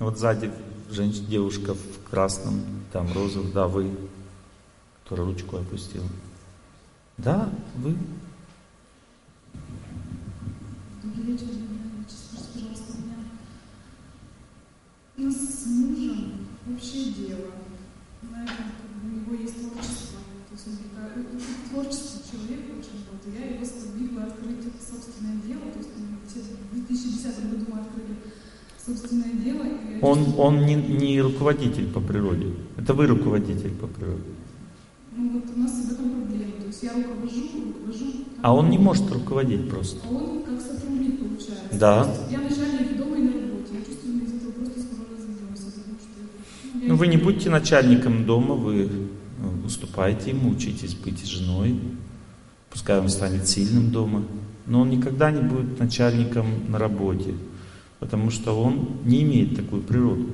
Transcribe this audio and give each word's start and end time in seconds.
Вот 0.00 0.18
сзади 0.18 0.50
женщина, 0.88 1.26
девушка 1.26 1.74
в 1.74 2.08
красном, 2.08 2.64
там 2.90 3.12
розовом, 3.12 3.52
да, 3.52 3.68
вы, 3.68 3.90
которая 5.04 5.26
ручку 5.26 5.58
опустила. 5.58 6.06
Да, 7.18 7.52
вы. 7.76 7.94
Добрый 11.02 11.24
вечер, 11.26 11.48
пожалуйста, 12.54 12.94
у 15.18 15.20
меня 15.20 15.30
с 15.30 15.66
мужем 15.66 16.46
общее 16.74 17.12
дело. 17.12 17.50
Знаете, 18.22 18.52
у 19.04 19.06
него 19.06 19.34
есть 19.34 19.56
творчество. 19.56 20.20
То 20.48 20.54
есть 20.54 20.66
он 20.66 20.76
творческий 21.68 22.20
человек 22.32 22.60
очень 22.70 23.04
вот. 23.12 23.20
Я 23.38 23.50
его 23.50 23.64
сподвигла 23.66 24.22
открыть 24.24 24.64
собственное 24.80 25.36
дело. 25.42 25.70
То 25.72 25.78
есть 25.78 25.90
в 25.90 26.74
2010 26.74 27.50
году 27.50 27.66
мы 27.68 27.80
открыли. 27.80 28.16
Он, 30.02 30.34
он 30.38 30.64
не, 30.64 30.74
не 30.74 31.20
руководитель 31.20 31.86
по 31.86 32.00
природе. 32.00 32.54
Это 32.78 32.94
вы 32.94 33.06
руководитель 33.06 33.70
по 33.70 33.86
природе. 33.86 34.22
Ну 35.14 35.30
вот 35.32 35.44
у 35.54 35.60
нас 35.60 35.72
в 35.72 35.92
этом 35.92 36.10
проблема. 36.10 36.52
То 36.60 36.66
есть 36.66 36.82
я 36.82 36.92
руковожу, 36.94 37.48
руковожу. 37.66 38.06
А 38.42 38.54
он 38.54 38.70
не 38.70 38.78
может 38.78 39.10
руководить 39.12 39.68
просто. 39.68 40.00
А 40.08 40.12
он 40.12 40.42
как 40.42 40.60
сотрудник 40.60 41.18
получается. 41.18 41.78
Да. 41.78 42.14
Я 42.30 42.38
начальник 42.38 42.96
дома 42.96 43.16
и 43.16 43.22
на 43.22 43.32
работе. 43.32 43.74
Я 43.74 43.84
чувствую, 43.84 44.14
мы 44.16 44.24
из 44.24 44.34
этого 44.36 44.52
просто 44.52 44.80
скоро 44.80 45.02
разойдемся. 45.12 45.64
Потому 45.66 45.98
что, 46.00 46.74
ну, 46.74 46.88
ну 46.88 46.96
вы 46.96 47.06
не 47.08 47.16
будьте 47.18 47.50
начальником 47.50 48.24
дома, 48.24 48.54
вы 48.54 48.88
ну, 49.38 49.66
уступайте 49.66 50.30
ему, 50.30 50.50
учитесь 50.50 50.94
быть 50.94 51.26
женой. 51.26 51.78
Пускай 52.70 53.00
он 53.00 53.10
станет 53.10 53.46
сильным 53.46 53.90
дома. 53.90 54.24
Но 54.66 54.80
он 54.80 54.90
никогда 54.90 55.30
не 55.30 55.42
будет 55.42 55.78
начальником 55.78 56.46
на 56.68 56.78
работе 56.78 57.34
потому 58.00 58.30
что 58.30 58.60
он 58.60 58.88
не 59.04 59.22
имеет 59.22 59.54
такую 59.54 59.82
природу. 59.82 60.30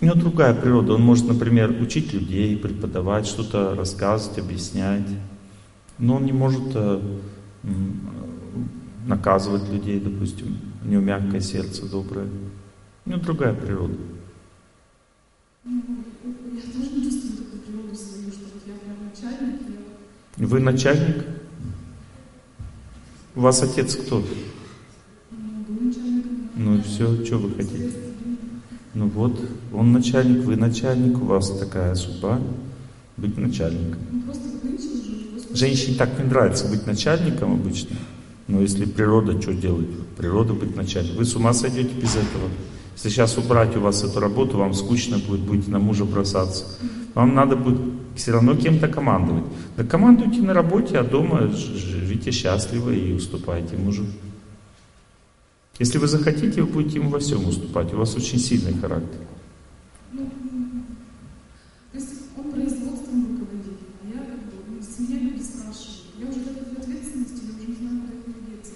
У 0.00 0.04
него 0.04 0.14
другая 0.14 0.54
природа. 0.54 0.94
Он 0.94 1.02
может, 1.02 1.26
например, 1.26 1.70
учить 1.82 2.12
людей, 2.14 2.56
преподавать, 2.56 3.26
что-то 3.26 3.74
рассказывать, 3.74 4.38
объяснять. 4.38 5.06
Но 5.98 6.16
он 6.16 6.24
не 6.24 6.32
может 6.32 6.74
э, 6.74 7.00
наказывать 9.06 9.68
людей, 9.70 10.00
допустим. 10.00 10.56
У 10.84 10.88
него 10.88 11.02
мягкое 11.02 11.40
сердце, 11.40 11.86
доброе. 11.86 12.28
У 13.04 13.10
него 13.10 13.20
другая 13.20 13.54
природа. 13.54 13.94
Вы 20.36 20.60
начальник? 20.60 21.24
У 23.34 23.40
вас 23.40 23.62
отец 23.62 23.96
кто? 23.96 24.22
Ну 26.56 26.76
и 26.76 26.82
все, 26.82 27.24
что 27.24 27.38
вы 27.38 27.54
хотите? 27.54 27.90
Ну 28.94 29.08
вот, 29.08 29.38
он 29.72 29.92
начальник, 29.92 30.44
вы 30.44 30.56
начальник, 30.56 31.20
у 31.20 31.24
вас 31.26 31.50
такая 31.58 31.94
судьба 31.96 32.40
быть 33.16 33.36
начальником. 33.36 34.00
Женщине 35.52 35.96
так 35.96 36.18
не 36.18 36.24
нравится 36.24 36.68
быть 36.68 36.86
начальником 36.86 37.54
обычно. 37.54 37.96
Но 38.46 38.60
если 38.60 38.84
природа 38.84 39.40
что 39.40 39.52
делает? 39.52 39.88
Природа 40.16 40.52
быть 40.52 40.76
начальником. 40.76 41.18
Вы 41.18 41.24
с 41.24 41.34
ума 41.34 41.52
сойдете 41.52 41.94
без 41.94 42.10
этого. 42.10 42.48
Если 42.94 43.08
сейчас 43.08 43.36
убрать 43.36 43.76
у 43.76 43.80
вас 43.80 44.04
эту 44.04 44.20
работу, 44.20 44.58
вам 44.58 44.74
скучно 44.74 45.18
будет, 45.18 45.40
будете 45.40 45.70
на 45.70 45.78
мужа 45.78 46.04
бросаться. 46.04 46.64
Вам 47.14 47.34
надо 47.34 47.56
будет 47.56 47.80
все 48.14 48.32
равно 48.32 48.54
кем-то 48.54 48.88
командовать. 48.88 49.44
Да 49.76 49.84
командуйте 49.84 50.42
на 50.42 50.54
работе, 50.54 50.98
а 50.98 51.04
дома 51.04 51.48
живите 51.48 52.30
счастливо 52.30 52.90
и 52.90 53.12
уступайте 53.12 53.76
мужу. 53.76 54.04
Если 55.78 55.98
вы 55.98 56.06
захотите, 56.06 56.62
вы 56.62 56.68
будете 56.68 56.98
ему 56.98 57.10
во 57.10 57.18
всем 57.18 57.46
уступать. 57.48 57.92
У 57.92 57.96
вас 57.96 58.14
очень 58.14 58.38
сильный 58.38 58.74
характер. 58.74 59.18
Ну, 60.12 60.30
то 61.92 61.98
есть 61.98 62.10
он 62.36 62.52
производством 62.52 63.22
руководит, 63.22 63.78
а 64.02 64.06
я 64.06 64.20
как 64.20 64.38
бы, 64.38 64.52
ну, 64.68 64.80
с 64.80 64.98
меня 65.00 65.18
люди 65.18 65.42
спрашивают. 65.42 66.04
Я 66.16 66.28
уже 66.28 66.38
в 66.38 66.78
ответственности, 66.78 67.40
я 67.44 67.58
уже 67.58 67.66
не 67.70 67.76
знаю, 67.76 68.02
куда 68.24 68.38
деться 68.48 68.72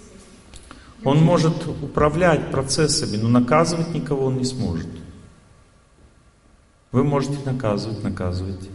Он 1.04 1.16
уже... 1.18 1.24
может 1.24 1.66
управлять 1.82 2.50
процессами, 2.50 3.16
но 3.16 3.28
наказывать 3.28 3.94
никого 3.94 4.26
он 4.26 4.38
не 4.38 4.44
сможет. 4.44 4.88
Вы 6.90 7.04
можете 7.04 7.38
наказывать, 7.44 8.02
наказывать. 8.02 8.68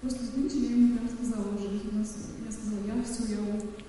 Просто 0.00 0.24
знаете, 0.26 0.60
я 0.60 0.70
ему 0.70 0.98
там 0.98 1.08
сказала 1.08 1.46
уже, 1.56 1.64
я 1.66 2.52
сказала, 2.52 2.86
я 2.86 3.02
все, 3.02 3.34
я 3.34 3.38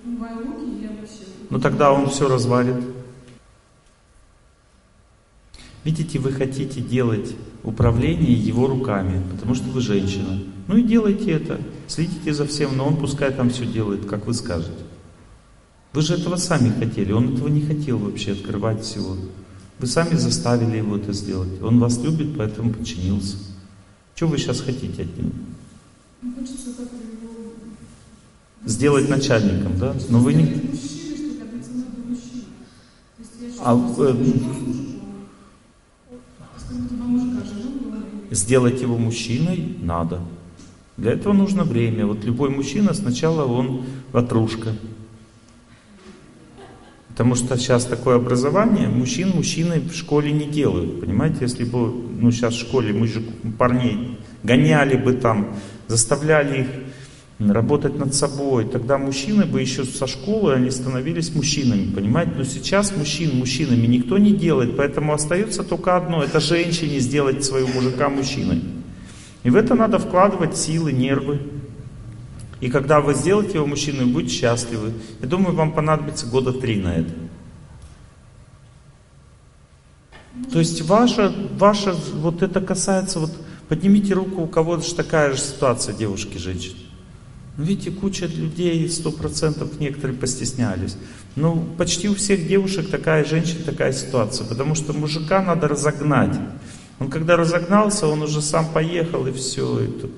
умываю 0.04 0.38
руки, 0.38 0.64
и 0.64 0.82
я 0.82 0.88
вообще... 0.88 1.24
Ну 1.50 1.60
тогда 1.60 1.92
он 1.92 2.10
все 2.10 2.26
развалит. 2.26 2.99
Видите, 5.84 6.18
вы 6.18 6.32
хотите 6.32 6.80
делать 6.80 7.34
управление 7.62 8.32
его 8.32 8.66
руками, 8.66 9.22
потому 9.30 9.54
что 9.54 9.68
вы 9.70 9.80
женщина. 9.80 10.42
Ну 10.68 10.76
и 10.76 10.82
делайте 10.82 11.32
это. 11.32 11.60
Следите 11.88 12.34
за 12.34 12.46
всем, 12.46 12.76
но 12.76 12.86
он 12.86 12.96
пускай 12.96 13.32
там 13.32 13.50
все 13.50 13.66
делает, 13.66 14.04
как 14.04 14.26
вы 14.26 14.34
скажете. 14.34 14.72
Вы 15.92 16.02
же 16.02 16.14
этого 16.14 16.36
сами 16.36 16.70
хотели, 16.70 17.12
он 17.12 17.34
этого 17.34 17.48
не 17.48 17.62
хотел 17.62 17.98
вообще 17.98 18.32
открывать 18.32 18.82
всего. 18.84 19.16
Вы 19.78 19.86
сами 19.86 20.14
заставили 20.14 20.76
его 20.76 20.96
это 20.96 21.12
сделать. 21.12 21.60
Он 21.62 21.80
вас 21.80 21.98
любит, 21.98 22.36
поэтому 22.36 22.72
подчинился. 22.72 23.36
Что 24.14 24.26
вы 24.26 24.38
сейчас 24.38 24.60
хотите 24.60 25.02
от 25.02 25.16
него? 25.16 25.30
Сделать 28.66 29.08
начальником, 29.08 29.78
да? 29.78 29.96
Но 30.10 30.18
вы 30.18 30.34
не... 30.34 30.70
А, 33.62 33.74
э, 33.74 34.14
сделать 38.30 38.80
его 38.80 38.96
мужчиной 38.96 39.76
надо. 39.82 40.20
Для 40.96 41.12
этого 41.12 41.32
нужно 41.32 41.64
время. 41.64 42.06
Вот 42.06 42.24
любой 42.24 42.50
мужчина 42.50 42.94
сначала 42.94 43.44
он 43.44 43.84
ватрушка. 44.12 44.74
Потому 47.08 47.34
что 47.34 47.56
сейчас 47.58 47.84
такое 47.84 48.16
образование, 48.16 48.88
мужчин 48.88 49.30
мужчины 49.34 49.80
в 49.80 49.94
школе 49.94 50.32
не 50.32 50.46
делают. 50.46 51.00
Понимаете, 51.00 51.38
если 51.42 51.64
бы 51.64 51.92
ну, 52.18 52.30
сейчас 52.30 52.54
в 52.54 52.60
школе 52.60 52.92
мы 52.92 53.06
же 53.08 53.20
парней 53.58 54.18
гоняли 54.42 54.96
бы 54.96 55.12
там, 55.12 55.54
заставляли 55.86 56.62
их 56.62 56.66
работать 57.48 57.98
над 57.98 58.14
собой. 58.14 58.66
Тогда 58.66 58.98
мужчины 58.98 59.46
бы 59.46 59.60
еще 59.60 59.84
со 59.84 60.06
школы, 60.06 60.52
они 60.54 60.70
становились 60.70 61.34
мужчинами, 61.34 61.90
понимаете? 61.90 62.32
Но 62.36 62.44
сейчас 62.44 62.94
мужчин 62.94 63.38
мужчинами 63.38 63.86
никто 63.86 64.18
не 64.18 64.32
делает, 64.32 64.76
поэтому 64.76 65.14
остается 65.14 65.62
только 65.64 65.96
одно, 65.96 66.22
это 66.22 66.38
женщине 66.38 66.98
сделать 66.98 67.42
своего 67.44 67.68
мужика 67.68 68.10
мужчиной. 68.10 68.62
И 69.42 69.48
в 69.48 69.56
это 69.56 69.74
надо 69.74 69.98
вкладывать 69.98 70.56
силы, 70.56 70.92
нервы. 70.92 71.40
И 72.60 72.68
когда 72.68 73.00
вы 73.00 73.14
сделаете 73.14 73.54
его 73.54 73.66
мужчиной, 73.66 74.04
будете 74.04 74.34
счастливы. 74.34 74.92
Я 75.22 75.26
думаю, 75.26 75.56
вам 75.56 75.72
понадобится 75.72 76.26
года 76.26 76.52
три 76.52 76.76
на 76.76 76.96
это. 76.96 77.10
То 80.52 80.58
есть 80.58 80.82
ваша, 80.82 81.32
ваша, 81.56 81.94
вот 82.14 82.42
это 82.42 82.60
касается, 82.60 83.18
вот 83.18 83.32
поднимите 83.68 84.12
руку, 84.12 84.42
у 84.42 84.46
кого 84.46 84.76
же 84.76 84.94
такая 84.94 85.32
же 85.32 85.38
ситуация, 85.38 85.94
девушки, 85.94 86.36
женщины. 86.36 86.89
Видите, 87.56 87.90
куча 87.90 88.26
людей, 88.26 88.88
сто 88.88 89.10
процентов 89.10 89.80
некоторые 89.80 90.16
постеснялись. 90.16 90.96
Ну, 91.36 91.64
почти 91.76 92.08
у 92.08 92.14
всех 92.14 92.46
девушек 92.46 92.88
такая 92.90 93.24
женщина, 93.24 93.64
такая 93.64 93.92
ситуация, 93.92 94.46
потому 94.46 94.74
что 94.74 94.92
мужика 94.92 95.42
надо 95.42 95.68
разогнать. 95.68 96.36
Он 96.98 97.08
когда 97.08 97.36
разогнался, 97.36 98.06
он 98.06 98.22
уже 98.22 98.42
сам 98.42 98.72
поехал 98.72 99.26
и 99.26 99.32
все. 99.32 99.80
Это, 99.80 100.08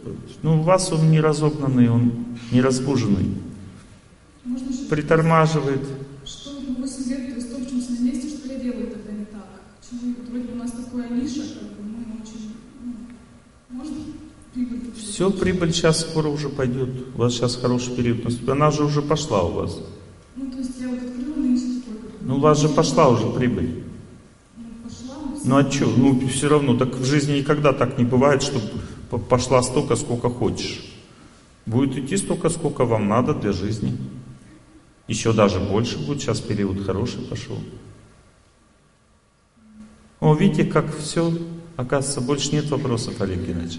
ну, 0.43 0.61
у 0.61 0.63
вас 0.63 0.93
он 0.93 1.11
не 1.11 1.21
разогнанный, 1.21 1.89
он 1.89 2.13
не 2.51 2.61
разбуженный. 2.61 3.37
Притормаживает. 4.91 5.83
Что 6.25 6.51
8 6.51 7.09
лет, 7.09 7.29
то 7.29 7.35
есть 7.35 7.51
то, 7.51 7.59
в 7.59 7.69
чем 7.69 7.79
на 7.79 8.03
месте, 8.03 8.29
что 8.29 8.53
я 8.53 8.59
делаю 8.59 8.89
тогда 8.89 9.13
не 9.13 9.25
так? 9.27 9.47
Почему 9.81 10.15
вроде 10.29 10.53
у 10.53 10.57
нас 10.57 10.73
такая 10.73 11.09
ниша, 11.11 11.43
как 11.55 11.71
бы 11.77 11.83
мы 11.83 12.21
очень, 12.21 12.55
ну, 12.85 12.95
можно 13.71 13.97
все, 15.13 15.31
прибыль 15.31 15.75
сейчас 15.75 16.01
скоро 16.01 16.29
уже 16.29 16.49
пойдет. 16.49 16.89
У 17.15 17.19
вас 17.19 17.35
сейчас 17.35 17.57
хороший 17.57 17.95
период 17.95 18.25
наступит. 18.25 18.49
Она 18.49 18.71
же 18.71 18.83
уже 18.83 19.03
пошла 19.03 19.43
у 19.43 19.53
вас. 19.53 19.79
Ну, 20.37 20.51
то 20.51 20.57
есть 20.57 20.81
я 20.81 20.89
вот 20.89 21.01
открыла 21.01 21.37
нынче 21.37 21.83
сколько? 21.83 22.17
Ну, 22.23 22.37
у 22.37 22.41
вас 22.41 22.59
же 22.59 22.71
пошла 22.71 23.09
уже 23.09 23.27
прибыль. 23.27 23.85
Ну, 24.57 24.65
пошла. 24.83 25.17
Ну, 25.45 25.57
а 25.59 25.71
что? 25.71 25.87
Ну, 25.87 26.29
все 26.29 26.49
равно, 26.49 26.79
так 26.79 26.95
в 26.95 27.05
жизни 27.05 27.41
никогда 27.41 27.75
так 27.75 27.99
не 27.99 28.05
бывает, 28.05 28.43
чтобы 28.43 28.65
пошла 29.29 29.63
столько, 29.63 29.97
сколько 29.97 30.31
хочешь. 30.31 30.83
Будет 31.67 31.99
идти 31.99 32.17
столько, 32.17 32.49
сколько 32.49 32.87
вам 32.87 33.07
надо 33.07 33.35
для 33.35 33.53
жизни. 33.53 33.95
Еще 35.09 35.35
даже 35.35 35.61
больше 35.61 35.99
будет. 35.99 36.23
Сейчас 36.23 36.41
период 36.41 36.87
хороший 36.87 37.21
пошел. 37.21 37.59
О, 40.21 40.35
видите, 40.35 40.65
как 40.65 40.97
все, 40.97 41.31
оказывается, 41.77 42.23
больше 42.23 42.53
нет 42.53 42.71
вопросов, 42.71 43.21
Олег 43.21 43.41
Геннадьевич. 43.47 43.79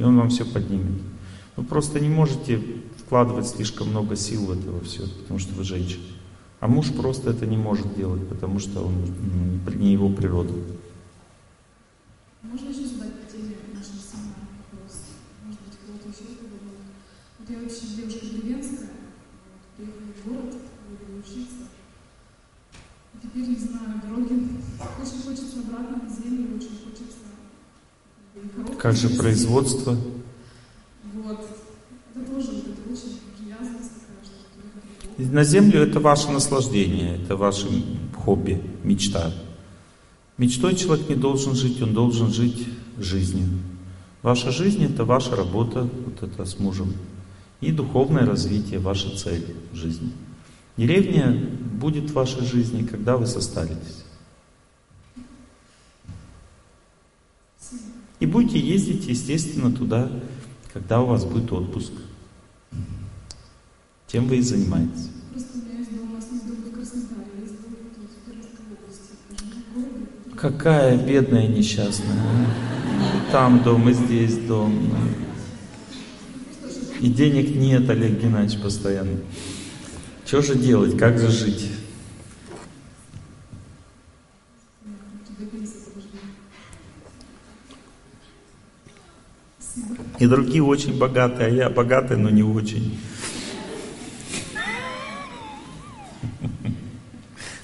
и 0.00 0.02
он 0.02 0.16
вам 0.16 0.30
все 0.30 0.46
поднимет. 0.46 0.98
Вы 1.56 1.64
просто 1.64 2.00
не 2.00 2.08
можете 2.08 2.58
вкладывать 2.96 3.46
слишком 3.46 3.90
много 3.90 4.16
сил 4.16 4.46
в 4.46 4.52
это 4.52 4.82
все, 4.82 5.06
потому 5.06 5.38
что 5.38 5.54
вы 5.54 5.62
женщина. 5.62 6.04
А 6.58 6.68
муж 6.68 6.90
просто 6.90 7.30
это 7.30 7.44
не 7.44 7.58
может 7.58 7.94
делать, 7.94 8.26
потому 8.26 8.58
что 8.58 8.86
он 8.86 8.94
не 9.76 9.92
его 9.92 10.08
природа. 10.08 10.54
Можно 12.42 12.72
задать 12.72 13.12
по 13.20 13.30
теме 13.30 13.56
нашего 13.74 14.00
семинара 14.00 14.48
вопрос? 14.72 15.04
Может 15.44 15.60
быть, 15.60 15.76
кто-то 15.76 16.08
еще 16.08 16.32
задумал? 16.32 16.80
Вот 17.38 17.50
я 17.50 17.58
вообще 17.60 17.86
девушка 17.96 18.24
деревенская, 18.24 18.88
вот, 18.88 19.62
приехала 19.76 20.12
в 20.16 20.28
город, 20.28 20.54
буду 20.88 21.20
учиться. 21.20 21.68
И 23.12 23.26
теперь 23.26 23.48
не 23.48 23.56
знаю, 23.56 24.00
дороги. 24.02 24.48
Очень 24.96 25.22
хочется 25.28 25.60
обратно 25.60 26.04
на 26.04 26.08
землю, 26.08 26.56
очень 26.56 26.80
хочется... 26.80 27.20
Как 28.80 28.96
же 28.96 29.10
производство? 29.10 29.94
Вот. 31.12 31.38
Это 32.14 32.30
тоже 32.30 32.46
вот 32.46 32.64
это 32.66 32.90
очень 32.90 33.20
такая, 33.36 35.26
что 35.26 35.32
На 35.32 35.44
землю 35.44 35.82
это 35.82 36.00
ваше 36.00 36.30
наслаждение, 36.30 37.16
это 37.16 37.36
ваше 37.36 37.66
хобби, 38.16 38.62
мечта. 38.82 39.32
Мечтой 40.38 40.76
человек 40.76 41.10
не 41.10 41.14
должен 41.14 41.54
жить, 41.54 41.82
он 41.82 41.92
должен 41.92 42.32
жить 42.32 42.66
жизнью. 42.98 43.48
Ваша 44.22 44.50
жизнь 44.50 44.82
это 44.82 45.04
ваша 45.04 45.36
работа, 45.36 45.86
вот 46.06 46.22
это 46.22 46.46
с 46.46 46.58
мужем. 46.58 46.94
И 47.60 47.72
духовное 47.72 48.24
развитие, 48.24 48.78
ваша 48.78 49.14
цель 49.14 49.56
в 49.72 49.76
жизни. 49.76 50.10
Деревня 50.78 51.38
будет 51.78 52.10
в 52.10 52.14
вашей 52.14 52.46
жизни, 52.46 52.86
когда 52.86 53.18
вы 53.18 53.26
состаритесь. 53.26 53.99
И 58.20 58.26
будете 58.26 58.60
ездить, 58.60 59.06
естественно, 59.06 59.72
туда, 59.72 60.10
когда 60.72 61.00
у 61.00 61.06
вас 61.06 61.24
будет 61.24 61.50
отпуск. 61.52 61.92
Тем 64.06 64.28
вы 64.28 64.38
и 64.38 64.42
занимаетесь. 64.42 65.08
Какая 70.36 70.96
бедная 70.96 71.48
несчастная. 71.48 72.46
Там 73.32 73.62
дом 73.62 73.88
и 73.88 73.92
здесь 73.92 74.36
дом. 74.36 74.74
И 77.00 77.08
денег 77.08 77.54
нет, 77.54 77.88
Олег 77.88 78.20
Геннадьевич, 78.20 78.62
постоянно. 78.62 79.18
Что 80.26 80.42
же 80.42 80.54
делать, 80.54 80.98
как 80.98 81.18
же 81.18 81.28
жить? 81.28 81.66
И 90.20 90.26
другие 90.26 90.62
очень 90.62 90.98
богатые, 90.98 91.46
а 91.46 91.50
я 91.50 91.70
богатый, 91.70 92.18
но 92.18 92.28
не 92.28 92.42
очень. 92.42 93.00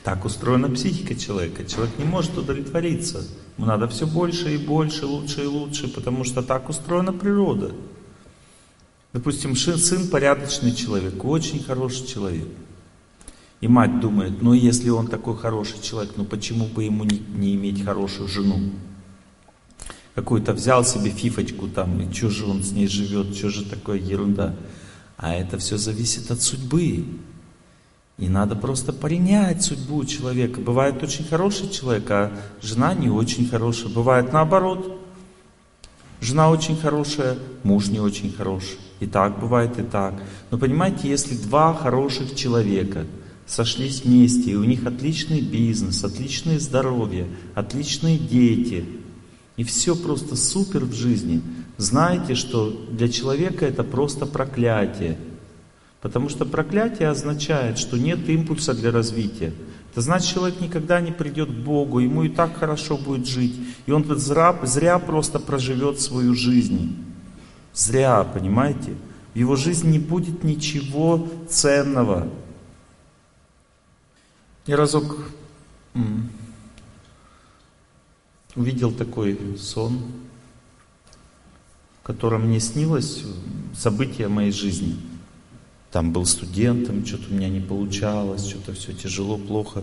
Так 0.02 0.24
устроена 0.24 0.70
психика 0.70 1.14
человека. 1.14 1.66
Человек 1.66 1.98
не 1.98 2.04
может 2.04 2.38
удовлетвориться. 2.38 3.26
Ему 3.58 3.66
надо 3.66 3.88
все 3.88 4.06
больше 4.06 4.54
и 4.54 4.56
больше, 4.56 5.04
лучше 5.04 5.42
и 5.42 5.46
лучше, 5.46 5.88
потому 5.88 6.24
что 6.24 6.42
так 6.42 6.70
устроена 6.70 7.12
природа. 7.12 7.72
Допустим, 9.12 9.54
сын 9.54 10.08
порядочный 10.08 10.72
человек, 10.74 11.22
очень 11.26 11.62
хороший 11.62 12.06
человек. 12.06 12.48
И 13.60 13.68
мать 13.68 14.00
думает, 14.00 14.40
ну 14.40 14.54
если 14.54 14.88
он 14.88 15.08
такой 15.08 15.36
хороший 15.36 15.82
человек, 15.82 16.14
ну 16.16 16.24
почему 16.24 16.66
бы 16.66 16.84
ему 16.84 17.04
не, 17.04 17.18
не 17.18 17.54
иметь 17.54 17.84
хорошую 17.84 18.28
жену? 18.28 18.70
Какую-то 20.16 20.54
взял 20.54 20.82
себе 20.82 21.10
фифочку 21.10 21.68
там, 21.68 22.00
и 22.00 22.12
что 22.12 22.30
же 22.30 22.46
он 22.46 22.62
с 22.62 22.72
ней 22.72 22.88
живет, 22.88 23.36
что 23.36 23.50
же 23.50 23.64
такое 23.64 23.98
ерунда. 23.98 24.56
А 25.18 25.34
это 25.34 25.58
все 25.58 25.76
зависит 25.76 26.30
от 26.30 26.40
судьбы. 26.40 27.04
И 28.18 28.28
надо 28.28 28.56
просто 28.56 28.94
принять 28.94 29.62
судьбу 29.62 30.02
человека. 30.06 30.58
Бывает 30.58 31.02
очень 31.02 31.26
хороший 31.26 31.68
человек, 31.68 32.10
а 32.10 32.32
жена 32.62 32.94
не 32.94 33.10
очень 33.10 33.46
хорошая. 33.46 33.92
Бывает 33.92 34.32
наоборот. 34.32 34.98
Жена 36.22 36.48
очень 36.48 36.78
хорошая, 36.78 37.36
муж 37.62 37.88
не 37.88 38.00
очень 38.00 38.32
хороший. 38.32 38.78
И 39.00 39.06
так 39.06 39.38
бывает, 39.38 39.78
и 39.78 39.82
так. 39.82 40.14
Но 40.50 40.56
понимаете, 40.56 41.10
если 41.10 41.36
два 41.36 41.74
хороших 41.74 42.34
человека 42.34 43.04
сошлись 43.46 44.02
вместе, 44.02 44.52
и 44.52 44.56
у 44.56 44.64
них 44.64 44.86
отличный 44.86 45.42
бизнес, 45.42 46.02
отличное 46.02 46.58
здоровье, 46.58 47.26
отличные 47.54 48.16
дети, 48.16 48.86
и 49.56 49.64
все 49.64 49.96
просто 49.96 50.36
супер 50.36 50.84
в 50.84 50.92
жизни. 50.92 51.42
Знаете, 51.78 52.34
что 52.34 52.70
для 52.90 53.08
человека 53.08 53.66
это 53.66 53.82
просто 53.84 54.26
проклятие. 54.26 55.18
Потому 56.00 56.28
что 56.28 56.44
проклятие 56.44 57.08
означает, 57.08 57.78
что 57.78 57.98
нет 57.98 58.28
импульса 58.28 58.74
для 58.74 58.90
развития. 58.90 59.52
Это 59.92 60.02
значит, 60.02 60.34
человек 60.34 60.60
никогда 60.60 61.00
не 61.00 61.10
придет 61.10 61.48
к 61.48 61.54
Богу, 61.54 62.00
ему 62.00 62.22
и 62.22 62.28
так 62.28 62.58
хорошо 62.58 62.98
будет 62.98 63.26
жить. 63.26 63.54
И 63.86 63.92
он 63.92 64.04
зря, 64.18 64.58
зря 64.62 64.98
просто 64.98 65.38
проживет 65.38 66.00
свою 66.00 66.34
жизнь. 66.34 66.96
Зря, 67.72 68.24
понимаете? 68.24 68.94
В 69.32 69.38
его 69.38 69.56
жизни 69.56 69.92
не 69.92 69.98
будет 69.98 70.44
ничего 70.44 71.26
ценного. 71.48 72.28
Я 74.66 74.76
разок 74.76 75.30
увидел 78.56 78.90
такой 78.90 79.38
сон, 79.58 80.00
в 82.02 82.06
котором 82.06 82.46
мне 82.46 82.58
снилось 82.58 83.24
событие 83.74 84.28
моей 84.28 84.52
жизни. 84.52 84.96
Там 85.92 86.12
был 86.12 86.26
студентом, 86.26 87.06
что-то 87.06 87.30
у 87.30 87.34
меня 87.34 87.48
не 87.48 87.60
получалось, 87.60 88.46
что-то 88.46 88.72
все 88.72 88.92
тяжело, 88.92 89.38
плохо. 89.38 89.82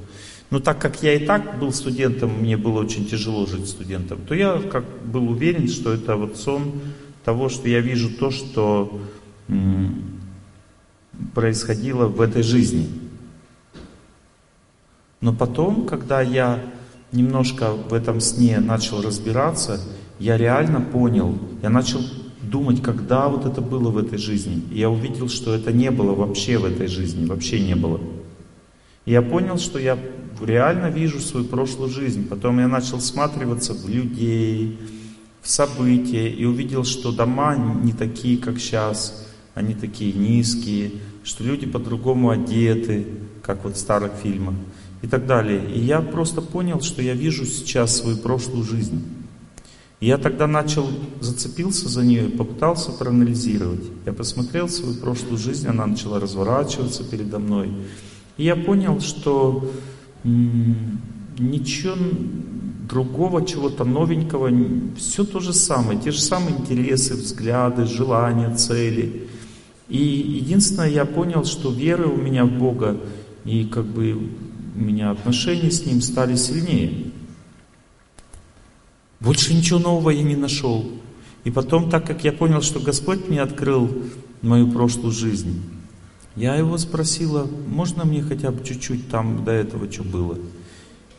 Но 0.49 0.59
так 0.59 0.79
как 0.79 1.01
я 1.01 1.13
и 1.13 1.25
так 1.25 1.59
был 1.59 1.71
студентом, 1.71 2.39
мне 2.39 2.57
было 2.57 2.81
очень 2.81 3.05
тяжело 3.05 3.45
жить 3.45 3.67
студентом, 3.67 4.19
то 4.27 4.35
я 4.35 4.61
как 4.61 4.85
был 5.05 5.29
уверен, 5.29 5.67
что 5.67 5.93
это 5.93 6.15
вот 6.15 6.37
сон 6.37 6.81
того, 7.23 7.49
что 7.49 7.67
я 7.69 7.79
вижу 7.79 8.09
то, 8.09 8.31
что 8.31 9.01
происходило 11.33 12.07
в 12.07 12.21
этой 12.21 12.43
жизни. 12.43 12.89
Но 15.21 15.33
потом, 15.33 15.85
когда 15.85 16.21
я 16.21 16.61
немножко 17.13 17.71
в 17.71 17.93
этом 17.93 18.19
сне 18.19 18.59
начал 18.59 19.01
разбираться, 19.01 19.79
я 20.19 20.37
реально 20.37 20.81
понял, 20.81 21.37
я 21.61 21.69
начал 21.69 22.01
думать, 22.41 22.81
когда 22.81 23.29
вот 23.29 23.45
это 23.45 23.61
было 23.61 23.89
в 23.89 23.97
этой 23.97 24.17
жизни. 24.17 24.61
И 24.71 24.79
я 24.79 24.89
увидел, 24.89 25.29
что 25.29 25.53
это 25.53 25.71
не 25.71 25.91
было 25.91 26.13
вообще 26.13 26.57
в 26.57 26.65
этой 26.65 26.87
жизни, 26.87 27.25
вообще 27.25 27.59
не 27.59 27.75
было. 27.75 27.99
И 29.05 29.11
я 29.11 29.21
понял, 29.21 29.57
что 29.57 29.79
я 29.79 29.97
реально 30.41 30.87
вижу 30.87 31.19
свою 31.19 31.45
прошлую 31.45 31.89
жизнь. 31.89 32.27
Потом 32.27 32.59
я 32.59 32.67
начал 32.67 32.99
всматриваться 32.99 33.73
в 33.73 33.87
людей, 33.87 34.79
в 35.41 35.49
события, 35.49 36.29
и 36.29 36.45
увидел, 36.45 36.83
что 36.83 37.11
дома 37.11 37.55
не 37.55 37.91
такие, 37.91 38.37
как 38.37 38.59
сейчас, 38.59 39.27
они 39.55 39.73
такие 39.73 40.13
низкие, 40.13 40.91
что 41.23 41.43
люди 41.43 41.65
по-другому 41.65 42.29
одеты, 42.29 43.07
как 43.41 43.63
вот 43.63 43.75
в 43.75 43.79
старых 43.79 44.13
фильмах 44.13 44.55
и 45.03 45.07
так 45.07 45.27
далее. 45.27 45.61
И 45.71 45.79
я 45.79 46.01
просто 46.01 46.41
понял, 46.41 46.81
что 46.81 47.01
я 47.01 47.13
вижу 47.13 47.45
сейчас 47.45 47.97
свою 47.97 48.17
прошлую 48.17 48.63
жизнь. 48.63 49.03
Я 49.99 50.17
тогда 50.17 50.47
начал, 50.47 50.87
зацепился 51.19 51.87
за 51.89 52.03
нее, 52.03 52.29
попытался 52.29 52.91
проанализировать. 52.91 53.83
Я 54.05 54.13
посмотрел 54.13 54.67
свою 54.69 54.95
прошлую 54.95 55.37
жизнь, 55.37 55.67
она 55.67 55.85
начала 55.85 56.19
разворачиваться 56.19 57.03
передо 57.03 57.39
мной. 57.39 57.69
И 58.37 58.45
я 58.45 58.55
понял, 58.55 59.01
что 59.01 59.69
ничего 60.23 61.95
другого, 62.89 63.45
чего-то 63.45 63.83
новенького, 63.83 64.49
все 64.97 65.25
то 65.25 65.39
же 65.39 65.53
самое, 65.53 65.99
те 65.99 66.11
же 66.11 66.21
самые 66.21 66.57
интересы, 66.57 67.15
взгляды, 67.15 67.85
желания, 67.85 68.55
цели. 68.55 69.27
И 69.89 69.97
единственное, 69.97 70.89
я 70.89 71.05
понял, 71.05 71.43
что 71.43 71.71
веры 71.71 72.07
у 72.07 72.17
меня 72.17 72.45
в 72.45 72.51
Бога 72.51 72.97
и 73.45 73.65
как 73.65 73.85
бы 73.85 74.29
у 74.75 74.79
меня 74.79 75.11
отношения 75.11 75.71
с 75.71 75.85
ним 75.85 76.01
стали 76.01 76.35
сильнее. 76.35 77.11
Больше 79.19 79.53
ничего 79.53 79.79
нового 79.79 80.09
я 80.09 80.23
не 80.23 80.35
нашел. 80.35 80.91
И 81.43 81.51
потом, 81.51 81.89
так 81.89 82.05
как 82.05 82.23
я 82.23 82.31
понял, 82.31 82.61
что 82.61 82.79
Господь 82.79 83.27
мне 83.27 83.41
открыл 83.41 84.03
мою 84.41 84.71
прошлую 84.71 85.11
жизнь, 85.11 85.61
я 86.35 86.55
его 86.55 86.77
спросила, 86.77 87.47
можно 87.67 88.05
мне 88.05 88.23
хотя 88.23 88.51
бы 88.51 88.63
чуть-чуть 88.63 89.09
там 89.09 89.45
до 89.45 89.51
этого, 89.51 89.91
что 89.91 90.03
было? 90.03 90.37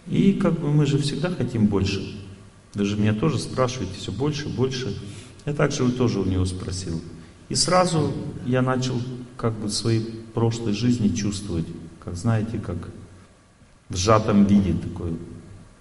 И 0.08 0.32
как 0.32 0.58
бы 0.58 0.70
мы 0.70 0.86
же 0.86 0.98
всегда 0.98 1.30
хотим 1.30 1.66
больше. 1.66 2.16
Даже 2.74 2.96
меня 2.96 3.14
тоже 3.14 3.38
спрашиваете 3.38 3.94
все 3.96 4.10
больше, 4.10 4.48
больше. 4.48 4.96
Я 5.46 5.54
также 5.54 5.90
тоже 5.92 6.20
у 6.20 6.24
него 6.24 6.44
спросил. 6.44 7.00
И 7.48 7.54
сразу 7.54 8.12
я 8.46 8.62
начал 8.62 8.96
как 9.36 9.52
бы 9.54 9.68
своей 9.68 10.00
прошлой 10.34 10.72
жизни 10.72 11.14
чувствовать, 11.14 11.66
как 12.02 12.16
знаете, 12.16 12.58
как 12.58 12.76
в 13.88 13.96
сжатом 13.96 14.46
виде 14.46 14.74
такой 14.74 15.16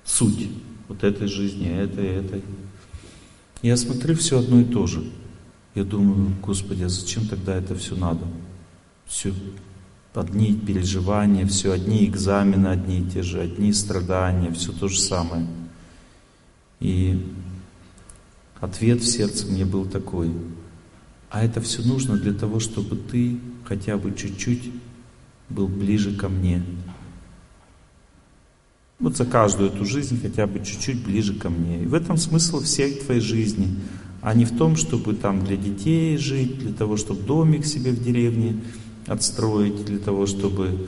суть 0.03 0.49
вот 0.87 1.03
этой 1.03 1.27
жизни, 1.27 1.69
этой, 1.69 2.05
этой. 2.05 2.43
Я 3.61 3.77
смотрю 3.77 4.15
все 4.15 4.39
одно 4.39 4.59
и 4.59 4.65
то 4.65 4.87
же. 4.87 5.03
Я 5.75 5.83
думаю, 5.83 6.35
Господи, 6.41 6.83
а 6.83 6.89
зачем 6.89 7.27
тогда 7.27 7.55
это 7.55 7.75
все 7.75 7.95
надо? 7.95 8.25
Все 9.07 9.33
одни 10.13 10.53
переживания, 10.53 11.47
все 11.47 11.71
одни 11.71 12.05
экзамены, 12.05 12.67
одни 12.67 12.99
и 12.99 13.09
те 13.09 13.23
же, 13.23 13.41
одни 13.41 13.73
страдания, 13.73 14.51
все 14.51 14.71
то 14.71 14.87
же 14.87 14.99
самое. 14.99 15.47
И 16.79 17.25
ответ 18.59 19.01
в 19.01 19.05
сердце 19.05 19.47
мне 19.47 19.65
был 19.65 19.85
такой. 19.85 20.31
А 21.29 21.43
это 21.43 21.61
все 21.61 21.81
нужно 21.81 22.17
для 22.17 22.33
того, 22.33 22.59
чтобы 22.59 22.95
ты 22.95 23.39
хотя 23.65 23.97
бы 23.97 24.13
чуть-чуть 24.13 24.71
был 25.49 25.67
ближе 25.67 26.15
ко 26.15 26.29
мне. 26.29 26.63
Вот 29.03 29.17
за 29.17 29.25
каждую 29.25 29.69
эту 29.69 29.83
жизнь 29.83 30.17
хотя 30.21 30.47
бы 30.47 30.59
чуть-чуть 30.59 31.03
ближе 31.03 31.33
ко 31.33 31.49
мне. 31.49 31.83
И 31.83 31.85
в 31.85 31.93
этом 31.93 32.15
смысл 32.15 32.61
всей 32.61 32.93
твоей 32.95 33.19
жизни, 33.19 33.67
а 34.21 34.33
не 34.33 34.45
в 34.45 34.57
том, 34.57 34.77
чтобы 34.77 35.13
там 35.13 35.43
для 35.43 35.57
детей 35.57 36.15
жить, 36.15 36.59
для 36.59 36.71
того, 36.71 36.95
чтобы 36.95 37.21
домик 37.21 37.65
себе 37.65 37.91
в 37.91 38.01
деревне 38.01 38.61
отстроить, 39.05 39.83
для 39.83 39.97
того, 39.97 40.25
чтобы 40.25 40.87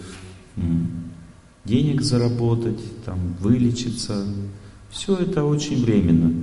денег 1.65 2.03
заработать, 2.03 2.79
там, 3.03 3.35
вылечиться. 3.41 4.25
Все 4.89 5.17
это 5.17 5.43
очень 5.43 5.83
временно. 5.83 6.33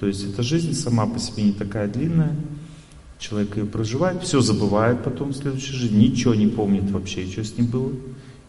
То 0.00 0.06
есть 0.06 0.24
эта 0.24 0.42
жизнь 0.42 0.72
сама 0.72 1.06
по 1.06 1.18
себе 1.18 1.42
не 1.42 1.52
такая 1.52 1.88
длинная. 1.88 2.34
Человек 3.18 3.54
ее 3.58 3.66
проживает, 3.66 4.22
все 4.22 4.40
забывает 4.40 5.04
потом 5.04 5.32
в 5.32 5.36
следующей 5.36 5.74
жизни, 5.74 6.06
ничего 6.08 6.34
не 6.34 6.46
помнит 6.46 6.90
вообще, 6.90 7.26
что 7.26 7.44
с 7.44 7.54
ним 7.58 7.66
было. 7.66 7.92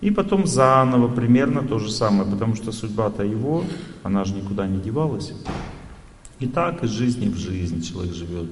И 0.02 0.12
потом 0.12 0.48
заново 0.48 1.14
примерно 1.14 1.62
то 1.62 1.78
же 1.80 1.92
самое, 1.92 2.30
потому 2.30 2.56
что 2.56 2.72
судьба-то 2.72 3.24
его, 3.24 3.66
она 4.04 4.24
же 4.24 4.34
никуда 4.34 4.66
не 4.66 4.80
девалась. 4.80 5.34
И 6.40 6.48
так 6.48 6.84
из 6.84 6.92
жизни 6.92 7.28
в 7.28 7.38
жизнь 7.38 7.82
человек 7.82 8.14
живет. 8.14 8.50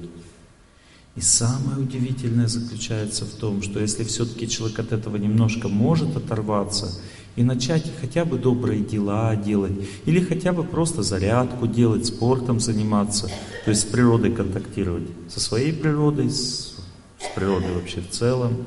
И 1.16 1.20
самое 1.20 1.78
удивительное 1.78 2.46
заключается 2.46 3.24
в 3.24 3.30
том, 3.30 3.62
что 3.62 3.80
если 3.80 4.04
все-таки 4.04 4.48
человек 4.48 4.78
от 4.78 4.92
этого 4.92 5.16
немножко 5.16 5.68
может 5.68 6.16
оторваться 6.16 7.00
и 7.34 7.42
начать 7.42 7.90
хотя 8.00 8.24
бы 8.24 8.38
добрые 8.38 8.84
дела 8.84 9.34
делать, 9.34 9.72
или 10.04 10.20
хотя 10.20 10.52
бы 10.52 10.62
просто 10.62 11.02
зарядку 11.02 11.66
делать, 11.66 12.06
спортом 12.06 12.60
заниматься, 12.60 13.28
то 13.64 13.70
есть 13.70 13.82
с 13.82 13.84
природой 13.84 14.32
контактировать, 14.32 15.08
со 15.28 15.40
своей 15.40 15.72
природой, 15.72 16.30
с, 16.30 16.76
с 17.18 17.34
природой 17.34 17.72
вообще 17.74 18.00
в 18.00 18.10
целом, 18.10 18.58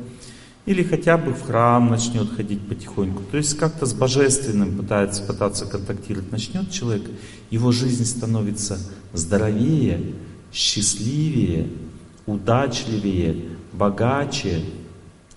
или 0.66 0.84
хотя 0.84 1.18
бы 1.18 1.34
в 1.34 1.44
храм 1.44 1.90
начнет 1.90 2.30
ходить 2.36 2.62
потихоньку, 2.68 3.24
то 3.32 3.38
есть 3.38 3.58
как-то 3.58 3.86
с 3.86 3.94
божественным 3.94 4.78
пытается 4.78 5.24
пытаться 5.24 5.66
контактировать, 5.66 6.32
начнет 6.32 6.70
человек, 6.72 7.04
его 7.50 7.72
жизнь 7.72 8.06
становится 8.06 8.78
здоровее, 9.14 10.14
счастливее, 10.54 11.68
удачливее, 12.26 13.46
богаче. 13.74 14.62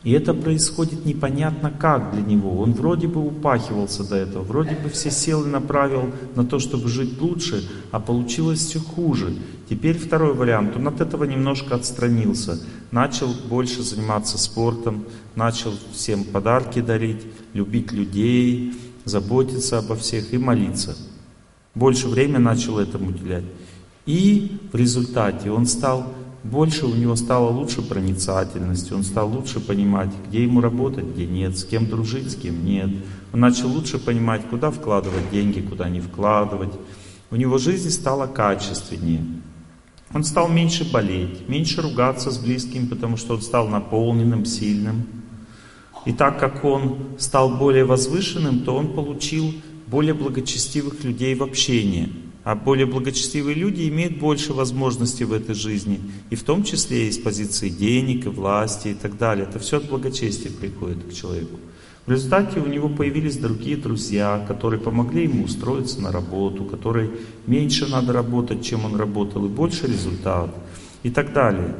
И 0.02 0.12
это 0.12 0.34
происходит 0.34 1.06
непонятно 1.06 1.70
как 1.70 2.12
для 2.12 2.20
него. 2.20 2.60
Он 2.60 2.74
вроде 2.74 3.08
бы 3.08 3.26
упахивался 3.26 4.06
до 4.06 4.16
этого, 4.16 4.42
вроде 4.42 4.76
бы 4.76 4.90
все 4.90 5.10
силы 5.10 5.46
направил 5.46 6.10
на 6.34 6.44
то, 6.44 6.58
чтобы 6.58 6.88
жить 6.88 7.18
лучше, 7.22 7.66
а 7.90 8.00
получилось 8.00 8.60
все 8.60 8.80
хуже. 8.80 9.34
Теперь 9.68 9.98
второй 9.98 10.34
вариант. 10.34 10.76
Он 10.76 10.88
от 10.88 11.00
этого 11.00 11.24
немножко 11.24 11.74
отстранился. 11.74 12.60
Начал 12.90 13.28
больше 13.48 13.82
заниматься 13.82 14.38
спортом, 14.38 15.04
начал 15.34 15.72
всем 15.92 16.24
подарки 16.24 16.80
дарить, 16.80 17.22
любить 17.54 17.92
людей, 17.92 18.74
заботиться 19.04 19.78
обо 19.78 19.96
всех 19.96 20.32
и 20.32 20.38
молиться. 20.38 20.96
Больше 21.74 22.08
времени 22.08 22.38
начал 22.38 22.78
этому 22.78 23.08
уделять. 23.08 23.44
И 24.06 24.58
в 24.72 24.76
результате 24.76 25.50
он 25.50 25.66
стал 25.66 26.12
больше 26.44 26.84
у 26.84 26.94
него 26.94 27.16
стало 27.16 27.48
лучше 27.48 27.80
проницательности, 27.80 28.92
он 28.92 29.02
стал 29.02 29.30
лучше 29.30 29.60
понимать, 29.60 30.10
где 30.28 30.42
ему 30.42 30.60
работать, 30.60 31.06
где 31.06 31.24
нет, 31.24 31.56
с 31.56 31.64
кем 31.64 31.88
дружить, 31.88 32.30
с 32.30 32.36
кем 32.36 32.66
нет. 32.66 32.90
Он 33.32 33.40
начал 33.40 33.68
лучше 33.68 33.98
понимать, 33.98 34.42
куда 34.50 34.70
вкладывать 34.70 35.30
деньги, 35.32 35.60
куда 35.60 35.88
не 35.88 36.00
вкладывать. 36.00 36.72
У 37.30 37.36
него 37.36 37.56
жизнь 37.56 37.88
стала 37.88 38.26
качественнее. 38.26 39.24
Он 40.14 40.24
стал 40.24 40.48
меньше 40.48 40.90
болеть, 40.90 41.48
меньше 41.48 41.82
ругаться 41.82 42.30
с 42.30 42.38
близкими, 42.38 42.86
потому 42.86 43.16
что 43.16 43.34
он 43.34 43.42
стал 43.42 43.68
наполненным, 43.68 44.46
сильным. 44.46 45.06
И 46.06 46.12
так 46.12 46.38
как 46.40 46.64
он 46.64 46.98
стал 47.18 47.56
более 47.56 47.84
возвышенным, 47.84 48.60
то 48.60 48.74
он 48.74 48.94
получил 48.94 49.52
более 49.86 50.14
благочестивых 50.14 51.04
людей 51.04 51.34
в 51.34 51.42
общении– 51.42 52.12
а 52.44 52.54
более 52.54 52.84
благочестивые 52.84 53.54
люди 53.54 53.88
имеют 53.88 54.18
больше 54.18 54.52
возможностей 54.52 55.24
в 55.24 55.32
этой 55.32 55.54
жизни. 55.54 55.98
И 56.28 56.36
в 56.36 56.42
том 56.42 56.62
числе 56.62 57.08
из 57.08 57.18
позиции 57.18 57.70
денег 57.70 58.26
и 58.26 58.28
власти 58.28 58.88
и 58.88 58.94
так 58.94 59.16
далее. 59.16 59.46
Это 59.48 59.58
все 59.58 59.78
от 59.78 59.88
благочестия 59.88 60.50
приходит 60.52 61.04
к 61.04 61.14
человеку. 61.14 61.58
В 62.06 62.10
результате 62.10 62.60
у 62.60 62.66
него 62.66 62.90
появились 62.90 63.38
другие 63.38 63.76
друзья, 63.76 64.44
которые 64.46 64.78
помогли 64.78 65.24
ему 65.24 65.44
устроиться 65.44 66.02
на 66.02 66.12
работу, 66.12 66.64
которые 66.64 67.10
меньше 67.46 67.86
надо 67.86 68.12
работать, 68.12 68.62
чем 68.62 68.84
он 68.84 68.96
работал, 68.96 69.46
и 69.46 69.48
больше 69.48 69.86
результат, 69.86 70.54
и 71.02 71.10
так 71.10 71.32
далее. 71.32 71.74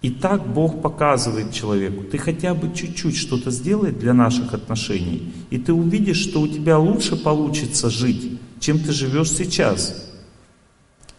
И 0.00 0.10
так 0.10 0.46
Бог 0.46 0.80
показывает 0.82 1.52
человеку, 1.52 2.04
ты 2.04 2.18
хотя 2.18 2.54
бы 2.54 2.72
чуть-чуть 2.74 3.16
что-то 3.16 3.50
сделай 3.50 3.92
для 3.92 4.12
наших 4.12 4.52
отношений, 4.54 5.32
и 5.50 5.58
ты 5.58 5.72
увидишь, 5.72 6.18
что 6.18 6.40
у 6.40 6.48
тебя 6.48 6.78
лучше 6.78 7.16
получится 7.16 7.90
жить, 7.90 8.40
чем 8.60 8.78
ты 8.78 8.92
живешь 8.92 9.30
сейчас. 9.30 10.08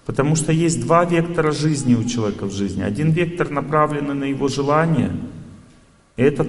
Потому 0.06 0.36
что 0.36 0.52
есть 0.52 0.82
два 0.82 1.06
вектора 1.06 1.52
жизни 1.52 1.96
у 1.96 2.04
человека 2.04 2.46
в 2.46 2.52
жизни. 2.52 2.82
Один 2.82 3.12
вектор 3.12 3.50
направленный 3.50 4.14
на 4.14 4.26
его 4.26 4.50
желание. 4.50 5.12
И, 6.18 6.22
это, 6.22 6.46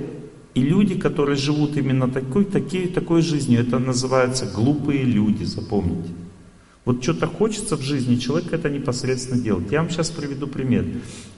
и 0.54 0.62
люди, 0.62 0.94
которые 0.94 1.37
живут 1.37 1.76
именно 1.76 2.08
такой, 2.08 2.44
такой, 2.44 2.87
такой 2.87 3.23
жизнью, 3.23 3.61
это 3.61 3.78
называется 3.78 4.46
глупые 4.46 5.02
люди, 5.02 5.44
запомните. 5.44 6.11
Вот 6.84 7.02
что-то 7.02 7.26
хочется 7.26 7.76
в 7.76 7.82
жизни, 7.82 8.16
человек 8.16 8.52
это 8.52 8.68
непосредственно 8.68 9.40
делает. 9.40 9.73
Я 9.73 9.80
вам 9.80 9.90
сейчас 9.90 10.11
приведу 10.11 10.46
пример. 10.46 10.84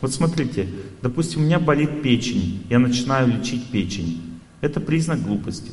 Вот 0.01 0.13
смотрите, 0.13 0.69
допустим, 1.03 1.43
у 1.43 1.45
меня 1.45 1.61
болит 1.61 2.03
печень, 2.03 2.65
я 2.69 2.79
начинаю 2.79 3.29
лечить 3.29 3.71
печень. 3.71 4.21
Это 4.61 4.81
признак 4.81 5.23
глупости. 5.23 5.71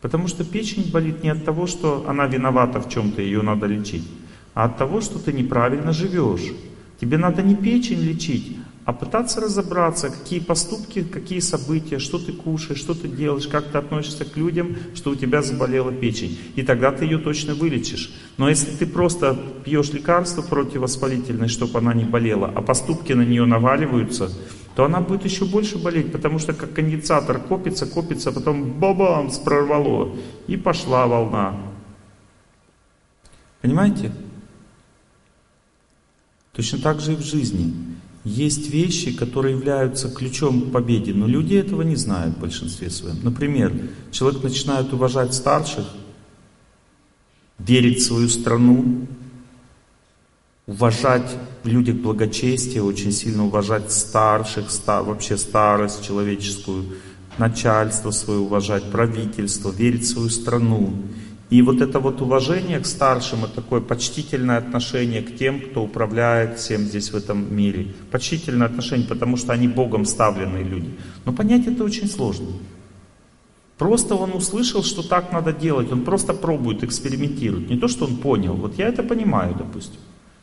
Потому 0.00 0.28
что 0.28 0.44
печень 0.44 0.90
болит 0.90 1.22
не 1.22 1.30
от 1.30 1.44
того, 1.44 1.66
что 1.66 2.04
она 2.08 2.26
виновата 2.26 2.80
в 2.80 2.88
чем-то, 2.88 3.20
ее 3.20 3.42
надо 3.42 3.66
лечить, 3.66 4.06
а 4.54 4.64
от 4.64 4.78
того, 4.78 5.00
что 5.00 5.18
ты 5.18 5.32
неправильно 5.32 5.92
живешь. 5.92 6.52
Тебе 7.00 7.18
надо 7.18 7.42
не 7.42 7.56
печень 7.56 8.00
лечить, 8.00 8.56
а 8.84 8.92
пытаться 8.92 9.40
разобраться, 9.40 10.10
какие 10.10 10.40
поступки, 10.40 11.02
какие 11.04 11.40
события, 11.40 11.98
что 11.98 12.18
ты 12.18 12.32
кушаешь, 12.32 12.80
что 12.80 12.94
ты 12.94 13.08
делаешь, 13.08 13.46
как 13.46 13.66
ты 13.66 13.78
относишься 13.78 14.24
к 14.24 14.36
людям, 14.36 14.76
что 14.94 15.10
у 15.10 15.14
тебя 15.14 15.42
заболела 15.42 15.92
печень. 15.92 16.38
И 16.56 16.62
тогда 16.62 16.90
ты 16.90 17.04
ее 17.04 17.18
точно 17.18 17.54
вылечишь. 17.54 18.12
Но 18.38 18.48
если 18.48 18.74
ты 18.74 18.86
просто 18.86 19.38
пьешь 19.64 19.92
лекарство 19.92 20.42
противовоспалительное, 20.42 21.48
чтобы 21.48 21.78
она 21.78 21.92
не 21.92 22.04
болела, 22.04 22.50
а 22.54 22.62
поступки 22.62 23.12
на 23.12 23.22
нее 23.22 23.44
наваливаются, 23.44 24.30
то 24.74 24.86
она 24.86 25.00
будет 25.00 25.24
еще 25.24 25.44
больше 25.44 25.78
болеть, 25.78 26.10
потому 26.10 26.38
что 26.38 26.54
как 26.54 26.72
конденсатор 26.72 27.38
копится, 27.38 27.86
копится, 27.86 28.30
а 28.30 28.32
потом 28.32 28.72
бабам 28.72 29.30
прорвало, 29.44 30.16
и 30.46 30.56
пошла 30.56 31.06
волна. 31.06 31.54
Понимаете? 33.60 34.12
Точно 36.54 36.78
так 36.78 37.00
же 37.00 37.12
и 37.12 37.16
в 37.16 37.20
жизни. 37.20 37.89
Есть 38.24 38.70
вещи, 38.70 39.16
которые 39.16 39.56
являются 39.56 40.10
ключом 40.10 40.62
к 40.62 40.72
победе, 40.72 41.14
но 41.14 41.26
люди 41.26 41.54
этого 41.54 41.82
не 41.82 41.96
знают 41.96 42.36
в 42.36 42.40
большинстве 42.40 42.90
своем. 42.90 43.16
Например, 43.22 43.72
человек 44.10 44.42
начинает 44.42 44.92
уважать 44.92 45.32
старших, 45.32 45.86
верить 47.58 48.00
в 48.00 48.06
свою 48.06 48.28
страну, 48.28 49.06
уважать 50.66 51.34
в 51.64 51.68
людях 51.68 51.96
благочестие, 51.96 52.82
очень 52.82 53.12
сильно 53.12 53.46
уважать 53.46 53.90
старших, 53.90 54.70
стар, 54.70 55.02
вообще 55.02 55.38
старость 55.38 56.04
человеческую, 56.04 56.84
начальство 57.38 58.10
свое 58.10 58.40
уважать, 58.40 58.90
правительство, 58.90 59.70
верить 59.70 60.02
в 60.02 60.08
свою 60.08 60.28
страну. 60.28 60.92
И 61.50 61.62
вот 61.62 61.80
это 61.80 61.98
вот 61.98 62.20
уважение 62.22 62.78
к 62.78 62.86
старшим, 62.86 63.44
это 63.44 63.56
такое 63.56 63.80
почтительное 63.80 64.58
отношение 64.58 65.20
к 65.20 65.36
тем, 65.36 65.60
кто 65.60 65.82
управляет 65.82 66.58
всем 66.58 66.82
здесь 66.82 67.10
в 67.10 67.16
этом 67.16 67.54
мире. 67.54 67.88
Почтительное 68.12 68.68
отношение, 68.68 69.08
потому 69.08 69.36
что 69.36 69.52
они 69.52 69.66
Богом 69.66 70.04
ставленные 70.04 70.62
люди. 70.62 70.94
Но 71.24 71.32
понять 71.32 71.66
это 71.66 71.82
очень 71.82 72.08
сложно. 72.08 72.46
Просто 73.78 74.14
он 74.14 74.32
услышал, 74.32 74.84
что 74.84 75.02
так 75.02 75.32
надо 75.32 75.52
делать, 75.52 75.90
он 75.90 76.04
просто 76.04 76.34
пробует, 76.34 76.84
экспериментирует. 76.84 77.68
Не 77.68 77.78
то, 77.78 77.88
что 77.88 78.04
он 78.04 78.18
понял. 78.18 78.54
Вот 78.54 78.78
я 78.78 78.86
это 78.86 79.02
понимаю, 79.02 79.54
допустим. 79.58 79.98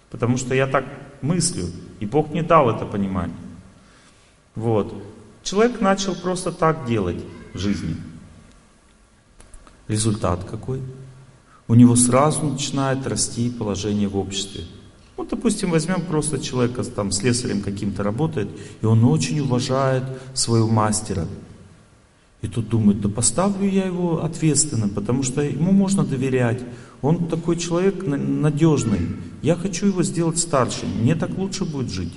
Потому 0.10 0.36
что 0.38 0.56
я 0.56 0.68
так 0.68 0.86
мыслю, 1.22 1.66
и 2.02 2.06
Бог 2.06 2.32
мне 2.32 2.44
дал 2.44 2.70
это 2.70 2.86
понимание. 2.86 3.38
Вот. 4.56 4.94
Человек 5.44 5.80
начал 5.80 6.16
просто 6.16 6.52
так 6.52 6.86
делать 6.86 7.24
в 7.54 7.60
жизни. 7.60 7.96
Результат 9.88 10.44
какой? 10.44 10.82
У 11.68 11.76
него 11.76 11.96
сразу 11.96 12.44
начинает 12.44 13.08
расти 13.08 13.50
положение 13.50 14.08
в 14.08 14.18
обществе. 14.18 14.64
Вот, 15.16 15.30
допустим, 15.30 15.72
возьмем 15.72 16.02
просто 16.02 16.40
человека, 16.40 16.84
там, 16.84 17.12
слесарем 17.12 17.62
каким-то 17.62 18.04
работает, 18.04 18.50
и 18.82 18.86
он 18.86 19.04
очень 19.04 19.40
уважает 19.40 20.04
своего 20.34 20.68
мастера. 20.68 21.26
И 22.42 22.48
тут 22.48 22.70
думает, 22.70 23.02
да 23.02 23.10
поставлю 23.10 23.68
я 23.68 23.86
его 23.86 24.24
ответственным, 24.24 24.92
потому 24.92 25.24
что 25.24 25.42
ему 25.42 25.72
можно 25.72 26.06
доверять. 26.06 26.62
Он 27.02 27.28
такой 27.28 27.58
человек 27.58 28.06
надежный. 28.06 29.16
Я 29.42 29.56
хочу 29.56 29.88
его 29.88 30.04
сделать 30.04 30.38
старшим. 30.38 30.90
Мне 31.02 31.16
так 31.16 31.36
лучше 31.38 31.66
будет 31.66 31.90
жить. 31.90 32.14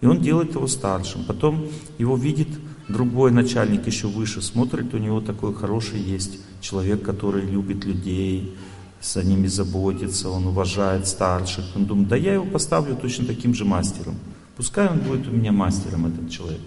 И 0.00 0.06
он 0.06 0.20
делает 0.20 0.54
его 0.54 0.68
старшим. 0.68 1.24
Потом 1.24 1.66
его 1.98 2.16
видит 2.16 2.48
другой 2.88 3.32
начальник 3.32 3.86
еще 3.86 4.06
выше, 4.06 4.40
смотрит, 4.40 4.94
у 4.94 4.98
него 4.98 5.20
такой 5.20 5.52
хороший 5.52 6.00
есть 6.00 6.38
человек, 6.60 7.02
который 7.02 7.44
любит 7.44 7.84
людей, 7.84 8.54
за 9.00 9.24
ними 9.24 9.46
заботится, 9.46 10.28
он 10.28 10.46
уважает 10.46 11.06
старших. 11.06 11.64
Он 11.74 11.86
думает, 11.86 12.08
да 12.08 12.16
я 12.16 12.34
его 12.34 12.44
поставлю 12.44 12.96
точно 12.96 13.24
таким 13.24 13.54
же 13.54 13.64
мастером. 13.64 14.16
Пускай 14.56 14.88
он 14.88 14.98
будет 14.98 15.26
у 15.26 15.30
меня 15.30 15.52
мастером, 15.52 16.06
этот 16.06 16.30
человек. 16.30 16.60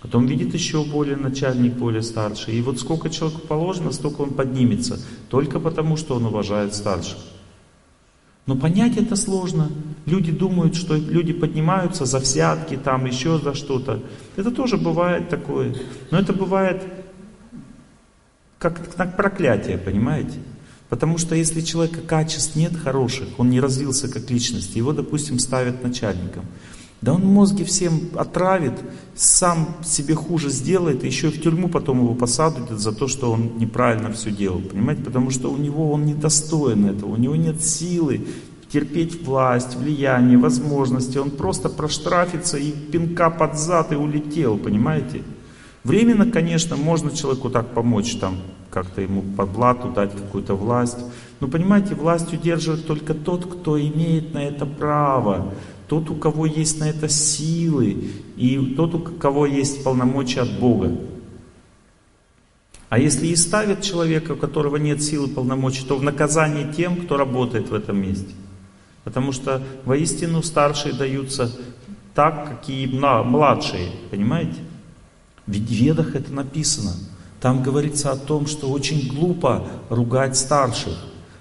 Потом 0.00 0.26
видит 0.26 0.52
еще 0.52 0.84
более 0.84 1.16
начальник, 1.16 1.74
более 1.74 2.02
старший. 2.02 2.54
И 2.54 2.62
вот 2.62 2.80
сколько 2.80 3.08
человеку 3.08 3.42
положено, 3.42 3.92
столько 3.92 4.22
он 4.22 4.30
поднимется. 4.30 4.98
Только 5.28 5.60
потому, 5.60 5.96
что 5.96 6.16
он 6.16 6.26
уважает 6.26 6.74
старших. 6.74 7.18
Но 8.46 8.56
понять 8.56 8.96
это 8.96 9.14
сложно. 9.14 9.70
Люди 10.04 10.32
думают, 10.32 10.74
что 10.74 10.96
люди 10.96 11.32
поднимаются 11.32 12.04
за 12.06 12.18
взятки, 12.18 12.76
там 12.76 13.06
еще 13.06 13.38
за 13.38 13.54
что-то. 13.54 14.02
Это 14.34 14.50
тоже 14.50 14.76
бывает 14.76 15.28
такое. 15.28 15.76
Но 16.10 16.18
это 16.18 16.32
бывает 16.32 16.82
как, 18.62 18.94
как 18.96 19.16
проклятие, 19.16 19.76
понимаете? 19.76 20.38
Потому 20.88 21.18
что 21.18 21.34
если 21.34 21.60
у 21.60 21.64
человека 21.64 22.00
качеств 22.00 22.54
нет 22.54 22.76
хороших, 22.76 23.28
он 23.38 23.50
не 23.50 23.60
развился 23.60 24.08
как 24.08 24.30
личность, 24.30 24.76
его, 24.76 24.92
допустим, 24.92 25.38
ставят 25.38 25.82
начальником. 25.82 26.44
Да 27.00 27.14
он 27.14 27.26
мозги 27.26 27.64
всем 27.64 28.10
отравит, 28.14 28.74
сам 29.16 29.76
себе 29.84 30.14
хуже 30.14 30.50
сделает, 30.50 31.02
еще 31.02 31.28
и 31.28 31.32
в 31.32 31.42
тюрьму 31.42 31.68
потом 31.68 31.98
его 31.98 32.14
посадят 32.14 32.70
за 32.70 32.92
то, 32.92 33.08
что 33.08 33.32
он 33.32 33.58
неправильно 33.58 34.12
все 34.12 34.30
делал. 34.30 34.60
Понимаете? 34.60 35.02
Потому 35.02 35.30
что 35.30 35.50
у 35.50 35.56
него 35.56 35.90
он 35.90 36.06
недостоин 36.06 36.86
этого, 36.86 37.10
у 37.10 37.16
него 37.16 37.34
нет 37.34 37.64
силы 37.64 38.24
терпеть 38.72 39.26
власть, 39.26 39.74
влияние, 39.74 40.38
возможности. 40.38 41.18
Он 41.18 41.30
просто 41.30 41.68
проштрафится 41.68 42.56
и 42.56 42.70
пинка 42.70 43.28
под 43.28 43.58
зад 43.58 43.92
и 43.92 43.96
улетел, 43.96 44.56
понимаете? 44.56 45.22
Временно, 45.84 46.30
конечно, 46.30 46.76
можно 46.76 47.10
человеку 47.10 47.50
так 47.50 47.74
помочь, 47.74 48.16
там, 48.16 48.36
как-то 48.70 49.00
ему 49.00 49.22
под 49.36 49.50
блату 49.50 49.88
дать 49.88 50.12
какую-то 50.12 50.54
власть. 50.54 50.98
Но 51.40 51.48
понимаете, 51.48 51.94
власть 51.94 52.32
удерживает 52.32 52.86
только 52.86 53.14
тот, 53.14 53.46
кто 53.46 53.80
имеет 53.80 54.32
на 54.32 54.44
это 54.44 54.64
право 54.64 55.52
тот, 55.92 56.08
у 56.08 56.14
кого 56.14 56.46
есть 56.46 56.80
на 56.80 56.88
это 56.88 57.06
силы, 57.06 58.08
и 58.38 58.74
тот, 58.74 58.94
у 58.94 58.98
кого 58.98 59.44
есть 59.44 59.84
полномочия 59.84 60.40
от 60.40 60.58
Бога. 60.58 60.90
А 62.88 62.98
если 62.98 63.26
и 63.26 63.36
ставят 63.36 63.82
человека, 63.82 64.32
у 64.32 64.36
которого 64.36 64.76
нет 64.76 65.02
силы 65.02 65.28
полномочий, 65.28 65.84
то 65.84 65.98
в 65.98 66.02
наказание 66.02 66.72
тем, 66.72 66.96
кто 66.96 67.18
работает 67.18 67.68
в 67.68 67.74
этом 67.74 68.00
месте. 68.00 68.32
Потому 69.04 69.32
что 69.32 69.62
воистину 69.84 70.42
старшие 70.42 70.94
даются 70.94 71.52
так, 72.14 72.48
какие 72.48 72.86
младшие, 72.86 73.90
понимаете? 74.10 74.60
Ведь 75.46 75.68
в 75.68 75.72
ведах 75.72 76.14
это 76.14 76.32
написано. 76.32 76.92
Там 77.40 77.62
говорится 77.62 78.12
о 78.12 78.16
том, 78.16 78.46
что 78.46 78.70
очень 78.70 79.08
глупо 79.08 79.66
ругать 79.88 80.36
старших. 80.36 80.96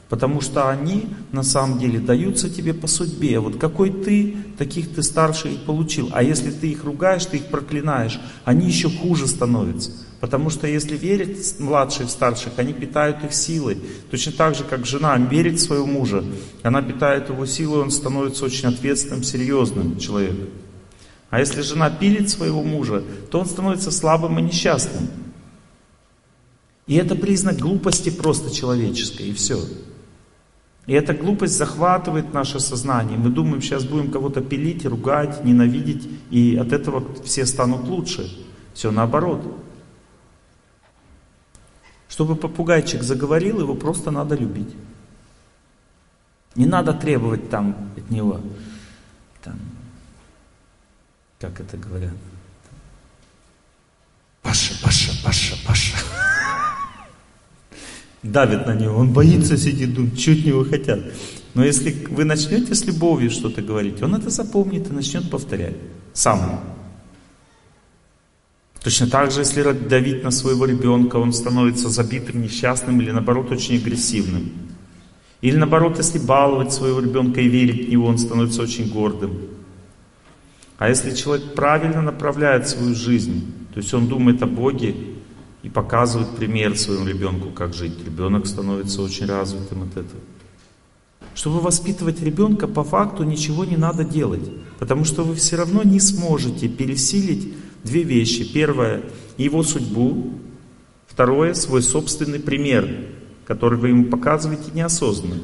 Потому 0.10 0.42
что 0.42 0.70
они 0.70 1.06
на 1.32 1.42
самом 1.44 1.80
деле 1.80 2.00
даются 2.00 2.50
тебе 2.50 2.74
по 2.74 2.88
судьбе. 2.88 3.40
Вот 3.40 3.58
какой 3.58 3.92
ты, 3.92 4.36
таких 4.58 4.94
ты 4.94 5.04
старших 5.04 5.64
получил. 5.64 6.10
А 6.12 6.22
если 6.22 6.52
ты 6.52 6.72
их 6.72 6.84
ругаешь, 6.84 7.26
ты 7.26 7.38
их 7.38 7.46
проклинаешь, 7.46 8.20
они 8.44 8.68
еще 8.68 8.90
хуже 8.90 9.28
становятся. 9.28 9.92
Потому 10.20 10.50
что 10.50 10.68
если 10.68 10.98
верить 10.98 11.60
младшие 11.60 12.08
в 12.08 12.12
старших, 12.12 12.54
они 12.58 12.74
питают 12.74 13.24
их 13.24 13.34
силой. 13.34 13.78
Точно 14.10 14.32
так 14.32 14.56
же, 14.56 14.64
как 14.64 14.86
жена 14.86 15.18
верит 15.18 15.60
в 15.60 15.64
своего 15.64 15.86
мужа, 15.86 16.24
она 16.62 16.82
питает 16.82 17.30
его 17.30 17.46
силой, 17.46 17.82
он 17.82 17.90
становится 17.90 18.46
очень 18.46 18.68
ответственным, 18.68 19.24
серьезным 19.24 19.98
человеком. 19.98 20.50
А 21.32 21.40
если 21.40 21.62
жена 21.62 21.90
пилит 21.90 22.30
своего 22.30 22.62
мужа, 22.62 23.04
то 23.32 23.40
он 23.40 23.46
становится 23.46 23.90
слабым 23.90 24.38
и 24.38 24.42
несчастным. 24.42 25.08
И 26.88 26.96
это 26.96 27.16
признак 27.16 27.58
глупости 27.58 28.10
просто 28.10 28.54
человеческой, 28.54 29.30
и 29.30 29.34
все. 29.34 29.58
И 30.88 30.94
эта 30.94 31.14
глупость 31.14 31.58
захватывает 31.58 32.34
наше 32.34 32.60
сознание. 32.60 33.18
Мы 33.18 33.30
думаем, 33.30 33.62
сейчас 33.62 33.86
будем 33.86 34.12
кого-то 34.12 34.42
пилить, 34.42 34.86
ругать, 34.86 35.46
ненавидеть, 35.46 36.10
и 36.32 36.58
от 36.58 36.74
этого 36.74 37.06
все 37.24 37.46
станут 37.46 37.88
лучше. 37.88 38.30
Все 38.74 38.92
наоборот. 38.92 39.42
Чтобы 42.10 42.36
попугайчик 42.36 43.04
заговорил, 43.04 43.62
его 43.62 43.76
просто 43.76 44.12
надо 44.12 44.36
любить. 44.36 44.76
Не 46.56 46.66
надо 46.66 46.92
требовать 46.92 47.50
там 47.50 47.92
от 47.96 48.12
него, 48.12 48.42
как 51.42 51.60
это 51.60 51.76
говорят, 51.76 52.14
Паша, 54.44 54.74
Паша, 54.84 55.12
Паша, 55.24 55.56
Паша 55.66 55.98
давит 58.22 58.68
на 58.68 58.76
него, 58.76 58.98
он 58.98 59.12
боится, 59.12 59.58
сидит, 59.58 59.96
думает, 59.96 60.20
что 60.20 60.32
от 60.34 60.46
него 60.46 60.64
хотят. 60.64 61.00
Но 61.56 61.66
если 61.66 61.92
вы 62.10 62.24
начнете 62.26 62.76
с 62.76 62.86
любовью 62.86 63.32
что-то 63.32 63.62
говорить, 63.64 64.02
он 64.04 64.16
это 64.16 64.30
запомнит 64.30 64.88
и 64.88 64.94
начнет 64.94 65.30
повторять 65.32 65.76
сам. 66.14 66.62
Точно 68.84 69.08
так 69.08 69.32
же, 69.32 69.42
если 69.42 69.64
давить 69.72 70.24
на 70.24 70.32
своего 70.32 70.66
ребенка, 70.66 71.18
он 71.18 71.34
становится 71.34 71.90
забитым, 71.90 72.42
несчастным 72.42 73.02
или 73.02 73.12
наоборот 73.12 73.52
очень 73.52 73.78
агрессивным. 73.78 74.52
Или 75.42 75.58
наоборот, 75.58 75.98
если 75.98 76.20
баловать 76.20 76.72
своего 76.72 77.00
ребенка 77.00 77.42
и 77.42 77.48
верить 77.48 77.88
в 77.88 77.90
него, 77.90 78.06
он 78.06 78.20
становится 78.20 78.62
очень 78.62 78.90
гордым. 78.90 79.61
А 80.82 80.90
если 80.90 81.14
человек 81.14 81.54
правильно 81.54 82.02
направляет 82.02 82.68
свою 82.68 82.96
жизнь, 82.96 83.54
то 83.72 83.80
есть 83.80 83.94
он 83.94 84.08
думает 84.08 84.42
о 84.42 84.48
Боге 84.48 84.96
и 85.62 85.70
показывают 85.70 86.36
пример 86.36 86.76
своему 86.76 87.06
ребенку, 87.06 87.52
как 87.52 87.76
жить. 87.76 88.04
Ребенок 88.04 88.48
становится 88.48 89.04
очень 89.04 89.28
развитым 89.28 89.84
от 89.84 89.92
этого. 89.92 90.20
Чтобы 91.36 91.60
воспитывать 91.60 92.24
ребенка, 92.24 92.68
по 92.68 92.84
факту 92.84 93.22
ничего 93.22 93.64
не 93.64 93.78
надо 93.78 94.04
делать, 94.04 94.50
потому 94.80 95.06
что 95.06 95.22
вы 95.24 95.36
все 95.36 95.56
равно 95.56 95.84
не 95.84 96.00
сможете 96.00 96.68
пересилить 96.68 97.54
две 97.84 98.02
вещи. 98.02 98.52
Первое– 98.52 99.04
его 99.38 99.62
судьбу, 99.62 100.34
второе– 101.06 101.54
свой 101.54 101.84
собственный 101.84 102.40
пример, 102.40 102.90
который 103.46 103.78
вы 103.78 103.90
ему 103.90 104.06
показываете 104.06 104.72
неосознанно. 104.74 105.44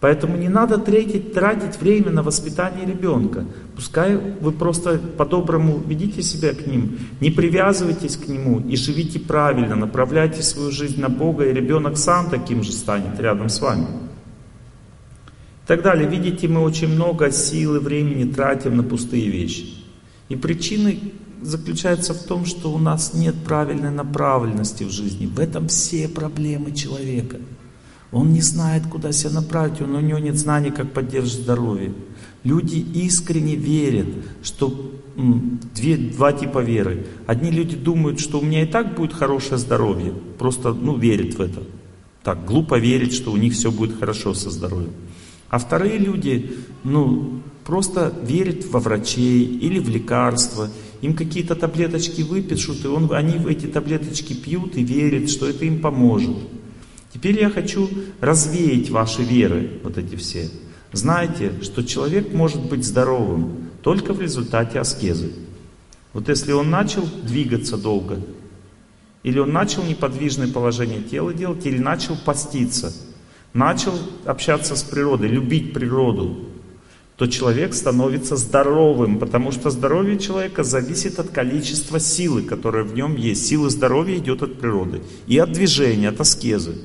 Поэтому 0.00 0.38
не 0.38 0.48
надо 0.48 0.78
тратить, 0.78 1.34
тратить 1.34 1.78
время 1.78 2.10
на 2.10 2.22
воспитание 2.22 2.86
ребенка. 2.86 3.44
Пускай 3.76 4.16
вы 4.16 4.50
просто 4.50 4.98
по-доброму 4.98 5.78
ведите 5.86 6.22
себя 6.22 6.54
к 6.54 6.66
ним, 6.66 6.98
не 7.20 7.30
привязывайтесь 7.30 8.16
к 8.16 8.26
нему 8.26 8.60
и 8.60 8.76
живите 8.76 9.20
правильно, 9.20 9.76
направляйте 9.76 10.42
свою 10.42 10.70
жизнь 10.70 11.00
на 11.00 11.10
Бога, 11.10 11.44
и 11.44 11.52
ребенок 11.52 11.98
сам 11.98 12.30
таким 12.30 12.62
же 12.62 12.72
станет 12.72 13.20
рядом 13.20 13.50
с 13.50 13.60
вами. 13.60 13.86
И 15.64 15.66
так 15.66 15.82
далее. 15.82 16.08
Видите, 16.08 16.48
мы 16.48 16.62
очень 16.62 16.88
много 16.88 17.30
сил 17.30 17.76
и 17.76 17.78
времени 17.78 18.32
тратим 18.32 18.78
на 18.78 18.82
пустые 18.82 19.28
вещи. 19.28 19.84
И 20.30 20.34
причины 20.34 20.98
заключается 21.42 22.14
в 22.14 22.22
том, 22.24 22.46
что 22.46 22.72
у 22.72 22.78
нас 22.78 23.12
нет 23.14 23.34
правильной 23.44 23.90
направленности 23.90 24.84
в 24.84 24.90
жизни. 24.90 25.26
В 25.26 25.38
этом 25.38 25.68
все 25.68 26.08
проблемы 26.08 26.72
человека. 26.72 27.36
Он 28.12 28.32
не 28.32 28.40
знает, 28.40 28.86
куда 28.86 29.12
себя 29.12 29.34
направить, 29.34 29.80
он, 29.80 29.94
у 29.94 30.00
него 30.00 30.18
нет 30.18 30.36
знаний, 30.36 30.70
как 30.70 30.92
поддерживать 30.92 31.44
здоровье. 31.44 31.92
Люди 32.42 32.76
искренне 32.76 33.54
верят, 33.54 34.08
что 34.42 34.92
две, 35.74 35.96
два 35.96 36.32
типа 36.32 36.60
веры. 36.60 37.06
Одни 37.26 37.50
люди 37.50 37.76
думают, 37.76 38.18
что 38.18 38.40
у 38.40 38.44
меня 38.44 38.62
и 38.62 38.66
так 38.66 38.96
будет 38.96 39.12
хорошее 39.12 39.58
здоровье, 39.58 40.12
просто 40.38 40.72
ну, 40.72 40.96
верят 40.96 41.34
в 41.34 41.40
это. 41.40 41.62
Так, 42.22 42.44
глупо 42.44 42.78
верить, 42.78 43.14
что 43.14 43.32
у 43.32 43.36
них 43.36 43.52
все 43.52 43.70
будет 43.70 43.98
хорошо 43.98 44.34
со 44.34 44.50
здоровьем. 44.50 44.92
А 45.48 45.58
вторые 45.58 45.98
люди, 45.98 46.50
ну, 46.84 47.40
просто 47.64 48.12
верят 48.22 48.66
во 48.66 48.80
врачей 48.80 49.44
или 49.44 49.78
в 49.78 49.88
лекарства. 49.88 50.68
Им 51.00 51.14
какие-то 51.14 51.54
таблеточки 51.54 52.22
выпишут, 52.22 52.84
и 52.84 52.88
он, 52.88 53.10
они 53.12 53.34
эти 53.48 53.66
таблеточки 53.66 54.34
пьют 54.34 54.76
и 54.76 54.82
верят, 54.82 55.30
что 55.30 55.48
это 55.48 55.64
им 55.64 55.80
поможет. 55.80 56.36
Теперь 57.12 57.40
я 57.40 57.50
хочу 57.50 57.88
развеять 58.20 58.90
ваши 58.90 59.22
веры, 59.22 59.80
вот 59.82 59.98
эти 59.98 60.14
все. 60.16 60.48
Знайте, 60.92 61.52
что 61.62 61.82
человек 61.82 62.32
может 62.32 62.62
быть 62.62 62.84
здоровым 62.84 63.70
только 63.82 64.12
в 64.12 64.20
результате 64.20 64.78
аскезы. 64.78 65.32
Вот 66.12 66.28
если 66.28 66.52
он 66.52 66.70
начал 66.70 67.04
двигаться 67.22 67.76
долго, 67.76 68.20
или 69.22 69.38
он 69.38 69.52
начал 69.52 69.84
неподвижное 69.84 70.48
положение 70.48 71.02
тела 71.02 71.32
делать, 71.32 71.66
или 71.66 71.78
начал 71.78 72.16
поститься, 72.16 72.92
начал 73.52 73.92
общаться 74.24 74.76
с 74.76 74.82
природой, 74.82 75.28
любить 75.28 75.72
природу, 75.72 76.46
то 77.16 77.26
человек 77.26 77.74
становится 77.74 78.34
здоровым, 78.36 79.18
потому 79.18 79.52
что 79.52 79.68
здоровье 79.68 80.18
человека 80.18 80.64
зависит 80.64 81.18
от 81.18 81.28
количества 81.28 82.00
силы, 82.00 82.42
которая 82.42 82.82
в 82.82 82.94
нем 82.94 83.14
есть. 83.14 83.46
Сила 83.46 83.68
здоровья 83.68 84.16
идет 84.16 84.42
от 84.42 84.58
природы 84.58 85.02
и 85.26 85.36
от 85.36 85.52
движения, 85.52 86.08
от 86.08 86.20
аскезы. 86.20 86.76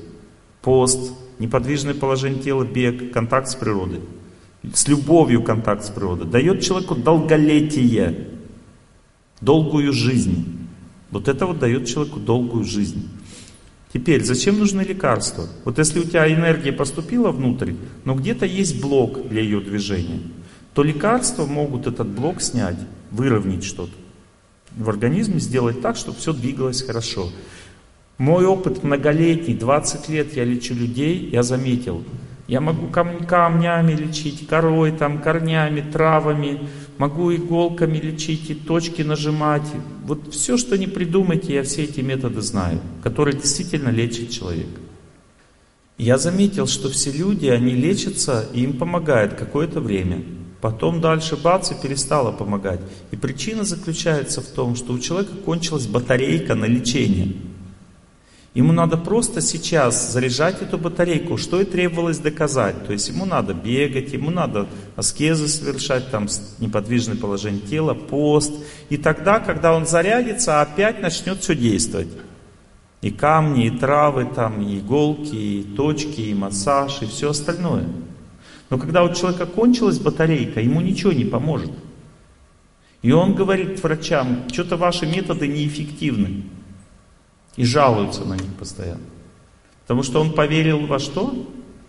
Пост, 0.66 1.12
неподвижное 1.38 1.94
положение 1.94 2.42
тела, 2.42 2.64
бег, 2.64 3.12
контакт 3.12 3.48
с 3.48 3.54
природой. 3.54 4.00
С 4.74 4.88
любовью 4.88 5.44
контакт 5.44 5.84
с 5.84 5.90
природой. 5.90 6.26
Дает 6.26 6.60
человеку 6.60 6.96
долголетие, 6.96 8.30
долгую 9.40 9.92
жизнь. 9.92 10.66
Вот 11.12 11.28
это 11.28 11.46
вот 11.46 11.60
дает 11.60 11.86
человеку 11.86 12.18
долгую 12.18 12.64
жизнь. 12.64 13.08
Теперь, 13.92 14.24
зачем 14.24 14.58
нужны 14.58 14.80
лекарства? 14.80 15.46
Вот 15.64 15.78
если 15.78 16.00
у 16.00 16.02
тебя 16.02 16.26
энергия 16.26 16.72
поступила 16.72 17.30
внутрь, 17.30 17.74
но 18.04 18.16
где-то 18.16 18.44
есть 18.44 18.82
блок 18.82 19.28
для 19.28 19.42
ее 19.42 19.60
движения, 19.60 20.18
то 20.74 20.82
лекарства 20.82 21.46
могут 21.46 21.86
этот 21.86 22.08
блок 22.08 22.42
снять, 22.42 22.78
выровнять 23.12 23.62
что-то 23.62 23.92
в 24.76 24.90
организме, 24.90 25.40
сделать 25.40 25.80
так, 25.80 25.96
чтобы 25.96 26.18
все 26.18 26.32
двигалось 26.32 26.82
хорошо. 26.82 27.30
Мой 28.18 28.46
опыт 28.46 28.82
многолетний, 28.82 29.54
20 29.54 30.08
лет 30.08 30.34
я 30.36 30.44
лечу 30.44 30.74
людей, 30.74 31.28
я 31.30 31.42
заметил, 31.42 32.02
я 32.48 32.60
могу 32.60 32.86
кам 32.86 33.26
камнями 33.26 33.92
лечить, 33.92 34.46
корой, 34.46 34.92
там, 34.92 35.20
корнями, 35.20 35.82
травами, 35.82 36.66
могу 36.96 37.34
иголками 37.34 37.98
лечить 37.98 38.48
и 38.50 38.54
точки 38.54 39.02
нажимать. 39.02 39.66
Вот 40.04 40.32
все, 40.32 40.56
что 40.56 40.78
не 40.78 40.86
придумайте, 40.86 41.54
я 41.54 41.62
все 41.62 41.82
эти 41.84 42.00
методы 42.00 42.40
знаю, 42.40 42.80
которые 43.02 43.36
действительно 43.36 43.90
лечат 43.90 44.30
человека. 44.30 44.80
Я 45.98 46.18
заметил, 46.18 46.66
что 46.66 46.88
все 46.88 47.10
люди, 47.10 47.48
они 47.48 47.72
лечатся, 47.72 48.46
и 48.54 48.62
им 48.62 48.74
помогает 48.78 49.34
какое-то 49.34 49.80
время. 49.80 50.22
Потом 50.60 51.00
дальше 51.00 51.36
бац, 51.36 51.70
и 51.70 51.74
перестало 51.74 52.32
помогать. 52.32 52.80
И 53.10 53.16
причина 53.16 53.64
заключается 53.64 54.40
в 54.40 54.46
том, 54.46 54.76
что 54.76 54.92
у 54.92 54.98
человека 54.98 55.32
кончилась 55.44 55.86
батарейка 55.86 56.54
на 56.54 56.66
лечение. 56.66 57.34
Ему 58.56 58.72
надо 58.72 58.96
просто 58.96 59.42
сейчас 59.42 60.12
заряжать 60.12 60.62
эту 60.62 60.78
батарейку, 60.78 61.36
что 61.36 61.60
и 61.60 61.66
требовалось 61.66 62.16
доказать. 62.16 62.86
То 62.86 62.94
есть 62.94 63.06
ему 63.10 63.26
надо 63.26 63.52
бегать, 63.52 64.14
ему 64.14 64.30
надо 64.30 64.66
аскезы 64.96 65.46
совершать, 65.46 66.10
там 66.10 66.26
неподвижное 66.58 67.16
положение 67.16 67.60
тела, 67.60 67.92
пост. 67.92 68.54
И 68.88 68.96
тогда, 68.96 69.40
когда 69.40 69.74
он 69.74 69.84
зарядится, 69.86 70.62
опять 70.62 71.02
начнет 71.02 71.40
все 71.40 71.54
действовать. 71.54 72.08
И 73.02 73.10
камни, 73.10 73.66
и 73.66 73.70
травы, 73.70 74.24
там, 74.24 74.62
и 74.62 74.78
иголки, 74.78 75.36
и 75.36 75.62
точки, 75.76 76.22
и 76.22 76.32
массаж, 76.32 77.02
и 77.02 77.04
все 77.04 77.32
остальное. 77.32 77.84
Но 78.70 78.78
когда 78.78 79.04
у 79.04 79.12
человека 79.12 79.44
кончилась 79.44 79.98
батарейка, 79.98 80.62
ему 80.62 80.80
ничего 80.80 81.12
не 81.12 81.26
поможет. 81.26 81.72
И 83.02 83.12
он 83.12 83.34
говорит 83.34 83.82
врачам, 83.82 84.44
что-то 84.50 84.78
ваши 84.78 85.04
методы 85.04 85.46
неэффективны. 85.46 86.44
И 87.56 87.64
жалуются 87.64 88.24
на 88.24 88.34
них 88.34 88.54
постоянно. 88.58 89.00
Потому 89.82 90.02
что 90.02 90.20
он 90.20 90.32
поверил 90.32 90.86
во 90.86 90.98
что? 90.98 91.34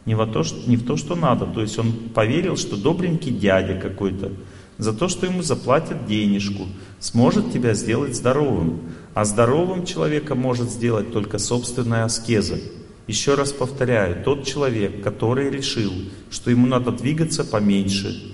Не, 0.06 0.16
во 0.16 0.26
то, 0.26 0.44
что, 0.44 0.70
не 0.70 0.78
в 0.78 0.86
то, 0.86 0.96
что 0.96 1.16
надо. 1.16 1.46
То 1.46 1.62
есть 1.62 1.78
он 1.78 1.92
поверил, 2.14 2.56
что 2.56 2.78
добренький 2.78 3.32
дядя 3.32 3.80
какой-то, 3.80 4.32
за 4.78 4.94
то, 4.94 5.08
что 5.10 5.26
ему 5.26 5.42
заплатят 5.42 6.06
денежку, 6.06 6.68
сможет 7.00 7.52
тебя 7.52 7.74
сделать 7.74 8.16
здоровым. 8.16 8.82
А 9.14 9.26
здоровым 9.26 9.86
человека 9.86 10.36
может 10.36 10.70
сделать 10.70 11.12
только 11.12 11.40
собственная 11.40 12.06
аскеза. 12.06 12.60
Еще 13.08 13.36
раз 13.36 13.52
повторяю, 13.52 14.24
тот 14.24 14.46
человек, 14.46 15.02
который 15.02 15.50
решил, 15.50 15.92
что 16.30 16.52
ему 16.52 16.68
надо 16.68 16.92
двигаться 16.92 17.44
поменьше, 17.44 18.34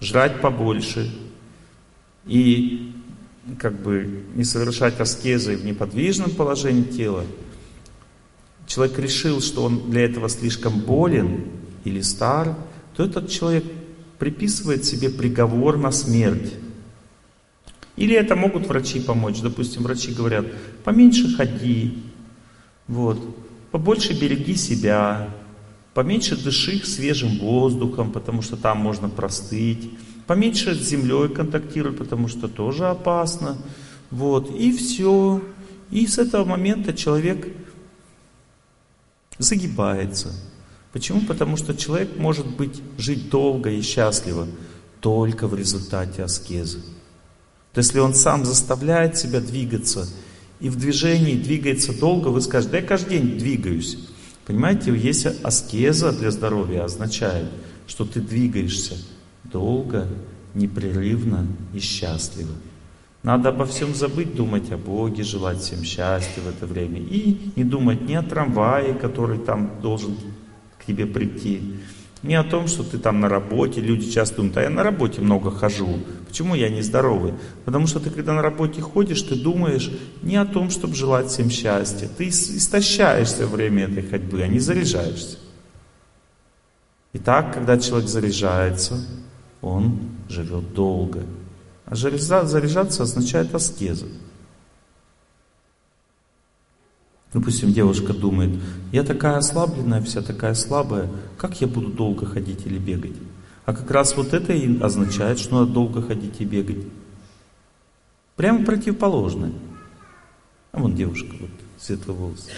жрать 0.00 0.40
побольше 0.40 1.10
и 2.26 2.92
как 3.58 3.80
бы 3.80 4.24
не 4.34 4.44
совершать 4.44 5.00
аскезы 5.00 5.56
в 5.56 5.64
неподвижном 5.64 6.30
положении 6.32 6.82
тела, 6.82 7.24
человек 8.66 8.98
решил, 8.98 9.40
что 9.40 9.62
он 9.64 9.90
для 9.90 10.04
этого 10.04 10.28
слишком 10.28 10.80
болен 10.80 11.44
или 11.84 12.00
стар, 12.00 12.56
то 12.96 13.04
этот 13.04 13.30
человек 13.30 13.64
приписывает 14.18 14.84
себе 14.84 15.10
приговор 15.10 15.76
на 15.76 15.92
смерть. 15.92 16.54
Или 17.96 18.14
это 18.14 18.36
могут 18.36 18.66
врачи 18.66 19.00
помочь. 19.00 19.40
Допустим, 19.40 19.82
врачи 19.82 20.12
говорят, 20.12 20.46
поменьше 20.84 21.34
ходи, 21.34 22.02
вот, 22.88 23.36
побольше 23.70 24.18
береги 24.18 24.54
себя, 24.54 25.30
поменьше 25.94 26.36
дыши 26.36 26.84
свежим 26.84 27.38
воздухом, 27.38 28.12
потому 28.12 28.42
что 28.42 28.56
там 28.56 28.78
можно 28.78 29.08
простыть, 29.08 29.90
Поменьше 30.26 30.74
с 30.74 30.88
землей 30.88 31.28
контактируй, 31.28 31.92
потому 31.92 32.28
что 32.28 32.48
тоже 32.48 32.86
опасно. 32.88 33.56
Вот, 34.10 34.50
и 34.50 34.72
все. 34.72 35.40
И 35.90 36.06
с 36.06 36.18
этого 36.18 36.44
момента 36.44 36.92
человек 36.92 37.46
загибается. 39.38 40.32
Почему? 40.92 41.20
Потому 41.20 41.56
что 41.56 41.76
человек 41.76 42.16
может 42.16 42.46
быть, 42.46 42.82
жить 42.98 43.30
долго 43.30 43.70
и 43.70 43.82
счастливо 43.82 44.48
только 45.00 45.46
в 45.46 45.54
результате 45.54 46.24
аскезы. 46.24 46.80
То 47.72 47.80
есть, 47.80 47.90
если 47.90 48.00
он 48.00 48.14
сам 48.14 48.44
заставляет 48.44 49.16
себя 49.16 49.40
двигаться, 49.40 50.08
и 50.58 50.70
в 50.70 50.76
движении 50.76 51.34
двигается 51.34 51.92
долго, 51.92 52.28
вы 52.28 52.40
скажете, 52.40 52.72
да 52.72 52.78
я 52.78 52.84
каждый 52.84 53.18
день 53.18 53.38
двигаюсь. 53.38 53.98
Понимаете, 54.46 54.96
есть 54.96 55.26
аскеза 55.26 56.12
для 56.12 56.30
здоровья, 56.30 56.84
означает, 56.84 57.46
что 57.86 58.06
ты 58.06 58.20
двигаешься 58.20 58.96
долго, 59.56 60.06
непрерывно 60.52 61.46
и 61.72 61.78
счастливо. 61.78 62.52
Надо 63.22 63.48
обо 63.48 63.64
всем 63.64 63.94
забыть, 63.94 64.36
думать 64.36 64.70
о 64.70 64.76
Боге, 64.76 65.22
желать 65.22 65.60
всем 65.60 65.82
счастья 65.82 66.42
в 66.42 66.48
это 66.48 66.66
время. 66.66 67.00
И 67.00 67.52
не 67.56 67.64
думать 67.64 68.02
ни 68.02 68.12
о 68.12 68.22
трамвае, 68.22 68.92
который 68.92 69.38
там 69.38 69.70
должен 69.80 70.14
к 70.78 70.84
тебе 70.84 71.06
прийти, 71.06 71.76
ни 72.22 72.34
о 72.34 72.44
том, 72.44 72.68
что 72.68 72.82
ты 72.82 72.98
там 72.98 73.20
на 73.20 73.30
работе. 73.30 73.80
Люди 73.80 74.10
часто 74.10 74.36
думают, 74.36 74.58
а 74.58 74.62
я 74.62 74.70
на 74.70 74.82
работе 74.82 75.22
много 75.22 75.50
хожу. 75.50 76.00
Почему 76.28 76.54
я 76.54 76.68
не 76.68 76.82
здоровый? 76.82 77.32
Потому 77.64 77.86
что 77.86 77.98
ты, 77.98 78.10
когда 78.10 78.34
на 78.34 78.42
работе 78.42 78.82
ходишь, 78.82 79.22
ты 79.22 79.36
думаешь 79.36 79.90
не 80.22 80.36
о 80.36 80.44
том, 80.44 80.68
чтобы 80.68 80.94
желать 80.94 81.28
всем 81.28 81.48
счастья. 81.48 82.08
Ты 82.08 82.28
истощаешься 82.28 83.46
во 83.46 83.56
время 83.56 83.84
этой 83.84 84.02
ходьбы, 84.02 84.42
а 84.42 84.48
не 84.48 84.58
заряжаешься. 84.58 85.38
Итак, 87.14 87.54
когда 87.54 87.78
человек 87.78 88.10
заряжается, 88.10 89.00
он 89.62 89.98
живет 90.28 90.74
долго. 90.74 91.24
А 91.84 91.94
заряжаться 91.94 93.02
означает 93.02 93.54
аскеза. 93.54 94.06
Допустим, 97.32 97.72
девушка 97.72 98.14
думает, 98.14 98.58
я 98.92 99.02
такая 99.02 99.36
ослабленная, 99.36 100.00
вся 100.02 100.22
такая 100.22 100.54
слабая, 100.54 101.10
как 101.36 101.60
я 101.60 101.66
буду 101.66 101.88
долго 101.88 102.24
ходить 102.24 102.66
или 102.66 102.78
бегать? 102.78 103.16
А 103.66 103.74
как 103.74 103.90
раз 103.90 104.16
вот 104.16 104.32
это 104.32 104.52
и 104.52 104.80
означает, 104.80 105.38
что 105.38 105.60
надо 105.60 105.72
долго 105.72 106.00
ходить 106.00 106.40
и 106.40 106.44
бегать. 106.44 106.84
Прямо 108.36 108.64
противоположное. 108.64 109.52
А 110.72 110.78
вон 110.78 110.94
девушка, 110.94 111.34
вот, 111.40 111.50
светлый 111.78 112.16
волос. 112.16 112.48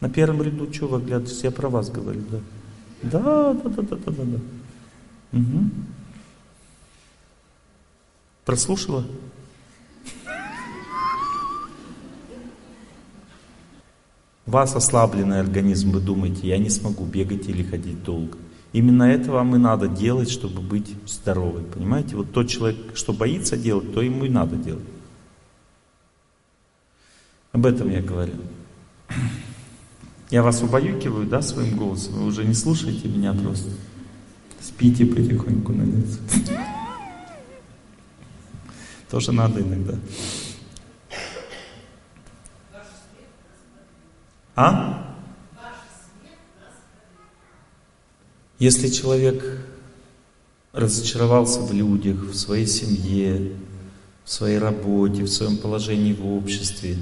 На 0.00 0.08
первом 0.08 0.42
ряду 0.42 0.66
вы 0.86 0.96
оглядываетесь? 0.96 1.44
Я 1.44 1.50
про 1.50 1.68
вас 1.68 1.90
говорю, 1.90 2.22
да? 2.30 2.40
Да, 3.02 3.52
да, 3.54 3.68
да, 3.68 3.82
да, 3.82 3.96
да, 3.96 4.12
да. 4.12 4.24
да. 4.24 4.38
Угу. 5.36 5.70
Прослушала? 8.44 9.04
Вас 14.46 14.76
ослабленный 14.76 15.40
организм, 15.40 15.90
вы 15.90 16.00
думаете, 16.00 16.46
я 16.46 16.58
не 16.58 16.70
смогу 16.70 17.04
бегать 17.04 17.48
или 17.48 17.62
ходить 17.64 18.02
долго. 18.04 18.38
Именно 18.72 19.04
это 19.04 19.32
вам 19.32 19.56
и 19.56 19.58
надо 19.58 19.88
делать, 19.88 20.30
чтобы 20.30 20.60
быть 20.60 20.94
здоровым. 21.06 21.64
Понимаете? 21.64 22.16
Вот 22.16 22.32
тот 22.32 22.48
человек, 22.48 22.96
что 22.96 23.12
боится 23.12 23.56
делать, 23.56 23.92
то 23.92 24.02
ему 24.02 24.24
и 24.24 24.28
надо 24.28 24.56
делать. 24.56 24.84
Об 27.52 27.66
этом 27.66 27.90
я 27.90 28.02
говорю. 28.02 28.34
Я 30.30 30.42
вас 30.42 30.62
убаюкиваю, 30.62 31.26
да, 31.26 31.42
своим 31.42 31.76
голосом? 31.76 32.14
Вы 32.14 32.26
уже 32.26 32.44
не 32.44 32.54
слушаете 32.54 33.08
меня 33.08 33.32
просто. 33.32 33.70
Спите 34.60 35.06
потихоньку 35.06 35.72
на 35.72 35.82
лицо. 35.82 36.18
Тоже 39.10 39.32
надо 39.32 39.60
иногда. 39.60 39.94
А? 44.56 45.16
Если 48.58 48.88
человек 48.88 49.66
разочаровался 50.72 51.60
в 51.60 51.72
людях, 51.72 52.16
в 52.16 52.34
своей 52.34 52.66
семье, 52.66 53.52
в 54.24 54.30
своей 54.30 54.58
работе, 54.58 55.22
в 55.22 55.28
своем 55.28 55.58
положении 55.58 56.14
в 56.14 56.26
обществе, 56.26 56.96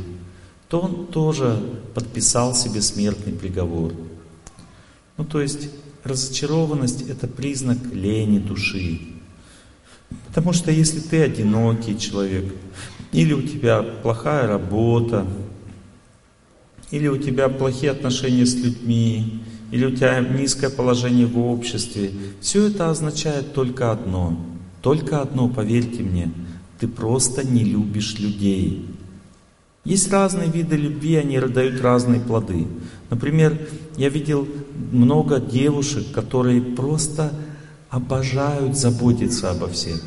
то 0.68 0.80
он 0.80 1.06
тоже 1.06 1.62
подписал 1.94 2.54
себе 2.54 2.82
смертный 2.82 3.32
приговор. 3.32 3.92
Ну 5.16 5.24
то 5.24 5.40
есть 5.40 5.70
разочарованность 6.04 7.08
это 7.08 7.26
признак 7.26 7.78
лени 7.92 8.38
души. 8.38 9.00
Потому 10.26 10.52
что 10.52 10.70
если 10.70 11.00
ты 11.00 11.22
одинокий 11.22 11.98
человек, 11.98 12.54
или 13.12 13.32
у 13.32 13.42
тебя 13.42 13.82
плохая 13.82 14.46
работа, 14.46 15.26
или 16.90 17.08
у 17.08 17.16
тебя 17.16 17.48
плохие 17.48 17.92
отношения 17.92 18.46
с 18.46 18.54
людьми, 18.54 19.42
или 19.70 19.86
у 19.86 19.90
тебя 19.90 20.20
низкое 20.20 20.70
положение 20.70 21.26
в 21.26 21.38
обществе, 21.38 22.12
все 22.40 22.66
это 22.66 22.90
означает 22.90 23.54
только 23.54 23.90
одно. 23.90 24.38
Только 24.82 25.20
одно, 25.22 25.48
поверьте 25.48 26.02
мне, 26.02 26.30
ты 26.78 26.86
просто 26.86 27.46
не 27.46 27.64
любишь 27.64 28.18
людей. 28.18 28.86
Есть 29.84 30.10
разные 30.10 30.50
виды 30.50 30.76
любви, 30.76 31.16
они 31.16 31.38
дают 31.38 31.80
разные 31.80 32.20
плоды. 32.20 32.66
Например, 33.14 33.56
я 33.96 34.08
видел 34.08 34.48
много 34.90 35.38
девушек, 35.38 36.10
которые 36.12 36.60
просто 36.60 37.32
обожают 37.88 38.76
заботиться 38.76 39.52
обо 39.52 39.68
всех. 39.68 40.02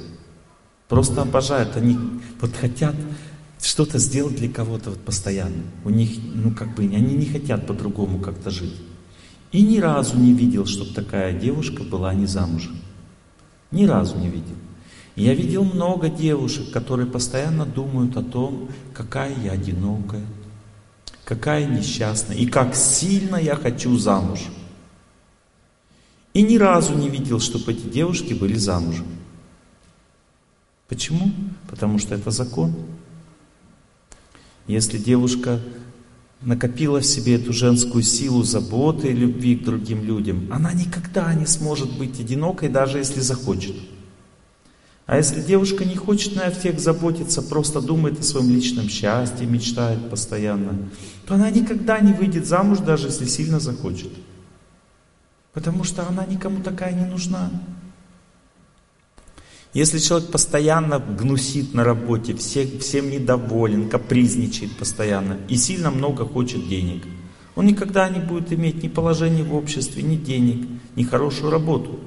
Просто 0.90 1.22
обожают. 1.22 1.78
Они 1.78 1.98
вот 2.42 2.54
хотят 2.54 2.96
что-то 3.62 3.98
сделать 3.98 4.36
для 4.36 4.50
кого-то 4.50 4.90
вот 4.90 5.00
постоянно. 5.00 5.64
У 5.86 5.90
них, 5.90 6.18
ну 6.36 6.52
как 6.52 6.76
бы, 6.76 6.84
они 6.84 7.16
не 7.16 7.28
хотят 7.28 7.66
по-другому 7.66 8.20
как-то 8.20 8.52
жить. 8.52 8.76
И 9.54 9.62
ни 9.62 9.80
разу 9.80 10.18
не 10.18 10.34
видел, 10.34 10.66
чтобы 10.66 10.94
такая 10.94 11.32
девушка 11.32 11.84
была 11.84 12.14
не 12.14 12.26
замужем. 12.26 12.76
Ни 13.72 13.86
разу 13.86 14.18
не 14.18 14.28
видел. 14.28 14.58
я 15.16 15.34
видел 15.34 15.64
много 15.64 16.10
девушек, 16.10 16.72
которые 16.72 17.08
постоянно 17.08 17.66
думают 17.66 18.18
о 18.18 18.22
том, 18.22 18.68
какая 18.94 19.34
я 19.42 19.54
одинокая, 19.54 20.26
какая 21.28 21.66
несчастная, 21.66 22.38
и 22.38 22.46
как 22.46 22.74
сильно 22.74 23.36
я 23.36 23.58
хочу 23.58 23.98
замуж. 23.98 24.40
И 26.34 26.42
ни 26.42 26.58
разу 26.58 26.96
не 26.96 27.10
видел, 27.10 27.42
чтобы 27.42 27.74
эти 27.74 27.86
девушки 27.86 28.34
были 28.34 28.56
замужем. 28.56 29.08
Почему? 30.88 31.34
Потому 31.70 32.00
что 32.00 32.16
это 32.16 32.32
закон. 32.32 32.74
Если 34.68 34.98
девушка 34.98 35.60
накопила 36.40 37.02
в 37.02 37.06
себе 37.06 37.36
эту 37.36 37.52
женскую 37.52 38.04
силу 38.04 38.44
заботы 38.44 39.10
и 39.10 39.14
любви 39.14 39.58
к 39.58 39.66
другим 39.66 40.06
людям, 40.06 40.48
она 40.50 40.72
никогда 40.72 41.34
не 41.34 41.46
сможет 41.46 41.92
быть 41.98 42.22
одинокой, 42.22 42.70
даже 42.70 43.00
если 43.00 43.20
захочет. 43.20 43.76
А 45.08 45.16
если 45.16 45.42
девушка 45.42 45.86
не 45.86 45.96
хочет 45.96 46.36
на 46.36 46.52
всех 46.52 46.82
заботиться, 46.82 47.42
просто 47.42 47.80
думает 47.80 48.20
о 48.20 48.24
своем 48.24 48.50
личном 48.50 48.90
счастье, 48.90 49.48
мечтает 49.48 50.10
постоянно, 50.10 50.78
то 51.26 51.36
она 51.36 51.50
никогда 51.50 52.00
не 52.02 52.12
выйдет 52.12 52.46
замуж, 52.46 52.80
даже 52.80 53.08
если 53.08 53.26
сильно 53.26 53.62
захочет. 53.62 54.12
Потому 55.54 55.86
что 55.86 56.06
она 56.06 56.26
никому 56.26 56.62
такая 56.62 56.92
не 56.92 57.06
нужна. 57.06 57.50
Если 59.74 60.00
человек 60.00 60.30
постоянно 60.30 61.00
гнусит 61.00 61.74
на 61.74 61.86
работе, 61.86 62.36
всех, 62.36 62.82
всем 62.82 63.10
недоволен, 63.10 63.88
капризничает 63.90 64.76
постоянно 64.78 65.38
и 65.48 65.56
сильно 65.56 65.90
много 65.90 66.26
хочет 66.26 66.68
денег, 66.68 67.06
он 67.56 67.66
никогда 67.66 68.10
не 68.10 68.20
будет 68.20 68.52
иметь 68.52 68.84
ни 68.84 68.90
положения 68.90 69.44
в 69.44 69.56
обществе, 69.56 70.04
ни 70.04 70.18
денег, 70.18 70.68
ни 70.98 71.04
хорошую 71.04 71.50
работу. 71.50 71.98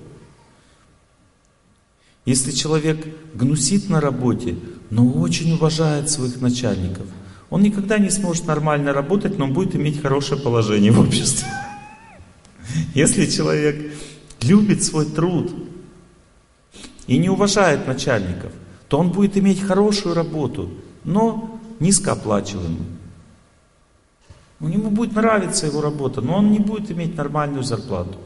Если 2.24 2.52
человек 2.52 3.06
гнусит 3.34 3.88
на 3.88 4.00
работе, 4.00 4.56
но 4.90 5.06
очень 5.06 5.52
уважает 5.52 6.10
своих 6.10 6.40
начальников, 6.40 7.06
он 7.48 7.62
никогда 7.62 7.98
не 7.98 8.10
сможет 8.10 8.46
нормально 8.46 8.92
работать, 8.92 9.38
но 9.38 9.48
будет 9.48 9.74
иметь 9.74 10.00
хорошее 10.00 10.40
положение 10.40 10.92
в 10.92 11.00
обществе. 11.00 11.48
Если 12.94 13.26
человек 13.26 13.92
любит 14.40 14.84
свой 14.84 15.06
труд, 15.06 15.50
и 17.10 17.18
не 17.18 17.28
уважает 17.28 17.88
начальников, 17.88 18.52
то 18.86 18.96
он 18.96 19.10
будет 19.10 19.36
иметь 19.36 19.60
хорошую 19.60 20.14
работу, 20.14 20.70
но 21.02 21.58
низкооплачиваемую. 21.80 22.86
У 24.60 24.68
него 24.68 24.90
будет 24.90 25.16
нравиться 25.16 25.66
его 25.66 25.80
работа, 25.80 26.20
но 26.20 26.36
он 26.36 26.52
не 26.52 26.60
будет 26.60 26.88
иметь 26.92 27.16
нормальную 27.16 27.64
зарплату. 27.64 28.16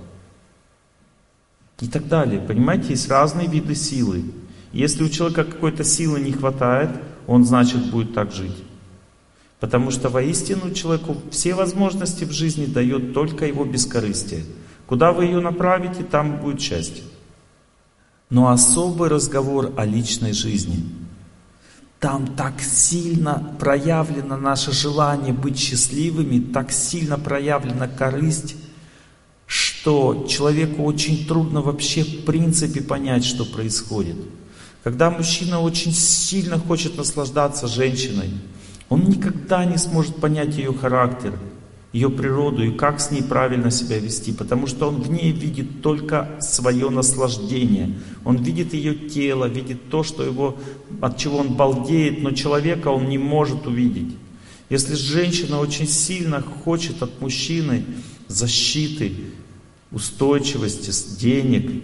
И 1.80 1.88
так 1.88 2.08
далее. 2.08 2.40
Понимаете, 2.40 2.90
есть 2.90 3.08
разные 3.08 3.48
виды 3.48 3.74
силы. 3.74 4.24
Если 4.72 5.04
у 5.04 5.08
человека 5.08 5.44
какой-то 5.44 5.84
силы 5.84 6.20
не 6.20 6.32
хватает, 6.32 6.90
он, 7.26 7.44
значит, 7.44 7.90
будет 7.90 8.14
так 8.14 8.32
жить. 8.32 8.64
Потому 9.60 9.90
что 9.90 10.08
воистину 10.08 10.72
человеку 10.72 11.16
все 11.30 11.54
возможности 11.54 12.24
в 12.24 12.32
жизни 12.32 12.66
дает 12.66 13.14
только 13.14 13.46
его 13.46 13.64
бескорыстие. 13.64 14.44
Куда 14.86 15.12
вы 15.12 15.24
ее 15.24 15.40
направите, 15.40 16.02
там 16.02 16.40
будет 16.40 16.60
счастье 16.60 17.02
но 18.34 18.48
особый 18.48 19.10
разговор 19.10 19.72
о 19.76 19.84
личной 19.84 20.32
жизни. 20.32 20.84
Там 22.00 22.26
так 22.34 22.60
сильно 22.60 23.54
проявлено 23.60 24.36
наше 24.36 24.72
желание 24.72 25.32
быть 25.32 25.56
счастливыми, 25.56 26.40
так 26.40 26.72
сильно 26.72 27.16
проявлена 27.16 27.86
корысть, 27.86 28.56
что 29.84 30.24
человеку 30.26 30.82
очень 30.84 31.26
трудно 31.26 31.60
вообще 31.60 32.04
в 32.04 32.24
принципе 32.24 32.80
понять, 32.80 33.22
что 33.22 33.44
происходит. 33.44 34.16
Когда 34.82 35.10
мужчина 35.10 35.60
очень 35.60 35.92
сильно 35.92 36.58
хочет 36.58 36.96
наслаждаться 36.96 37.66
женщиной, 37.66 38.30
он 38.88 39.02
никогда 39.02 39.66
не 39.66 39.76
сможет 39.76 40.16
понять 40.16 40.56
ее 40.56 40.72
характер, 40.72 41.38
ее 41.92 42.08
природу 42.08 42.64
и 42.64 42.70
как 42.70 42.98
с 42.98 43.10
ней 43.10 43.22
правильно 43.22 43.70
себя 43.70 43.98
вести, 43.98 44.32
потому 44.32 44.66
что 44.66 44.88
он 44.88 45.02
в 45.02 45.10
ней 45.10 45.32
видит 45.32 45.82
только 45.82 46.30
свое 46.40 46.88
наслаждение. 46.88 47.94
Он 48.24 48.38
видит 48.38 48.72
ее 48.72 48.94
тело, 48.94 49.44
видит 49.44 49.90
то, 49.90 50.02
что 50.02 50.22
его, 50.22 50.56
от 51.02 51.18
чего 51.18 51.36
он 51.36 51.56
балдеет, 51.56 52.22
но 52.22 52.30
человека 52.30 52.88
он 52.88 53.10
не 53.10 53.18
может 53.18 53.66
увидеть. 53.66 54.16
Если 54.70 54.94
женщина 54.94 55.60
очень 55.60 55.86
сильно 55.86 56.40
хочет 56.40 57.02
от 57.02 57.20
мужчины 57.20 57.84
защиты, 58.28 59.12
устойчивости, 59.94 60.90
денег 61.18 61.82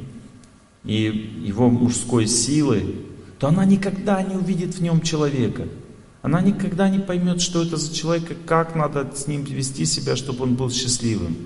и 0.85 1.43
его 1.45 1.71
мужской 1.71 2.27
силы, 2.27 2.97
то 3.39 3.49
она 3.49 3.65
никогда 3.65 4.23
не 4.23 4.37
увидит 4.37 4.75
в 4.75 4.83
нем 4.83 5.01
человека. 5.01 5.69
Она 6.23 6.43
никогда 6.43 6.91
не 6.91 6.99
поймет, 6.99 7.41
что 7.41 7.63
это 7.63 7.77
за 7.77 7.95
человек 7.95 8.31
и 8.31 8.35
как 8.35 8.75
надо 8.75 9.11
с 9.15 9.27
ним 9.27 9.45
вести 9.45 9.87
себя, 9.87 10.17
чтобы 10.17 10.43
он 10.43 10.55
был 10.55 10.71
счастливым. 10.71 11.37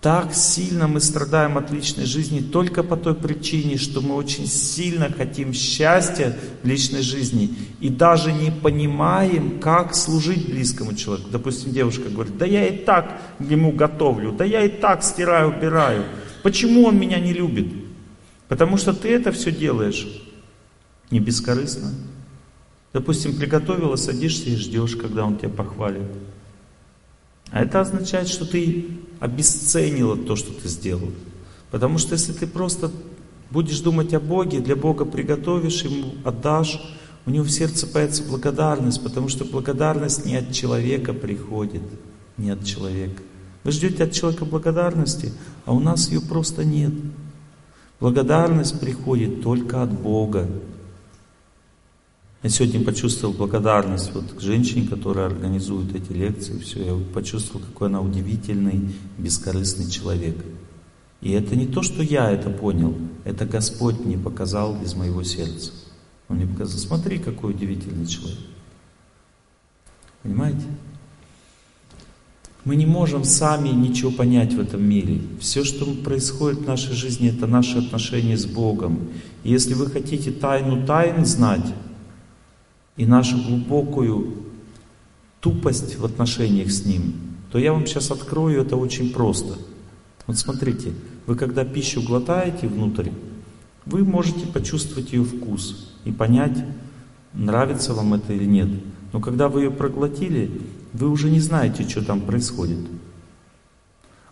Так 0.00 0.32
сильно 0.32 0.88
мы 0.88 0.98
страдаем 1.00 1.58
от 1.58 1.70
личной 1.70 2.06
жизни 2.06 2.40
только 2.40 2.82
по 2.82 2.96
той 2.96 3.14
причине, 3.14 3.76
что 3.76 4.00
мы 4.00 4.14
очень 4.14 4.46
сильно 4.46 5.12
хотим 5.12 5.52
счастья 5.52 6.34
в 6.62 6.66
личной 6.66 7.02
жизни 7.02 7.54
и 7.80 7.90
даже 7.90 8.32
не 8.32 8.50
понимаем, 8.50 9.60
как 9.60 9.94
служить 9.94 10.48
близкому 10.48 10.94
человеку. 10.94 11.28
Допустим, 11.30 11.72
девушка 11.72 12.08
говорит, 12.08 12.38
да 12.38 12.46
я 12.46 12.66
и 12.66 12.78
так 12.78 13.20
ему 13.40 13.72
готовлю, 13.72 14.32
да 14.32 14.46
я 14.46 14.64
и 14.64 14.70
так 14.70 15.04
стираю, 15.04 15.54
убираю. 15.54 16.06
Почему 16.42 16.84
он 16.84 16.98
меня 16.98 17.20
не 17.20 17.34
любит? 17.34 17.70
Потому 18.48 18.78
что 18.78 18.94
ты 18.94 19.10
это 19.10 19.32
все 19.32 19.52
делаешь 19.52 20.08
не 21.10 21.20
бескорыстно. 21.20 21.92
Допустим, 22.94 23.36
приготовила, 23.36 23.96
садишься 23.96 24.48
и 24.48 24.56
ждешь, 24.56 24.96
когда 24.96 25.26
он 25.26 25.36
тебя 25.36 25.50
похвалит. 25.50 26.08
А 27.50 27.62
это 27.62 27.80
означает, 27.80 28.28
что 28.28 28.46
ты 28.46 28.86
обесценила 29.20 30.16
то, 30.16 30.34
что 30.34 30.52
ты 30.52 30.68
сделал. 30.68 31.10
Потому 31.70 31.98
что 31.98 32.14
если 32.14 32.32
ты 32.32 32.46
просто 32.46 32.90
будешь 33.50 33.80
думать 33.80 34.12
о 34.14 34.20
Боге, 34.20 34.60
для 34.60 34.74
Бога 34.74 35.04
приготовишь, 35.04 35.82
Ему 35.82 36.14
отдашь, 36.24 36.80
у 37.26 37.30
него 37.30 37.44
в 37.44 37.50
сердце 37.50 37.86
появится 37.86 38.24
благодарность, 38.24 39.02
потому 39.02 39.28
что 39.28 39.44
благодарность 39.44 40.24
не 40.24 40.36
от 40.36 40.52
человека 40.52 41.12
приходит, 41.12 41.82
не 42.38 42.50
от 42.50 42.64
человека. 42.64 43.22
Вы 43.62 43.72
ждете 43.72 44.04
от 44.04 44.12
человека 44.12 44.46
благодарности, 44.46 45.32
а 45.66 45.72
у 45.72 45.80
нас 45.80 46.10
ее 46.10 46.22
просто 46.22 46.64
нет. 46.64 46.92
Благодарность 48.00 48.80
приходит 48.80 49.42
только 49.42 49.82
от 49.82 49.92
Бога. 49.92 50.48
Я 52.42 52.48
сегодня 52.48 52.82
почувствовал 52.82 53.34
благодарность 53.34 54.14
вот 54.14 54.32
к 54.32 54.40
женщине, 54.40 54.88
которая 54.88 55.26
организует 55.26 55.94
эти 55.94 56.12
лекции. 56.12 56.58
Все, 56.58 56.82
я 56.82 56.94
почувствовал, 57.12 57.60
какой 57.66 57.88
она 57.88 58.00
удивительный, 58.00 58.92
бескорыстный 59.18 59.90
человек. 59.90 60.36
И 61.20 61.32
это 61.32 61.54
не 61.54 61.66
то, 61.66 61.82
что 61.82 62.02
я 62.02 62.30
это 62.30 62.48
понял, 62.48 62.96
это 63.24 63.44
Господь 63.44 64.00
мне 64.00 64.16
показал 64.16 64.80
из 64.82 64.94
моего 64.94 65.22
сердца. 65.22 65.72
Он 66.30 66.36
мне 66.36 66.46
показал, 66.46 66.78
смотри, 66.78 67.18
какой 67.18 67.50
удивительный 67.50 68.06
человек. 68.06 68.38
Понимаете? 70.22 70.64
Мы 72.64 72.76
не 72.76 72.86
можем 72.86 73.24
сами 73.24 73.68
ничего 73.68 74.10
понять 74.10 74.54
в 74.54 74.60
этом 74.60 74.82
мире. 74.82 75.20
Все, 75.40 75.62
что 75.62 75.84
происходит 75.86 76.60
в 76.60 76.66
нашей 76.66 76.94
жизни, 76.94 77.28
это 77.28 77.46
наши 77.46 77.78
отношения 77.78 78.38
с 78.38 78.46
Богом. 78.46 79.10
И 79.44 79.50
если 79.50 79.74
вы 79.74 79.90
хотите 79.90 80.30
тайну 80.30 80.86
тайн 80.86 81.26
знать, 81.26 81.66
и 83.00 83.06
нашу 83.06 83.38
глубокую 83.38 84.34
тупость 85.40 85.96
в 85.96 86.04
отношениях 86.04 86.70
с 86.70 86.84
Ним, 86.84 87.14
то 87.50 87.58
я 87.58 87.72
вам 87.72 87.86
сейчас 87.86 88.10
открою 88.10 88.60
это 88.60 88.76
очень 88.76 89.10
просто. 89.10 89.56
Вот 90.26 90.36
смотрите, 90.36 90.92
вы 91.26 91.34
когда 91.34 91.64
пищу 91.64 92.02
глотаете 92.02 92.68
внутрь, 92.68 93.08
вы 93.86 94.04
можете 94.04 94.46
почувствовать 94.46 95.14
ее 95.14 95.24
вкус 95.24 95.94
и 96.04 96.12
понять, 96.12 96.62
нравится 97.32 97.94
вам 97.94 98.12
это 98.12 98.34
или 98.34 98.44
нет. 98.44 98.68
Но 99.14 99.20
когда 99.20 99.48
вы 99.48 99.62
ее 99.62 99.70
проглотили, 99.70 100.60
вы 100.92 101.08
уже 101.08 101.30
не 101.30 101.40
знаете, 101.40 101.88
что 101.88 102.04
там 102.04 102.20
происходит. 102.20 102.80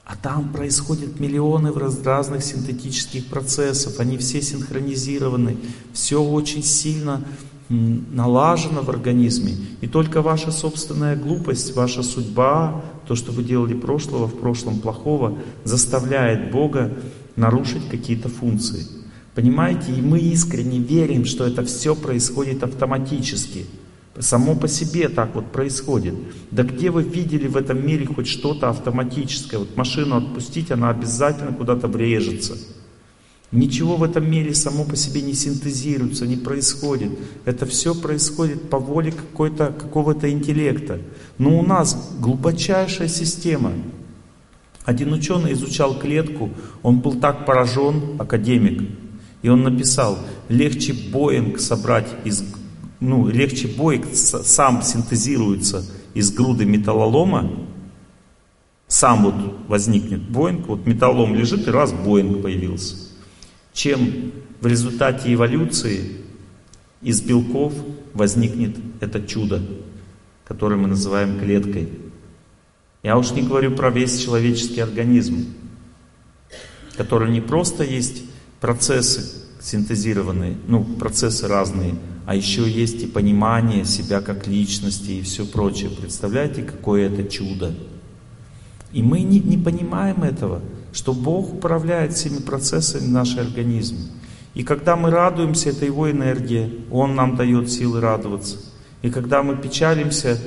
А 0.04 0.14
там 0.14 0.52
происходят 0.52 1.20
миллионы 1.20 1.72
разных 1.72 2.44
синтетических 2.44 3.28
процессов, 3.28 3.98
они 3.98 4.18
все 4.18 4.42
синхронизированы, 4.42 5.56
все 5.94 6.22
очень 6.22 6.62
сильно 6.62 7.24
налажено 7.68 8.82
в 8.82 8.90
организме. 8.90 9.54
И 9.80 9.86
только 9.86 10.22
ваша 10.22 10.50
собственная 10.50 11.16
глупость, 11.16 11.74
ваша 11.74 12.02
судьба, 12.02 12.82
то, 13.06 13.14
что 13.14 13.32
вы 13.32 13.42
делали 13.42 13.74
прошлого 13.74 14.26
в 14.26 14.38
прошлом 14.38 14.80
плохого, 14.80 15.38
заставляет 15.64 16.50
Бога 16.50 16.92
нарушить 17.36 17.88
какие-то 17.88 18.28
функции. 18.28 18.86
Понимаете? 19.34 19.92
И 19.92 20.00
мы 20.00 20.18
искренне 20.18 20.78
верим, 20.78 21.24
что 21.24 21.46
это 21.46 21.64
все 21.64 21.94
происходит 21.94 22.62
автоматически. 22.62 23.66
Само 24.18 24.56
по 24.56 24.66
себе 24.66 25.08
так 25.08 25.36
вот 25.36 25.52
происходит. 25.52 26.14
Да 26.50 26.64
где 26.64 26.90
вы 26.90 27.04
видели 27.04 27.46
в 27.46 27.56
этом 27.56 27.86
мире 27.86 28.06
хоть 28.06 28.26
что-то 28.26 28.68
автоматическое? 28.68 29.60
Вот 29.60 29.76
машину 29.76 30.16
отпустить, 30.16 30.72
она 30.72 30.90
обязательно 30.90 31.52
куда-то 31.52 31.86
врежется. 31.86 32.56
Ничего 33.50 33.96
в 33.96 34.02
этом 34.02 34.30
мире 34.30 34.54
само 34.54 34.84
по 34.84 34.94
себе 34.94 35.22
не 35.22 35.32
синтезируется, 35.32 36.26
не 36.26 36.36
происходит. 36.36 37.18
Это 37.46 37.64
все 37.64 37.94
происходит 37.94 38.68
по 38.68 38.78
воле 38.78 39.14
какого-то 39.34 40.30
интеллекта. 40.30 41.00
Но 41.38 41.58
у 41.58 41.62
нас 41.62 42.12
глубочайшая 42.20 43.08
система. 43.08 43.72
Один 44.84 45.14
ученый 45.14 45.54
изучал 45.54 45.98
клетку, 45.98 46.50
он 46.82 47.00
был 47.00 47.14
так 47.14 47.46
поражен, 47.46 48.16
академик, 48.18 48.88
и 49.42 49.48
он 49.48 49.62
написал, 49.62 50.18
легче 50.48 50.94
Боинг 51.10 51.58
собрать 51.58 52.08
из, 52.24 52.42
ну, 53.00 53.28
легче 53.28 53.68
Боинг 53.68 54.06
сам 54.14 54.82
синтезируется 54.82 55.84
из 56.14 56.30
груды 56.32 56.64
металлолома, 56.64 57.50
сам 58.86 59.24
вот 59.24 59.34
возникнет 59.68 60.22
Боинг, 60.22 60.68
вот 60.68 60.86
металлолом 60.86 61.34
лежит 61.34 61.68
и 61.68 61.70
раз 61.70 61.92
Боинг 61.92 62.42
появился 62.42 63.07
чем 63.78 64.32
в 64.60 64.66
результате 64.66 65.32
эволюции 65.32 66.16
из 67.00 67.20
белков 67.20 67.72
возникнет 68.12 68.76
это 68.98 69.24
чудо, 69.24 69.62
которое 70.48 70.74
мы 70.74 70.88
называем 70.88 71.38
клеткой. 71.38 71.88
Я 73.04 73.16
уж 73.16 73.30
не 73.30 73.42
говорю 73.42 73.76
про 73.76 73.90
весь 73.90 74.18
человеческий 74.18 74.80
организм, 74.80 75.46
который 76.96 77.30
не 77.30 77.40
просто 77.40 77.84
есть 77.84 78.24
процессы 78.60 79.44
синтезированные, 79.60 80.56
ну, 80.66 80.82
процессы 80.82 81.46
разные, 81.46 81.94
а 82.26 82.34
еще 82.34 82.68
есть 82.68 83.04
и 83.04 83.06
понимание 83.06 83.84
себя 83.84 84.20
как 84.20 84.48
личности 84.48 85.12
и 85.12 85.22
все 85.22 85.46
прочее. 85.46 85.90
Представляете, 85.90 86.64
какое 86.64 87.08
это 87.08 87.22
чудо? 87.30 87.72
И 88.92 89.04
мы 89.04 89.20
не, 89.20 89.38
не 89.38 89.56
понимаем 89.56 90.24
этого 90.24 90.62
что 90.92 91.12
Бог 91.12 91.54
управляет 91.54 92.12
всеми 92.12 92.38
процессами 92.38 93.06
в 93.06 93.10
нашем 93.10 93.40
организме. 93.40 94.00
И 94.54 94.62
когда 94.62 94.96
мы 94.96 95.10
радуемся, 95.10 95.70
это 95.70 95.84
Его 95.84 96.10
энергия, 96.10 96.70
Он 96.90 97.14
нам 97.14 97.36
дает 97.36 97.70
силы 97.70 98.00
радоваться. 98.00 98.56
И 99.02 99.10
когда 99.10 99.42
мы 99.42 99.56
печалимся, 99.56 100.38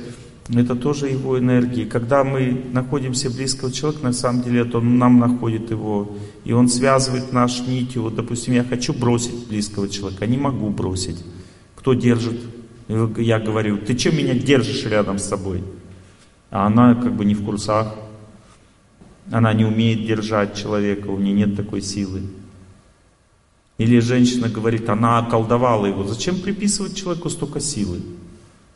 это 0.53 0.75
тоже 0.75 1.07
Его 1.07 1.39
энергия. 1.39 1.85
Когда 1.85 2.23
мы 2.23 2.65
находимся 2.73 3.29
близкого 3.29 3.71
человека, 3.71 4.03
на 4.03 4.13
самом 4.13 4.41
деле 4.41 4.61
это 4.61 4.79
Он 4.79 4.97
нам 4.97 5.19
находит 5.19 5.71
его. 5.71 6.17
И 6.43 6.51
Он 6.51 6.67
связывает 6.67 7.31
наш 7.31 7.61
нитью. 7.67 8.01
Вот, 8.03 8.15
допустим, 8.15 8.53
я 8.53 8.63
хочу 8.63 8.93
бросить 8.93 9.47
близкого 9.47 9.87
человека, 9.87 10.27
не 10.27 10.37
могу 10.37 10.69
бросить. 10.69 11.23
Кто 11.75 11.93
держит? 11.93 12.41
Я 12.89 13.39
говорю, 13.39 13.77
ты 13.77 13.97
что 13.97 14.11
меня 14.11 14.33
держишь 14.33 14.85
рядом 14.85 15.19
с 15.19 15.23
собой? 15.23 15.63
А 16.49 16.65
она 16.65 16.95
как 16.95 17.15
бы 17.15 17.23
не 17.23 17.33
в 17.33 17.45
курсах. 17.45 17.95
Она 19.29 19.53
не 19.53 19.65
умеет 19.65 20.05
держать 20.05 20.55
человека, 20.55 21.07
у 21.07 21.19
нее 21.19 21.33
нет 21.33 21.55
такой 21.55 21.81
силы. 21.81 22.23
Или 23.77 23.99
женщина 23.99 24.49
говорит, 24.49 24.89
она 24.89 25.19
околдовала 25.19 25.85
его. 25.85 26.03
Зачем 26.03 26.39
приписывать 26.39 26.95
человеку 26.95 27.29
столько 27.29 27.59
силы? 27.59 28.01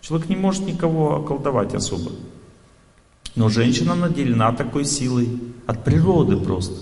Человек 0.01 0.29
не 0.29 0.35
может 0.35 0.65
никого 0.65 1.15
околдовать 1.15 1.73
особо. 1.73 2.11
Но 3.35 3.49
женщина 3.49 3.95
наделена 3.95 4.53
такой 4.53 4.85
силой 4.85 5.39
от 5.65 5.83
природы 5.83 6.37
просто. 6.37 6.75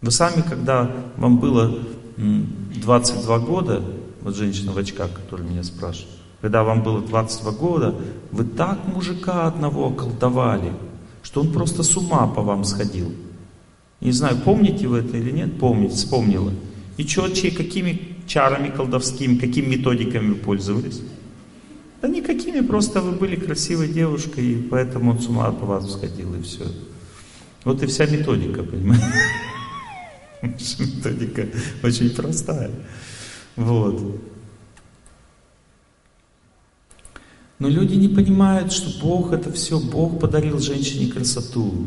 Вы 0.00 0.10
сами, 0.10 0.42
когда 0.42 0.90
вам 1.16 1.38
было 1.38 1.78
22 2.16 3.38
года, 3.40 3.82
вот 4.20 4.36
женщина 4.36 4.72
в 4.72 4.78
очках, 4.78 5.12
которая 5.12 5.48
меня 5.48 5.62
спрашивает, 5.62 6.10
когда 6.40 6.64
вам 6.64 6.82
было 6.82 7.00
22 7.00 7.52
года, 7.52 7.94
вы 8.30 8.44
так 8.44 8.86
мужика 8.86 9.46
одного 9.46 9.88
околдовали, 9.88 10.72
что 11.22 11.40
он 11.40 11.52
просто 11.52 11.82
с 11.82 11.96
ума 11.96 12.26
по 12.26 12.42
вам 12.42 12.64
сходил. 12.64 13.12
Не 14.00 14.12
знаю, 14.12 14.38
помните 14.44 14.88
вы 14.88 14.98
это 14.98 15.16
или 15.16 15.30
нет? 15.30 15.58
Помните, 15.58 15.94
вспомнила. 15.94 16.52
И 16.96 17.06
что, 17.06 17.28
чьи, 17.28 17.50
какими 17.50 18.16
чарами 18.26 18.68
колдовскими, 18.68 19.36
какими 19.36 19.76
методиками 19.76 20.30
вы 20.30 20.34
пользовались? 20.34 21.00
Да 22.00 22.08
никакими, 22.08 22.66
просто 22.66 23.00
вы 23.00 23.12
были 23.12 23.36
красивой 23.36 23.88
девушкой, 23.88 24.44
и 24.44 24.62
поэтому 24.62 25.12
он 25.12 25.20
с 25.20 25.28
ума 25.28 25.52
по 25.52 25.66
вас 25.66 25.92
сходил, 25.92 26.34
и 26.34 26.42
все. 26.42 26.64
Вот 27.64 27.80
и 27.82 27.86
вся 27.86 28.06
методика, 28.06 28.64
понимаете? 28.64 29.06
Методика 30.42 31.46
очень 31.84 32.10
простая. 32.10 32.72
Вот. 33.54 34.20
Но 37.62 37.68
люди 37.68 37.94
не 37.94 38.08
понимают, 38.08 38.72
что 38.72 38.90
Бог 39.00 39.32
это 39.32 39.52
все, 39.52 39.78
Бог 39.78 40.18
подарил 40.18 40.58
женщине 40.58 41.12
красоту. 41.12 41.86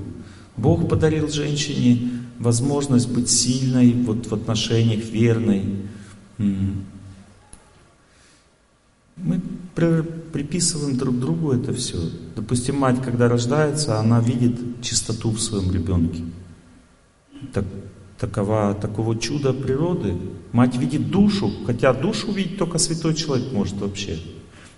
Бог 0.55 0.87
подарил 0.87 1.27
женщине 1.27 2.11
возможность 2.39 3.09
быть 3.09 3.29
сильной 3.29 3.91
вот 3.91 4.25
в 4.25 4.33
отношениях, 4.33 5.03
верной. 5.03 5.65
Мы 6.37 6.85
приписываем 10.31 10.95
друг 10.95 11.19
другу 11.19 11.51
это 11.51 11.73
все. 11.73 11.97
Допустим, 12.37 12.77
мать, 12.77 13.01
когда 13.03 13.27
рождается, 13.27 13.99
она 13.99 14.21
видит 14.21 14.81
чистоту 14.81 15.31
в 15.31 15.41
своем 15.41 15.73
ребенке. 15.73 16.23
Так, 17.51 17.65
такова, 18.17 18.75
такого 18.75 19.19
чуда 19.19 19.51
природы. 19.51 20.15
Мать 20.53 20.77
видит 20.77 21.11
душу, 21.11 21.51
хотя 21.65 21.93
душу 21.93 22.31
видеть 22.31 22.57
только 22.57 22.77
святой 22.77 23.13
человек 23.13 23.51
может 23.51 23.75
вообще. 23.81 24.17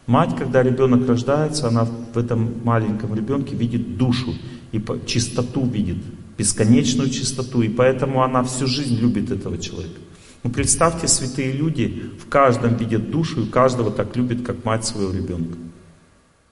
Мать, 0.08 0.38
когда 0.38 0.64
ребенок 0.64 1.06
рождается, 1.08 1.68
она 1.68 1.84
в 1.86 2.18
этом 2.18 2.62
маленьком 2.64 3.14
ребенке 3.14 3.56
видит 3.56 3.98
душу 3.98 4.34
и 4.72 4.82
чистоту 5.06 5.66
видит, 5.66 5.98
бесконечную 6.38 7.10
чистоту, 7.10 7.62
и 7.62 7.68
поэтому 7.68 8.24
она 8.24 8.42
всю 8.44 8.68
жизнь 8.68 8.96
любит 8.96 9.32
этого 9.32 9.58
человека. 9.58 10.00
Ну 10.44 10.50
представьте, 10.50 11.10
святые 11.10 11.52
люди 11.52 12.04
в 12.24 12.30
каждом 12.30 12.78
видят 12.78 13.12
душу, 13.12 13.42
и 13.42 13.50
каждого 13.50 13.92
так 13.92 14.16
любят, 14.16 14.46
как 14.46 14.64
мать 14.64 14.86
своего 14.86 15.12
ребенка. 15.12 15.58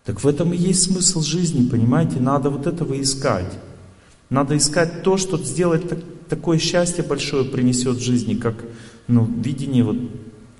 Так 0.04 0.22
в 0.22 0.28
этом 0.28 0.52
и 0.52 0.58
есть 0.58 0.84
смысл 0.84 1.22
жизни, 1.22 1.70
понимаете? 1.70 2.20
Надо 2.20 2.50
вот 2.50 2.68
этого 2.68 3.02
искать. 3.02 3.58
Надо 4.30 4.58
искать 4.58 5.02
то, 5.02 5.16
что 5.16 5.38
сделать 5.38 5.88
так, 5.88 6.00
такое 6.28 6.58
счастье 6.58 7.06
большое 7.06 7.46
принесет 7.46 7.98
в 7.98 8.04
жизни, 8.04 8.36
как 8.36 8.66
ну, 9.08 9.24
видение 9.24 9.86
вот 9.86 9.98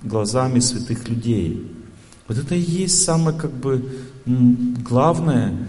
глазами 0.02 0.60
святых 0.60 1.08
людей. 1.10 1.75
Вот 2.28 2.38
это 2.38 2.54
и 2.54 2.60
есть 2.60 3.04
самое 3.04 3.36
как 3.36 3.52
бы 3.52 3.84
главное, 4.26 5.68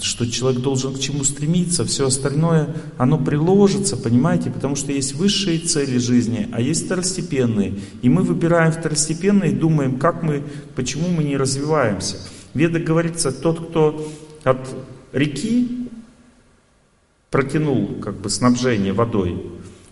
что 0.00 0.30
человек 0.30 0.60
должен 0.62 0.94
к 0.94 1.00
чему 1.00 1.24
стремиться. 1.24 1.84
Все 1.84 2.06
остальное, 2.06 2.74
оно 2.96 3.18
приложится, 3.18 3.96
понимаете, 3.96 4.50
потому 4.50 4.76
что 4.76 4.92
есть 4.92 5.14
высшие 5.14 5.58
цели 5.58 5.98
жизни, 5.98 6.48
а 6.52 6.60
есть 6.60 6.86
второстепенные. 6.86 7.74
И 8.02 8.08
мы 8.08 8.22
выбираем 8.22 8.72
второстепенные 8.72 9.52
и 9.52 9.56
думаем, 9.56 9.98
как 9.98 10.22
мы, 10.22 10.44
почему 10.76 11.08
мы 11.08 11.24
не 11.24 11.36
развиваемся. 11.36 12.16
В 12.54 12.58
Ведах 12.58 12.82
говорится, 12.82 13.32
тот, 13.32 13.68
кто 13.68 14.12
от 14.44 14.68
реки 15.12 15.88
протянул 17.30 17.96
как 18.00 18.20
бы 18.20 18.30
снабжение 18.30 18.92
водой, 18.92 19.42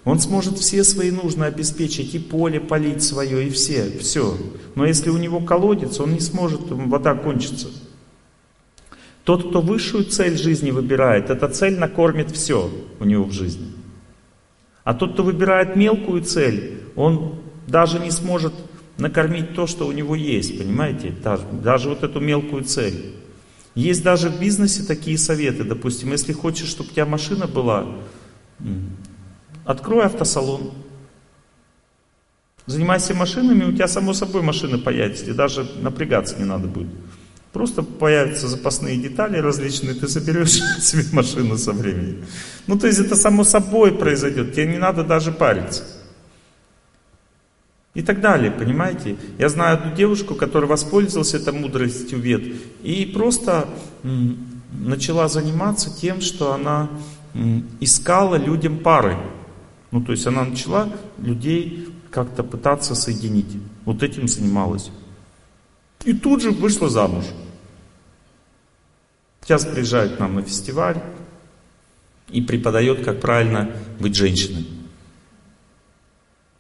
он 0.07 0.21
сможет 0.21 0.57
все 0.59 0.85
свои 0.85 1.11
нужды 1.11 1.45
обеспечить, 1.45 2.15
и 2.15 2.21
поле 2.21 2.61
полить 2.61 3.03
свое, 3.03 3.49
и 3.49 3.51
все, 3.51 3.91
все. 3.99 4.39
Но 4.77 4.87
если 4.87 5.11
у 5.11 5.17
него 5.17 5.41
колодец, 5.41 5.99
он 5.99 6.13
не 6.13 6.21
сможет, 6.21 6.61
вода 6.71 7.15
кончится. 7.17 7.67
Тот, 9.25 9.49
кто 9.49 9.61
высшую 9.61 10.05
цель 10.05 10.39
жизни 10.39 10.71
выбирает, 10.71 11.29
эта 11.29 11.49
цель 11.49 11.77
накормит 11.77 12.31
все 12.31 12.71
у 13.01 13.05
него 13.05 13.25
в 13.25 13.33
жизни. 13.33 13.67
А 14.85 14.95
тот, 14.95 15.15
кто 15.15 15.25
выбирает 15.25 15.75
мелкую 15.75 16.23
цель, 16.23 16.83
он 16.95 17.41
даже 17.67 17.99
не 17.99 18.13
сможет 18.13 18.55
накормить 18.99 19.57
то, 19.57 19.67
что 19.67 19.89
у 19.89 19.93
него 19.93 20.15
есть, 20.15 20.57
понимаете? 20.57 21.13
Даже, 21.21 21.43
даже 21.51 21.89
вот 21.89 22.05
эту 22.05 22.21
мелкую 22.21 22.63
цель. 22.63 23.13
Есть 23.75 24.05
даже 24.05 24.29
в 24.29 24.39
бизнесе 24.39 24.85
такие 24.85 25.19
советы. 25.19 25.65
Допустим, 25.65 26.13
если 26.13 26.33
хочешь, 26.33 26.69
чтобы 26.69 26.91
у 26.91 26.93
тебя 26.93 27.07
машина 27.07 27.49
была, 27.49 27.89
открой 29.67 30.07
автосалон. 30.07 30.73
Занимайся 32.67 33.15
машинами, 33.15 33.65
у 33.65 33.73
тебя 33.73 33.89
само 33.89 34.13
собой 34.13 34.43
машина 34.43 34.79
появится, 34.79 35.27
и 35.27 35.33
даже 35.33 35.69
напрягаться 35.81 36.37
не 36.37 36.45
надо 36.45 36.67
будет. 36.67 36.89
Просто 37.53 37.83
появятся 37.83 38.49
запасные 38.49 38.97
детали 38.97 39.39
различные, 39.39 39.95
ты 39.95 40.09
соберешь 40.09 40.53
себе 40.81 41.05
машину 41.13 41.59
со 41.59 41.73
временем. 41.73 42.25
Ну, 42.67 42.79
то 42.79 42.87
есть 42.87 42.99
это 42.99 43.17
само 43.17 43.45
собой 43.45 43.93
произойдет, 43.93 44.53
тебе 44.53 44.67
не 44.67 44.79
надо 44.79 45.05
даже 45.05 45.33
париться. 45.33 45.85
И 47.95 48.03
так 48.03 48.21
далее, 48.21 48.51
понимаете? 48.51 49.17
Я 49.39 49.49
знаю 49.49 49.79
одну 49.79 49.95
девушку, 49.95 50.35
которая 50.35 50.69
воспользовалась 50.69 51.33
этой 51.33 51.55
мудростью 51.55 52.19
вет 52.19 52.43
и 52.83 53.07
просто 53.07 53.69
начала 54.73 55.29
заниматься 55.29 55.97
тем, 55.99 56.21
что 56.21 56.53
она 56.53 56.91
искала 57.81 58.37
людям 58.37 58.79
пары. 58.79 59.17
Ну, 59.97 60.03
то 60.03 60.13
есть 60.13 60.27
она 60.27 60.45
начала 60.45 60.93
людей 61.17 61.89
как-то 62.11 62.45
пытаться 62.45 62.95
соединить. 62.95 63.57
Вот 63.87 64.03
этим 64.03 64.29
занималась. 64.29 64.91
И 66.05 66.13
тут 66.13 66.43
же 66.43 66.51
вышла 66.51 66.91
замуж. 66.91 67.25
Сейчас 69.41 69.65
приезжает 69.65 70.17
к 70.17 70.19
нам 70.19 70.35
на 70.35 70.43
фестиваль 70.43 71.03
и 72.29 72.43
преподает, 72.43 73.07
как 73.07 73.23
правильно 73.23 73.71
быть 73.99 74.15
женщиной. 74.15 74.69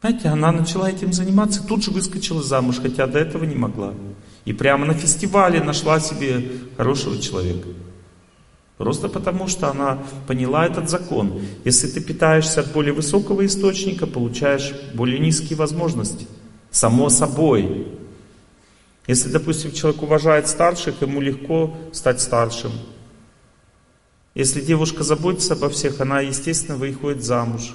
Знаете, 0.00 0.28
она 0.28 0.50
начала 0.50 0.88
этим 0.88 1.12
заниматься, 1.12 1.62
тут 1.62 1.84
же 1.84 1.90
выскочила 1.90 2.42
замуж, 2.42 2.76
хотя 2.80 3.06
до 3.06 3.18
этого 3.18 3.44
не 3.44 3.54
могла. 3.54 3.92
И 4.46 4.54
прямо 4.54 4.86
на 4.86 4.94
фестивале 4.94 5.62
нашла 5.62 6.00
себе 6.00 6.52
хорошего 6.78 7.18
человека. 7.18 7.68
Просто 8.78 9.08
потому, 9.08 9.48
что 9.48 9.70
она 9.70 10.02
поняла 10.26 10.66
этот 10.66 10.90
закон. 10.90 11.40
Если 11.64 11.88
ты 11.88 12.00
питаешься 12.00 12.60
от 12.60 12.72
более 12.72 12.92
высокого 12.92 13.46
источника, 13.46 14.06
получаешь 14.06 14.74
более 14.92 15.18
низкие 15.18 15.56
возможности. 15.56 16.26
Само 16.70 17.08
собой. 17.08 17.88
Если, 19.06 19.30
допустим, 19.30 19.72
человек 19.72 20.02
уважает 20.02 20.46
старших, 20.46 21.00
ему 21.00 21.22
легко 21.22 21.74
стать 21.92 22.20
старшим. 22.20 22.72
Если 24.34 24.60
девушка 24.60 25.02
заботится 25.04 25.54
обо 25.54 25.70
всех, 25.70 26.02
она, 26.02 26.20
естественно, 26.20 26.76
выходит 26.76 27.24
замуж. 27.24 27.74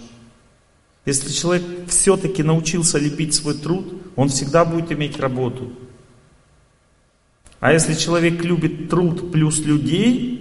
Если 1.05 1.31
человек 1.31 1.63
все-таки 1.87 2.43
научился 2.43 2.99
лепить 2.99 3.33
свой 3.33 3.55
труд, 3.55 3.91
он 4.15 4.29
всегда 4.29 4.65
будет 4.65 4.91
иметь 4.91 5.19
работу. 5.19 5.71
А 7.59 7.73
если 7.73 7.95
человек 7.95 8.43
любит 8.43 8.89
труд 8.89 9.31
плюс 9.31 9.59
людей, 9.59 10.40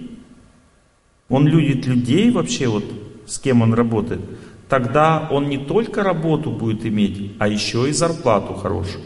он 1.31 1.47
любит 1.47 1.87
людей 1.87 2.29
вообще, 2.29 2.67
вот 2.67 2.83
с 3.25 3.39
кем 3.39 3.61
он 3.61 3.73
работает, 3.73 4.19
тогда 4.67 5.29
он 5.31 5.47
не 5.47 5.57
только 5.57 6.03
работу 6.03 6.51
будет 6.51 6.85
иметь, 6.85 7.37
а 7.39 7.47
еще 7.47 7.89
и 7.89 7.93
зарплату 7.93 8.53
хорошую. 8.53 9.03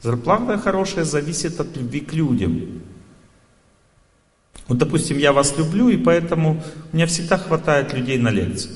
Зарплата 0.00 0.56
хорошая 0.56 1.04
зависит 1.04 1.60
от 1.60 1.76
любви 1.76 2.00
к 2.00 2.14
людям. 2.14 2.80
Вот, 4.66 4.78
допустим, 4.78 5.18
я 5.18 5.34
вас 5.34 5.58
люблю, 5.58 5.90
и 5.90 5.98
поэтому 5.98 6.62
у 6.90 6.96
меня 6.96 7.06
всегда 7.06 7.36
хватает 7.36 7.92
людей 7.92 8.16
на 8.16 8.30
лекции. 8.30 8.70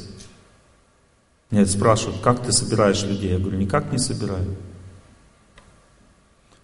Меня 1.51 1.65
спрашивают, 1.65 2.21
как 2.21 2.45
ты 2.45 2.53
собираешь 2.53 3.03
людей? 3.05 3.31
Я 3.31 3.39
говорю, 3.39 3.57
никак 3.57 3.91
не 3.91 3.99
собираю. 3.99 4.55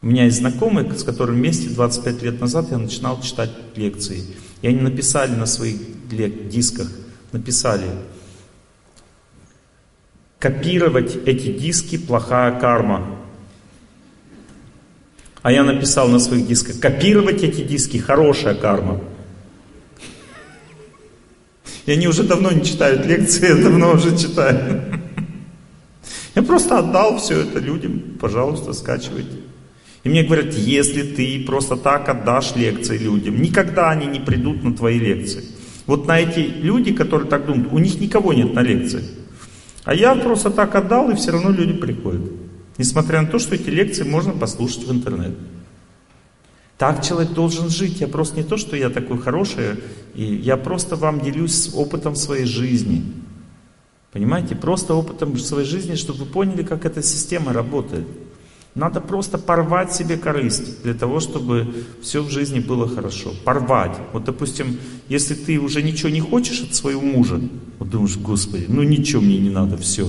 У 0.02 0.06
меня 0.06 0.24
есть 0.24 0.38
знакомый, 0.38 0.90
с 0.94 1.04
которым 1.04 1.36
вместе 1.36 1.70
25 1.70 2.22
лет 2.22 2.40
назад 2.40 2.70
я 2.70 2.76
начинал 2.76 3.20
читать 3.22 3.50
лекции. 3.76 4.24
И 4.62 4.68
они 4.68 4.80
написали 4.80 5.34
на 5.34 5.46
своих 5.46 5.76
дисках, 6.48 6.88
написали, 7.32 7.86
копировать 10.38 11.16
эти 11.26 11.52
диски 11.52 11.96
плохая 11.96 12.58
карма. 12.58 13.16
А 15.42 15.52
я 15.52 15.64
написал 15.64 16.08
на 16.08 16.18
своих 16.18 16.46
дисках, 16.46 16.80
копировать 16.80 17.42
эти 17.42 17.62
диски 17.62 17.96
хорошая 17.96 18.54
карма. 18.54 19.00
И 21.86 21.92
они 21.92 22.08
уже 22.08 22.24
давно 22.24 22.50
не 22.50 22.62
читают 22.62 23.06
лекции, 23.06 23.48
я 23.48 23.54
давно 23.54 23.92
уже 23.92 24.16
читаю. 24.16 25.00
Я 26.34 26.42
просто 26.42 26.78
отдал 26.78 27.18
все 27.18 27.40
это 27.40 27.58
людям, 27.58 28.16
пожалуйста, 28.20 28.72
скачивайте. 28.72 29.49
И 30.02 30.08
мне 30.08 30.22
говорят, 30.22 30.54
если 30.54 31.02
ты 31.02 31.44
просто 31.44 31.76
так 31.76 32.08
отдашь 32.08 32.56
лекции 32.56 32.96
людям, 32.96 33.40
никогда 33.40 33.90
они 33.90 34.06
не 34.06 34.20
придут 34.20 34.62
на 34.62 34.74
твои 34.74 34.98
лекции. 34.98 35.44
Вот 35.86 36.06
на 36.06 36.20
эти 36.20 36.38
люди, 36.38 36.92
которые 36.92 37.28
так 37.28 37.46
думают, 37.46 37.72
у 37.72 37.78
них 37.78 38.00
никого 38.00 38.32
нет 38.32 38.54
на 38.54 38.60
лекции. 38.60 39.04
А 39.84 39.94
я 39.94 40.14
просто 40.14 40.50
так 40.50 40.74
отдал, 40.74 41.10
и 41.10 41.16
все 41.16 41.32
равно 41.32 41.50
люди 41.50 41.72
приходят. 41.74 42.30
Несмотря 42.78 43.20
на 43.22 43.28
то, 43.28 43.38
что 43.38 43.54
эти 43.54 43.68
лекции 43.68 44.04
можно 44.04 44.32
послушать 44.32 44.84
в 44.84 44.92
интернете. 44.92 45.36
Так 46.78 47.04
человек 47.04 47.32
должен 47.32 47.68
жить. 47.68 48.00
Я 48.00 48.08
просто 48.08 48.38
не 48.38 48.42
то, 48.42 48.56
что 48.56 48.74
я 48.74 48.88
такой 48.88 49.18
хороший, 49.18 49.80
и 50.14 50.24
я 50.24 50.56
просто 50.56 50.96
вам 50.96 51.20
делюсь 51.20 51.70
опытом 51.74 52.14
своей 52.14 52.46
жизни. 52.46 53.04
Понимаете? 54.12 54.56
Просто 54.56 54.94
опытом 54.94 55.36
своей 55.36 55.66
жизни, 55.66 55.94
чтобы 55.94 56.20
вы 56.20 56.26
поняли, 56.26 56.62
как 56.62 56.86
эта 56.86 57.02
система 57.02 57.52
работает. 57.52 58.06
Надо 58.74 59.00
просто 59.00 59.36
порвать 59.36 59.92
себе 59.92 60.16
корысть 60.16 60.82
для 60.82 60.94
того, 60.94 61.18
чтобы 61.18 61.74
все 62.02 62.22
в 62.22 62.30
жизни 62.30 62.60
было 62.60 62.88
хорошо. 62.88 63.34
Порвать. 63.44 63.96
Вот, 64.12 64.24
допустим, 64.24 64.78
если 65.08 65.34
ты 65.34 65.58
уже 65.58 65.82
ничего 65.82 66.08
не 66.08 66.20
хочешь 66.20 66.62
от 66.62 66.74
своего 66.74 67.00
мужа, 67.00 67.40
вот 67.80 67.90
думаешь, 67.90 68.16
Господи, 68.16 68.66
ну 68.68 68.82
ничего 68.82 69.22
мне 69.22 69.38
не 69.38 69.50
надо, 69.50 69.76
все. 69.76 70.08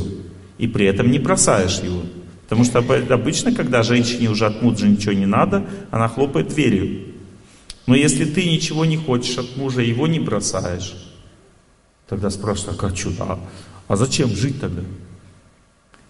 И 0.60 0.68
при 0.68 0.86
этом 0.86 1.10
не 1.10 1.18
бросаешь 1.18 1.80
его. 1.80 2.02
Потому 2.44 2.64
что 2.64 2.80
обычно, 2.80 3.56
когда 3.56 3.82
женщине 3.82 4.30
уже 4.30 4.46
от 4.46 4.62
мужа 4.62 4.88
ничего 4.88 5.14
не 5.14 5.26
надо, 5.26 5.66
она 5.90 6.08
хлопает 6.08 6.50
дверью. 6.50 7.08
Но 7.88 7.96
если 7.96 8.26
ты 8.26 8.46
ничего 8.46 8.86
не 8.86 8.98
хочешь 8.98 9.38
от 9.40 9.58
мужа, 9.58 9.82
его 9.82 10.06
не 10.06 10.20
бросаешь, 10.20 10.94
тогда 12.08 12.30
спрашивают, 12.30 12.78
а 12.78 12.82
как 12.82 12.96
что? 12.96 13.12
А, 13.20 13.40
а 13.88 13.96
зачем 13.96 14.30
жить 14.30 14.62
тогда? 14.62 14.84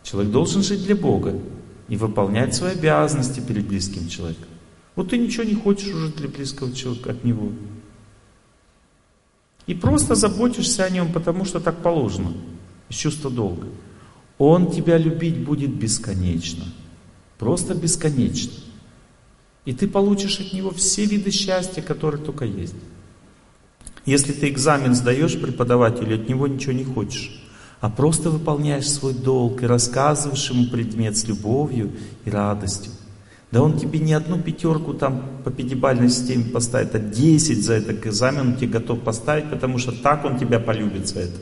Человек 0.03 0.31
должен 0.31 0.63
жить 0.63 0.83
для 0.83 0.95
Бога 0.95 1.35
и 1.91 1.97
выполнять 1.97 2.55
свои 2.55 2.71
обязанности 2.71 3.41
перед 3.41 3.67
близким 3.67 4.07
человеком. 4.07 4.47
Вот 4.95 5.09
ты 5.09 5.17
ничего 5.17 5.43
не 5.43 5.55
хочешь 5.55 5.93
уже 5.93 6.07
для 6.07 6.29
близкого 6.29 6.71
человека 6.71 7.11
от 7.11 7.25
него. 7.25 7.51
И 9.67 9.73
просто 9.73 10.15
заботишься 10.15 10.85
о 10.85 10.89
нем, 10.89 11.11
потому 11.11 11.43
что 11.43 11.59
так 11.59 11.83
положено. 11.83 12.31
Из 12.87 12.95
чувства 12.95 13.29
долга. 13.29 13.67
Он 14.37 14.71
тебя 14.71 14.97
любить 14.97 15.43
будет 15.43 15.75
бесконечно. 15.75 16.63
Просто 17.37 17.75
бесконечно. 17.75 18.53
И 19.65 19.73
ты 19.73 19.85
получишь 19.85 20.39
от 20.39 20.53
него 20.53 20.71
все 20.71 21.03
виды 21.03 21.29
счастья, 21.29 21.81
которые 21.81 22.23
только 22.23 22.45
есть. 22.45 22.75
Если 24.05 24.31
ты 24.31 24.47
экзамен 24.47 24.95
сдаешь 24.95 25.37
преподавателю, 25.37 26.15
от 26.15 26.29
него 26.29 26.47
ничего 26.47 26.71
не 26.71 26.85
хочешь, 26.85 27.40
а 27.81 27.89
просто 27.89 28.29
выполняешь 28.29 28.89
свой 28.89 29.13
долг 29.13 29.63
и 29.63 29.65
рассказываешь 29.65 30.49
ему 30.51 30.67
предмет 30.67 31.17
с 31.17 31.27
любовью 31.27 31.91
и 32.23 32.29
радостью, 32.29 32.91
да 33.51 33.61
он 33.61 33.77
тебе 33.77 33.99
не 33.99 34.13
одну 34.13 34.39
пятерку 34.39 34.93
там 34.93 35.23
по 35.43 35.51
пятибалльной 35.51 36.09
системе 36.09 36.45
поставит, 36.45 36.95
а 36.95 36.99
десять 36.99 37.65
за 37.65 37.73
этот 37.73 38.05
экзамен 38.05 38.49
он 38.49 38.55
тебе 38.55 38.67
готов 38.67 39.01
поставить, 39.01 39.49
потому 39.49 39.77
что 39.77 39.91
так 39.91 40.23
он 40.23 40.39
тебя 40.39 40.59
полюбит 40.59 41.07
за 41.07 41.21
это. 41.21 41.37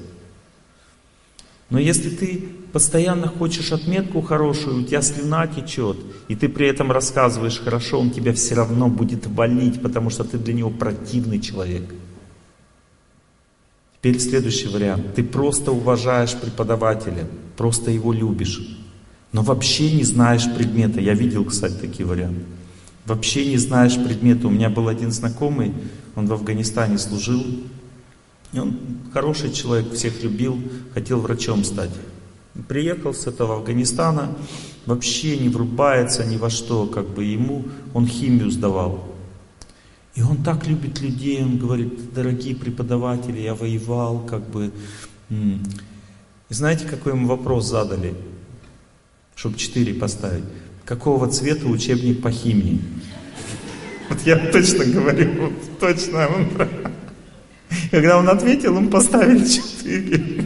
Но 1.70 1.78
если 1.78 2.10
ты 2.10 2.50
постоянно 2.74 3.28
хочешь 3.28 3.72
отметку 3.72 4.22
хорошую, 4.22 4.82
у 4.82 4.84
тебя 4.84 5.04
слюна 5.04 5.46
течет, 5.46 5.98
и 6.28 6.36
ты 6.36 6.50
при 6.50 6.68
этом 6.68 6.92
рассказываешь 6.92 7.60
хорошо, 7.60 8.00
он 8.00 8.10
тебя 8.10 8.34
все 8.34 8.56
равно 8.56 8.88
будет 8.88 9.28
валить, 9.28 9.80
потому 9.80 10.10
что 10.10 10.24
ты 10.24 10.40
для 10.40 10.54
него 10.54 10.72
противный 10.72 11.40
человек. 11.40 11.84
Теперь 14.02 14.20
следующий 14.22 14.70
вариант. 14.70 15.16
Ты 15.16 15.24
просто 15.24 15.74
уважаешь 15.74 16.34
преподавателя, 16.34 17.28
просто 17.58 17.92
его 17.92 18.14
любишь, 18.14 18.80
но 19.34 19.42
вообще 19.42 19.92
не 19.92 20.04
знаешь 20.04 20.46
предмета. 20.56 21.02
Я 21.02 21.14
видел, 21.14 21.44
кстати, 21.44 21.74
такие 21.74 22.06
варианты. 22.06 22.42
Вообще 23.06 23.46
не 23.46 23.58
знаешь 23.58 23.96
предмета. 23.96 24.48
У 24.48 24.52
меня 24.52 24.70
был 24.70 24.88
один 24.88 25.12
знакомый, 25.12 25.74
он 26.16 26.28
в 26.28 26.34
Афганистане 26.34 26.98
служил, 26.98 27.44
и 28.54 28.60
он 28.60 28.78
хороший 29.12 29.52
человек, 29.52 29.94
всех 29.94 30.24
любил, 30.24 30.58
хотел 30.94 31.20
врачом 31.20 31.66
стать. 31.66 31.92
Приехал 32.68 33.14
с 33.14 33.28
этого 33.28 33.56
Афганистана, 33.56 34.36
вообще 34.86 35.38
не 35.38 35.50
врубается 35.50 36.24
ни 36.24 36.38
во 36.38 36.50
что, 36.50 36.86
как 36.86 37.10
бы 37.10 37.26
ему, 37.26 37.66
он 37.94 38.08
химию 38.08 38.50
сдавал. 38.50 39.09
И 40.20 40.22
он 40.22 40.44
так 40.44 40.68
любит 40.68 41.00
людей, 41.00 41.42
он 41.42 41.58
говорит, 41.58 42.14
дорогие 42.14 42.54
преподаватели, 42.54 43.40
я 43.40 43.56
воевал, 43.56 44.20
как 44.20 44.46
бы. 44.50 44.72
И 45.30 46.54
знаете, 46.54 46.86
какой 46.86 47.14
ему 47.14 47.28
вопрос 47.28 47.70
задали? 47.70 48.14
чтобы 49.40 49.58
четыре 49.58 49.94
поставить. 49.94 50.44
Какого 50.84 51.30
цвета 51.30 51.66
учебник 51.68 52.22
по 52.22 52.30
химии? 52.30 52.82
Вот 54.10 54.20
я 54.26 54.38
точно 54.38 54.84
говорю, 54.84 55.54
точно. 55.80 56.28
Он... 56.28 56.50
Когда 57.90 58.18
он 58.18 58.28
ответил, 58.28 58.76
он 58.76 58.90
поставил 58.90 59.40
четыре. 59.46 60.44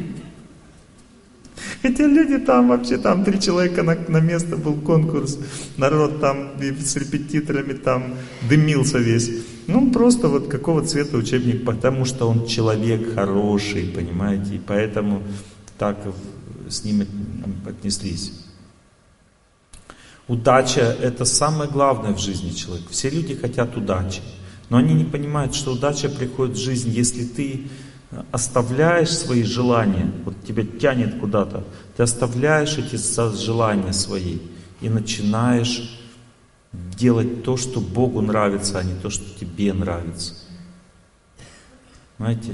Хотя 1.82 2.05
люди 2.05 2.38
там 2.38 2.67
вообще, 2.67 2.97
там 2.97 3.26
три 3.26 3.41
человека 3.41 3.82
на, 3.82 3.95
на 3.95 4.19
место 4.19 4.57
был 4.57 4.76
конкурс, 4.76 5.39
народ 5.78 6.21
там 6.21 6.51
с 6.61 6.95
репетиторами 6.95 7.74
там 7.74 8.13
дымился 8.47 8.99
весь. 8.99 9.32
Ну, 9.68 9.91
просто 9.91 10.28
вот 10.28 10.47
какого 10.47 10.86
цвета 10.86 11.18
учебник, 11.18 11.66
потому 11.66 12.05
что 12.05 12.28
он 12.30 12.45
человек 12.45 13.14
хороший, 13.14 13.86
понимаете, 13.86 14.55
и 14.55 14.59
поэтому 14.59 15.24
так 15.78 15.97
с 16.70 16.84
ним 16.84 17.05
отнеслись. 17.66 18.34
Удача– 20.28 20.82
это 21.01 21.26
самое 21.26 21.70
главное 21.70 22.14
в 22.14 22.20
жизни 22.20 22.51
человека. 22.51 22.88
Все 22.91 23.09
люди 23.09 23.36
хотят 23.36 23.76
удачи, 23.78 24.22
но 24.70 24.78
они 24.78 24.93
не 24.93 25.03
понимают, 25.03 25.53
что 25.55 25.74
удача 25.74 26.09
приходит 26.09 26.55
в 26.55 26.61
жизнь, 26.61 26.89
если 26.89 27.26
ты 27.26 27.68
оставляешь 28.32 29.09
свои 29.09 29.43
желания, 29.43 30.11
вот 30.24 30.36
тебя 30.47 30.64
тянет 30.64 31.20
куда-то, 31.20 31.66
ты 31.97 32.03
оставляешь 32.03 32.78
эти 32.78 32.95
желания 33.38 33.93
свои 33.93 34.38
и 34.82 34.89
начинаешь 34.89 35.99
делать 36.74 37.43
то, 37.43 37.57
что 37.57 37.80
Богу 37.80 38.21
нравится, 38.21 38.80
а 38.80 38.84
не 38.84 38.93
то, 38.93 39.09
что 39.09 39.24
тебе 39.39 39.74
нравится. 39.74 40.34
Знаете? 42.17 42.53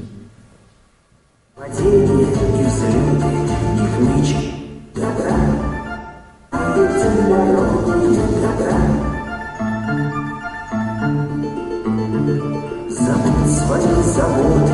Свои 13.50 14.04
заботы, 14.04 14.74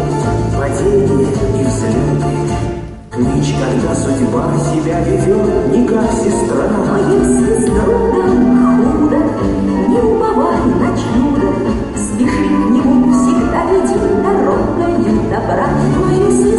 падения 0.57 1.31
и 1.59 1.65
взлеты. 1.65 2.45
Клич, 3.11 3.55
когда 3.59 3.95
судьба 3.95 4.57
себя 4.59 4.99
ведет, 5.01 5.67
не 5.71 5.87
как 5.87 6.11
сестра. 6.11 6.67
А 6.67 6.99
если 7.11 7.59
с 7.59 8.74
добра. 15.35 15.67
Но 15.97 16.11
если 16.11 16.55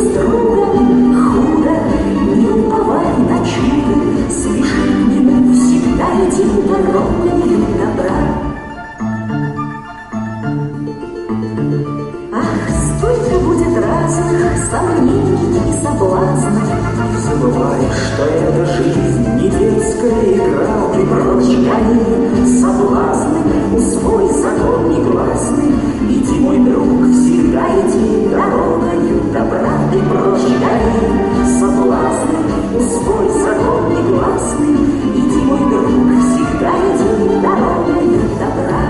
сомнений 14.77 15.61
и 15.69 15.83
соблазнов. 15.83 16.63
Не 17.11 17.19
забывай, 17.23 17.81
что 18.05 18.25
эта 18.25 18.67
жизнь 18.67 19.29
не 19.37 19.49
детская 19.49 20.35
игра, 20.35 20.77
Ты 20.93 21.07
прочь 21.07 21.57
гони 21.65 22.61
соблазны, 22.61 23.41
усвой 23.75 24.33
закон 24.33 24.91
негласный. 24.91 25.73
Иди, 26.09 26.41
мой 26.41 26.59
друг, 26.59 27.11
всегда 27.13 27.67
иди 27.81 28.29
дорогою 28.29 29.23
добра, 29.33 29.73
Ты 29.91 29.99
прочь 30.01 30.49
гони 30.61 31.59
соблазны, 31.59 32.39
усвой 32.79 33.29
закон 33.31 33.81
негласный. 33.91 34.77
Иди, 35.15 35.41
мой 35.45 35.61
друг, 35.71 35.89
всегда 36.21 36.73
иди 36.93 37.41
дорогою 37.41 38.23
добра. 38.39 38.83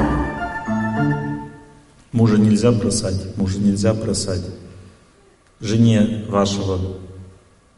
Мужа 2.13 2.39
нельзя 2.39 2.73
бросать, 2.73 3.37
мужа 3.37 3.59
нельзя 3.61 3.93
бросать 3.93 4.43
жене 5.61 6.25
вашего 6.29 6.79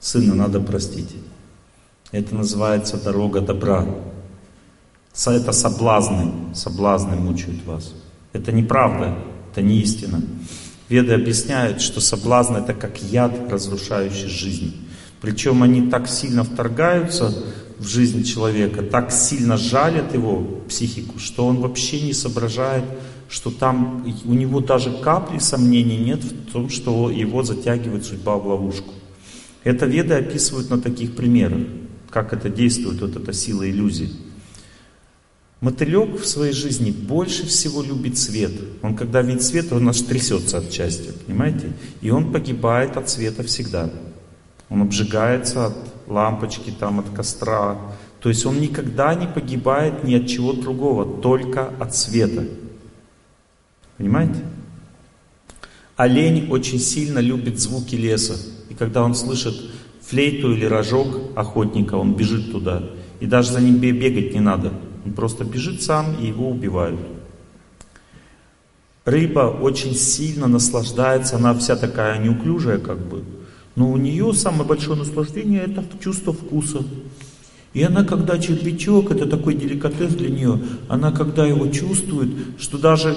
сына 0.01 0.35
надо 0.35 0.61
простить. 0.61 1.15
Это 2.11 2.35
называется 2.35 3.03
дорога 3.03 3.41
добра. 3.41 3.87
Это 5.27 5.53
соблазны, 5.53 6.55
соблазны 6.55 7.17
мучают 7.17 7.65
вас. 7.67 7.93
Это 8.33 8.53
неправда, 8.53 9.19
это 9.51 9.63
не 9.63 9.81
истина. 9.81 10.23
Веды 10.89 11.13
объясняют, 11.13 11.81
что 11.81 12.01
соблазн 12.01 12.57
это 12.57 12.73
как 12.73 13.03
яд, 13.03 13.33
разрушающий 13.51 14.29
жизнь. 14.29 14.75
Причем 15.21 15.63
они 15.63 15.91
так 15.91 16.09
сильно 16.09 16.45
вторгаются 16.45 17.35
в 17.79 17.87
жизнь 17.87 18.25
человека, 18.25 18.83
так 18.83 19.13
сильно 19.13 19.57
жалят 19.57 20.15
его 20.15 20.43
психику, 20.69 21.19
что 21.19 21.47
он 21.47 21.59
вообще 21.59 22.01
не 22.01 22.13
соображает, 22.13 22.85
что 23.29 23.51
там 23.51 24.05
у 24.25 24.35
него 24.35 24.61
даже 24.61 24.91
капли 24.91 25.39
сомнений 25.39 25.99
нет 25.99 26.25
в 26.25 26.53
том, 26.53 26.71
что 26.71 27.11
его 27.11 27.43
затягивает 27.43 28.05
судьба 28.05 28.37
в 28.37 28.47
ловушку. 28.47 28.95
Это 29.65 29.87
веды 29.87 30.15
описывают 30.15 30.71
на 30.71 30.81
таких 30.81 31.15
примерах, 31.15 31.61
как 32.11 32.33
это 32.33 32.49
действует, 32.49 33.01
вот 33.01 33.17
эта 33.17 33.33
сила 33.33 33.69
иллюзии. 33.69 34.11
Мотылек 35.61 36.21
в 36.21 36.27
своей 36.27 36.53
жизни 36.53 36.93
больше 36.93 37.45
всего 37.45 37.83
любит 37.83 38.17
свет. 38.17 38.53
Он 38.81 38.95
когда 38.95 39.23
видит 39.23 39.43
свет, 39.43 39.73
он 39.73 39.89
аж 39.89 40.01
трясется 40.03 40.59
от 40.59 40.73
счастья, 40.73 41.13
понимаете? 41.27 41.73
И 42.01 42.11
он 42.11 42.33
погибает 42.33 42.97
от 42.97 43.11
света 43.11 43.43
всегда. 43.43 43.91
Он 44.71 44.83
обжигается 44.83 45.67
от 45.67 45.77
лампочки, 46.07 46.71
там, 46.71 47.01
от 47.01 47.11
костра. 47.11 47.77
То 48.21 48.29
есть 48.29 48.47
он 48.47 48.61
никогда 48.61 49.15
не 49.15 49.27
погибает 49.27 50.05
ни 50.05 50.15
от 50.15 50.29
чего 50.29 50.53
другого, 50.53 51.21
только 51.21 51.73
от 51.81 51.95
света. 51.95 52.47
Понимаете? 53.99 54.41
Олень 55.97 56.49
очень 56.51 56.79
сильно 56.79 57.19
любит 57.19 57.59
звуки 57.59 57.97
леса. 57.97 58.37
И 58.71 58.75
когда 58.75 59.03
он 59.03 59.15
слышит 59.15 59.55
флейту 60.01 60.53
или 60.53 60.65
рожок 60.65 61.09
охотника, 61.37 61.97
он 61.97 62.15
бежит 62.15 62.53
туда. 62.53 62.85
И 63.21 63.27
даже 63.27 63.53
за 63.53 63.61
ним 63.61 63.79
бегать 63.79 64.33
не 64.33 64.41
надо. 64.41 64.73
Он 65.05 65.13
просто 65.13 65.45
бежит 65.45 65.83
сам, 65.83 66.15
и 66.21 66.27
его 66.27 66.49
убивают. 66.49 67.01
Рыба 69.05 69.59
очень 69.61 69.95
сильно 69.95 70.47
наслаждается, 70.47 71.37
она 71.37 71.55
вся 71.55 71.77
такая 71.77 72.19
неуклюжая 72.19 72.79
как 72.79 72.99
бы. 72.99 73.25
Но 73.75 73.91
у 73.91 73.97
нее 73.97 74.33
самое 74.35 74.65
большое 74.65 74.99
наслаждение 74.99 75.63
это 75.63 75.83
чувство 75.99 76.33
вкуса. 76.33 76.85
И 77.73 77.83
она, 77.83 78.05
когда 78.05 78.39
червячок, 78.39 79.11
это 79.11 79.27
такой 79.27 79.55
деликатес 79.55 80.15
для 80.15 80.29
нее, 80.29 80.61
она 80.89 81.11
когда 81.11 81.47
его 81.47 81.69
чувствует, 81.69 82.31
что 82.59 82.77
даже 82.77 83.17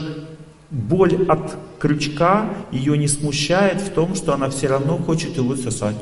боль 0.72 1.26
от 1.28 1.57
крючка 1.80 2.49
ее 2.72 2.97
не 2.97 3.07
смущает 3.07 3.82
в 3.82 3.89
том, 3.91 4.15
что 4.15 4.34
она 4.34 4.49
все 4.49 4.67
равно 4.67 4.97
хочет 4.97 5.36
его 5.36 5.55
сосать. 5.55 6.01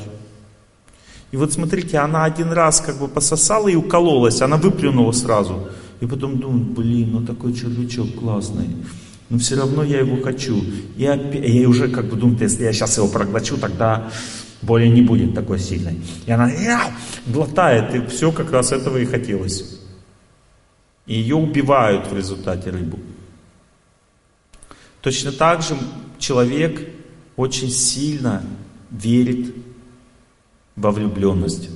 И 1.31 1.37
вот 1.37 1.51
смотрите, 1.51 1.97
она 1.97 2.23
один 2.23 2.51
раз 2.51 2.79
как 2.79 2.97
бы 2.97 3.07
пососала 3.07 3.67
и 3.67 3.75
укололась, 3.75 4.41
она 4.41 4.57
выплюнула 4.57 5.11
сразу. 5.11 5.67
И 5.99 6.05
потом 6.05 6.39
думает, 6.39 6.69
блин, 6.69 7.09
ну 7.11 7.25
такой 7.25 7.53
червячок 7.53 8.15
классный. 8.15 8.67
Но 9.29 9.37
все 9.37 9.55
равно 9.55 9.83
я 9.83 9.99
его 9.99 10.21
хочу. 10.23 10.63
И 10.97 11.05
опять, 11.05 11.47
я 11.47 11.67
уже 11.67 11.87
как 11.89 12.05
бы 12.05 12.15
думаю, 12.15 12.39
если 12.39 12.63
я 12.63 12.73
сейчас 12.73 12.97
его 12.97 13.07
проглочу, 13.07 13.57
тогда 13.57 14.09
боли 14.61 14.87
не 14.87 15.01
будет 15.01 15.35
такой 15.35 15.59
сильной. 15.59 15.99
И 16.25 16.31
она 16.31 16.49
я, 16.49 16.91
глотает, 17.27 17.93
и 17.93 18.07
все 18.07 18.31
как 18.31 18.51
раз 18.51 18.71
этого 18.71 18.97
и 18.97 19.05
хотелось. 19.05 19.79
И 21.05 21.15
ее 21.15 21.35
убивают 21.35 22.09
в 22.09 22.15
результате 22.15 22.71
рыбу. 22.71 22.97
Точно 25.01 25.31
так 25.31 25.61
же 25.61 25.77
человек 26.17 26.89
очень 27.35 27.69
сильно 27.69 28.43
верит 28.91 29.55
во 30.75 30.91
влюбленность. 30.91 31.69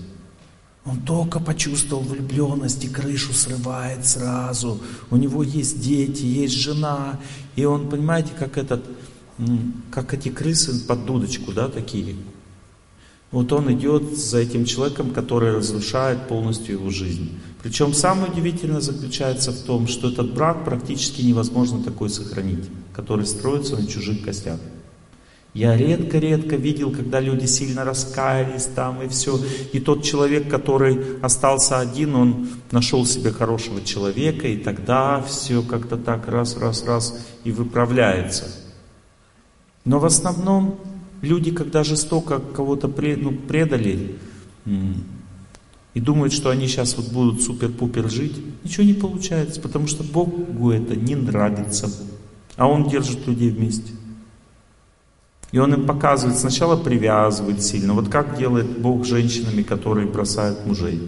Он 0.86 1.00
только 1.00 1.40
почувствовал 1.40 2.04
влюбленность 2.04 2.84
и 2.84 2.90
крышу 2.90 3.34
срывает 3.34 4.06
сразу. 4.06 4.82
У 5.10 5.16
него 5.16 5.42
есть 5.42 5.80
дети, 5.82 6.24
есть 6.24 6.56
жена. 6.56 7.20
И 7.56 7.64
он, 7.64 7.90
понимаете, 7.90 8.32
как 8.38 8.58
этот, 8.58 8.84
как 9.90 10.14
эти 10.14 10.28
крысы 10.28 10.86
под 10.86 11.06
дудочку, 11.06 11.54
да, 11.54 11.70
такие. 11.70 12.18
Вот 13.34 13.52
он 13.52 13.74
идет 13.74 14.16
за 14.16 14.38
этим 14.38 14.64
человеком, 14.64 15.10
который 15.10 15.56
разрушает 15.56 16.28
полностью 16.28 16.76
его 16.76 16.92
жизнь. 16.92 17.32
Причем 17.64 17.92
самое 17.92 18.32
удивительное 18.32 18.80
заключается 18.80 19.52
в 19.52 19.60
том, 19.64 19.88
что 19.88 20.10
этот 20.10 20.36
брак 20.36 20.64
практически 20.64 21.24
невозможно 21.24 21.84
такой 21.84 22.12
сохранить, 22.12 22.70
который 22.94 23.26
строится 23.26 23.76
на 23.76 23.88
чужих 23.88 24.24
костях. 24.24 24.60
Я 25.56 25.76
редко-редко 25.76 26.58
видел, 26.58 26.92
когда 26.92 27.20
люди 27.20 27.48
сильно 27.48 27.84
раскаялись 27.84 28.66
там 28.76 29.02
и 29.02 29.08
все. 29.08 29.40
И 29.72 29.80
тот 29.80 30.04
человек, 30.04 30.48
который 30.48 31.18
остался 31.24 31.80
один, 31.80 32.16
он 32.16 32.50
нашел 32.70 33.04
себе 33.04 33.32
хорошего 33.32 33.82
человека, 33.82 34.48
и 34.48 34.58
тогда 34.58 35.24
все 35.24 35.64
как-то 35.64 35.98
так 35.98 36.28
раз, 36.28 36.56
раз, 36.58 36.86
раз 36.86 37.20
и 37.44 37.52
выправляется. 37.52 38.46
Но 39.86 39.98
в 39.98 40.06
основном 40.06 40.80
люди, 41.24 41.52
когда 41.52 41.84
жестоко 41.84 42.40
кого-то 42.40 42.88
ну, 42.88 43.32
предали, 43.32 44.18
и 45.94 46.00
думают, 46.00 46.34
что 46.34 46.50
они 46.50 46.68
сейчас 46.68 46.98
вот 46.98 47.12
будут 47.12 47.42
супер-пупер 47.42 48.10
жить, 48.10 48.36
ничего 48.64 48.84
не 48.84 48.94
получается, 48.94 49.62
потому 49.62 49.88
что 49.88 50.04
Богу 50.04 50.72
это 50.72 50.96
не 50.96 51.16
нравится. 51.16 51.90
А 52.56 52.68
Он 52.68 52.90
держит 52.90 53.28
людей 53.28 53.52
вместе. 53.52 53.94
И 55.52 55.60
Он 55.60 55.74
им 55.74 55.86
показывает, 55.86 56.38
сначала 56.38 56.76
привязывает 56.76 57.62
сильно. 57.62 57.94
Вот 57.94 58.10
как 58.10 58.38
делает 58.38 58.80
Бог 58.80 59.06
женщинами, 59.06 59.62
которые 59.62 60.08
бросают 60.08 60.66
мужей. 60.66 61.00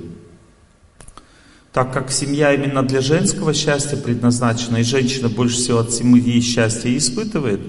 Так 1.73 1.91
как 1.91 2.11
семья 2.11 2.53
именно 2.53 2.83
для 2.83 3.01
женского 3.01 3.53
счастья 3.53 3.97
предназначена, 3.97 4.77
и 4.77 4.83
женщина 4.83 5.29
больше 5.29 5.57
всего 5.57 5.79
от 5.79 5.91
семьи 5.91 6.39
счастья 6.39 6.95
испытывает, 6.95 7.59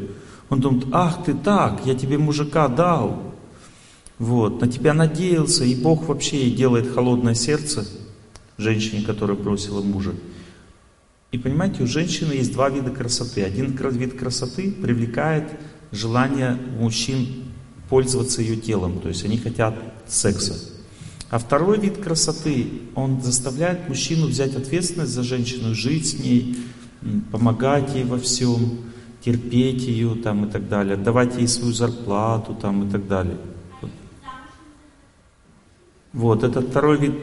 он 0.48 0.60
думает, 0.60 0.86
ах 0.92 1.24
ты 1.24 1.34
так, 1.34 1.84
я 1.84 1.94
тебе 1.94 2.18
мужика 2.18 2.68
дал, 2.68 3.34
вот, 4.18 4.60
на 4.60 4.68
тебя 4.68 4.94
надеялся, 4.94 5.64
и 5.64 5.74
Бог 5.74 6.06
вообще 6.08 6.50
делает 6.50 6.92
холодное 6.92 7.34
сердце, 7.34 7.86
женщине, 8.56 9.02
которая 9.04 9.36
бросила 9.36 9.82
мужа. 9.82 10.14
И 11.32 11.38
понимаете, 11.38 11.82
у 11.82 11.86
женщины 11.86 12.32
есть 12.32 12.52
два 12.52 12.70
вида 12.70 12.90
красоты. 12.90 13.42
Один 13.42 13.76
вид 13.90 14.18
красоты 14.18 14.70
привлекает 14.70 15.50
желание 15.92 16.58
мужчин 16.78 17.26
пользоваться 17.90 18.40
ее 18.40 18.56
телом, 18.56 19.00
то 19.00 19.08
есть 19.08 19.24
они 19.24 19.36
хотят 19.36 19.74
секса. 20.06 20.54
А 21.28 21.38
второй 21.38 21.78
вид 21.78 21.98
красоты, 21.98 22.68
он 22.94 23.20
заставляет 23.20 23.88
мужчину 23.88 24.28
взять 24.28 24.54
ответственность 24.54 25.12
за 25.12 25.24
женщину, 25.24 25.74
жить 25.74 26.10
с 26.10 26.18
ней, 26.18 26.56
помогать 27.32 27.94
ей 27.94 28.04
во 28.04 28.18
всем, 28.18 28.78
терпеть 29.26 29.82
ее 29.82 30.14
там 30.14 30.44
и 30.44 30.50
так 30.52 30.68
далее, 30.68 30.94
отдавать 30.94 31.36
ей 31.36 31.48
свою 31.48 31.72
зарплату 31.72 32.54
там 32.54 32.86
и 32.86 32.90
так 32.92 33.08
далее. 33.08 33.36
Вот, 36.12 36.44
этот 36.44 36.68
второй 36.68 36.96
вид 36.96 37.14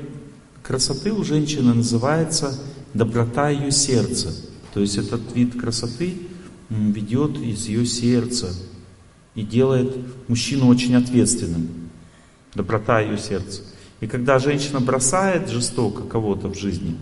красоты 0.62 1.14
у 1.14 1.24
женщины 1.24 1.74
называется 1.74 2.60
доброта 2.94 3.50
ее 3.50 3.72
сердца. 3.72 4.36
То 4.74 4.82
есть 4.82 4.98
этот 4.98 5.34
вид 5.34 5.58
красоты 5.58 6.18
ведет 6.70 7.38
из 7.38 7.68
ее 7.68 7.86
сердца 7.86 8.50
и 9.34 9.44
делает 9.44 9.96
мужчину 10.28 10.68
очень 10.68 10.96
ответственным. 10.96 11.70
Доброта 12.54 13.00
ее 13.00 13.18
сердца. 13.18 13.62
И 14.02 14.08
когда 14.08 14.40
женщина 14.40 14.82
бросает 14.82 15.50
жестоко 15.50 16.04
кого-то 16.04 16.50
в 16.50 16.58
жизни, 16.58 16.98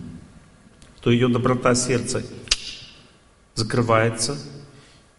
то 1.00 1.10
ее 1.10 1.26
доброта 1.26 1.74
сердца 1.74 2.22
закрывается, 3.56 4.38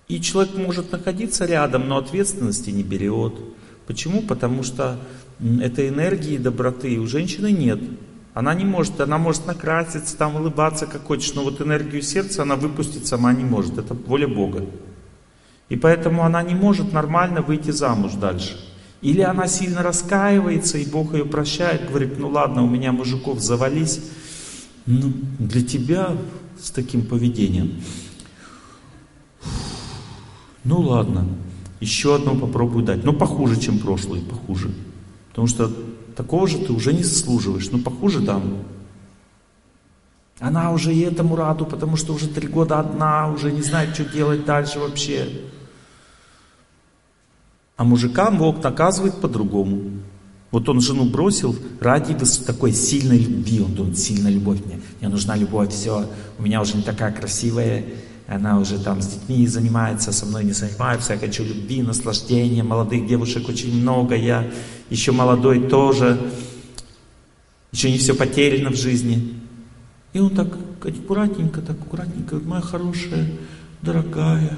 и 0.08 0.20
человек 0.20 0.56
может 0.56 0.92
находиться 0.92 1.46
рядом, 1.46 1.88
но 1.88 1.98
ответственности 1.98 2.70
не 2.70 2.84
берет. 2.84 3.34
Почему? 3.88 4.22
Потому 4.22 4.64
что 4.64 5.00
этой 5.62 5.90
энергии 5.90 6.38
доброты 6.38 7.00
у 7.00 7.08
женщины 7.08 7.52
нет. 7.52 7.80
Она 8.34 8.54
не 8.54 8.66
может, 8.66 9.00
она 9.00 9.18
может 9.18 9.46
накраситься, 9.46 10.18
там 10.18 10.36
улыбаться 10.36 10.88
как 10.88 11.04
хочешь, 11.04 11.34
но 11.36 11.44
вот 11.44 11.62
энергию 11.62 12.02
сердца 12.02 12.42
она 12.42 12.56
выпустить 12.56 13.06
сама 13.06 13.34
не 13.34 13.44
может. 13.44 13.78
Это 13.78 13.94
воля 13.94 14.28
Бога. 14.28 14.66
И 15.70 15.76
поэтому 15.76 16.24
она 16.24 16.42
не 16.44 16.56
может 16.56 16.94
нормально 16.94 17.42
выйти 17.42 17.72
замуж 17.72 18.14
дальше. 18.14 18.60
Или 19.02 19.22
она 19.22 19.48
сильно 19.48 19.84
раскаивается, 19.84 20.78
и 20.78 20.86
Бог 20.86 21.14
ее 21.14 21.26
прощает, 21.26 21.90
говорит, 21.90 22.18
ну 22.18 22.30
ладно, 22.30 22.64
у 22.64 22.70
меня 22.70 22.92
мужиков 22.92 23.40
завались. 23.40 24.02
Ну, 24.86 25.14
для 25.40 25.62
тебя 25.62 26.18
с 26.62 26.72
таким 26.72 27.06
поведением. 27.06 27.82
Ну 30.64 30.80
ладно, 30.80 31.28
еще 31.80 32.16
одно 32.16 32.36
попробую 32.36 32.86
дать. 32.86 33.04
Но 33.04 33.14
похуже, 33.14 33.60
чем 33.60 33.80
прошлый, 33.80 34.22
похуже. 34.22 34.72
Потому 35.30 35.48
что 35.48 35.72
такого 36.16 36.48
же 36.48 36.58
ты 36.60 36.72
уже 36.72 36.94
не 36.94 37.04
заслуживаешь. 37.04 37.70
Но 37.72 37.80
похуже 37.80 38.22
дам. 38.22 38.64
Она 40.40 40.72
уже 40.72 40.94
и 40.94 41.02
этому 41.02 41.36
раду, 41.36 41.66
потому 41.66 41.96
что 41.96 42.14
уже 42.14 42.28
три 42.28 42.48
года 42.48 42.80
одна, 42.80 43.32
уже 43.32 43.52
не 43.52 43.62
знает, 43.62 43.94
что 43.94 44.06
делать 44.06 44.46
дальше 44.46 44.80
вообще. 44.80 45.30
А 47.76 47.84
мужикам 47.84 48.38
Бог 48.38 48.64
наказывает 48.64 49.20
по-другому. 49.20 49.82
Вот 50.52 50.70
он 50.70 50.82
жену 50.82 51.06
бросил 51.06 51.56
ради 51.80 52.16
такой 52.46 52.72
сильной 52.74 53.18
любви. 53.18 53.60
Он 53.62 53.74
думает, 53.74 53.98
сильная 53.98 54.32
любовь 54.32 54.64
мне. 54.66 54.80
Мне 55.00 55.10
нужна 55.10 55.36
любовь, 55.36 55.72
все. 55.72 56.10
У 56.38 56.44
меня 56.44 56.62
уже 56.62 56.78
не 56.78 56.84
такая 56.84 57.12
красивая 57.12 57.84
она 58.28 58.60
уже 58.60 58.80
там 58.80 59.02
с 59.02 59.08
детьми 59.08 59.46
занимается, 59.48 60.12
со 60.12 60.26
мной 60.26 60.44
не 60.46 60.54
занимается, 60.54 61.14
я 61.14 61.20
хочу 61.20 61.44
любви, 61.44 61.82
наслаждения, 61.82 62.64
молодых 62.64 63.06
девушек 63.06 63.50
очень 63.50 63.82
много, 63.82 64.16
я 64.16 64.50
еще 64.90 65.12
молодой 65.12 65.68
тоже, 65.68 66.32
еще 67.72 67.92
не 67.92 67.98
все 67.98 68.16
потеряно 68.16 68.70
в 68.70 68.76
жизни. 68.76 69.40
И 70.14 70.20
он 70.20 70.30
так 70.30 70.48
аккуратненько, 70.82 71.62
так 71.62 71.80
аккуратненько, 71.82 72.36
моя 72.36 72.62
хорошая, 72.62 73.30
дорогая, 73.82 74.58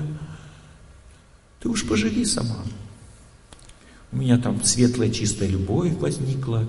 ты 1.59 1.69
уж 1.69 1.87
поживи 1.87 2.25
сама. 2.25 2.57
У 4.11 4.17
меня 4.17 4.37
там 4.37 4.63
светлая, 4.63 5.09
чистая 5.09 5.49
любовь 5.49 5.93
возникла. 5.97 6.65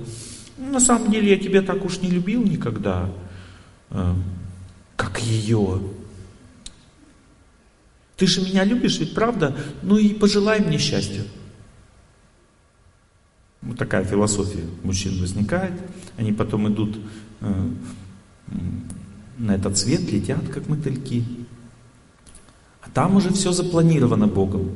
На 0.56 0.80
самом 0.80 1.10
деле 1.10 1.30
я 1.30 1.38
тебя 1.38 1.62
так 1.62 1.84
уж 1.84 2.00
не 2.00 2.10
любил 2.10 2.42
никогда, 2.42 3.10
э, 3.90 4.14
как 4.96 5.20
ее. 5.20 5.80
Ты 8.16 8.26
же 8.26 8.40
меня 8.40 8.64
любишь, 8.64 8.98
ведь 8.98 9.14
правда? 9.14 9.56
Ну 9.82 9.98
и 9.98 10.14
пожелай 10.14 10.60
мне 10.60 10.78
счастья. 10.78 11.22
Вот 13.60 13.78
такая 13.78 14.04
философия 14.04 14.64
мужчин 14.82 15.20
возникает. 15.20 15.72
Они 16.16 16.32
потом 16.32 16.72
идут 16.72 16.98
э, 17.40 17.68
на 19.38 19.54
этот 19.54 19.76
свет, 19.76 20.10
летят 20.10 20.48
как 20.48 20.68
мотыльки. 20.68 21.24
А 22.80 22.90
там 22.90 23.16
уже 23.16 23.32
все 23.32 23.52
запланировано 23.52 24.28
Богом. 24.28 24.70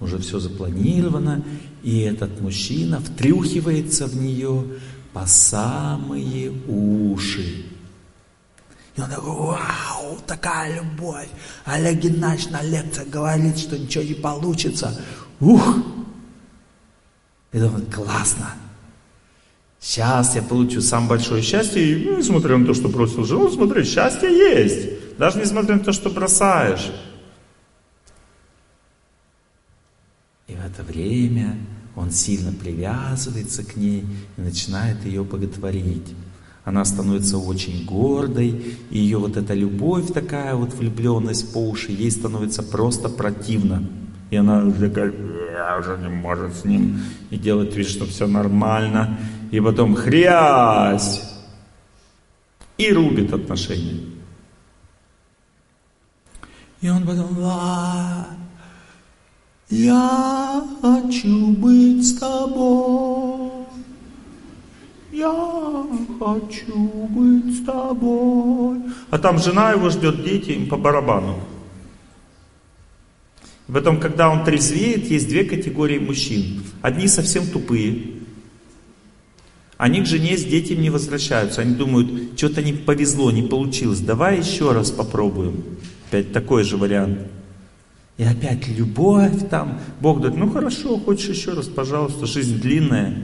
Уже 0.00 0.18
все 0.18 0.40
запланировано, 0.40 1.44
и 1.82 2.00
этот 2.00 2.40
мужчина 2.40 3.00
втрюхивается 3.00 4.06
в 4.06 4.16
нее 4.16 4.64
по 5.12 5.24
самые 5.26 6.52
уши. 6.66 7.64
И 8.96 9.00
он 9.00 9.10
такой, 9.10 9.30
вау, 9.30 10.18
такая 10.26 10.76
любовь. 10.76 11.28
Олег 11.64 11.98
Геннадьевич 11.98 12.50
на 12.50 12.62
лекции 12.62 13.04
говорит, 13.04 13.58
что 13.58 13.78
ничего 13.78 14.04
не 14.04 14.14
получится. 14.14 14.96
Ух! 15.40 15.78
И 17.52 17.58
думаю, 17.58 17.86
классно. 17.86 18.52
Сейчас 19.80 20.34
я 20.34 20.42
получу 20.42 20.80
самое 20.80 21.10
большое 21.10 21.42
счастье, 21.42 21.82
и 21.82 22.04
ну, 22.04 22.18
несмотря 22.18 22.56
на 22.56 22.66
то, 22.66 22.72
что 22.72 22.88
бросил 22.88 23.24
жену, 23.24 23.50
смотри, 23.50 23.84
счастье 23.84 24.30
есть. 24.30 25.18
Даже 25.18 25.40
несмотря 25.40 25.74
на 25.74 25.84
то, 25.84 25.92
что 25.92 26.08
бросаешь. 26.08 26.90
И 30.46 30.54
в 30.54 30.64
это 30.64 30.82
время 30.82 31.58
он 31.96 32.10
сильно 32.10 32.52
привязывается 32.52 33.64
к 33.64 33.76
ней 33.76 34.06
и 34.36 34.40
начинает 34.40 35.04
ее 35.04 35.22
боготворить 35.22 36.14
она 36.64 36.84
становится 36.84 37.36
очень 37.36 37.84
гордой, 37.84 38.76
и 38.90 38.98
ее 38.98 39.18
вот 39.18 39.36
эта 39.36 39.52
любовь 39.52 40.12
такая, 40.12 40.54
вот 40.54 40.72
влюбленность 40.72 41.52
по 41.52 41.58
уши, 41.58 41.92
ей 41.92 42.10
становится 42.10 42.62
просто 42.62 43.10
противно. 43.10 43.86
И 44.30 44.36
она 44.36 44.70
такая, 44.70 45.12
я 45.52 45.76
уже 45.78 45.98
не 45.98 46.08
может 46.08 46.56
с 46.56 46.64
ним, 46.64 47.00
и 47.30 47.36
делает 47.36 47.76
вид, 47.76 47.86
что 47.86 48.06
все 48.06 48.26
нормально, 48.26 49.18
и 49.50 49.60
потом 49.60 49.94
хрясь, 49.94 51.22
и 52.78 52.92
рубит 52.92 53.32
отношения. 53.34 54.00
И 56.80 56.88
он 56.88 57.06
потом, 57.06 57.36
я 59.68 60.64
хочу 60.80 61.48
быть 61.48 62.06
с 62.08 62.18
тобой. 62.18 63.13
Я 65.14 65.86
хочу 66.18 67.06
быть 67.08 67.56
с 67.56 67.64
тобой. 67.64 68.80
А 69.10 69.18
там 69.18 69.38
жена 69.38 69.70
его 69.70 69.88
ждет, 69.88 70.24
дети 70.24 70.50
им 70.50 70.68
по 70.68 70.76
барабану. 70.76 71.38
И 73.68 73.72
потом, 73.72 74.00
когда 74.00 74.28
он 74.28 74.44
трезвеет, 74.44 75.08
есть 75.08 75.28
две 75.28 75.44
категории 75.44 75.98
мужчин. 75.98 76.64
Одни 76.82 77.06
совсем 77.06 77.46
тупые. 77.46 78.06
Они 79.76 80.02
к 80.02 80.06
жене 80.06 80.36
с 80.36 80.44
детьми 80.44 80.78
не 80.78 80.90
возвращаются. 80.90 81.60
Они 81.60 81.76
думают, 81.76 82.36
что-то 82.36 82.60
не 82.60 82.72
повезло, 82.72 83.30
не 83.30 83.42
получилось. 83.42 84.00
Давай 84.00 84.38
еще 84.38 84.72
раз 84.72 84.90
попробуем. 84.90 85.62
Опять 86.08 86.32
такой 86.32 86.64
же 86.64 86.76
вариант. 86.76 87.20
И 88.18 88.24
опять 88.24 88.66
любовь 88.66 89.48
там. 89.48 89.78
Бог 90.00 90.18
говорит, 90.18 90.38
ну 90.38 90.50
хорошо, 90.50 90.98
хочешь 90.98 91.36
еще 91.36 91.52
раз, 91.52 91.66
пожалуйста, 91.66 92.26
жизнь 92.26 92.60
длинная 92.60 93.22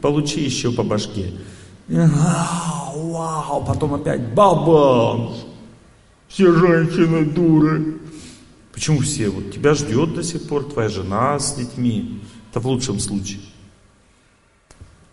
получи 0.00 0.40
еще 0.40 0.72
по 0.72 0.82
башке. 0.82 1.32
Вау, 1.88 3.64
потом 3.66 3.94
опять 3.94 4.32
бабам. 4.34 5.34
Все 6.28 6.52
женщины 6.52 7.24
дуры. 7.24 7.98
Почему 8.72 9.00
все? 9.00 9.28
Вот 9.28 9.52
тебя 9.52 9.74
ждет 9.74 10.14
до 10.14 10.22
сих 10.22 10.48
пор 10.48 10.64
твоя 10.64 10.88
жена 10.88 11.38
с 11.38 11.54
детьми. 11.54 12.20
Это 12.50 12.60
в 12.60 12.66
лучшем 12.66 13.00
случае. 13.00 13.40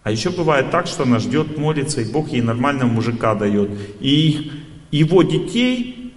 А 0.03 0.11
еще 0.11 0.29
бывает 0.29 0.71
так, 0.71 0.88
что 0.88 1.03
она 1.03 1.19
ждет, 1.19 1.57
молится, 1.57 2.01
и 2.01 2.09
Бог 2.09 2.29
ей 2.29 2.41
нормального 2.41 2.88
мужика 2.88 3.35
дает. 3.35 3.71
И 3.99 4.51
его 4.91 5.23
детей 5.23 6.13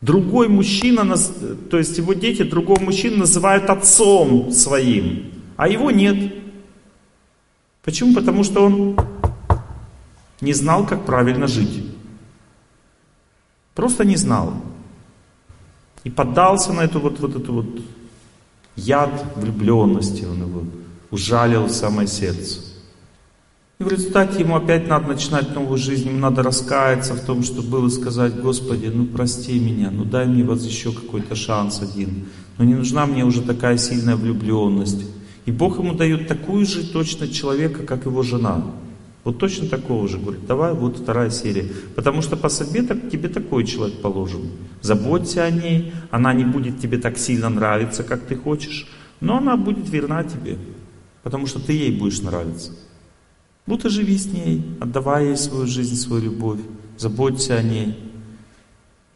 другой 0.00 0.48
мужчина, 0.48 1.16
то 1.70 1.78
есть 1.78 1.98
его 1.98 2.14
дети 2.14 2.42
другого 2.42 2.80
мужчины 2.80 3.18
называют 3.18 3.68
отцом 3.68 4.50
своим, 4.52 5.32
а 5.56 5.68
его 5.68 5.90
нет. 5.90 6.32
Почему? 7.84 8.14
Потому 8.14 8.44
что 8.44 8.64
он 8.64 8.96
не 10.40 10.52
знал, 10.52 10.86
как 10.86 11.04
правильно 11.04 11.46
жить. 11.46 11.84
Просто 13.74 14.04
не 14.04 14.16
знал. 14.16 14.54
И 16.04 16.10
поддался 16.10 16.72
на 16.72 16.80
эту 16.80 17.00
вот, 17.00 17.20
вот 17.20 17.36
эту 17.36 17.52
вот 17.52 17.66
яд 18.76 19.10
влюбленности, 19.36 20.24
он 20.24 20.42
его 20.42 20.62
ужалил 21.10 21.64
в 21.64 21.70
самое 21.70 22.08
сердце. 22.08 22.60
И 23.80 23.84
в 23.84 23.88
результате 23.88 24.40
ему 24.40 24.56
опять 24.56 24.86
надо 24.86 25.08
начинать 25.08 25.54
новую 25.54 25.78
жизнь, 25.78 26.08
ему 26.08 26.18
надо 26.18 26.42
раскаяться 26.42 27.14
в 27.14 27.20
том, 27.20 27.42
что 27.42 27.62
было, 27.62 27.88
сказать, 27.88 28.40
Господи, 28.40 28.86
ну 28.86 29.06
прости 29.06 29.58
меня, 29.58 29.90
ну 29.90 30.04
дай 30.04 30.26
мне 30.26 30.44
вот 30.44 30.60
еще 30.60 30.92
какой-то 30.92 31.34
шанс 31.34 31.82
один. 31.82 32.26
Но 32.56 32.64
не 32.64 32.74
нужна 32.74 33.06
мне 33.06 33.24
уже 33.24 33.42
такая 33.42 33.78
сильная 33.78 34.16
влюбленность. 34.16 35.04
И 35.46 35.52
Бог 35.52 35.78
ему 35.78 35.94
дает 35.94 36.28
такую 36.28 36.64
же 36.66 36.90
точно 36.90 37.28
человека, 37.28 37.82
как 37.82 38.06
его 38.06 38.22
жена. 38.22 38.64
Вот 39.24 39.38
точно 39.38 39.68
такого 39.68 40.06
же. 40.06 40.18
Говорит, 40.18 40.46
давай, 40.46 40.74
вот 40.74 40.98
вторая 40.98 41.30
серия. 41.30 41.68
Потому 41.94 42.22
что 42.22 42.36
по 42.36 42.48
судьбе 42.48 42.82
так, 42.82 43.10
тебе 43.10 43.28
такой 43.28 43.64
человек 43.64 44.00
положен. 44.00 44.50
Заботься 44.82 45.44
о 45.44 45.50
ней, 45.50 45.92
она 46.10 46.32
не 46.34 46.44
будет 46.44 46.78
тебе 46.78 46.98
так 46.98 47.18
сильно 47.18 47.48
нравиться, 47.48 48.04
как 48.04 48.22
ты 48.22 48.36
хочешь, 48.36 48.86
но 49.20 49.38
она 49.38 49.56
будет 49.56 49.88
верна 49.88 50.24
тебе, 50.24 50.58
потому 51.22 51.46
что 51.46 51.58
ты 51.58 51.72
ей 51.72 51.98
будешь 51.98 52.20
нравиться. 52.20 52.72
Вот 53.66 53.84
и 53.86 53.88
живи 53.88 54.18
с 54.18 54.26
ней, 54.26 54.62
отдавай 54.80 55.28
ей 55.28 55.36
свою 55.36 55.66
жизнь, 55.66 55.96
свою 55.96 56.24
любовь, 56.24 56.60
заботься 56.98 57.56
о 57.56 57.62
ней. 57.62 57.96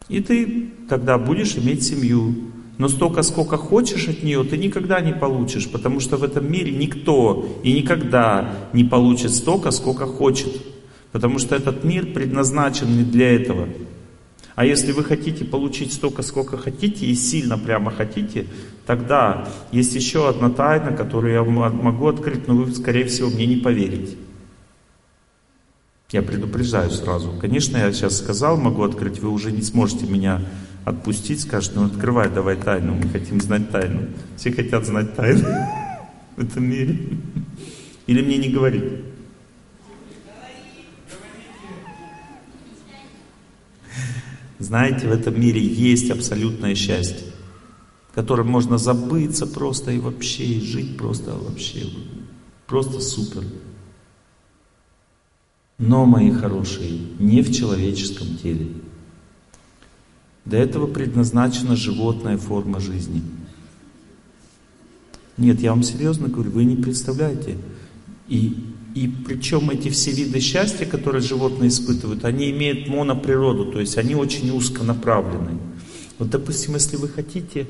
И 0.07 0.21
ты 0.21 0.71
тогда 0.89 1.19
будешь 1.19 1.55
иметь 1.55 1.83
семью. 1.83 2.35
Но 2.79 2.87
столько, 2.87 3.23
сколько 3.23 3.57
хочешь 3.57 4.07
от 4.07 4.23
нее, 4.23 4.41
ты 4.45 4.57
никогда 4.57 5.01
не 5.01 5.11
получишь, 5.11 5.69
потому 5.69 5.99
что 5.99 6.15
в 6.15 6.23
этом 6.23 6.49
мире 6.49 6.71
никто 6.71 7.45
и 7.61 7.73
никогда 7.73 8.55
не 8.71 8.85
получит 8.85 9.35
столько, 9.35 9.71
сколько 9.71 10.05
хочет. 10.05 10.49
Потому 11.11 11.39
что 11.39 11.57
этот 11.57 11.83
мир 11.83 12.05
предназначен 12.13 12.87
не 12.97 13.03
для 13.03 13.35
этого. 13.35 13.67
А 14.55 14.65
если 14.65 14.93
вы 14.93 15.03
хотите 15.03 15.43
получить 15.43 15.91
столько, 15.91 16.21
сколько 16.21 16.57
хотите, 16.57 17.05
и 17.05 17.15
сильно 17.15 17.57
прямо 17.57 17.91
хотите, 17.91 18.47
тогда 18.85 19.49
есть 19.73 19.93
еще 19.95 20.29
одна 20.29 20.49
тайна, 20.49 20.95
которую 20.95 21.33
я 21.33 21.43
могу 21.43 22.07
открыть, 22.07 22.47
но 22.47 22.55
вы, 22.55 22.73
скорее 22.73 23.03
всего, 23.03 23.29
мне 23.29 23.45
не 23.45 23.57
поверите. 23.57 24.15
Я 26.11 26.21
предупреждаю 26.21 26.91
сразу. 26.91 27.33
Конечно, 27.41 27.75
я 27.75 27.91
сейчас 27.91 28.19
сказал, 28.19 28.55
могу 28.55 28.83
открыть, 28.83 29.19
вы 29.19 29.29
уже 29.29 29.51
не 29.51 29.63
сможете 29.63 30.05
меня 30.05 30.41
отпустить, 30.85 31.41
скажете, 31.41 31.75
ну 31.75 31.85
открывай, 31.85 32.29
давай 32.29 32.55
тайну, 32.55 32.95
мы 32.95 33.09
хотим 33.09 33.41
знать 33.41 33.69
тайну. 33.71 34.07
Все 34.37 34.51
хотят 34.51 34.85
знать 34.85 35.15
тайну 35.15 35.47
в 36.35 36.41
этом 36.41 36.65
мире. 36.65 36.97
Или 38.07 38.21
мне 38.21 38.37
не 38.37 38.49
говорить? 38.49 38.83
Знаете, 44.59 45.07
в 45.07 45.11
этом 45.11 45.39
мире 45.39 45.61
есть 45.61 46.11
абсолютное 46.11 46.75
счастье, 46.75 47.27
в 48.11 48.15
котором 48.15 48.47
можно 48.47 48.77
забыться 48.77 49.47
просто 49.47 49.91
и 49.91 49.99
вообще, 49.99 50.43
и 50.43 50.61
жить 50.61 50.97
просто 50.97 51.33
вообще, 51.33 51.85
просто 52.67 52.99
супер. 52.99 53.43
Но, 55.77 56.05
мои 56.05 56.31
хорошие, 56.31 56.99
не 57.19 57.41
в 57.41 57.55
человеческом 57.55 58.35
теле. 58.35 58.67
Для 60.45 60.59
этого 60.59 60.87
предназначена 60.87 61.75
животная 61.75 62.37
форма 62.37 62.79
жизни. 62.79 63.21
Нет, 65.37 65.61
я 65.61 65.71
вам 65.71 65.83
серьезно 65.83 66.27
говорю, 66.27 66.51
вы 66.51 66.65
не 66.65 66.75
представляете. 66.75 67.57
И, 68.27 68.57
и 68.93 69.07
причем 69.25 69.69
эти 69.69 69.89
все 69.89 70.11
виды 70.11 70.39
счастья, 70.39 70.85
которые 70.85 71.21
животные 71.21 71.69
испытывают, 71.69 72.25
они 72.25 72.51
имеют 72.51 72.87
моноприроду, 72.87 73.71
то 73.71 73.79
есть 73.79 73.97
они 73.97 74.15
очень 74.15 74.51
узконаправлены. 74.51 75.59
Вот, 76.17 76.29
допустим, 76.29 76.73
если 76.73 76.97
вы 76.97 77.07
хотите 77.07 77.67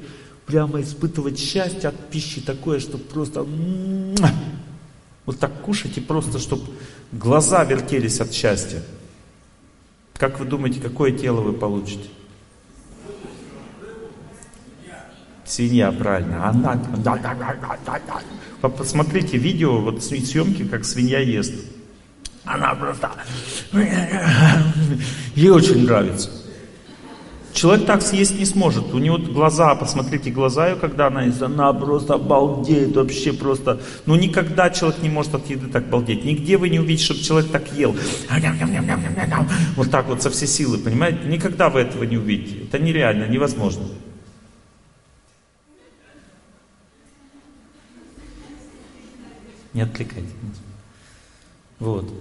прямо 0.47 0.81
испытывать 0.81 1.37
счастье 1.37 1.89
от 1.89 2.09
пищи 2.09 2.41
такое, 2.41 2.79
что 2.79 2.97
просто 2.97 3.45
вот 5.27 5.37
так 5.37 5.61
кушайте 5.61 6.01
просто, 6.01 6.39
чтобы 6.39 6.63
глаза 7.11 7.63
вертелись 7.63 8.19
от 8.19 8.33
счастья. 8.33 8.81
Как 10.15 10.39
вы 10.39 10.45
думаете, 10.47 10.81
какое 10.81 11.11
тело 11.11 11.41
вы 11.41 11.53
получите? 11.53 12.09
Свинья, 15.49 15.91
правильно. 15.91 16.47
Она, 16.47 16.79
да. 16.97 17.17
Посмотрите 18.61 19.37
видео, 19.37 19.79
вот 19.81 20.03
съемки, 20.03 20.63
как 20.63 20.85
свинья 20.85 21.19
ест. 21.19 21.53
Она 22.45 22.75
просто... 22.75 23.09
Ей 25.35 25.49
очень 25.49 25.85
нравится. 25.85 26.29
Человек 27.51 27.87
так 27.87 28.03
съесть 28.03 28.37
не 28.37 28.45
сможет. 28.45 28.93
У 28.93 28.99
него 28.99 29.17
глаза, 29.17 29.73
посмотрите 29.73 30.29
глаза 30.29 30.69
ее, 30.69 30.75
когда 30.75 31.07
она 31.07 31.23
ест, 31.23 31.41
она 31.41 31.73
просто 31.73 32.19
балдеет 32.19 32.95
вообще 32.95 33.33
просто. 33.33 33.81
Ну 34.05 34.13
никогда 34.15 34.69
человек 34.69 35.01
не 35.01 35.09
может 35.09 35.33
от 35.33 35.49
еды 35.49 35.67
так 35.67 35.89
балдеть. 35.89 36.25
Нигде 36.25 36.57
вы 36.57 36.69
не 36.69 36.79
увидите, 36.79 37.05
чтобы 37.05 37.21
человек 37.21 37.51
так 37.51 37.73
ел. 37.73 37.95
Вот 39.75 39.89
так 39.89 40.07
вот 40.09 40.21
со 40.21 40.29
всей 40.29 40.47
силы, 40.47 40.77
понимаете? 40.77 41.19
Никогда 41.25 41.69
вы 41.69 41.79
этого 41.79 42.03
не 42.03 42.17
увидите. 42.17 42.65
Это 42.65 42.77
нереально, 42.77 43.25
невозможно. 43.25 43.85
Не 49.73 49.81
отвлекайтесь. 49.81 50.29
Вот. 51.79 52.11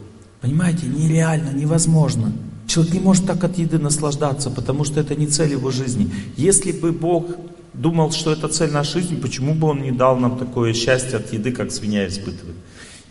Понимаете, 0.41 0.87
нереально, 0.87 1.51
невозможно. 1.51 2.33
Человек 2.67 2.95
не 2.95 3.01
может 3.01 3.27
так 3.27 3.43
от 3.43 3.59
еды 3.59 3.79
наслаждаться, 3.79 4.51
потому 4.51 4.85
что 4.85 5.01
это 5.01 5.15
не 5.15 5.27
цель 5.27 5.53
его 5.53 5.71
жизни. 5.71 6.13
Если 6.37 6.71
бы 6.71 6.93
Бог 6.93 7.27
думал, 7.73 8.13
что 8.13 8.33
это 8.33 8.49
цель 8.49 8.71
нашей 8.71 9.01
жизни, 9.01 9.17
почему 9.17 9.55
бы 9.55 9.69
Он 9.69 9.83
не 9.83 9.91
дал 9.91 10.17
нам 10.17 10.39
такое 10.39 10.75
счастье 10.75 11.17
от 11.17 11.33
еды, 11.33 11.53
как 11.53 11.73
свинья 11.73 12.07
испытывает? 12.07 12.57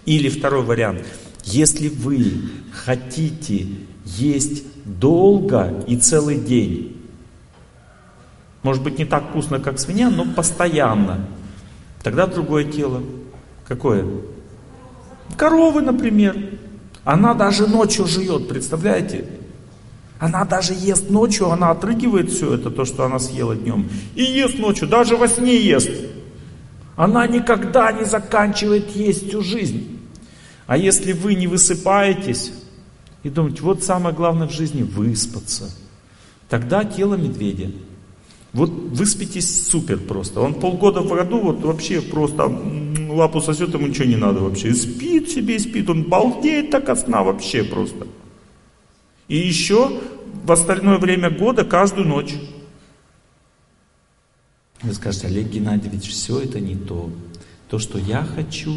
Или 0.06 0.30
второй 0.30 0.64
вариант. 0.64 1.04
Если 1.44 1.90
вы 1.90 2.50
хотите 2.72 3.68
есть 4.06 4.64
долго 4.86 5.84
и 5.88 5.98
целый 5.98 6.38
день, 6.40 6.96
может 8.64 8.84
быть 8.84 9.00
не 9.00 9.06
так 9.06 9.30
вкусно, 9.30 9.60
как 9.60 9.80
свинья, 9.80 10.10
но 10.10 10.26
постоянно, 10.26 11.26
тогда 12.04 12.28
другое 12.28 12.66
тело. 12.66 13.02
Какое? 13.68 14.06
Коровы, 15.36 15.82
например. 15.82 16.60
Она 17.04 17.34
даже 17.34 17.68
ночью 17.68 18.06
живет, 18.06 18.48
представляете? 18.50 19.26
Она 20.20 20.46
даже 20.46 20.74
ест 20.74 21.10
ночью, 21.10 21.52
она 21.52 21.72
отрыгивает 21.72 22.32
все 22.32 22.56
это, 22.56 22.72
то, 22.72 22.86
что 22.86 23.06
она 23.06 23.20
съела 23.20 23.56
днем. 23.56 23.88
И 24.16 24.24
ест 24.24 24.58
ночью, 24.58 24.88
даже 24.88 25.16
во 25.16 25.28
сне 25.28 25.58
ест. 25.58 25.92
Она 26.96 27.28
никогда 27.28 27.92
не 27.92 28.04
заканчивает 28.04 28.96
есть 28.96 29.28
всю 29.28 29.42
жизнь. 29.42 30.00
А 30.66 30.76
если 30.76 31.14
вы 31.14 31.36
не 31.36 31.48
высыпаетесь 31.48 32.52
и 33.24 33.30
думаете, 33.30 33.62
вот 33.62 33.84
самое 33.84 34.16
главное 34.16 34.48
в 34.48 34.52
жизни 34.52 34.82
выспаться, 34.82 35.70
тогда 36.50 36.84
тело 36.84 37.16
медведя. 37.16 37.72
Вот 38.54 38.70
выспитесь 38.70 39.68
супер 39.68 40.00
просто. 40.00 40.42
Он 40.42 40.56
полгода 40.56 41.02
в 41.02 41.10
году 41.10 41.40
вот 41.40 41.62
вообще 41.62 42.02
просто 42.02 42.50
лапу 43.12 43.42
сосет, 43.42 43.74
ему 43.74 43.88
ничего 43.88 44.06
не 44.06 44.16
надо 44.16 44.40
вообще. 44.40 44.74
спит 44.74 45.30
себе, 45.30 45.60
спит. 45.60 45.90
Он 45.90 46.04
балдеет 46.04 46.72
так 46.72 46.90
от 46.90 47.00
сна 47.00 47.24
вообще 47.24 47.64
просто. 47.64 48.08
И 49.28 49.38
еще 49.38 50.02
в 50.44 50.52
остальное 50.52 50.98
время 50.98 51.30
года 51.30 51.66
каждую 51.66 52.08
ночь. 52.08 52.36
Вы 54.82 54.94
скажете, 54.94 55.28
Олег 55.28 55.48
Геннадьевич, 55.48 56.10
все 56.10 56.40
это 56.40 56.60
не 56.60 56.76
то. 56.76 57.10
То, 57.70 57.80
что 57.80 57.98
я 57.98 58.24
хочу, 58.24 58.76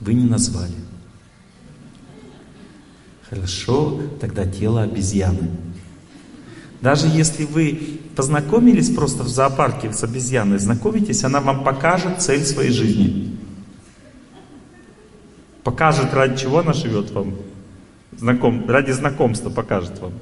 вы 0.00 0.14
не 0.14 0.26
назвали. 0.26 0.74
Хорошо, 3.28 4.00
тогда 4.20 4.46
тело 4.46 4.82
обезьяны. 4.82 5.50
Даже 6.80 7.06
если 7.08 7.44
вы 7.44 8.00
познакомились 8.14 8.90
просто 8.90 9.22
в 9.22 9.28
зоопарке 9.28 9.92
с 9.92 10.02
обезьяной, 10.04 10.58
знакомитесь, 10.58 11.24
она 11.24 11.40
вам 11.40 11.64
покажет 11.64 12.20
цель 12.20 12.44
своей 12.44 12.70
жизни. 12.70 13.36
Покажет, 15.64 16.14
ради 16.14 16.42
чего 16.42 16.58
она 16.58 16.72
живет 16.72 17.10
вам. 17.10 17.34
Знаком, 18.16 18.68
ради 18.68 18.92
знакомства 18.92 19.50
покажет 19.50 19.98
вам. 19.98 20.12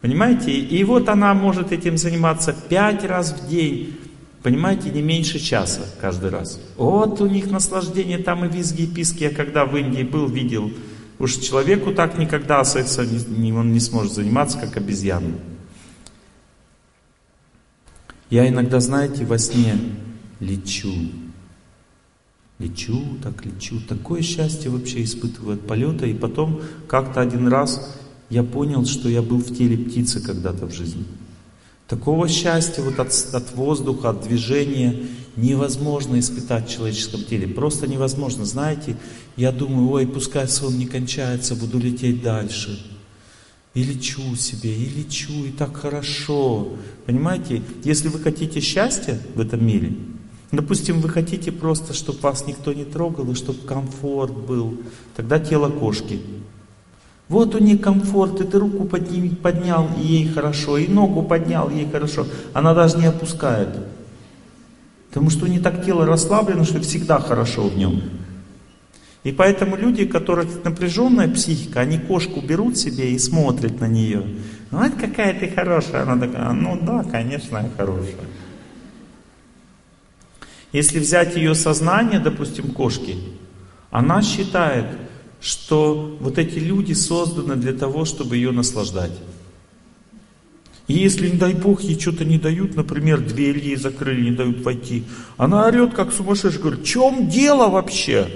Понимаете? 0.00 0.52
И 0.52 0.84
вот 0.84 1.08
она 1.08 1.32
может 1.34 1.72
этим 1.72 1.96
заниматься 1.96 2.54
пять 2.68 3.04
раз 3.04 3.32
в 3.32 3.48
день. 3.48 3.98
Понимаете, 4.42 4.90
не 4.90 5.02
меньше 5.02 5.38
часа 5.38 5.80
каждый 6.00 6.30
раз. 6.30 6.60
Вот 6.76 7.20
у 7.20 7.26
них 7.26 7.50
наслаждение, 7.50 8.18
там 8.18 8.44
и 8.44 8.48
визги, 8.48 8.82
и 8.82 8.86
писки. 8.86 9.24
Я 9.24 9.30
когда 9.30 9.64
в 9.64 9.76
Индии 9.76 10.02
был, 10.02 10.28
видел. 10.28 10.70
Уж 11.18 11.36
человеку 11.36 11.92
так 11.92 12.18
никогда 12.18 12.62
сексом 12.64 13.06
он 13.56 13.72
не 13.72 13.80
сможет 13.80 14.12
заниматься, 14.12 14.58
как 14.58 14.76
обезьяна. 14.76 15.34
Я 18.28 18.48
иногда, 18.48 18.80
знаете, 18.80 19.24
во 19.24 19.38
сне 19.38 19.78
лечу. 20.40 20.92
Лечу, 22.58 23.02
так 23.22 23.44
лечу. 23.44 23.80
Такое 23.80 24.22
счастье 24.22 24.70
вообще 24.70 25.04
испытываю 25.04 25.54
от 25.54 25.66
полета. 25.66 26.06
И 26.06 26.14
потом 26.14 26.60
как-то 26.88 27.20
один 27.20 27.48
раз 27.48 27.96
я 28.28 28.42
понял, 28.42 28.84
что 28.84 29.08
я 29.08 29.22
был 29.22 29.38
в 29.38 29.56
теле 29.56 29.78
птицы 29.78 30.20
когда-то 30.20 30.66
в 30.66 30.72
жизни. 30.72 31.04
Такого 31.86 32.28
счастья 32.28 32.82
вот 32.82 32.98
от, 32.98 33.12
от 33.32 33.54
воздуха, 33.54 34.10
от 34.10 34.22
движения 34.22 35.06
невозможно 35.36 36.18
испытать 36.18 36.68
в 36.68 36.72
человеческом 36.72 37.22
теле. 37.22 37.46
Просто 37.46 37.86
невозможно. 37.86 38.44
Знаете, 38.44 38.96
я 39.36 39.52
думаю, 39.52 39.90
ой, 39.90 40.06
пускай 40.06 40.48
сон 40.48 40.78
не 40.78 40.86
кончается, 40.86 41.54
буду 41.54 41.78
лететь 41.78 42.22
дальше. 42.22 42.78
И 43.74 43.82
лечу 43.82 44.34
себе, 44.36 44.74
и 44.74 44.88
лечу, 44.88 45.44
и 45.44 45.50
так 45.50 45.76
хорошо. 45.76 46.68
Понимаете, 47.04 47.62
если 47.84 48.08
вы 48.08 48.18
хотите 48.18 48.60
счастья 48.60 49.18
в 49.34 49.40
этом 49.40 49.64
мире, 49.64 49.92
допустим, 50.50 51.00
вы 51.00 51.10
хотите 51.10 51.52
просто, 51.52 51.92
чтобы 51.92 52.20
вас 52.20 52.46
никто 52.46 52.72
не 52.72 52.84
трогал, 52.84 53.30
и 53.30 53.34
чтобы 53.34 53.58
комфорт 53.66 54.32
был, 54.32 54.78
тогда 55.14 55.38
тело 55.38 55.68
кошки. 55.68 56.20
Вот 57.28 57.54
у 57.54 57.58
нее 57.58 57.76
комфорт, 57.76 58.40
и 58.40 58.44
ты 58.44 58.58
руку 58.58 58.84
подним, 58.84 59.34
поднял, 59.36 59.90
и 60.00 60.06
ей 60.06 60.28
хорошо, 60.28 60.78
и 60.78 60.86
ногу 60.86 61.22
поднял, 61.22 61.68
ей 61.68 61.86
хорошо. 61.90 62.26
Она 62.54 62.72
даже 62.72 62.96
не 62.98 63.06
опускает. 63.06 63.68
Потому 65.16 65.30
что 65.30 65.46
у 65.46 65.48
нее 65.48 65.60
так 65.60 65.82
тело 65.82 66.04
расслаблено, 66.04 66.64
что 66.64 66.78
всегда 66.82 67.18
хорошо 67.18 67.68
в 67.68 67.78
нем. 67.78 68.02
И 69.24 69.32
поэтому 69.32 69.74
люди, 69.74 70.02
у 70.02 70.08
которых 70.10 70.62
напряженная 70.62 71.26
психика, 71.26 71.80
они 71.80 71.96
кошку 71.98 72.42
берут 72.42 72.76
себе 72.76 73.12
и 73.12 73.18
смотрят 73.18 73.80
на 73.80 73.88
нее. 73.88 74.26
Вот 74.70 74.92
какая 75.00 75.32
ты 75.32 75.48
хорошая. 75.48 76.02
Она 76.02 76.26
такая, 76.26 76.52
ну 76.52 76.78
да, 76.82 77.02
конечно, 77.02 77.56
я 77.56 77.70
хорошая. 77.74 78.26
Если 80.72 80.98
взять 80.98 81.34
ее 81.34 81.54
сознание, 81.54 82.20
допустим, 82.20 82.72
кошки, 82.72 83.16
она 83.90 84.20
считает, 84.20 84.84
что 85.40 86.18
вот 86.20 86.36
эти 86.36 86.58
люди 86.58 86.92
созданы 86.92 87.56
для 87.56 87.72
того, 87.72 88.04
чтобы 88.04 88.36
ее 88.36 88.50
наслаждать. 88.50 89.12
И 90.86 90.94
если, 90.94 91.28
не 91.28 91.36
дай 91.36 91.52
Бог, 91.52 91.80
ей 91.82 91.98
что-то 91.98 92.24
не 92.24 92.38
дают, 92.38 92.76
например, 92.76 93.20
дверь 93.20 93.58
ей 93.58 93.76
закрыли, 93.76 94.30
не 94.30 94.36
дают 94.36 94.62
войти, 94.62 95.04
она 95.36 95.66
орет 95.66 95.94
как 95.94 96.12
сумасшедшая, 96.12 96.62
говорит, 96.62 96.80
в 96.80 96.86
чем 96.86 97.28
дело 97.28 97.68
вообще? 97.68 98.28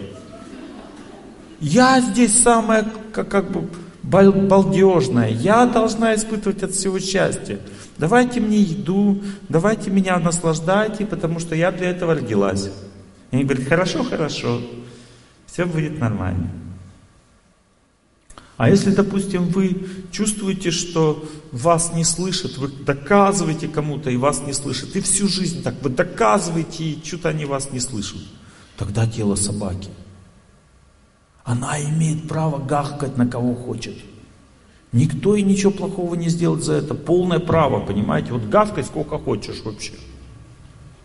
Я 1.60 2.00
здесь 2.00 2.42
самая, 2.42 2.90
как, 3.12 3.28
как 3.28 3.52
бы, 3.52 3.68
балдежная, 4.02 5.28
я 5.28 5.66
должна 5.66 6.14
испытывать 6.14 6.62
от 6.62 6.72
всего 6.72 6.98
счастье. 6.98 7.60
Давайте 7.98 8.40
мне 8.40 8.58
еду, 8.58 9.22
давайте 9.48 9.90
меня 9.90 10.18
наслаждайте, 10.18 11.06
потому 11.06 11.38
что 11.38 11.54
я 11.54 11.70
для 11.70 11.90
этого 11.90 12.14
родилась. 12.14 12.70
И 13.30 13.36
они 13.36 13.44
говорят, 13.44 13.68
хорошо, 13.68 14.02
хорошо, 14.02 14.60
все 15.46 15.66
будет 15.66 16.00
нормально. 16.00 16.50
А 18.60 18.68
если, 18.68 18.90
допустим, 18.90 19.44
вы 19.44 19.86
чувствуете, 20.12 20.70
что 20.70 21.24
вас 21.50 21.94
не 21.94 22.04
слышат, 22.04 22.58
вы 22.58 22.68
доказываете 22.68 23.68
кому-то 23.68 24.10
и 24.10 24.18
вас 24.18 24.42
не 24.42 24.52
слышат, 24.52 24.94
и 24.96 25.00
всю 25.00 25.28
жизнь 25.28 25.62
так 25.62 25.76
вы 25.80 25.88
доказываете, 25.88 26.84
и 26.84 27.02
что-то 27.02 27.30
они 27.30 27.46
вас 27.46 27.72
не 27.72 27.80
слышат, 27.80 28.20
тогда 28.76 29.06
дело 29.06 29.34
собаки. 29.34 29.88
Она 31.42 31.80
имеет 31.80 32.28
право 32.28 32.58
гахкать 32.58 33.16
на 33.16 33.26
кого 33.26 33.54
хочет. 33.54 33.96
Никто 34.92 35.36
и 35.36 35.42
ничего 35.42 35.70
плохого 35.70 36.14
не 36.14 36.28
сделает 36.28 36.62
за 36.62 36.74
это. 36.74 36.94
Полное 36.94 37.38
право, 37.38 37.80
понимаете? 37.80 38.32
Вот 38.32 38.42
гавкать 38.42 38.84
сколько 38.84 39.16
хочешь 39.18 39.62
вообще. 39.64 39.94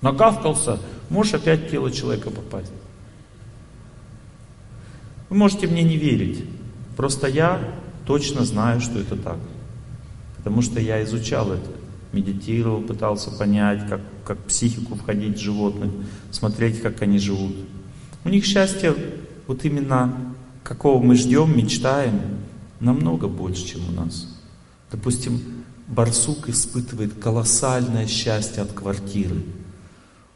Нагавкался, 0.02 0.78
можешь 1.10 1.36
опять 1.36 1.68
в 1.68 1.72
тело 1.72 1.90
человека 1.90 2.32
попасть. 2.32 2.74
Вы 5.30 5.38
можете 5.38 5.68
мне 5.68 5.84
не 5.84 5.96
верить. 5.96 6.44
Просто 6.96 7.28
я 7.28 7.60
точно 8.06 8.46
знаю, 8.46 8.82
что 8.82 9.00
это 9.00 9.16
так. 9.16 9.38
Потому 10.38 10.62
что 10.62 10.80
я 10.80 11.04
изучал 11.04 11.52
это, 11.52 11.70
медитировал, 12.14 12.82
пытался 12.82 13.32
понять, 13.32 13.88
как, 13.90 14.02
как 14.24 14.38
психику 14.46 14.96
входить 14.96 15.38
в 15.38 15.42
животных, 15.42 15.92
смотреть, 16.32 16.82
как 16.82 17.02
они 17.02 17.20
живут. 17.20 17.56
У 18.24 18.30
них 18.30 18.46
счастье, 18.46 18.96
вот 19.48 19.66
именно 19.66 20.14
какого 20.64 21.04
мы 21.04 21.16
ждем, 21.16 21.56
мечтаем, 21.56 22.20
намного 22.80 23.28
больше, 23.28 23.66
чем 23.66 23.82
у 23.90 23.92
нас. 23.92 24.28
Допустим, 24.92 25.42
барсук 25.88 26.50
испытывает 26.50 27.14
колоссальное 27.16 28.08
счастье 28.08 28.64
от 28.64 28.72
квартиры. 28.72 29.44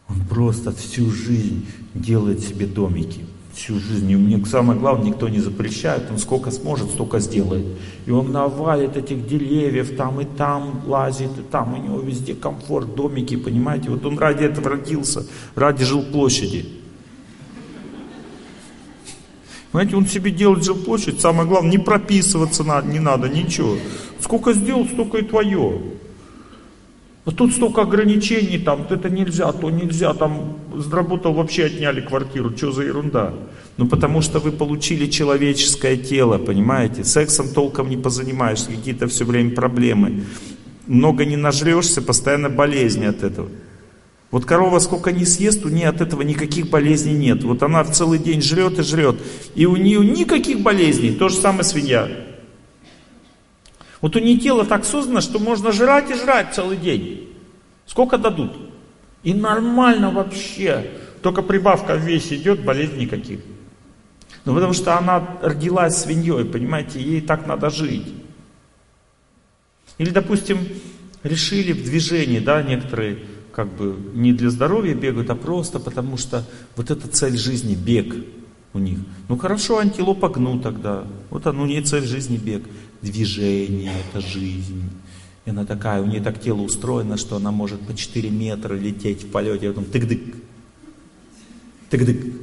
Он 0.08 0.26
просто 0.28 0.72
всю 0.72 1.12
жизнь 1.12 1.68
делает 1.94 2.42
себе 2.42 2.66
домики 2.66 3.26
всю 3.60 3.80
жизнь. 3.80 4.10
И 4.10 4.16
мне 4.16 4.44
самое 4.46 4.80
главное, 4.80 5.08
никто 5.08 5.28
не 5.28 5.40
запрещает, 5.40 6.10
он 6.10 6.18
сколько 6.18 6.50
сможет, 6.52 6.90
столько 6.92 7.20
сделает. 7.20 7.66
И 8.06 8.12
он 8.12 8.32
навалит 8.32 8.96
этих 8.96 9.28
деревьев, 9.28 9.96
там 9.98 10.22
и 10.22 10.26
там 10.26 10.82
лазит, 10.88 11.32
и 11.38 11.42
там 11.52 11.74
у 11.74 11.78
него 11.78 12.00
везде 12.00 12.34
комфорт, 12.34 12.96
домики, 12.96 13.36
понимаете. 13.36 13.90
Вот 13.90 14.06
он 14.06 14.18
ради 14.18 14.46
этого 14.46 14.70
родился, 14.70 15.26
ради 15.56 15.84
жилплощади. 15.84 16.66
Понимаете, 19.72 19.98
он 19.98 20.08
себе 20.08 20.32
делает 20.32 20.64
жилплощадь, 20.64 21.22
самое 21.22 21.48
главное, 21.48 21.72
не 21.72 21.78
прописываться 21.78 22.64
надо, 22.64 22.88
не 22.88 23.00
надо, 23.00 23.30
ничего. 23.30 23.78
Сколько 24.20 24.54
сделал, 24.54 24.86
столько 24.86 25.18
и 25.20 25.22
твое. 25.22 25.82
А 27.30 27.32
тут 27.32 27.54
столько 27.54 27.84
ограничений, 27.84 28.58
там, 28.58 28.88
это 28.90 29.08
нельзя, 29.08 29.52
то 29.52 29.70
нельзя, 29.70 30.16
там, 30.16 30.58
заработал, 30.76 31.34
вообще 31.36 31.66
отняли 31.66 32.02
квартиру, 32.02 32.58
что 32.58 32.72
за 32.72 32.82
ерунда? 32.82 33.34
Ну, 33.78 33.86
потому 33.86 34.24
что 34.24 34.40
вы 34.40 34.52
получили 34.52 35.06
человеческое 35.06 35.96
тело, 35.96 36.40
понимаете? 36.40 37.04
Сексом 37.04 37.50
толком 37.50 37.88
не 37.88 37.98
позанимаешься, 37.98 38.72
какие-то 38.72 39.08
все 39.08 39.26
время 39.26 39.52
проблемы. 39.52 40.24
Много 40.88 41.24
не 41.24 41.38
нажрешься, 41.38 42.02
постоянно 42.02 42.50
болезни 42.50 43.06
от 43.06 43.22
этого. 43.22 43.50
Вот 44.32 44.46
корова 44.46 44.80
сколько 44.80 45.12
не 45.12 45.26
съест, 45.26 45.64
у 45.66 45.70
нее 45.70 45.90
от 45.90 46.02
этого 46.02 46.24
никаких 46.24 46.72
болезней 46.72 47.14
нет. 47.14 47.44
Вот 47.44 47.62
она 47.62 47.84
целый 47.84 48.18
день 48.18 48.42
жрет 48.42 48.80
и 48.80 48.82
жрет. 48.82 49.18
И 49.54 49.68
у 49.68 49.76
нее 49.76 50.00
никаких 50.04 50.62
болезней. 50.62 51.12
То 51.12 51.30
же 51.30 51.36
самое 51.36 51.64
свинья. 51.64 52.10
Вот 54.02 54.16
у 54.16 54.20
нее 54.20 54.38
тело 54.38 54.66
так 54.66 54.86
создано, 54.86 55.22
что 55.22 55.40
можно 55.40 55.72
жрать 55.72 56.10
и 56.10 56.14
жрать 56.14 56.54
целый 56.54 56.78
день. 56.78 57.30
Сколько 57.86 58.18
дадут? 58.18 58.52
И 59.24 59.34
нормально 59.34 60.12
вообще. 60.12 60.92
Только 61.22 61.42
прибавка 61.42 61.96
в 61.96 62.06
весе 62.06 62.38
идет, 62.38 62.64
болезней 62.64 63.06
никаких. 63.06 63.42
Ну 64.46 64.54
потому 64.54 64.74
что 64.74 64.98
она 64.98 65.38
родилась 65.42 65.98
свиньей, 65.98 66.46
понимаете, 66.46 67.02
ей 67.02 67.22
так 67.22 67.46
надо 67.46 67.70
жить. 67.70 68.14
Или, 69.98 70.12
допустим, 70.12 70.60
решили 71.24 71.74
в 71.74 71.84
движении, 71.84 72.40
да, 72.40 72.64
некоторые 72.64 73.20
как 73.52 73.68
бы 73.68 73.98
не 74.14 74.32
для 74.32 74.50
здоровья 74.50 74.96
бегают, 74.96 75.30
а 75.30 75.36
просто 75.36 75.80
потому 75.80 76.16
что 76.16 76.46
вот 76.78 76.90
эта 76.90 77.10
цель 77.10 77.38
жизни, 77.38 77.76
бег 77.76 78.16
у 78.74 78.80
них. 78.80 79.00
Ну 79.28 79.38
хорошо, 79.38 79.80
антилопа 79.80 80.30
гну 80.30 80.60
тогда. 80.60 81.04
Вот 81.30 81.46
оно, 81.48 81.64
у 81.64 81.66
нее 81.66 81.82
цель 81.82 82.06
жизни 82.06 82.38
бег 82.38 82.64
движение, 83.02 83.94
это 84.10 84.22
жизнь. 84.22 84.90
И 85.46 85.50
она 85.50 85.66
такая, 85.66 86.02
у 86.02 86.06
нее 86.06 86.22
так 86.22 86.40
тело 86.40 86.62
устроено, 86.62 87.18
что 87.18 87.36
она 87.36 87.52
может 87.52 87.80
по 87.82 87.96
4 87.96 88.30
метра 88.30 88.74
лететь 88.76 89.24
в 89.24 89.32
полете, 89.32 89.70
а 89.70 89.74
потом 89.74 89.86
тык-дык, 89.86 90.36
тык-дык, 91.90 92.42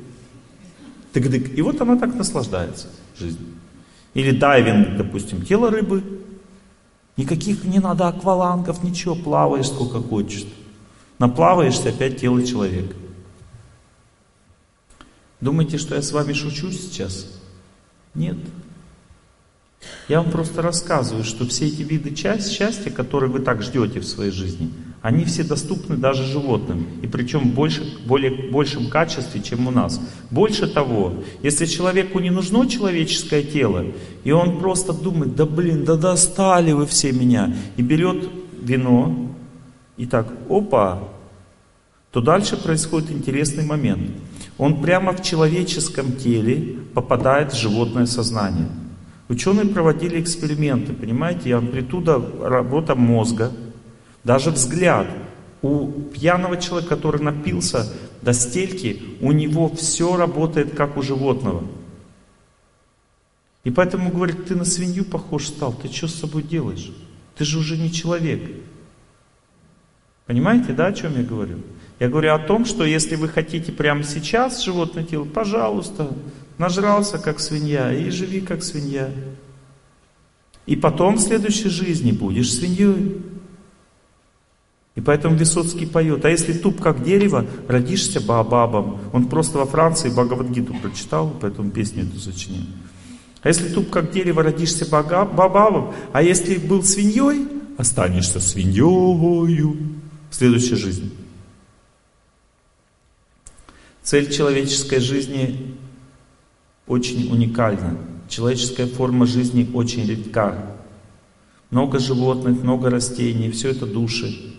тык-дык. 1.12 1.54
И 1.54 1.62
вот 1.62 1.80
она 1.80 1.96
так 1.96 2.14
наслаждается 2.14 2.88
жизнью. 3.18 3.48
Или 4.14 4.30
дайвинг, 4.30 4.96
допустим, 4.96 5.42
тело 5.42 5.70
рыбы. 5.70 6.02
Никаких 7.16 7.64
не 7.64 7.78
надо 7.78 8.08
аквалангов, 8.08 8.82
ничего, 8.82 9.14
плаваешь 9.14 9.68
сколько 9.68 10.00
хочешь. 10.00 10.46
Наплаваешься, 11.18 11.90
опять 11.90 12.20
тело 12.20 12.44
человека. 12.44 12.94
Думаете, 15.40 15.78
что 15.78 15.94
я 15.94 16.02
с 16.02 16.12
вами 16.12 16.32
шучу 16.32 16.70
сейчас? 16.72 17.40
Нет. 18.14 18.36
Я 20.08 20.22
вам 20.22 20.30
просто 20.30 20.62
рассказываю, 20.62 21.24
что 21.24 21.46
все 21.46 21.66
эти 21.66 21.82
виды 21.82 22.14
счастья, 22.14 22.90
которые 22.90 23.30
вы 23.30 23.40
так 23.40 23.62
ждете 23.62 24.00
в 24.00 24.06
своей 24.06 24.30
жизни, 24.30 24.70
они 25.02 25.24
все 25.24 25.44
доступны 25.44 25.96
даже 25.96 26.24
животным. 26.24 26.86
И 27.02 27.06
причем 27.06 27.50
в 27.50 27.54
больше, 27.54 27.82
более, 28.06 28.50
большем 28.50 28.88
качестве, 28.88 29.42
чем 29.42 29.66
у 29.66 29.70
нас. 29.70 30.00
Больше 30.30 30.66
того, 30.66 31.14
если 31.42 31.66
человеку 31.66 32.18
не 32.20 32.30
нужно 32.30 32.68
человеческое 32.68 33.42
тело, 33.42 33.84
и 34.24 34.32
он 34.32 34.58
просто 34.58 34.92
думает, 34.92 35.36
да 35.36 35.46
блин, 35.46 35.84
да 35.84 35.96
достали 35.96 36.72
вы 36.72 36.86
все 36.86 37.12
меня, 37.12 37.54
и 37.76 37.82
берет 37.82 38.28
вино, 38.60 39.30
и 39.96 40.06
так, 40.06 40.32
опа, 40.48 41.02
то 42.12 42.20
дальше 42.20 42.56
происходит 42.56 43.10
интересный 43.10 43.64
момент. 43.64 44.10
Он 44.58 44.82
прямо 44.82 45.12
в 45.12 45.22
человеческом 45.22 46.12
теле 46.12 46.78
попадает 46.94 47.52
в 47.52 47.56
животное 47.58 48.06
сознание. 48.06 48.68
Ученые 49.28 49.66
проводили 49.66 50.20
эксперименты, 50.20 50.92
понимаете, 50.92 51.48
и 51.48 51.52
амплитуда 51.52 52.22
работа 52.42 52.94
мозга, 52.94 53.52
даже 54.24 54.50
взгляд. 54.50 55.08
У 55.62 55.88
пьяного 55.88 56.58
человека, 56.58 56.94
который 56.94 57.20
напился 57.20 57.92
до 58.22 58.32
стельки, 58.32 59.16
у 59.20 59.32
него 59.32 59.68
все 59.74 60.16
работает 60.16 60.76
как 60.76 60.96
у 60.96 61.02
животного. 61.02 61.64
И 63.64 63.70
поэтому 63.70 64.12
говорит, 64.12 64.46
ты 64.46 64.54
на 64.54 64.64
свинью 64.64 65.04
похож 65.04 65.48
стал, 65.48 65.72
ты 65.72 65.88
что 65.88 66.06
с 66.06 66.14
собой 66.14 66.44
делаешь? 66.44 66.92
Ты 67.36 67.44
же 67.44 67.58
уже 67.58 67.76
не 67.76 67.90
человек. 67.90 68.40
Понимаете, 70.26 70.72
да, 70.72 70.86
о 70.86 70.92
чем 70.92 71.16
я 71.16 71.24
говорю? 71.24 71.58
Я 71.98 72.08
говорю 72.08 72.34
о 72.34 72.38
том, 72.38 72.64
что 72.64 72.84
если 72.84 73.16
вы 73.16 73.28
хотите 73.28 73.72
прямо 73.72 74.04
сейчас 74.04 74.62
животное 74.62 75.02
тело, 75.02 75.24
пожалуйста, 75.24 76.10
нажрался 76.58 77.18
как 77.18 77.40
свинья 77.40 77.92
и 77.92 78.10
живи 78.10 78.40
как 78.40 78.62
свинья. 78.62 79.10
И 80.66 80.74
потом 80.76 81.16
в 81.16 81.20
следующей 81.20 81.68
жизни 81.68 82.12
будешь 82.12 82.52
свиньей. 82.52 83.22
И 84.94 85.00
поэтому 85.00 85.36
Высоцкий 85.36 85.86
поет, 85.86 86.24
а 86.24 86.30
если 86.30 86.54
туп 86.54 86.80
как 86.80 87.04
дерево, 87.04 87.46
родишься 87.68 88.20
баобабом. 88.20 88.98
Он 89.12 89.28
просто 89.28 89.58
во 89.58 89.66
Франции 89.66 90.08
Бхагавадгиту 90.08 90.74
прочитал, 90.74 91.36
поэтому 91.40 91.70
песню 91.70 92.04
эту 92.04 92.18
сочинил. 92.18 92.62
А 93.42 93.48
если 93.48 93.68
туп 93.68 93.90
как 93.90 94.10
дерево, 94.10 94.42
родишься 94.42 94.86
баобабом, 94.86 95.94
а 96.12 96.22
если 96.22 96.56
был 96.56 96.82
свиньей, 96.82 97.46
останешься 97.76 98.40
свиньей 98.40 99.76
в 100.30 100.34
следующей 100.34 100.76
жизни. 100.76 101.10
Цель 104.02 104.32
человеческой 104.32 105.00
жизни 105.00 105.76
очень 106.86 107.30
уникальна. 107.32 107.98
Человеческая 108.28 108.86
форма 108.86 109.26
жизни 109.26 109.68
очень 109.74 110.06
редка. 110.06 110.76
Много 111.70 111.98
животных, 111.98 112.62
много 112.62 112.90
растений, 112.90 113.50
все 113.50 113.70
это 113.70 113.86
души. 113.86 114.54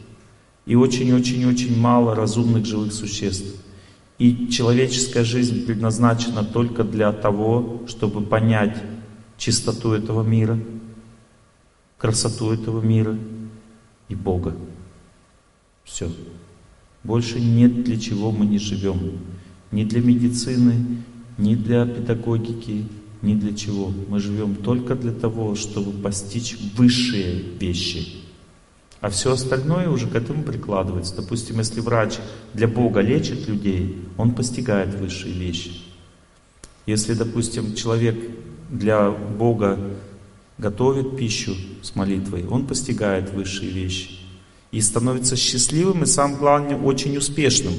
И 0.66 0.76
очень-очень-очень 0.76 1.80
мало 1.80 2.16
разумных 2.16 2.66
живых 2.66 2.92
существ. 2.94 3.56
И 4.18 4.50
человеческая 4.50 5.24
жизнь 5.24 5.66
предназначена 5.66 6.44
только 6.44 6.84
для 6.84 7.12
того, 7.14 7.84
чтобы 7.88 8.22
понять 8.22 8.76
чистоту 9.38 9.94
этого 9.94 10.24
мира, 10.24 10.60
красоту 11.98 12.52
этого 12.52 12.82
мира 12.82 13.18
и 14.10 14.16
Бога. 14.16 14.56
Все. 15.84 16.12
Больше 17.04 17.40
нет 17.40 17.84
для 17.84 17.98
чего 17.98 18.32
мы 18.32 18.46
не 18.46 18.58
живем. 18.58 19.20
Ни 19.72 19.84
для 19.84 20.02
медицины, 20.02 21.04
ни 21.38 21.56
для 21.56 21.86
педагогики, 21.86 22.86
ни 23.22 23.36
для 23.36 23.56
чего. 23.56 23.92
Мы 24.10 24.20
живем 24.20 24.56
только 24.56 24.96
для 24.96 25.12
того, 25.12 25.56
чтобы 25.56 25.92
постичь 25.92 26.58
высшие 26.76 27.44
вещи. 27.60 28.24
А 29.00 29.10
все 29.10 29.34
остальное 29.34 29.90
уже 29.90 30.08
к 30.08 30.16
этому 30.16 30.44
прикладывается. 30.44 31.16
Допустим, 31.16 31.60
если 31.60 31.82
врач 31.82 32.18
для 32.54 32.68
Бога 32.68 33.02
лечит 33.02 33.48
людей, 33.48 34.02
он 34.18 34.34
постигает 34.34 34.96
высшие 34.96 35.34
вещи. 35.34 35.72
Если, 36.88 37.14
допустим, 37.14 37.76
человек 37.76 38.18
для 38.70 39.12
Бога 39.12 39.78
готовит 40.58 41.16
пищу 41.16 41.56
с 41.84 41.96
молитвой, 41.96 42.48
он 42.48 42.66
постигает 42.66 43.32
высшие 43.32 43.70
вещи. 43.70 44.17
И 44.72 44.82
становится 44.82 45.36
счастливым 45.36 46.04
и, 46.04 46.06
самое 46.06 46.38
главное, 46.38 46.78
очень 46.78 47.16
успешным. 47.18 47.74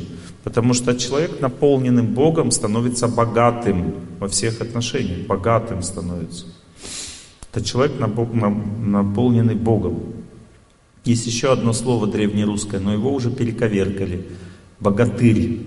Потому 0.45 0.73
что 0.73 0.97
человек, 0.97 1.41
наполненным 1.41 2.15
Богом, 2.15 2.51
становится 2.51 3.09
богатым 3.09 3.95
во 4.19 4.29
всех 4.29 4.61
отношениях. 4.61 5.27
Богатым 5.27 5.83
становится. 5.83 6.47
Это 7.53 7.65
человек, 7.65 7.99
наполненный 7.99 9.55
Богом. 9.55 10.15
Есть 11.05 11.27
еще 11.27 11.53
одно 11.53 11.73
слово 11.73 12.07
древнерусское, 12.07 12.81
но 12.81 12.93
его 12.93 13.13
уже 13.13 13.31
перековеркали. 13.31 14.27
Богатырь. 14.81 15.67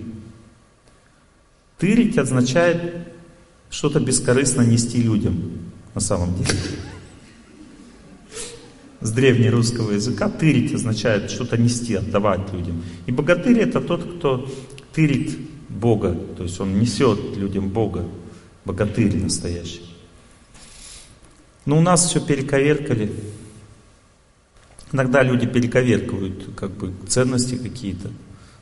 Тырить 1.78 2.18
означает 2.18 3.08
что-то 3.70 4.00
бескорыстно 4.00 4.62
нести 4.62 5.02
людям, 5.02 5.52
на 5.94 6.00
самом 6.00 6.34
деле. 6.36 6.58
С 9.02 9.10
древнерусского 9.10 9.92
языка 9.92 10.28
тырить 10.28 10.72
означает 10.74 11.30
что-то 11.30 11.56
нести, 11.56 11.94
отдавать 11.94 12.52
людям. 12.52 12.82
И 13.06 13.12
богатырь 13.12 13.58
это 13.58 13.80
тот, 13.80 14.16
кто 14.16 14.48
тырит 14.94 15.36
Бога, 15.68 16.16
то 16.36 16.44
есть 16.44 16.60
он 16.60 16.78
несет 16.78 17.36
людям 17.36 17.68
Бога. 17.68 18.04
Богатырь 18.64 19.16
настоящий. 19.16 19.82
Но 21.64 21.78
у 21.78 21.80
нас 21.80 22.06
все 22.06 22.20
перековеркали. 22.20 23.12
Иногда 24.92 25.22
люди 25.22 25.46
перековеркивают 25.46 26.50
как 26.54 26.70
бы 26.70 26.92
ценности 27.08 27.56
какие-то. 27.56 28.10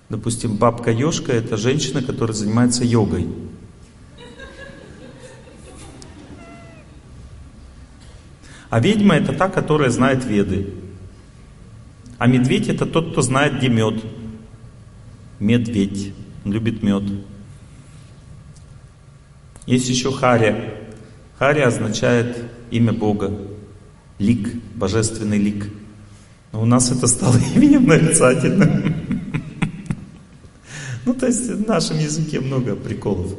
Допустим, 0.09 0.57
бабка 0.57 0.91
Ёшка 0.91 1.32
это 1.32 1.57
женщина, 1.57 2.03
которая 2.03 2.34
занимается 2.34 2.84
йогой. 2.84 3.28
А 8.71 8.79
ведьма 8.79 9.16
это 9.16 9.33
та, 9.33 9.49
которая 9.49 9.91
знает 9.91 10.25
веды. 10.25 10.68
А 12.18 12.27
медведь 12.27 12.68
это 12.68 12.87
тот, 12.87 13.12
кто 13.12 13.23
знает, 13.23 13.59
где 13.59 13.68
мед. 13.68 14.03
Медведь. 15.41 16.12
Он 16.45 16.53
любит 16.53 16.83
мед. 16.83 17.03
Есть 19.66 19.89
еще 19.89 20.12
Харя. 20.12 20.75
Харя 21.39 21.66
означает 21.66 22.37
имя 22.71 22.93
Бога. 22.93 23.33
Лик, 24.18 24.55
божественный 24.77 25.39
лик. 25.39 25.68
Но 26.53 26.62
у 26.62 26.64
нас 26.64 26.93
это 26.93 27.07
стало 27.07 27.37
именем 27.55 27.87
нарицательным. 27.87 28.95
Ну, 31.07 31.14
то 31.14 31.27
есть 31.27 31.49
в 31.49 31.66
нашем 31.66 31.99
языке 31.99 32.41
много 32.41 32.77
приколов. 32.77 33.33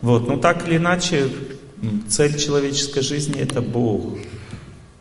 Вот, 0.00 0.28
но 0.28 0.36
так 0.36 0.66
или 0.66 0.76
иначе, 0.76 1.28
цель 2.08 2.38
человеческой 2.38 3.02
жизни 3.02 3.40
это 3.40 3.60
Бог. 3.60 4.16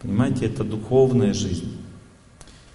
Понимаете, 0.04 0.46
это 0.46 0.64
духовная 0.64 1.34
жизнь. 1.34 1.72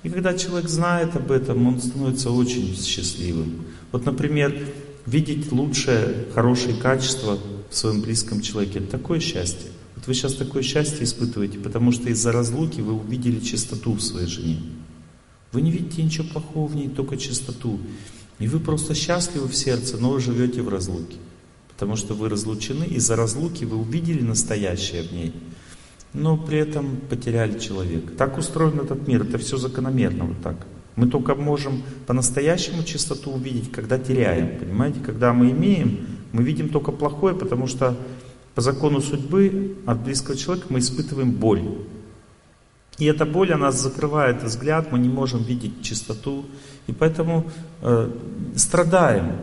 И 0.02 0.08
когда 0.08 0.34
человек 0.34 0.68
знает 0.68 1.14
об 1.14 1.30
этом, 1.30 1.66
он 1.66 1.80
становится 1.80 2.30
очень 2.30 2.74
счастливым. 2.74 3.66
Вот, 3.92 4.06
например, 4.06 4.58
видеть 5.06 5.52
лучшее, 5.52 6.26
хорошее 6.34 6.74
качество 6.76 7.38
в 7.70 7.76
своем 7.76 8.00
близком 8.00 8.40
человеке, 8.40 8.78
это 8.78 8.90
такое 8.92 9.20
счастье. 9.20 9.70
Вот 9.94 10.06
вы 10.06 10.14
сейчас 10.14 10.34
такое 10.34 10.62
счастье 10.62 11.04
испытываете, 11.04 11.58
потому 11.58 11.92
что 11.92 12.08
из-за 12.08 12.32
разлуки 12.32 12.80
вы 12.80 12.94
увидели 12.94 13.40
чистоту 13.40 13.92
в 13.92 14.00
своей 14.00 14.26
жене. 14.26 14.58
Вы 15.52 15.62
не 15.62 15.70
видите 15.70 16.02
ничего 16.02 16.26
плохого 16.28 16.66
в 16.66 16.76
ней, 16.76 16.88
только 16.88 17.16
чистоту. 17.16 17.78
И 18.38 18.46
вы 18.46 18.60
просто 18.60 18.94
счастливы 18.94 19.48
в 19.48 19.56
сердце, 19.56 19.96
но 19.98 20.10
вы 20.10 20.20
живете 20.20 20.62
в 20.62 20.68
разлуке. 20.68 21.16
Потому 21.68 21.96
что 21.96 22.14
вы 22.14 22.28
разлучены, 22.28 22.84
из-за 22.84 23.16
разлуки 23.16 23.64
вы 23.64 23.76
увидели 23.76 24.22
настоящее 24.22 25.02
в 25.02 25.12
ней, 25.12 25.32
но 26.12 26.36
при 26.36 26.58
этом 26.58 26.96
потеряли 27.08 27.58
человека. 27.58 28.12
Так 28.16 28.38
устроен 28.38 28.80
этот 28.80 29.06
мир, 29.06 29.22
это 29.22 29.38
все 29.38 29.56
закономерно 29.56 30.24
вот 30.24 30.42
так. 30.42 30.66
Мы 30.96 31.06
только 31.06 31.34
можем 31.34 31.82
по-настоящему 32.06 32.82
чистоту 32.82 33.30
увидеть, 33.32 33.70
когда 33.70 33.98
теряем. 33.98 34.58
Понимаете, 34.58 34.98
когда 35.00 35.32
мы 35.32 35.50
имеем, 35.50 36.06
мы 36.32 36.42
видим 36.42 36.70
только 36.70 36.90
плохое, 36.90 37.36
потому 37.36 37.66
что 37.66 37.96
по 38.54 38.60
закону 38.60 39.00
судьбы 39.00 39.76
от 39.86 40.02
близкого 40.02 40.36
человека 40.36 40.66
мы 40.70 40.80
испытываем 40.80 41.30
боль. 41.30 41.62
И 42.98 43.04
эта 43.04 43.24
боль, 43.24 43.52
она 43.52 43.70
закрывает 43.70 44.42
взгляд, 44.42 44.90
мы 44.90 44.98
не 44.98 45.08
можем 45.08 45.44
видеть 45.44 45.82
чистоту, 45.82 46.44
и 46.88 46.92
поэтому 46.92 47.48
э, 47.80 48.10
страдаем. 48.56 49.36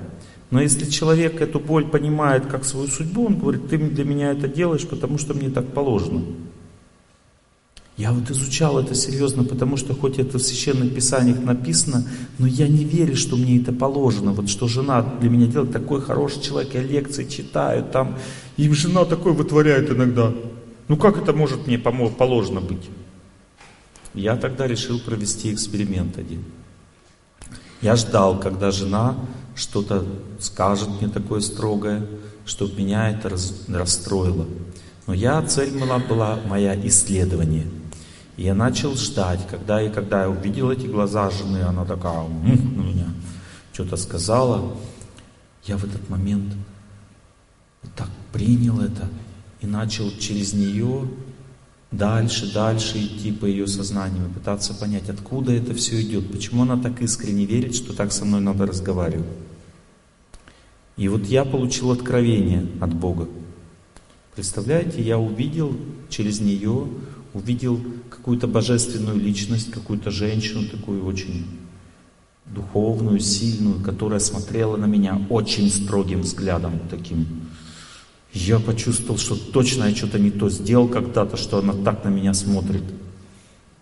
Но 0.52 0.62
если 0.62 0.84
человек 0.86 1.40
эту 1.40 1.60
боль 1.60 1.86
понимает 1.86 2.48
как 2.48 2.66
свою 2.66 2.88
судьбу, 2.88 3.28
он 3.28 3.40
говорит, 3.40 3.70
ты 3.70 3.78
для 3.78 4.04
меня 4.04 4.32
это 4.32 4.50
делаешь, 4.50 4.86
потому 4.86 5.18
что 5.18 5.34
мне 5.34 5.50
так 5.50 5.68
положено. 5.74 6.24
Я 7.98 8.12
вот 8.12 8.30
изучал 8.30 8.78
это 8.78 8.94
серьезно, 8.94 9.46
потому 9.46 9.78
что 9.78 9.96
хоть 9.96 10.20
это 10.20 10.38
в 10.38 10.42
священных 10.42 10.94
писаниях 10.94 11.40
написано, 11.42 12.06
но 12.40 12.46
я 12.46 12.68
не 12.68 12.84
верю, 12.84 13.16
что 13.16 13.38
мне 13.38 13.62
это 13.62 13.72
положено. 13.72 14.34
Вот 14.34 14.50
что 14.50 14.68
жена 14.68 15.02
для 15.02 15.30
меня 15.30 15.48
делает, 15.48 15.72
такой 15.72 16.02
хороший 16.02 16.42
человек, 16.42 16.74
я 16.74 16.82
лекции 16.82 17.24
читаю 17.24 17.86
там, 17.86 18.18
и 18.58 18.70
жена 18.70 19.06
такой 19.06 19.32
вытворяет 19.32 19.90
иногда. 19.92 20.34
Ну 20.90 20.98
как 20.98 21.18
это 21.18 21.32
может 21.32 21.68
мне 21.68 21.80
положено 21.80 22.60
быть? 22.60 22.90
Я 24.14 24.36
тогда 24.36 24.68
решил 24.68 25.00
провести 25.00 25.54
эксперимент 25.54 26.18
один. 26.18 26.44
Я 27.82 27.96
ждал, 27.96 28.38
когда 28.40 28.72
жена 28.72 29.16
что-то 29.56 30.06
скажет 30.40 30.90
мне 31.00 31.10
такое 31.10 31.40
строгое, 31.40 32.06
чтобы 32.46 32.76
меня 32.76 33.10
это 33.10 33.38
расстроило. 33.70 34.46
Но 35.08 35.14
я, 35.14 35.42
цель 35.44 35.80
была, 35.80 36.00
была 36.00 36.40
моя 36.46 36.76
исследование– 36.86 37.68
я 38.38 38.54
начал 38.54 38.96
ждать, 38.96 39.40
когда 39.50 39.82
и 39.82 39.90
когда 39.90 40.24
я 40.24 40.30
увидел 40.30 40.70
эти 40.72 40.88
глаза 40.88 41.30
жены, 41.30 41.60
она 41.60 41.86
такая, 41.86 42.28
на 42.28 42.82
меня. 42.82 43.08
что-то 43.72 43.96
сказала, 43.98 44.76
я 45.66 45.78
в 45.78 45.86
этот 45.86 46.10
момент 46.10 46.54
так 47.96 48.10
принял 48.34 48.80
это 48.82 49.08
и 49.62 49.68
начал 49.68 50.12
через 50.20 50.54
нее 50.54 51.08
дальше, 51.92 52.54
дальше 52.54 52.98
идти 52.98 53.32
по 53.32 53.46
ее 53.46 53.68
сознанию, 53.68 54.30
пытаться 54.30 54.74
понять, 54.74 55.10
откуда 55.10 55.54
это 55.54 55.74
все 55.74 56.02
идет, 56.02 56.32
почему 56.32 56.64
она 56.64 56.78
так 56.78 57.02
искренне 57.02 57.46
верит, 57.46 57.76
что 57.76 57.94
так 57.94 58.12
со 58.12 58.26
мной 58.26 58.42
надо 58.42 58.66
разговаривать. 58.66 59.28
И 60.98 61.08
вот 61.08 61.26
я 61.26 61.46
получил 61.46 61.92
откровение 61.92 62.68
от 62.80 62.94
Бога. 62.94 63.28
Представляете, 64.36 65.02
я 65.02 65.18
увидел 65.18 65.76
через 66.10 66.40
нее, 66.40 66.88
увидел 67.36 67.82
какую-то 68.10 68.48
божественную 68.48 69.20
личность, 69.20 69.70
какую-то 69.70 70.10
женщину 70.10 70.68
такую 70.70 71.06
очень 71.06 71.46
духовную, 72.46 73.20
сильную, 73.20 73.84
которая 73.84 74.20
смотрела 74.20 74.78
на 74.78 74.86
меня 74.86 75.22
очень 75.30 75.70
строгим 75.70 76.22
взглядом 76.22 76.80
таким. 76.90 77.28
Я 78.32 78.60
почувствовал, 78.60 79.18
что 79.20 79.36
точно 79.36 79.86
я 79.86 79.96
что-то 79.96 80.18
не 80.18 80.32
то 80.32 80.50
сделал 80.50 80.88
когда-то, 80.88 81.36
что 81.36 81.58
она 81.58 81.74
так 81.74 82.06
на 82.06 82.10
меня 82.10 82.34
смотрит. 82.34 82.84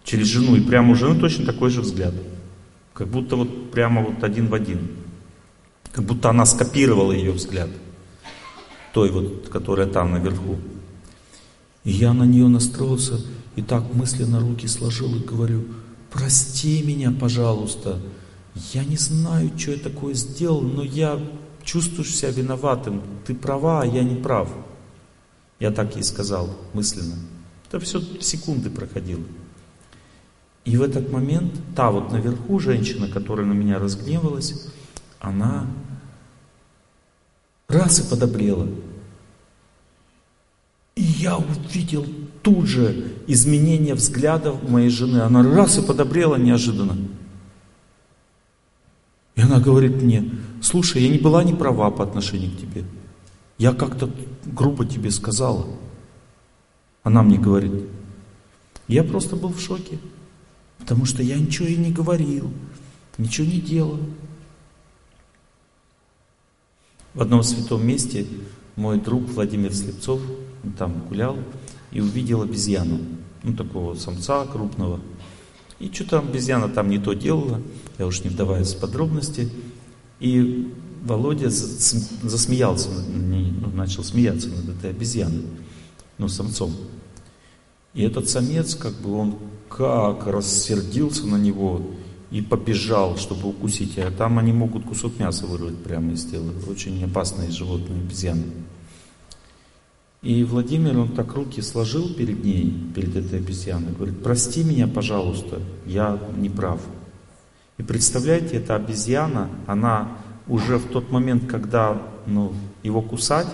Через 0.04 0.28
жену. 0.28 0.56
И 0.56 0.62
прямо 0.62 0.92
у 0.92 0.96
жены 0.96 1.20
точно 1.20 1.46
такой 1.46 1.70
же 1.70 1.82
взгляд. 1.82 2.14
Как 2.94 3.08
будто 3.08 3.36
вот 3.36 3.72
прямо 3.72 4.02
вот 4.02 4.24
один 4.24 4.48
в 4.48 4.54
один. 4.56 4.80
Как 5.92 6.06
будто 6.06 6.30
она 6.30 6.46
скопировала 6.46 7.12
ее 7.12 7.32
взгляд. 7.32 7.70
Той 8.94 9.12
вот, 9.12 9.50
которая 9.50 9.88
там 9.88 10.12
наверху. 10.12 10.58
И 11.84 11.92
я 11.92 12.14
на 12.14 12.24
нее 12.24 12.48
настроился 12.48 13.20
и 13.56 13.62
так 13.62 13.94
мысленно 13.94 14.40
руки 14.40 14.68
сложил 14.68 15.16
и 15.16 15.20
говорю, 15.20 15.66
прости 16.12 16.82
меня, 16.84 17.12
пожалуйста. 17.12 18.00
Я 18.74 18.84
не 18.84 18.98
знаю, 18.98 19.52
что 19.58 19.72
я 19.72 19.78
такое 19.78 20.14
сделал, 20.14 20.62
но 20.62 20.84
я 20.84 21.20
чувствую 21.64 22.06
себя 22.06 22.32
виноватым. 22.32 23.02
Ты 23.26 23.36
права, 23.36 23.82
а 23.82 23.86
я 23.86 24.04
не 24.04 24.16
прав. 24.16 24.50
Я 25.60 25.72
так 25.72 25.96
ей 25.96 26.04
сказал 26.04 26.50
мысленно. 26.74 27.16
Это 27.68 27.80
все 27.80 28.02
секунды 28.20 28.70
проходило. 28.70 29.24
И 30.66 30.78
в 30.78 30.82
этот 30.82 31.12
момент 31.12 31.60
та 31.76 31.92
вот 31.92 32.12
наверху 32.12 32.60
женщина, 32.60 33.08
которая 33.08 33.46
на 33.46 33.54
меня 33.54 33.80
разгневалась, 33.80 34.68
она 35.20 35.68
раз 37.68 38.00
и 38.00 38.10
подобрела. 38.10 38.68
И 40.96 41.02
я 41.02 41.38
увидел 41.38 42.06
тут 42.44 42.68
же 42.68 43.13
изменение 43.28 43.96
взглядов 43.96 44.68
моей 44.68 44.90
жены. 44.90 45.20
Она 45.20 45.44
раз 45.44 45.78
и 45.78 45.82
подобрела 45.82 46.38
неожиданно. 46.38 46.98
И 49.36 49.42
она 49.42 49.60
говорит 49.60 50.02
мне, 50.02 50.32
слушай, 50.62 51.02
я 51.02 51.10
не 51.10 51.18
была 51.18 51.44
не 51.44 51.54
права 51.54 51.90
по 51.92 52.04
отношению 52.04 52.52
к 52.52 52.58
тебе. 52.58 52.84
Я 53.58 53.74
как-то 53.74 54.10
грубо 54.46 54.86
тебе 54.86 55.12
сказала. 55.12 55.66
Она 57.04 57.24
мне 57.24 57.38
говорит. 57.38 57.74
Я 58.88 59.04
просто 59.04 59.36
был 59.36 59.50
в 59.50 59.60
шоке. 59.60 60.00
Потому 60.84 61.06
что 61.06 61.24
я 61.24 61.38
ничего 61.38 61.68
и 61.68 61.78
не 61.78 61.92
говорил, 61.92 62.52
ничего 63.18 63.48
не 63.48 63.62
делал. 63.62 64.00
В 67.14 67.22
одном 67.22 67.42
святом 67.44 67.88
месте 67.88 68.28
мой 68.76 69.00
друг 69.00 69.24
Владимир 69.30 69.74
Слепцов 69.74 70.20
там 70.78 71.06
гулял 71.08 71.38
и 71.94 72.02
увидел 72.02 72.42
обезьяну. 72.42 73.00
Ну, 73.44 73.54
такого 73.56 73.96
самца 73.96 74.46
крупного. 74.46 75.00
И 75.80 75.92
что-то 75.92 76.20
обезьяна 76.20 76.70
там 76.70 76.90
не 76.90 76.98
то 76.98 77.14
делала, 77.14 77.62
я 77.98 78.08
уж 78.08 78.24
не 78.24 78.30
вдаваюсь 78.30 78.74
в 78.74 78.80
подробности. 78.80 79.50
И 80.20 80.74
Володя 81.04 81.50
засмеялся, 81.50 82.90
ну, 82.90 83.70
начал 83.74 84.04
смеяться 84.04 84.48
над 84.50 84.78
этой 84.78 84.92
обезьяной, 84.92 85.44
ну, 86.18 86.28
самцом. 86.28 86.74
И 87.94 88.02
этот 88.02 88.30
самец, 88.30 88.76
как 88.76 88.94
бы 89.02 89.14
он 89.14 89.36
как 89.70 90.28
рассердился 90.28 91.28
на 91.28 91.36
него 91.36 91.82
и 92.32 92.42
побежал, 92.42 93.18
чтобы 93.18 93.50
укусить. 93.50 93.98
А 93.98 94.10
там 94.12 94.40
они 94.40 94.54
могут 94.54 94.86
кусок 94.86 95.20
мяса 95.20 95.46
вырвать 95.46 95.78
прямо 95.84 96.14
из 96.14 96.26
тела. 96.26 96.52
Очень 96.70 97.04
опасные 97.04 97.52
животные, 97.52 98.00
обезьяны. 98.00 98.44
И 100.24 100.46
Владимир, 100.46 100.98
он 100.98 101.10
так 101.10 101.34
руки 101.34 101.62
сложил 101.62 102.14
перед 102.14 102.46
ней, 102.46 102.74
перед 102.96 103.14
этой 103.14 103.40
обезьяной, 103.40 103.92
говорит, 103.92 104.24
прости 104.24 104.64
меня, 104.64 104.88
пожалуйста, 104.88 105.62
я 105.86 106.18
не 106.38 106.50
прав. 106.50 106.80
И 107.78 107.84
представляете, 107.84 108.56
эта 108.56 108.76
обезьяна, 108.76 109.50
она 109.68 110.18
уже 110.48 110.78
в 110.78 110.88
тот 110.88 111.12
момент, 111.12 111.46
когда 111.46 112.02
ну, 112.26 112.54
его 112.84 113.02
кусать, 113.02 113.54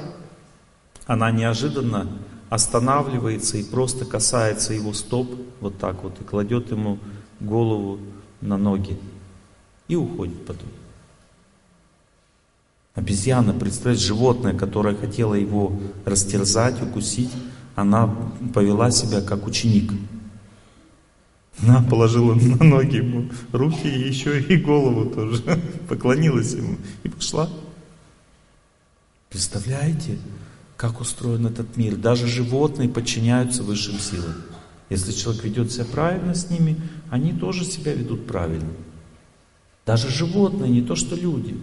она 1.08 1.32
неожиданно 1.32 2.08
останавливается 2.52 3.58
и 3.58 3.64
просто 3.64 4.06
касается 4.06 4.74
его 4.74 4.94
стоп, 4.94 5.28
вот 5.62 5.80
так 5.80 6.04
вот, 6.04 6.22
и 6.22 6.24
кладет 6.24 6.70
ему 6.70 7.00
голову 7.40 7.98
на 8.42 8.58
ноги. 8.58 8.96
И 9.88 9.96
уходит 9.96 10.46
потом. 10.46 10.70
Обезьяна, 12.96 13.54
представляете, 13.54 14.06
животное, 14.06 14.54
которое 14.54 14.96
хотело 14.96 15.36
его 15.36 15.80
растерзать, 16.06 16.82
укусить, 16.82 17.32
она 17.76 18.14
повела 18.54 18.92
себя 18.92 19.22
как 19.22 19.48
ученик. 19.48 19.94
Она 21.62 21.82
положила 21.82 22.34
на 22.34 22.64
ноги 22.64 22.98
ему 22.98 23.30
руки 23.52 23.88
и 23.88 24.08
еще 24.08 24.42
и 24.42 24.58
голову 24.58 25.10
тоже. 25.10 25.44
Поклонилась 25.90 26.54
ему 26.54 26.78
и 27.04 27.10
пошла. 27.10 27.50
Представляете, 29.30 30.18
как 30.76 31.02
устроен 31.02 31.46
этот 31.46 31.78
мир? 31.78 31.96
Даже 31.96 32.28
животные 32.28 32.90
подчиняются 32.90 33.64
высшим 33.64 34.00
силам. 34.00 34.34
Если 34.90 35.12
человек 35.12 35.44
ведет 35.44 35.72
себя 35.72 35.86
правильно 35.86 36.34
с 36.34 36.50
ними, 36.50 36.78
они 37.10 37.34
тоже 37.34 37.64
себя 37.64 37.94
ведут 37.94 38.26
правильно. 38.26 38.70
Даже 39.86 40.10
животные, 40.10 40.72
не 40.72 40.82
то 40.82 40.96
что 40.96 41.16
люди. 41.16 41.56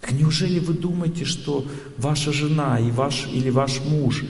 Так 0.00 0.12
неужели 0.12 0.58
вы 0.58 0.74
думаете, 0.74 1.24
что 1.24 1.64
ваша 1.98 2.32
жена 2.32 2.78
и 2.78 2.90
ваш, 2.90 3.28
или 3.32 3.50
ваш 3.50 3.80
муж, 3.80 4.24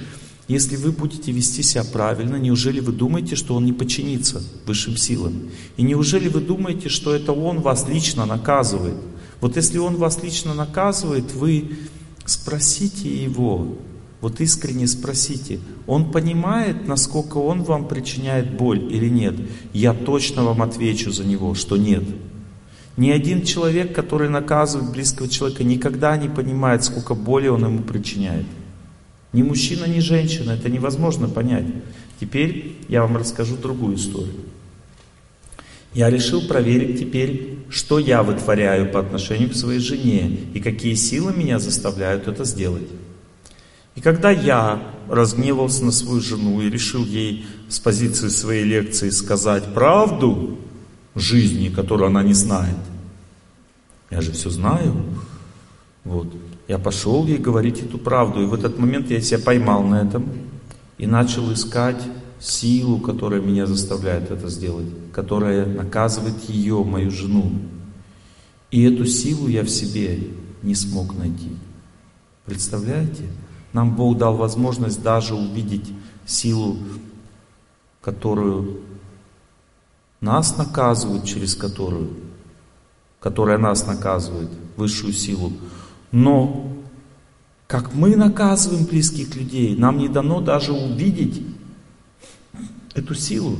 если 0.48 0.74
вы 0.74 0.90
будете 0.90 1.30
вести 1.30 1.62
себя 1.62 1.84
правильно, 1.84 2.34
неужели 2.34 2.80
вы 2.80 2.92
думаете, 2.92 3.36
что 3.36 3.54
он 3.54 3.64
не 3.64 3.72
подчинится 3.72 4.42
высшим 4.66 4.96
силам? 4.96 5.48
И 5.76 5.82
неужели 5.82 6.28
вы 6.28 6.40
думаете, 6.40 6.88
что 6.88 7.14
это 7.14 7.32
он 7.32 7.60
вас 7.60 7.88
лично 7.88 8.26
наказывает? 8.26 8.96
Вот 9.40 9.56
если 9.56 9.78
он 9.78 9.94
вас 9.94 10.22
лично 10.24 10.52
наказывает, 10.52 11.32
вы 11.34 11.70
спросите 12.24 13.08
его, 13.22 13.78
вот 14.20 14.40
искренне 14.40 14.88
спросите, 14.88 15.60
он 15.86 16.10
понимает, 16.10 16.86
насколько 16.88 17.38
он 17.38 17.62
вам 17.62 17.86
причиняет 17.86 18.56
боль 18.56 18.92
или 18.92 19.08
нет? 19.08 19.36
Я 19.72 19.94
точно 19.94 20.42
вам 20.42 20.62
отвечу 20.62 21.12
за 21.12 21.24
него, 21.24 21.54
что 21.54 21.76
нет. 21.76 22.02
Ни 22.96 23.10
один 23.10 23.44
человек, 23.44 23.94
который 23.94 24.28
наказывает 24.28 24.90
близкого 24.90 25.28
человека, 25.28 25.64
никогда 25.64 26.16
не 26.16 26.28
понимает, 26.28 26.84
сколько 26.84 27.14
боли 27.14 27.48
он 27.48 27.64
ему 27.64 27.82
причиняет. 27.82 28.46
Ни 29.32 29.42
мужчина, 29.42 29.84
ни 29.84 30.00
женщина, 30.00 30.52
это 30.52 30.68
невозможно 30.68 31.28
понять. 31.28 31.66
Теперь 32.20 32.76
я 32.88 33.02
вам 33.02 33.16
расскажу 33.16 33.56
другую 33.56 33.96
историю. 33.96 34.34
Я 35.94 36.10
решил 36.10 36.46
проверить 36.46 37.00
теперь, 37.00 37.58
что 37.68 37.98
я 37.98 38.22
вытворяю 38.22 38.90
по 38.90 39.00
отношению 39.00 39.50
к 39.50 39.56
своей 39.56 39.80
жене 39.80 40.38
и 40.54 40.60
какие 40.60 40.94
силы 40.94 41.32
меня 41.32 41.58
заставляют 41.58 42.28
это 42.28 42.44
сделать. 42.44 42.88
И 43.96 44.00
когда 44.00 44.30
я 44.30 44.82
разгневался 45.08 45.84
на 45.84 45.90
свою 45.90 46.20
жену 46.20 46.60
и 46.62 46.70
решил 46.70 47.04
ей 47.04 47.44
с 47.68 47.80
позиции 47.80 48.28
своей 48.28 48.64
лекции 48.64 49.10
сказать 49.10 49.74
правду, 49.74 50.58
жизни, 51.14 51.68
которую 51.68 52.08
она 52.08 52.22
не 52.22 52.34
знает. 52.34 52.76
Я 54.10 54.20
же 54.20 54.32
все 54.32 54.50
знаю. 54.50 54.94
Вот. 56.04 56.28
Я 56.68 56.78
пошел 56.78 57.26
ей 57.26 57.38
говорить 57.38 57.82
эту 57.82 57.98
правду. 57.98 58.42
И 58.42 58.46
в 58.46 58.54
этот 58.54 58.78
момент 58.78 59.10
я 59.10 59.20
себя 59.20 59.38
поймал 59.38 59.82
на 59.82 60.02
этом 60.02 60.28
и 60.98 61.06
начал 61.06 61.52
искать 61.52 62.02
силу, 62.38 62.98
которая 62.98 63.40
меня 63.40 63.66
заставляет 63.66 64.30
это 64.30 64.48
сделать, 64.48 64.86
которая 65.12 65.66
наказывает 65.66 66.48
ее, 66.48 66.82
мою 66.84 67.10
жену. 67.10 67.52
И 68.70 68.82
эту 68.82 69.04
силу 69.04 69.48
я 69.48 69.62
в 69.62 69.68
себе 69.68 70.28
не 70.62 70.74
смог 70.74 71.16
найти. 71.16 71.50
Представляете? 72.46 73.24
Нам 73.72 73.94
Бог 73.94 74.18
дал 74.18 74.36
возможность 74.36 75.02
даже 75.02 75.34
увидеть 75.34 75.92
силу, 76.26 76.78
которую 78.00 78.80
нас 80.20 80.56
наказывают, 80.56 81.24
через 81.24 81.54
которую, 81.54 82.10
которая 83.20 83.58
нас 83.58 83.86
наказывает, 83.86 84.50
высшую 84.76 85.12
силу. 85.12 85.52
Но 86.12 86.72
как 87.66 87.94
мы 87.94 88.16
наказываем 88.16 88.84
близких 88.84 89.34
людей, 89.36 89.76
нам 89.76 89.98
не 89.98 90.08
дано 90.08 90.40
даже 90.40 90.72
увидеть 90.72 91.42
эту 92.94 93.14
силу. 93.14 93.56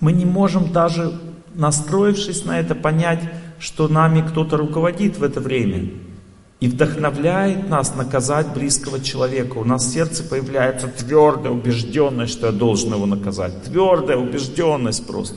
Мы 0.00 0.12
не 0.12 0.24
можем 0.24 0.72
даже, 0.72 1.18
настроившись 1.54 2.44
на 2.44 2.58
это, 2.60 2.74
понять, 2.74 3.22
что 3.58 3.88
нами 3.88 4.26
кто-то 4.26 4.56
руководит 4.56 5.18
в 5.18 5.22
это 5.22 5.40
время 5.40 5.90
и 6.62 6.68
вдохновляет 6.68 7.68
нас 7.68 7.96
наказать 7.96 8.54
близкого 8.54 9.00
человека. 9.00 9.58
У 9.58 9.64
нас 9.64 9.84
в 9.84 9.92
сердце 9.92 10.22
появляется 10.22 10.86
твердая 10.86 11.52
убежденность, 11.52 12.34
что 12.34 12.46
я 12.46 12.52
должен 12.52 12.94
его 12.94 13.04
наказать. 13.04 13.64
Твердая 13.64 14.16
убежденность 14.16 15.04
просто. 15.04 15.34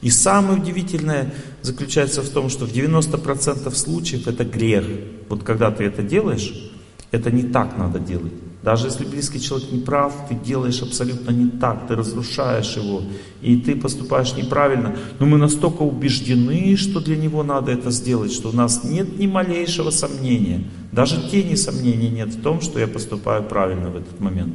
И 0.00 0.10
самое 0.10 0.60
удивительное 0.60 1.34
заключается 1.62 2.22
в 2.22 2.28
том, 2.28 2.48
что 2.48 2.66
в 2.66 2.72
90% 2.72 3.74
случаев 3.74 4.28
это 4.28 4.44
грех. 4.44 4.84
Вот 5.28 5.42
когда 5.42 5.72
ты 5.72 5.82
это 5.82 6.04
делаешь, 6.04 6.70
это 7.10 7.32
не 7.32 7.42
так 7.42 7.76
надо 7.76 7.98
делать. 7.98 8.32
Даже 8.62 8.88
если 8.88 9.06
близкий 9.06 9.40
человек 9.40 9.72
не 9.72 9.80
прав, 9.80 10.12
ты 10.28 10.34
делаешь 10.34 10.82
абсолютно 10.82 11.30
не 11.30 11.48
так, 11.48 11.88
ты 11.88 11.96
разрушаешь 11.96 12.76
его, 12.76 13.02
и 13.40 13.56
ты 13.56 13.74
поступаешь 13.74 14.34
неправильно. 14.34 14.96
Но 15.18 15.24
мы 15.24 15.38
настолько 15.38 15.82
убеждены, 15.82 16.76
что 16.76 17.00
для 17.00 17.16
него 17.16 17.42
надо 17.42 17.72
это 17.72 17.90
сделать, 17.90 18.32
что 18.32 18.50
у 18.50 18.52
нас 18.52 18.84
нет 18.84 19.18
ни 19.18 19.26
малейшего 19.26 19.88
сомнения, 19.90 20.64
даже 20.92 21.30
тени 21.30 21.54
сомнений 21.54 22.10
нет 22.10 22.34
в 22.34 22.42
том, 22.42 22.60
что 22.60 22.78
я 22.78 22.86
поступаю 22.86 23.44
правильно 23.44 23.88
в 23.88 23.96
этот 23.96 24.20
момент. 24.20 24.54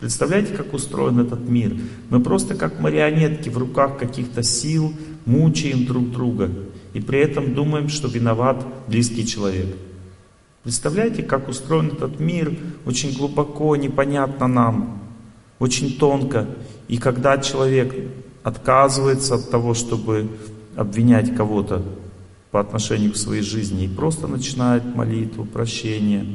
Представляете, 0.00 0.54
как 0.54 0.72
устроен 0.72 1.20
этот 1.20 1.48
мир? 1.48 1.76
Мы 2.10 2.20
просто 2.20 2.54
как 2.54 2.80
марионетки 2.80 3.48
в 3.50 3.58
руках 3.58 3.98
каких-то 3.98 4.42
сил 4.42 4.92
мучаем 5.26 5.84
друг 5.84 6.10
друга, 6.10 6.50
и 6.94 7.00
при 7.00 7.18
этом 7.20 7.54
думаем, 7.54 7.88
что 7.88 8.08
виноват 8.08 8.64
близкий 8.88 9.26
человек. 9.26 9.74
Представляете, 10.64 11.22
как 11.22 11.48
устроен 11.50 11.88
этот 11.88 12.18
мир 12.18 12.56
очень 12.86 13.14
глубоко, 13.14 13.76
непонятно 13.76 14.46
нам, 14.46 15.02
очень 15.58 15.98
тонко. 15.98 16.46
И 16.88 16.96
когда 16.96 17.36
человек 17.36 17.94
отказывается 18.42 19.34
от 19.34 19.50
того, 19.50 19.74
чтобы 19.74 20.30
обвинять 20.74 21.36
кого-то 21.36 21.82
по 22.50 22.60
отношению 22.60 23.12
к 23.12 23.16
своей 23.16 23.42
жизни, 23.42 23.84
и 23.84 23.88
просто 23.88 24.26
начинает 24.26 24.84
молитву, 24.96 25.44
прощение, 25.44 26.26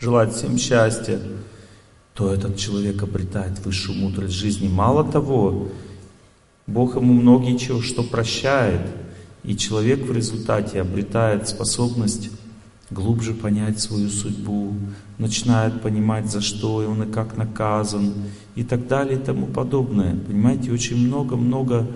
желать 0.00 0.34
всем 0.34 0.58
счастья, 0.58 1.20
то 2.14 2.34
этот 2.34 2.56
человек 2.56 3.00
обретает 3.04 3.64
высшую 3.64 3.98
мудрость 3.98 4.34
жизни. 4.34 4.66
Мало 4.66 5.04
того, 5.04 5.68
Бог 6.66 6.96
ему 6.96 7.12
многие 7.12 7.56
чего 7.56 7.82
что 7.82 8.02
прощает, 8.02 8.80
и 9.44 9.56
человек 9.56 10.00
в 10.00 10.12
результате 10.12 10.80
обретает 10.80 11.46
способность 11.46 12.30
глубже 12.90 13.34
понять 13.34 13.80
свою 13.80 14.08
судьбу, 14.08 14.74
начинает 15.18 15.82
понимать, 15.82 16.30
за 16.30 16.40
что 16.40 16.76
он 16.76 17.02
и 17.02 17.12
как 17.12 17.36
наказан, 17.36 18.14
и 18.54 18.64
так 18.64 18.86
далее 18.86 19.18
и 19.18 19.22
тому 19.22 19.46
подобное. 19.46 20.16
Понимаете, 20.16 20.72
очень 20.72 21.06
много-много 21.06 21.86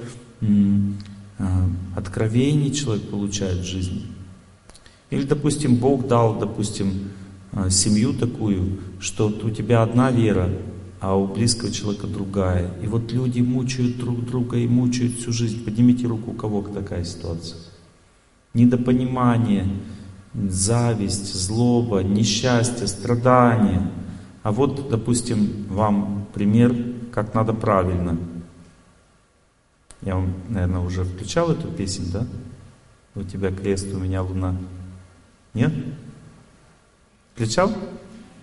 а, 1.38 1.68
откровений 1.96 2.72
человек 2.72 3.08
получает 3.08 3.60
в 3.60 3.64
жизни. 3.64 4.02
Или, 5.10 5.24
допустим, 5.24 5.76
Бог 5.76 6.06
дал, 6.06 6.38
допустим, 6.38 7.10
а, 7.52 7.70
семью 7.70 8.12
такую, 8.12 8.78
что 9.00 9.28
у 9.28 9.50
тебя 9.50 9.82
одна 9.82 10.10
вера, 10.10 10.50
а 11.00 11.16
у 11.16 11.26
близкого 11.26 11.72
человека 11.72 12.06
другая. 12.06 12.70
И 12.82 12.86
вот 12.86 13.12
люди 13.12 13.40
мучают 13.40 13.98
друг 13.98 14.24
друга 14.24 14.56
и 14.56 14.68
мучают 14.68 15.14
всю 15.18 15.32
жизнь. 15.32 15.64
Поднимите 15.64 16.06
руку, 16.06 16.30
у 16.30 16.34
кого 16.34 16.62
такая 16.62 17.04
ситуация. 17.04 17.58
Недопонимание, 18.54 19.66
зависть, 20.34 21.34
злоба, 21.34 22.02
несчастье, 22.02 22.86
страдания. 22.86 23.90
А 24.42 24.52
вот, 24.52 24.88
допустим, 24.88 25.66
вам 25.68 26.26
пример, 26.34 26.74
как 27.12 27.34
надо 27.34 27.52
правильно. 27.52 28.18
Я 30.00 30.16
вам, 30.16 30.34
наверное, 30.48 30.80
уже 30.80 31.04
включал 31.04 31.52
эту 31.52 31.68
песню, 31.68 32.06
да? 32.12 32.26
У 33.14 33.22
тебя 33.22 33.52
крест, 33.52 33.86
у 33.92 33.98
меня 33.98 34.22
луна. 34.22 34.56
Нет? 35.54 35.72
Включал? 37.34 37.72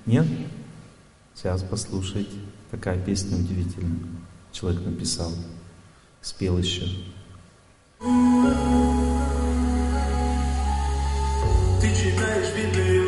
Нет? 0.05 0.27
Сейчас 1.35 1.63
послушайте. 1.63 2.37
Такая 2.71 2.99
песня 3.03 3.35
удивительная. 3.35 3.99
Человек 4.51 4.85
написал, 4.85 5.31
спел 6.21 6.57
еще. 6.57 6.85
te 11.79 11.87
tiveres 11.87 12.53
viver. 12.53 12.98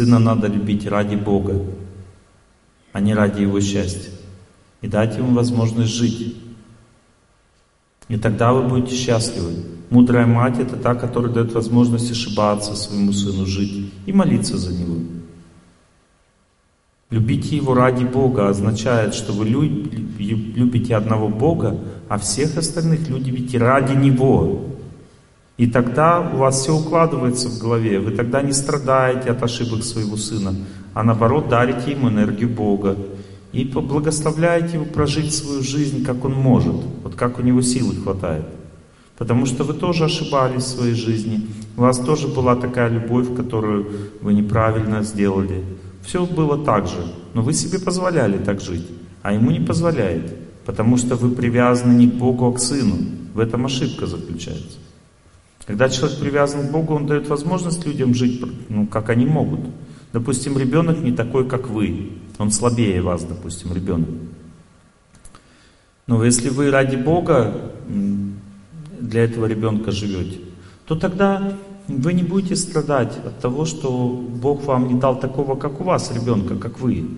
Сына 0.00 0.18
надо 0.18 0.46
любить 0.46 0.86
ради 0.86 1.14
Бога, 1.14 1.60
а 2.94 3.00
не 3.00 3.12
ради 3.12 3.42
его 3.42 3.60
счастья. 3.60 4.10
И 4.80 4.88
дать 4.88 5.18
ему 5.18 5.34
возможность 5.34 5.92
жить. 5.92 6.36
И 8.08 8.16
тогда 8.16 8.54
вы 8.54 8.62
будете 8.66 8.96
счастливы. 8.96 9.62
Мудрая 9.90 10.24
мать 10.24 10.58
это 10.58 10.76
та, 10.76 10.94
которая 10.94 11.30
дает 11.30 11.52
возможность 11.52 12.10
ошибаться 12.10 12.74
своему 12.76 13.12
сыну 13.12 13.44
жить 13.44 13.92
и 14.06 14.12
молиться 14.14 14.56
за 14.56 14.72
него. 14.72 15.02
Любите 17.10 17.56
его 17.56 17.74
ради 17.74 18.04
Бога 18.04 18.48
означает, 18.48 19.12
что 19.12 19.34
вы 19.34 19.48
любите 19.48 20.96
одного 20.96 21.28
Бога, 21.28 21.78
а 22.08 22.16
всех 22.16 22.56
остальных 22.56 23.06
любите 23.10 23.58
ради 23.58 23.92
Него. 23.92 24.64
И 25.60 25.66
тогда 25.66 26.20
у 26.20 26.38
вас 26.38 26.62
все 26.62 26.74
укладывается 26.74 27.50
в 27.50 27.58
голове. 27.58 28.00
Вы 28.00 28.12
тогда 28.12 28.40
не 28.40 28.54
страдаете 28.54 29.30
от 29.30 29.42
ошибок 29.42 29.84
своего 29.84 30.16
сына, 30.16 30.54
а 30.94 31.02
наоборот 31.02 31.50
дарите 31.50 31.90
ему 31.90 32.08
энергию 32.08 32.48
Бога. 32.48 32.96
И 33.52 33.64
благословляете 33.64 34.76
его 34.76 34.86
прожить 34.86 35.34
свою 35.34 35.60
жизнь, 35.60 36.02
как 36.02 36.24
он 36.24 36.32
может, 36.32 36.76
вот 37.02 37.14
как 37.14 37.38
у 37.38 37.42
него 37.42 37.60
силы 37.60 37.94
хватает. 37.94 38.46
Потому 39.18 39.44
что 39.44 39.64
вы 39.64 39.74
тоже 39.74 40.04
ошибались 40.04 40.62
в 40.62 40.76
своей 40.76 40.94
жизни. 40.94 41.46
У 41.76 41.82
вас 41.82 41.98
тоже 41.98 42.26
была 42.28 42.56
такая 42.56 42.88
любовь, 42.88 43.36
которую 43.36 43.86
вы 44.22 44.32
неправильно 44.32 45.02
сделали. 45.02 45.62
Все 46.02 46.24
было 46.24 46.64
так 46.64 46.86
же. 46.86 47.04
Но 47.34 47.42
вы 47.42 47.52
себе 47.52 47.78
позволяли 47.78 48.38
так 48.38 48.62
жить, 48.62 48.86
а 49.20 49.34
ему 49.34 49.50
не 49.50 49.60
позволяете. 49.60 50.38
Потому 50.64 50.96
что 50.96 51.16
вы 51.16 51.28
привязаны 51.28 51.98
не 51.98 52.08
к 52.08 52.14
Богу, 52.14 52.46
а 52.46 52.52
к 52.54 52.60
Сыну. 52.60 52.96
В 53.34 53.40
этом 53.40 53.66
ошибка 53.66 54.06
заключается. 54.06 54.78
Когда 55.66 55.88
человек 55.88 56.18
привязан 56.18 56.68
к 56.68 56.70
Богу, 56.70 56.94
он 56.94 57.06
дает 57.06 57.28
возможность 57.28 57.86
людям 57.86 58.14
жить, 58.14 58.42
ну, 58.68 58.86
как 58.86 59.10
они 59.10 59.26
могут. 59.26 59.60
Допустим, 60.12 60.58
ребенок 60.58 60.98
не 61.00 61.12
такой, 61.12 61.48
как 61.48 61.68
вы. 61.68 62.10
Он 62.38 62.50
слабее 62.50 63.02
вас, 63.02 63.24
допустим, 63.24 63.72
ребенок. 63.72 64.08
Но 66.06 66.24
если 66.24 66.48
вы 66.48 66.70
ради 66.70 66.96
Бога 66.96 67.72
для 68.98 69.24
этого 69.24 69.46
ребенка 69.46 69.92
живете, 69.92 70.38
то 70.86 70.96
тогда 70.96 71.56
вы 71.86 72.12
не 72.14 72.22
будете 72.22 72.56
страдать 72.56 73.16
от 73.24 73.38
того, 73.38 73.64
что 73.64 74.08
Бог 74.08 74.64
вам 74.64 74.88
не 74.88 74.98
дал 74.98 75.20
такого, 75.20 75.54
как 75.54 75.80
у 75.80 75.84
вас, 75.84 76.12
ребенка, 76.12 76.56
как 76.56 76.80
вы. 76.80 77.08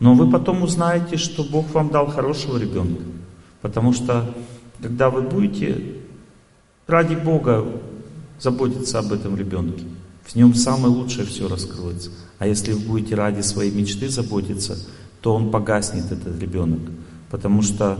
Но 0.00 0.14
вы 0.14 0.30
потом 0.30 0.62
узнаете, 0.62 1.16
что 1.16 1.44
Бог 1.44 1.72
вам 1.74 1.90
дал 1.90 2.06
хорошего 2.06 2.58
ребенка. 2.58 3.02
Потому 3.60 3.92
что, 3.92 4.34
когда 4.80 5.10
вы 5.10 5.22
будете 5.22 5.97
ради 6.88 7.14
Бога 7.14 7.64
заботиться 8.40 8.98
об 8.98 9.12
этом 9.12 9.36
ребенке, 9.36 9.84
в 10.24 10.34
нем 10.34 10.54
самое 10.54 10.92
лучшее 10.92 11.26
все 11.26 11.48
раскроется. 11.48 12.10
А 12.38 12.46
если 12.46 12.72
вы 12.72 12.80
будете 12.80 13.14
ради 13.14 13.42
своей 13.42 13.70
мечты 13.70 14.08
заботиться, 14.08 14.76
то 15.20 15.34
он 15.34 15.50
погаснет, 15.50 16.10
этот 16.10 16.40
ребенок. 16.40 16.80
Потому 17.30 17.62
что 17.62 17.98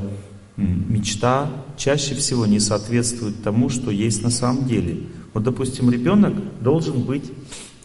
мечта 0.56 1.50
чаще 1.76 2.14
всего 2.14 2.46
не 2.46 2.60
соответствует 2.60 3.42
тому, 3.42 3.68
что 3.68 3.90
есть 3.90 4.22
на 4.22 4.30
самом 4.30 4.66
деле. 4.66 5.04
Вот, 5.32 5.44
допустим, 5.44 5.90
ребенок 5.90 6.34
должен 6.60 7.02
быть... 7.02 7.30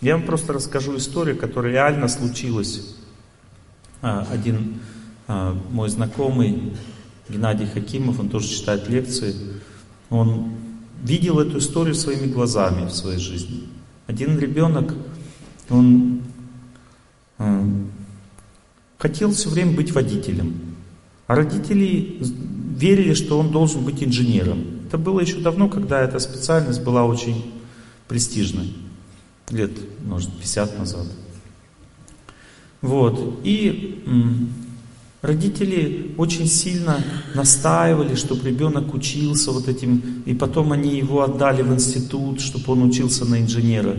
Я 0.02 0.18
вам 0.18 0.26
просто 0.26 0.52
расскажу 0.52 0.98
историю, 0.98 1.38
которая 1.38 1.72
реально 1.72 2.10
случилась. 2.10 2.96
А, 4.02 4.28
один 4.30 4.82
а, 5.28 5.58
мой 5.72 5.88
знакомый, 5.88 6.74
Геннадий 7.30 7.66
Хакимов, 7.66 8.20
он 8.20 8.28
тоже 8.28 8.50
читает 8.50 8.90
лекции. 8.90 9.34
Он 10.10 10.52
видел 11.04 11.40
эту 11.40 11.60
историю 11.60 11.96
своими 11.96 12.32
глазами 12.32 12.88
в 12.88 12.92
своей 12.92 13.20
жизни. 13.20 13.64
Один 14.08 14.40
ребенок, 14.40 14.94
он 15.70 16.22
э, 17.38 17.70
хотел 18.98 19.32
все 19.32 19.50
время 19.50 19.76
быть 19.76 19.92
водителем. 19.92 20.76
А 21.28 21.36
родители 21.36 22.20
верили, 22.76 23.14
что 23.14 23.40
он 23.40 23.52
должен 23.52 23.84
быть 23.84 24.04
инженером. 24.04 24.64
Это 24.88 24.98
было 24.98 25.20
еще 25.20 25.40
давно, 25.40 25.70
когда 25.70 26.02
эта 26.02 26.20
специальность 26.20 26.84
была 26.84 27.06
очень 27.06 27.54
престижной. 28.08 28.74
Лет, 29.50 29.72
может, 30.06 30.32
50 30.40 30.80
назад. 30.80 31.08
Вот. 32.82 33.40
И 33.44 34.04
родители 35.24 36.14
очень 36.18 36.48
сильно 36.48 37.02
настаивали, 37.34 38.14
чтобы 38.16 38.50
ребенок 38.50 38.94
учился 38.94 39.52
вот 39.52 39.68
этим, 39.68 40.22
и 40.26 40.36
потом 40.36 40.74
они 40.74 40.98
его 40.98 41.24
отдали 41.24 41.64
в 41.64 41.74
институт, 41.74 42.42
чтобы 42.42 42.74
он 42.74 42.84
учился 42.84 43.26
на 43.26 43.42
инженера. 43.42 43.96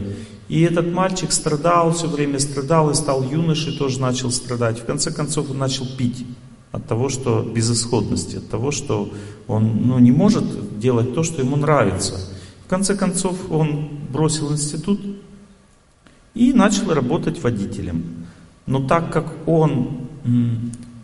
И 0.48 0.60
этот 0.60 0.92
мальчик 0.92 1.32
страдал, 1.32 1.92
все 1.94 2.06
время 2.06 2.38
страдал, 2.38 2.90
и 2.90 2.94
стал 2.94 3.24
юношей, 3.24 3.76
тоже 3.76 3.98
начал 4.00 4.30
страдать. 4.30 4.78
В 4.78 4.84
конце 4.84 5.10
концов 5.10 5.50
он 5.50 5.58
начал 5.58 5.86
пить 5.96 6.26
от 6.70 6.86
того, 6.86 7.08
что 7.08 7.42
безысходности, 7.42 8.36
от 8.36 8.50
того, 8.50 8.70
что 8.70 9.10
он 9.48 9.86
ну, 9.86 9.98
не 9.98 10.12
может 10.12 10.78
делать 10.78 11.14
то, 11.14 11.22
что 11.22 11.40
ему 11.40 11.56
нравится. 11.56 12.20
В 12.66 12.68
конце 12.68 12.94
концов 12.94 13.50
он 13.50 13.88
бросил 14.12 14.52
институт 14.52 15.00
и 16.34 16.52
начал 16.52 16.92
работать 16.92 17.42
водителем. 17.42 18.26
Но 18.66 18.86
так 18.86 19.10
как 19.10 19.32
он 19.46 20.04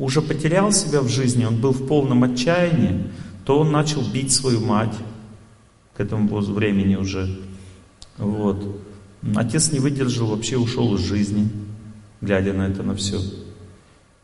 уже 0.01 0.23
потерял 0.23 0.73
себя 0.73 1.03
в 1.03 1.09
жизни, 1.09 1.45
он 1.45 1.61
был 1.61 1.73
в 1.73 1.87
полном 1.87 2.25
отчаянии, 2.25 3.05
то 3.45 3.59
он 3.61 3.71
начал 3.71 4.03
бить 4.03 4.33
свою 4.33 4.61
мать 4.61 4.95
к 5.95 6.01
этому 6.01 6.41
времени 6.41 6.97
уже. 6.97 7.39
Вот. 8.17 8.81
Отец 9.37 9.71
не 9.73 9.79
выдержал, 9.79 10.29
вообще 10.29 10.57
ушел 10.57 10.95
из 10.95 11.01
жизни, 11.01 11.51
глядя 12.23 12.55
на 12.55 12.69
это 12.69 12.83
на 12.83 12.95
все. 12.95 13.21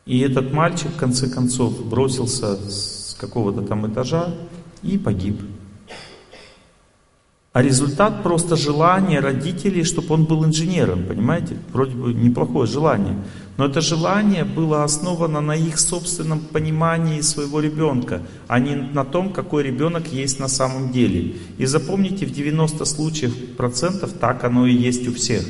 И 0.06 0.20
этот 0.20 0.52
мальчик, 0.52 0.92
в 0.92 0.96
конце 0.96 1.28
концов, 1.28 1.86
бросился 1.86 2.56
с 2.56 3.14
какого-то 3.20 3.60
там 3.60 3.86
этажа 3.86 4.34
и 4.82 4.96
погиб. 4.96 5.40
А 7.56 7.62
результат 7.62 8.22
просто 8.22 8.54
желание 8.54 9.20
родителей, 9.20 9.82
чтобы 9.82 10.12
он 10.12 10.26
был 10.26 10.44
инженером, 10.44 11.04
понимаете? 11.04 11.56
Вроде 11.72 11.96
бы 11.96 12.12
неплохое 12.12 12.66
желание. 12.66 13.16
Но 13.56 13.64
это 13.64 13.80
желание 13.80 14.44
было 14.44 14.84
основано 14.84 15.40
на 15.40 15.56
их 15.56 15.78
собственном 15.78 16.40
понимании 16.40 17.22
своего 17.22 17.60
ребенка, 17.60 18.20
а 18.46 18.60
не 18.60 18.76
на 18.76 19.06
том, 19.06 19.32
какой 19.32 19.62
ребенок 19.62 20.12
есть 20.12 20.38
на 20.38 20.48
самом 20.48 20.92
деле. 20.92 21.36
И 21.56 21.64
запомните, 21.64 22.26
в 22.26 22.30
90 22.30 22.84
случаев 22.84 23.34
процентов 23.56 24.12
так 24.12 24.44
оно 24.44 24.66
и 24.66 24.74
есть 24.74 25.08
у 25.08 25.14
всех. 25.14 25.42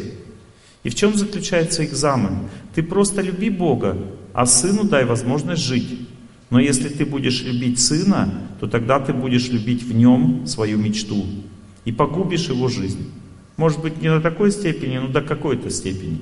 И 0.84 0.90
в 0.90 0.94
чем 0.94 1.16
заключается 1.16 1.84
экзамен? 1.84 2.48
Ты 2.72 2.84
просто 2.84 3.20
люби 3.20 3.50
Бога, 3.50 3.96
а 4.32 4.46
сыну 4.46 4.84
дай 4.84 5.04
возможность 5.04 5.62
жить. 5.62 6.06
Но 6.50 6.60
если 6.60 6.88
ты 6.88 7.04
будешь 7.04 7.42
любить 7.42 7.80
сына, 7.80 8.32
то 8.60 8.68
тогда 8.68 9.00
ты 9.00 9.12
будешь 9.12 9.48
любить 9.48 9.82
в 9.82 9.92
нем 9.92 10.46
свою 10.46 10.78
мечту 10.78 11.26
и 11.86 11.92
погубишь 11.92 12.48
его 12.48 12.68
жизнь. 12.68 13.10
Может 13.56 13.80
быть, 13.80 14.02
не 14.02 14.10
на 14.10 14.20
такой 14.20 14.50
степени, 14.50 14.98
но 14.98 15.08
до 15.08 15.22
какой-то 15.22 15.70
степени. 15.70 16.20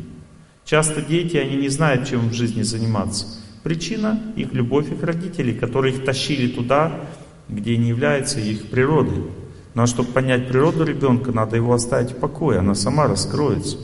Часто 0.64 1.02
дети, 1.02 1.36
они 1.36 1.56
не 1.56 1.68
знают, 1.68 2.06
чем 2.06 2.28
в 2.28 2.32
жизни 2.32 2.62
заниматься. 2.62 3.26
Причина— 3.64 4.22
их 4.36 4.52
любовь 4.52 4.92
их 4.92 5.02
родителей, 5.02 5.54
которые 5.54 5.94
их 5.94 6.04
тащили 6.04 6.48
туда, 6.48 7.00
где 7.48 7.76
не 7.76 7.88
является 7.88 8.38
их 8.38 8.70
природой. 8.70 9.16
Но 9.74 9.80
ну, 9.80 9.82
а 9.82 9.86
чтобы 9.86 10.12
понять 10.12 10.48
природу 10.48 10.84
ребенка, 10.84 11.32
надо 11.32 11.56
его 11.56 11.74
оставить 11.74 12.12
в 12.12 12.16
покое, 12.16 12.60
она 12.60 12.74
сама 12.74 13.08
раскроется. 13.08 13.78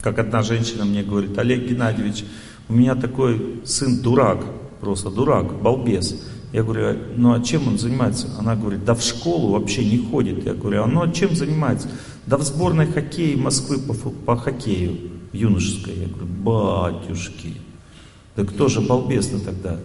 Как 0.00 0.18
одна 0.18 0.42
женщина 0.42 0.84
мне 0.84 1.02
говорит, 1.02 1.36
Олег 1.36 1.68
Геннадьевич, 1.68 2.24
у 2.68 2.72
меня 2.72 2.94
такой 2.94 3.60
сын 3.64 4.00
дурак, 4.00 4.44
просто 4.80 5.10
дурак, 5.10 5.60
балбес. 5.60 6.24
Я 6.52 6.62
говорю, 6.62 6.98
ну 7.16 7.32
а 7.32 7.42
чем 7.42 7.68
он 7.68 7.78
занимается? 7.78 8.28
Она 8.38 8.56
говорит, 8.56 8.84
да 8.84 8.94
в 8.94 9.02
школу 9.02 9.52
вообще 9.52 9.84
не 9.84 9.98
ходит. 9.98 10.44
Я 10.44 10.54
говорю, 10.54 10.84
а 10.84 10.86
ну 10.86 11.02
а 11.02 11.10
чем 11.10 11.34
занимается? 11.34 11.88
Да 12.26 12.36
в 12.36 12.42
сборной 12.42 12.86
хоккея 12.86 13.36
Москвы 13.36 13.78
по, 13.78 13.94
по 13.94 14.36
хоккею 14.36 14.96
юношеской. 15.32 15.94
Я 15.94 16.06
говорю, 16.06 16.26
батюшки, 16.26 17.54
да 18.36 18.44
кто 18.44 18.68
же 18.68 18.80
балбес-то 18.80 19.38
тогда? 19.44 19.78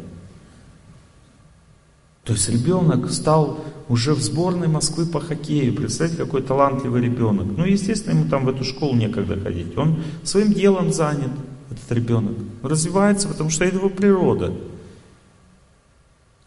То 2.24 2.34
есть 2.34 2.50
ребенок 2.50 3.10
стал 3.10 3.60
уже 3.90 4.14
в 4.14 4.22
сборной 4.22 4.68
Москвы 4.68 5.06
по 5.06 5.20
хоккею. 5.20 5.76
Представьте, 5.76 6.18
какой 6.18 6.44
талантливый 6.44 7.02
ребенок. 7.02 7.48
Ну, 7.58 7.66
естественно, 7.66 8.18
ему 8.18 8.30
там 8.30 8.46
в 8.46 8.50
эту 8.50 8.64
школу 8.64 8.96
некогда 8.96 9.40
ходить. 9.40 9.76
Он 9.78 10.02
своим 10.24 10.54
делом 10.54 10.94
занят, 10.94 11.32
этот 11.72 11.92
ребенок. 11.92 12.36
Развивается, 12.62 13.28
потому 13.28 13.50
что 13.50 13.66
это 13.66 13.78
его 13.78 13.90
природа. 13.90 14.54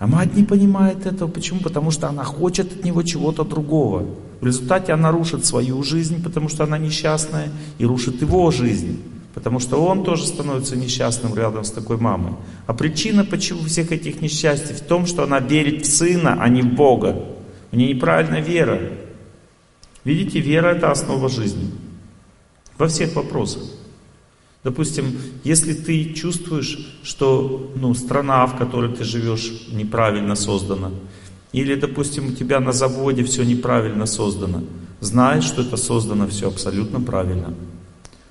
А 0.05 0.07
мать 0.07 0.37
не 0.37 0.45
понимает 0.45 1.07
этого. 1.07 1.31
Почему? 1.31 1.61
Потому 1.61 1.91
что 1.91 2.09
она 2.09 2.25
хочет 2.25 2.71
от 2.71 2.85
него 2.85 3.03
чего-то 3.03 3.43
другого. 3.43 4.05
В 4.43 4.47
результате 4.47 4.93
она 4.93 5.11
рушит 5.11 5.47
свою 5.47 5.83
жизнь, 5.83 6.23
потому 6.23 6.51
что 6.51 6.65
она 6.65 6.77
несчастная, 6.77 7.49
и 7.79 7.87
рушит 7.87 8.21
его 8.21 8.51
жизнь. 8.51 9.01
Потому 9.33 9.61
что 9.61 9.83
он 9.83 10.05
тоже 10.05 10.27
становится 10.27 10.77
несчастным 10.77 11.35
рядом 11.35 11.65
с 11.65 11.71
такой 11.71 11.97
мамой. 11.97 12.35
А 12.67 12.75
причина 12.75 13.25
почему 13.25 13.63
всех 13.63 13.93
этих 13.93 14.21
несчастий 14.21 14.75
в 14.75 14.83
том, 14.83 15.07
что 15.07 15.23
она 15.23 15.41
верит 15.41 15.87
в 15.87 15.91
сына, 15.91 16.37
а 16.39 16.51
не 16.51 16.61
в 16.61 16.75
Бога. 16.75 17.25
У 17.73 17.77
нее 17.77 17.95
неправильная 17.95 18.43
вера. 18.43 18.79
Видите, 20.05 20.39
вера 20.39 20.75
это 20.75 20.91
основа 20.91 21.31
жизни. 21.31 21.71
Во 22.77 22.89
всех 22.89 23.17
вопросах. 23.17 23.63
Допустим, 24.65 25.19
если 25.45 25.75
ты 25.75 26.15
чувствуешь, 26.15 26.79
что 27.03 27.71
ну, 27.77 27.95
страна, 27.95 28.47
в 28.47 28.57
которой 28.57 28.91
ты 28.91 29.05
живешь, 29.05 29.69
неправильно 29.71 30.35
создана, 30.35 30.91
или, 31.53 31.75
допустим, 31.75 32.29
у 32.29 32.33
тебя 32.33 32.61
на 32.61 32.73
заводе 32.73 33.23
все 33.25 33.45
неправильно 33.45 34.07
создано, 34.07 34.63
знай, 35.01 35.43
что 35.43 35.61
это 35.61 35.77
создано 35.77 36.27
все 36.27 36.49
абсолютно 36.49 37.01
правильно. 37.01 37.55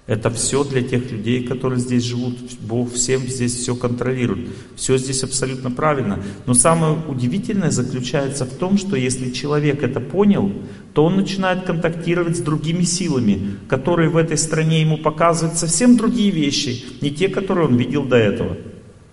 Это 0.05 0.29
все 0.29 0.65
для 0.65 0.81
тех 0.81 1.09
людей, 1.11 1.45
которые 1.45 1.79
здесь 1.79 2.03
живут. 2.03 2.37
Бог 2.59 2.91
всем 2.91 3.21
здесь 3.21 3.55
все 3.55 3.73
контролирует. 3.73 4.49
Все 4.75 4.97
здесь 4.97 5.23
абсолютно 5.23 5.71
правильно. 5.71 6.21
Но 6.45 6.53
самое 6.53 6.97
удивительное 7.07 7.71
заключается 7.71 8.43
в 8.43 8.53
том, 8.55 8.77
что 8.77 8.97
если 8.97 9.31
человек 9.31 9.81
это 9.81 10.01
понял, 10.01 10.51
то 10.93 11.05
он 11.05 11.15
начинает 11.15 11.63
контактировать 11.63 12.35
с 12.35 12.41
другими 12.41 12.83
силами, 12.83 13.57
которые 13.69 14.09
в 14.09 14.17
этой 14.17 14.37
стране 14.37 14.81
ему 14.81 14.97
показывают 14.97 15.57
совсем 15.57 15.95
другие 15.95 16.31
вещи, 16.31 16.83
не 16.99 17.09
те, 17.09 17.29
которые 17.29 17.67
он 17.69 17.77
видел 17.77 18.03
до 18.03 18.17
этого. 18.17 18.57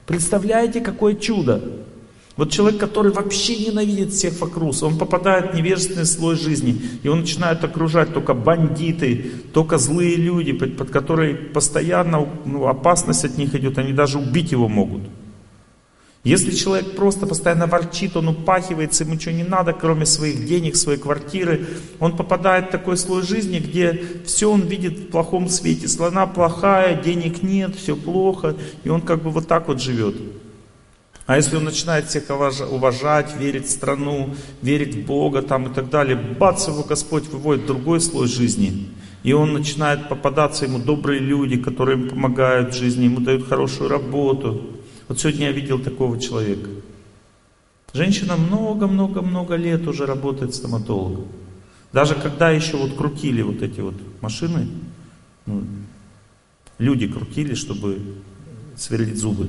Представляете, 0.06 0.80
какое 0.80 1.14
чудо! 1.14 1.62
Вот 2.40 2.50
человек, 2.50 2.80
который 2.80 3.12
вообще 3.12 3.54
ненавидит 3.66 4.14
всех 4.14 4.40
вокруг, 4.40 4.74
он 4.82 4.96
попадает 4.96 5.52
в 5.52 5.54
невежественный 5.54 6.06
слой 6.06 6.36
жизни, 6.36 6.80
и 7.02 7.08
он 7.08 7.20
начинает 7.20 7.62
окружать 7.62 8.14
только 8.14 8.32
бандиты, 8.32 9.30
только 9.52 9.76
злые 9.76 10.16
люди, 10.16 10.52
под, 10.52 10.74
под 10.78 10.88
которые 10.88 11.34
постоянно 11.34 12.26
ну, 12.46 12.66
опасность 12.66 13.26
от 13.26 13.36
них 13.36 13.54
идет, 13.54 13.76
они 13.76 13.92
даже 13.92 14.16
убить 14.18 14.52
его 14.52 14.70
могут. 14.70 15.02
Если 16.24 16.52
человек 16.52 16.96
просто 16.96 17.26
постоянно 17.26 17.66
ворчит, 17.66 18.16
он 18.16 18.28
упахивается, 18.28 19.04
ему 19.04 19.16
ничего 19.16 19.34
не 19.34 19.44
надо, 19.44 19.74
кроме 19.74 20.06
своих 20.06 20.46
денег, 20.46 20.76
своей 20.76 20.98
квартиры, 20.98 21.66
он 21.98 22.16
попадает 22.16 22.68
в 22.68 22.70
такой 22.70 22.96
слой 22.96 23.20
жизни, 23.20 23.58
где 23.58 24.02
все 24.24 24.50
он 24.50 24.62
видит 24.62 24.98
в 24.98 25.06
плохом 25.08 25.50
свете. 25.50 25.88
Слона 25.88 26.26
плохая, 26.26 27.02
денег 27.02 27.42
нет, 27.42 27.76
все 27.76 27.94
плохо, 27.94 28.56
и 28.82 28.88
он 28.88 29.02
как 29.02 29.22
бы 29.22 29.28
вот 29.28 29.46
так 29.46 29.68
вот 29.68 29.82
живет. 29.82 30.16
А 31.30 31.36
если 31.36 31.54
он 31.54 31.62
начинает 31.62 32.08
всех 32.08 32.24
уважать, 32.28 33.36
верить 33.38 33.66
в 33.66 33.70
страну, 33.70 34.34
верить 34.62 34.96
в 34.96 35.06
Бога 35.06 35.42
там 35.42 35.70
и 35.70 35.72
так 35.72 35.88
далее, 35.88 36.16
бац, 36.16 36.66
его 36.66 36.82
Господь 36.82 37.28
выводит 37.28 37.62
в 37.62 37.66
другой 37.68 38.00
слой 38.00 38.26
жизни. 38.26 38.88
И 39.22 39.32
он 39.32 39.52
начинает 39.52 40.08
попадаться 40.08 40.64
ему 40.64 40.80
добрые 40.80 41.20
люди, 41.20 41.56
которые 41.56 42.00
ему 42.00 42.10
помогают 42.10 42.74
в 42.74 42.76
жизни, 42.76 43.04
ему 43.04 43.20
дают 43.20 43.46
хорошую 43.46 43.88
работу. 43.88 44.70
Вот 45.06 45.20
сегодня 45.20 45.46
я 45.46 45.52
видел 45.52 45.78
такого 45.78 46.18
человека. 46.18 46.68
Женщина 47.92 48.34
много-много-много 48.34 49.54
лет 49.54 49.86
уже 49.86 50.06
работает 50.06 50.52
стоматологом. 50.52 51.28
Даже 51.92 52.16
когда 52.16 52.50
еще 52.50 52.76
вот 52.76 52.96
крутили 52.96 53.42
вот 53.42 53.62
эти 53.62 53.78
вот 53.78 53.94
машины, 54.20 54.66
ну, 55.46 55.62
люди 56.78 57.06
крутили, 57.06 57.54
чтобы 57.54 58.16
сверлить 58.74 59.16
зубы. 59.16 59.48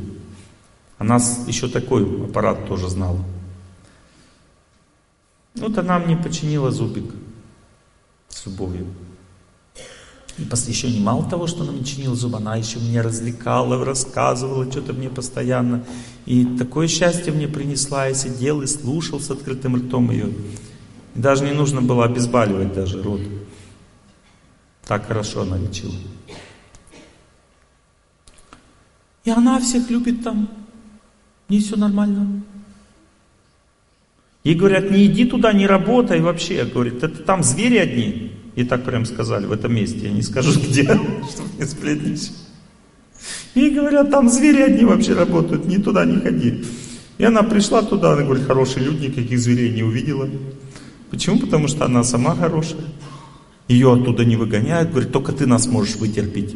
Она 1.02 1.16
еще 1.48 1.68
такой 1.68 2.04
аппарат 2.26 2.68
тоже 2.68 2.88
знала. 2.88 3.18
Вот 5.56 5.76
она 5.76 5.98
мне 5.98 6.16
починила 6.16 6.70
зубик 6.70 7.16
с 8.30 8.46
любовью. 8.46 8.86
И 10.38 10.44
еще 10.44 10.92
не 10.92 11.00
мало 11.00 11.28
того, 11.28 11.48
что 11.48 11.64
она 11.64 11.72
мне 11.72 11.84
чинила 11.84 12.16
зубы, 12.16 12.38
она 12.38 12.56
еще 12.56 12.78
меня 12.78 13.02
развлекала, 13.02 13.84
рассказывала 13.84 14.72
что-то 14.72 14.94
мне 14.94 15.10
постоянно. 15.10 15.84
И 16.28 16.46
такое 16.46 16.88
счастье 16.88 17.34
мне 17.34 17.48
принесла, 17.48 18.06
я 18.06 18.14
сидел 18.14 18.62
и 18.62 18.68
слушал 18.68 19.20
с 19.20 19.32
открытым 19.32 19.78
ртом 19.78 20.12
ее. 20.12 20.28
И 21.16 21.20
даже 21.20 21.46
не 21.46 21.54
нужно 21.54 21.82
было 21.82 22.06
обезболивать 22.06 22.76
даже 22.76 23.02
рот. 23.02 23.22
Так 24.86 25.08
хорошо 25.08 25.42
она 25.42 25.58
лечила. 25.58 25.96
И 29.24 29.32
она 29.32 29.60
всех 29.60 29.90
любит 29.90 30.24
там. 30.24 30.61
Не 31.52 31.60
все 31.60 31.76
нормально. 31.76 32.44
Ей 34.46 34.56
говорят, 34.56 34.90
не 34.90 35.06
иди 35.06 35.26
туда, 35.26 35.52
не 35.52 35.68
работай 35.68 36.22
вообще. 36.22 36.64
Говорит, 36.64 37.04
это 37.04 37.22
там 37.24 37.44
звери 37.44 37.76
одни. 37.76 38.32
И 38.56 38.64
так 38.64 38.86
прям 38.86 39.04
сказали 39.04 39.46
в 39.46 39.52
этом 39.52 39.76
месте. 39.76 40.00
Я 40.04 40.12
не 40.12 40.22
скажу 40.22 40.58
где, 40.66 40.84
чтобы 40.84 41.50
не 41.60 41.66
сплетничать. 41.66 42.32
И 43.54 43.70
говорят, 43.70 44.10
там 44.12 44.30
звери 44.30 44.62
одни 44.62 44.86
вообще 44.86 45.14
работают, 45.14 45.66
ни 45.66 45.76
туда 45.76 46.06
не 46.06 46.22
ходи. 46.22 46.64
И 47.18 47.26
она 47.26 47.44
пришла 47.44 47.82
туда, 47.82 48.14
она 48.14 48.24
говорит, 48.24 48.46
хорошие 48.46 48.86
люди, 48.86 49.08
никаких 49.08 49.38
зверей 49.38 49.74
не 49.74 49.84
увидела. 49.84 50.30
Почему? 51.10 51.38
Потому 51.38 51.68
что 51.68 51.84
она 51.84 52.06
сама 52.06 52.34
хорошая. 52.34 52.86
Ее 53.68 53.92
оттуда 53.92 54.24
не 54.24 54.38
выгоняют, 54.38 54.92
говорит, 54.92 55.12
только 55.12 55.34
ты 55.34 55.46
нас 55.48 55.68
можешь 55.68 55.98
вытерпеть. 55.98 56.56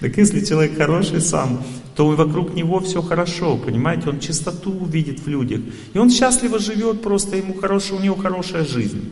Так 0.00 0.16
если 0.18 0.44
человек 0.44 0.76
хороший 0.76 1.20
сам, 1.20 1.62
то 1.94 2.06
вокруг 2.08 2.54
него 2.54 2.80
все 2.80 3.00
хорошо, 3.00 3.56
понимаете, 3.56 4.10
он 4.10 4.20
чистоту 4.20 4.70
увидит 4.70 5.20
в 5.20 5.28
людях. 5.28 5.60
И 5.94 5.98
он 5.98 6.10
счастливо 6.10 6.58
живет, 6.58 7.00
просто 7.00 7.36
ему 7.36 7.54
хорошая, 7.54 7.98
у 7.98 8.02
него 8.02 8.16
хорошая 8.16 8.64
жизнь. 8.64 9.10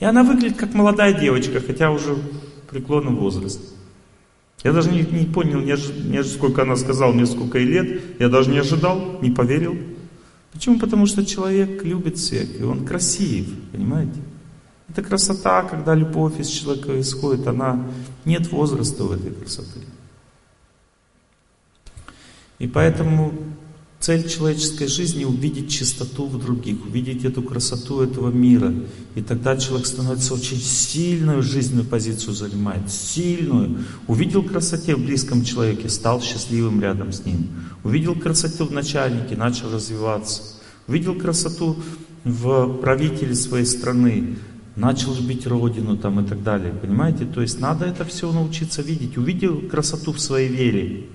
И 0.00 0.04
она 0.04 0.22
выглядит 0.22 0.56
как 0.56 0.74
молодая 0.74 1.12
девочка, 1.12 1.60
хотя 1.60 1.90
уже 1.90 2.14
в 2.14 2.22
преклонном 2.70 3.16
возрасте. 3.16 3.62
Я 4.64 4.72
даже 4.72 4.90
не, 4.90 5.02
не 5.02 5.26
понял, 5.26 5.60
не, 5.60 5.76
не, 6.08 6.24
сколько 6.24 6.62
она 6.62 6.74
сказала, 6.76 7.12
мне 7.12 7.26
сколько 7.26 7.58
ей 7.58 7.66
лет. 7.66 8.02
Я 8.18 8.28
даже 8.28 8.50
не 8.50 8.58
ожидал, 8.58 9.18
не 9.22 9.30
поверил. 9.30 9.76
Почему? 10.52 10.80
Потому 10.80 11.06
что 11.06 11.24
человек 11.24 11.84
любит 11.84 12.16
всех, 12.16 12.60
и 12.60 12.64
он 12.64 12.84
красив, 12.84 13.46
понимаете? 13.70 14.20
Это 14.88 15.02
красота, 15.02 15.62
когда 15.64 15.94
любовь 15.94 16.40
из 16.40 16.48
человека 16.48 16.98
исходит, 17.00 17.46
она 17.46 17.86
нет 18.24 18.50
возраста 18.50 19.04
в 19.04 19.12
этой 19.12 19.32
красоты. 19.32 19.80
И 22.58 22.66
поэтому 22.66 23.34
цель 24.00 24.28
человеческой 24.28 24.86
жизни 24.86 25.24
увидеть 25.24 25.70
чистоту 25.70 26.26
в 26.26 26.40
других, 26.40 26.84
увидеть 26.84 27.24
эту 27.24 27.42
красоту 27.42 28.00
этого 28.00 28.30
мира. 28.30 28.72
И 29.14 29.22
тогда 29.22 29.56
человек 29.56 29.86
становится 29.86 30.34
очень 30.34 30.58
сильную 30.58 31.42
жизненную 31.42 31.86
позицию 31.86 32.34
занимает, 32.34 32.90
сильную. 32.90 33.78
Увидел 34.06 34.42
красоте 34.42 34.96
в 34.96 35.04
близком 35.04 35.44
человеке, 35.44 35.88
стал 35.88 36.22
счастливым 36.22 36.80
рядом 36.80 37.12
с 37.12 37.24
ним. 37.24 37.48
Увидел 37.84 38.14
красоту 38.14 38.64
в 38.64 38.72
начальнике, 38.72 39.36
начал 39.36 39.70
развиваться. 39.70 40.42
Увидел 40.86 41.14
красоту 41.14 41.76
в 42.24 42.78
правителе 42.78 43.34
своей 43.34 43.66
страны, 43.66 44.36
начал 44.78 45.14
любить 45.14 45.46
родину 45.46 45.96
там 45.96 46.20
и 46.20 46.26
так 46.26 46.42
далее. 46.42 46.72
Понимаете? 46.72 47.26
То 47.26 47.42
есть 47.42 47.60
надо 47.60 47.84
это 47.84 48.04
все 48.04 48.32
научиться 48.32 48.80
видеть. 48.80 49.18
Увидел 49.18 49.60
красоту 49.68 50.12
в 50.12 50.20
своей 50.20 50.48
вере, 50.48 51.06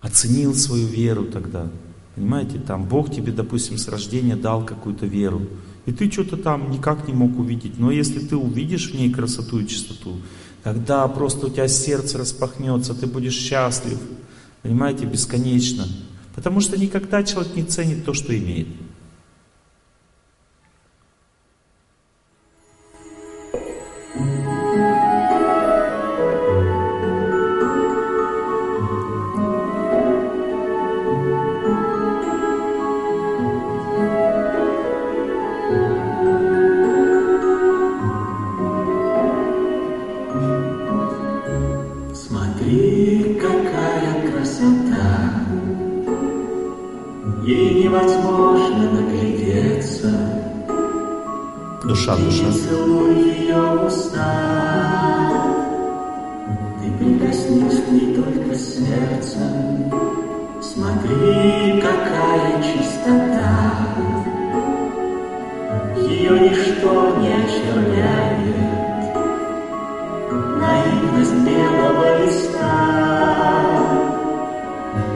оценил 0.00 0.54
свою 0.54 0.86
веру 0.86 1.24
тогда. 1.24 1.70
Понимаете, 2.16 2.58
там 2.58 2.84
Бог 2.88 3.14
тебе, 3.14 3.32
допустим, 3.32 3.78
с 3.78 3.88
рождения 3.88 4.36
дал 4.36 4.64
какую-то 4.64 5.06
веру. 5.06 5.42
И 5.84 5.92
ты 5.92 6.10
что-то 6.10 6.36
там 6.36 6.70
никак 6.70 7.06
не 7.06 7.14
мог 7.14 7.38
увидеть. 7.38 7.78
Но 7.78 7.90
если 7.90 8.18
ты 8.18 8.36
увидишь 8.36 8.90
в 8.90 8.94
ней 8.94 9.12
красоту 9.12 9.60
и 9.60 9.68
чистоту, 9.68 10.16
когда 10.64 11.06
просто 11.06 11.46
у 11.46 11.50
тебя 11.50 11.68
сердце 11.68 12.18
распахнется, 12.18 12.94
ты 12.94 13.06
будешь 13.06 13.34
счастлив. 13.34 13.98
Понимаете, 14.62 15.04
бесконечно. 15.04 15.86
Потому 16.34 16.60
что 16.60 16.76
никогда 16.76 17.22
человек 17.22 17.54
не 17.54 17.62
ценит 17.62 18.04
то, 18.04 18.14
что 18.14 18.36
имеет. 18.36 18.66
невозможно 47.96 48.90
наглядеться. 48.90 50.12
Душа, 51.84 52.16
душа. 52.16 52.52
Целуй 52.52 53.14
ее 53.14 53.84
уста. 53.86 55.44
Ты 56.80 56.90
прикоснись 56.98 57.80
к 57.80 57.88
только 58.14 58.54
сердцем. 58.54 59.92
Смотри, 60.60 61.80
какая 61.80 62.62
чистота. 62.62 63.72
Ее 65.96 66.40
ничто 66.40 67.16
не 67.18 67.28
очерняет. 67.28 68.56
Наивность 70.60 71.34
белого 71.44 72.24
листа. 72.24 72.76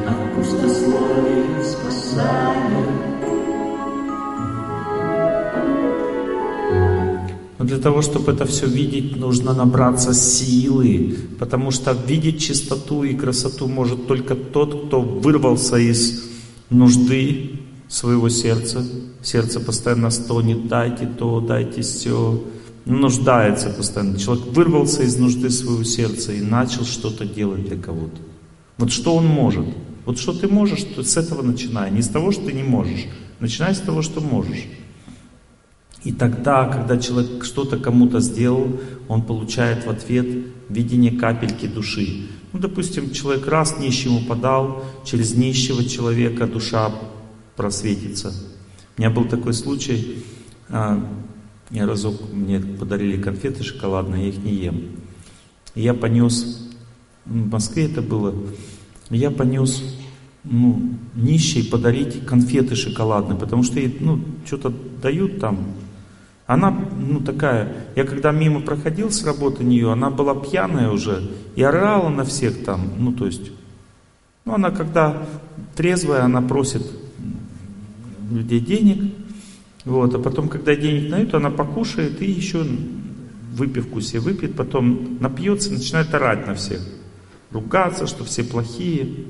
От 0.07 0.35
пустословия 0.35 1.63
спасает. 1.65 2.70
Все 8.47 8.67
видеть, 8.67 9.17
нужно 9.17 9.55
набраться 9.55 10.15
силы, 10.15 11.17
потому 11.39 11.71
что 11.71 11.93
видеть 11.93 12.41
чистоту 12.41 13.05
и 13.05 13.15
красоту 13.15 13.69
может 13.69 14.07
только 14.07 14.35
тот, 14.35 14.87
кто 14.87 15.01
вырвался 15.01 15.77
из 15.77 16.29
нужды 16.71 17.61
своего 17.89 18.29
сердца. 18.29 18.85
Сердце 19.23 19.61
постоянно 19.61 20.11
стонет, 20.11 20.69
дайте 20.69 21.07
то, 21.07 21.41
дайте 21.41 21.83
все. 21.83 22.43
Нуждается 22.87 23.71
постоянно. 23.71 24.19
Человек 24.19 24.47
вырвался 24.47 25.03
из 25.03 25.17
нужды 25.17 25.51
своего 25.51 25.85
сердца 25.85 26.33
и 26.33 26.41
начал 26.41 26.85
что-то 26.85 27.27
делать 27.27 27.69
для 27.69 27.77
кого-то. 27.77 28.17
Вот 28.79 28.91
что 28.91 29.15
он 29.15 29.27
может? 29.27 29.67
Вот 30.07 30.19
что 30.19 30.33
ты 30.33 30.49
можешь, 30.49 30.83
то 30.83 31.03
с 31.03 31.17
этого 31.17 31.43
начинай. 31.43 31.91
Не 31.91 32.01
с 32.01 32.09
того, 32.09 32.33
что 32.33 32.47
ты 32.47 32.53
не 32.53 32.63
можешь. 32.63 33.07
Начинай 33.39 33.75
с 33.75 33.81
того, 33.81 34.01
что 34.01 34.21
можешь. 34.21 34.67
И 36.05 36.13
тогда, 36.13 36.67
когда 36.67 36.99
человек 36.99 37.45
что-то 37.45 37.77
кому-то 37.77 38.21
сделал, 38.21 38.81
он 39.09 39.23
получает 39.23 39.85
в 39.85 39.91
ответ 39.91 40.27
видение 40.69 41.13
капельки 41.13 41.67
души. 41.67 42.29
Ну, 42.53 42.59
допустим, 42.59 43.11
человек 43.11 43.47
раз 43.47 43.79
нищему 43.79 44.23
подал, 44.27 44.85
через 45.05 45.35
нищего 45.35 45.85
человека 45.85 46.47
душа 46.47 46.91
просветится. 47.55 48.33
У 48.97 49.01
меня 49.01 49.11
был 49.11 49.25
такой 49.27 49.53
случай, 49.53 50.25
а, 50.69 51.07
я 51.71 51.87
разок, 51.87 52.17
мне 52.33 52.61
подарили 52.61 53.21
конфеты 53.21 53.63
шоколадные, 53.63 54.25
я 54.25 54.29
их 54.31 54.39
не 54.43 54.55
ем. 54.55 54.83
Я 55.75 55.95
понес, 55.95 56.71
в 57.27 57.51
Москве 57.51 57.85
это 57.85 58.03
было, 58.03 58.35
я 59.11 59.31
понес 59.31 59.83
ну, 60.43 60.95
нищей 61.15 61.69
подарить 61.69 62.25
конфеты 62.27 62.75
шоколадные, 62.75 63.39
потому 63.39 63.63
что 63.63 63.79
ну, 64.01 64.21
что-то 64.47 64.73
дают 65.03 65.39
там, 65.39 65.75
она, 66.51 66.77
ну, 66.99 67.21
такая, 67.21 67.73
я 67.95 68.03
когда 68.03 68.33
мимо 68.33 68.61
проходил 68.61 69.13
с 69.13 69.23
работы 69.25 69.63
нее, 69.63 69.93
она 69.93 70.11
была 70.11 70.35
пьяная 70.35 70.91
уже 70.91 71.31
и 71.55 71.63
орала 71.63 72.09
на 72.09 72.25
всех 72.25 72.65
там, 72.65 72.91
ну, 72.99 73.13
то 73.13 73.27
есть, 73.27 73.53
ну, 74.45 74.55
она 74.55 74.73
когда 74.73 75.29
трезвая, 75.77 76.25
она 76.25 76.43
просит 76.43 76.85
людей 78.33 78.59
денег, 78.59 79.15
вот, 79.85 80.13
а 80.13 80.19
потом, 80.19 80.49
когда 80.49 80.75
денег 80.75 81.09
дают, 81.09 81.35
она 81.35 81.51
покушает 81.51 82.21
и 82.21 82.29
еще 82.29 82.67
выпивку 83.53 84.01
себе 84.01 84.19
выпьет, 84.19 84.57
потом 84.57 85.19
напьется, 85.21 85.73
начинает 85.73 86.13
орать 86.13 86.49
на 86.49 86.57
всех, 86.57 86.81
ругаться, 87.53 88.09
что 88.09 88.25
все 88.25 88.43
плохие. 88.43 89.27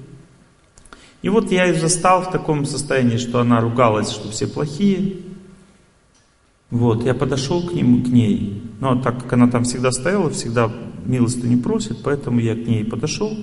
И 1.20 1.28
вот 1.28 1.52
я 1.52 1.66
ее 1.66 1.78
застал 1.78 2.22
в 2.22 2.30
таком 2.30 2.64
состоянии, 2.64 3.18
что 3.18 3.40
она 3.40 3.60
ругалась, 3.60 4.08
что 4.08 4.30
все 4.30 4.46
плохие, 4.46 5.29
вот, 6.70 7.04
я 7.04 7.14
подошел 7.14 7.66
к 7.66 7.72
нему, 7.72 8.02
к 8.02 8.08
ней, 8.08 8.62
но 8.80 9.00
так 9.00 9.22
как 9.22 9.32
она 9.32 9.48
там 9.48 9.64
всегда 9.64 9.90
стояла, 9.90 10.30
всегда 10.30 10.72
милостью 11.04 11.48
не 11.48 11.56
просит, 11.56 12.02
поэтому 12.02 12.40
я 12.40 12.54
к 12.54 12.66
ней 12.66 12.84
подошел 12.84 13.36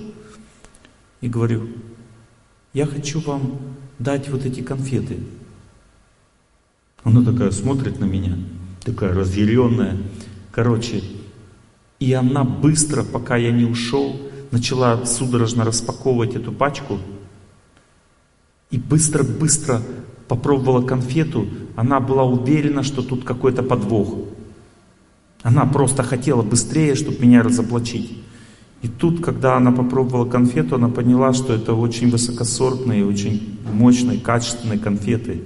и 1.20 1.28
говорю, 1.28 1.68
я 2.72 2.86
хочу 2.86 3.20
вам 3.20 3.58
дать 3.98 4.28
вот 4.30 4.46
эти 4.46 4.60
конфеты. 4.60 5.18
Она 7.04 7.22
такая 7.22 7.50
смотрит 7.50 8.00
на 8.00 8.04
меня, 8.04 8.36
такая 8.82 9.14
разъяренная. 9.14 9.96
Короче, 10.52 11.02
и 11.98 12.12
она 12.12 12.44
быстро, 12.44 13.02
пока 13.02 13.36
я 13.36 13.50
не 13.50 13.64
ушел, 13.64 14.16
начала 14.50 15.04
судорожно 15.04 15.64
распаковывать 15.64 16.34
эту 16.34 16.52
пачку. 16.52 16.98
И 18.70 18.78
быстро-быстро 18.78 19.82
попробовала 20.28 20.82
конфету. 20.86 21.46
Она 21.76 22.00
была 22.00 22.24
уверена, 22.24 22.82
что 22.82 23.02
тут 23.02 23.24
какой-то 23.24 23.62
подвох. 23.62 24.14
Она 25.42 25.64
просто 25.66 26.02
хотела 26.02 26.42
быстрее, 26.42 26.94
чтобы 26.94 27.18
меня 27.18 27.42
разоблачить. 27.42 28.18
И 28.82 28.88
тут, 28.88 29.24
когда 29.24 29.56
она 29.56 29.72
попробовала 29.72 30.28
конфету, 30.28 30.76
она 30.76 30.88
поняла, 30.88 31.32
что 31.32 31.52
это 31.52 31.74
очень 31.74 32.10
высокосортные, 32.10 33.04
очень 33.04 33.58
мощные, 33.72 34.20
качественные 34.20 34.78
конфеты, 34.78 35.42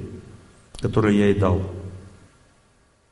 которые 0.81 1.19
я 1.19 1.27
ей 1.27 1.39
дал. 1.39 1.63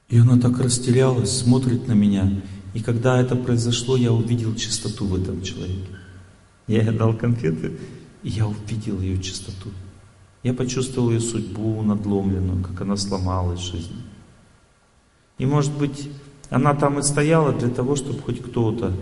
И 0.09 0.19
она 0.19 0.39
так 0.39 0.59
растерялась, 0.59 1.39
смотрит 1.39 1.87
на 1.89 1.93
меня. 1.93 2.43
И 2.75 2.81
когда 2.81 3.21
это 3.21 3.37
произошло, 3.37 3.97
я 3.97 4.13
увидел 4.13 4.55
чистоту 4.55 5.07
в 5.07 5.15
этом 5.15 5.43
человеке. 5.43 5.89
Я 6.67 6.83
ей 6.83 6.97
дал 6.97 7.15
конфеты, 7.15 7.73
и 8.23 8.29
я 8.29 8.47
увидел 8.47 9.01
ее 9.01 9.21
чистоту. 9.23 9.71
Я 10.43 10.55
почувствовал 10.55 11.11
ее 11.11 11.21
судьбу 11.21 11.83
надломленную, 11.83 12.65
как 12.65 12.81
она 12.81 12.97
сломалась 12.97 13.61
в 13.61 13.73
жизни. 13.73 14.03
И 15.39 15.47
может 15.47 15.73
быть, 15.77 16.11
она 16.49 16.75
там 16.75 16.99
и 16.99 17.03
стояла 17.03 17.53
для 17.53 17.69
того, 17.69 17.97
чтобы 17.97 18.21
хоть 18.21 18.43
кто-то 18.43 18.93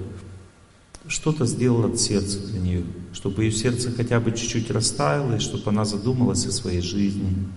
что-то 1.08 1.46
сделал 1.46 1.86
от 1.86 1.98
сердца 1.98 2.38
для 2.46 2.60
нее, 2.60 2.84
чтобы 3.12 3.44
ее 3.44 3.50
сердце 3.50 3.90
хотя 3.90 4.20
бы 4.20 4.32
чуть-чуть 4.32 4.70
растаяло, 4.70 5.36
и 5.36 5.38
чтобы 5.38 5.70
она 5.70 5.84
задумалась 5.84 6.46
о 6.46 6.52
своей 6.52 6.82
жизни, 6.82 7.48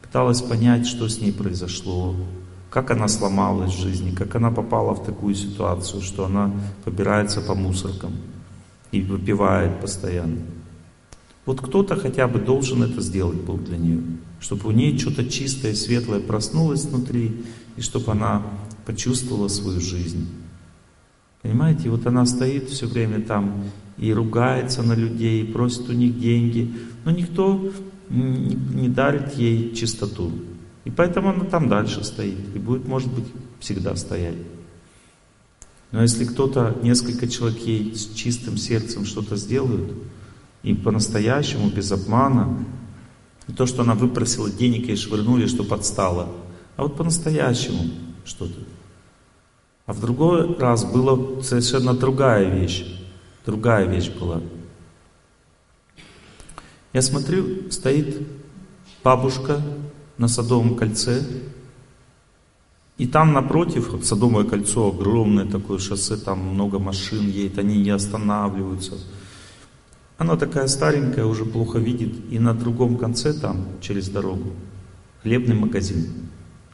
пыталась 0.00 0.40
понять, 0.40 0.86
что 0.86 1.08
с 1.08 1.20
ней 1.20 1.32
произошло, 1.32 2.16
как 2.70 2.90
она 2.90 3.08
сломалась 3.08 3.74
в 3.74 3.78
жизни, 3.80 4.14
как 4.14 4.34
она 4.34 4.50
попала 4.50 4.94
в 4.94 5.04
такую 5.04 5.34
ситуацию, 5.34 6.02
что 6.02 6.24
она 6.24 6.50
побирается 6.84 7.40
по 7.40 7.54
мусоркам 7.54 8.12
и 8.90 9.02
выпивает 9.02 9.80
постоянно. 9.80 10.40
Вот 11.46 11.60
кто-то 11.60 11.96
хотя 11.96 12.26
бы 12.26 12.38
должен 12.38 12.82
это 12.82 13.00
сделать 13.00 13.40
был 13.40 13.58
для 13.58 13.76
нее, 13.76 14.00
чтобы 14.40 14.68
у 14.68 14.72
нее 14.72 14.98
что-то 14.98 15.28
чистое, 15.28 15.74
светлое 15.74 16.20
проснулось 16.20 16.84
внутри, 16.84 17.44
и 17.76 17.80
чтобы 17.80 18.12
она 18.12 18.42
почувствовала 18.86 19.48
свою 19.48 19.80
жизнь. 19.80 20.26
Понимаете, 21.42 21.90
вот 21.90 22.06
она 22.06 22.24
стоит 22.24 22.70
все 22.70 22.86
время 22.86 23.20
там 23.20 23.64
и 23.98 24.12
ругается 24.12 24.82
на 24.82 24.94
людей, 24.94 25.42
и 25.42 25.52
просит 25.52 25.88
у 25.90 25.92
них 25.92 26.18
деньги, 26.18 26.72
но 27.04 27.10
никто 27.10 27.70
не, 28.08 28.88
дарит 28.88 29.34
ей 29.34 29.74
чистоту. 29.74 30.32
И 30.84 30.90
поэтому 30.90 31.30
она 31.30 31.44
там 31.44 31.68
дальше 31.68 32.04
стоит 32.04 32.38
и 32.54 32.58
будет, 32.58 32.88
может 32.88 33.12
быть, 33.12 33.26
всегда 33.60 33.94
стоять. 33.96 34.38
Но 35.90 36.02
если 36.02 36.24
кто-то, 36.24 36.78
несколько 36.82 37.28
человек 37.28 37.58
ей 37.60 37.94
с 37.94 38.12
чистым 38.14 38.56
сердцем 38.56 39.04
что-то 39.04 39.36
сделают, 39.36 39.92
и 40.64 40.74
по-настоящему, 40.74 41.70
без 41.70 41.92
обмана, 41.92 42.66
не 43.46 43.54
то, 43.54 43.66
что 43.66 43.82
она 43.82 43.94
выпросила 43.94 44.50
денег 44.50 44.88
и 44.88 44.96
швырнули, 44.96 45.46
что 45.46 45.62
подстала, 45.62 46.28
а 46.76 46.82
вот 46.82 46.96
по-настоящему 46.96 47.90
что-то. 48.24 48.58
А 49.86 49.92
в 49.92 50.00
другой 50.00 50.56
раз 50.58 50.84
была 50.84 51.42
совершенно 51.42 51.92
другая 51.92 52.48
вещь. 52.48 52.86
Другая 53.44 53.86
вещь 53.86 54.08
была. 54.08 54.40
Я 56.94 57.02
смотрю, 57.02 57.70
стоит 57.70 58.26
бабушка 59.02 59.60
на 60.16 60.28
Садовом 60.28 60.76
кольце, 60.76 61.22
и 62.96 63.06
там 63.06 63.32
напротив, 63.34 63.94
Садовое 64.02 64.44
кольцо, 64.44 64.88
огромное 64.88 65.44
такое 65.44 65.78
шоссе, 65.78 66.16
там 66.16 66.38
много 66.38 66.78
машин 66.78 67.28
едет, 67.28 67.58
они 67.58 67.82
не 67.82 67.90
останавливаются. 67.90 68.94
Она 70.16 70.36
такая 70.36 70.68
старенькая, 70.68 71.24
уже 71.24 71.44
плохо 71.44 71.78
видит, 71.78 72.14
и 72.30 72.38
на 72.38 72.54
другом 72.54 72.96
конце 72.96 73.32
там, 73.32 73.66
через 73.80 74.08
дорогу, 74.08 74.52
хлебный 75.22 75.56
магазин. 75.56 76.06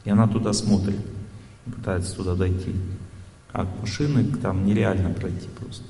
И 0.05 0.09
она 0.09 0.27
туда 0.27 0.53
смотрит, 0.53 0.99
пытается 1.65 2.15
туда 2.15 2.35
дойти. 2.35 2.73
А 3.51 3.67
машины 3.81 4.25
там 4.41 4.65
нереально 4.65 5.09
пройти 5.09 5.47
просто. 5.59 5.85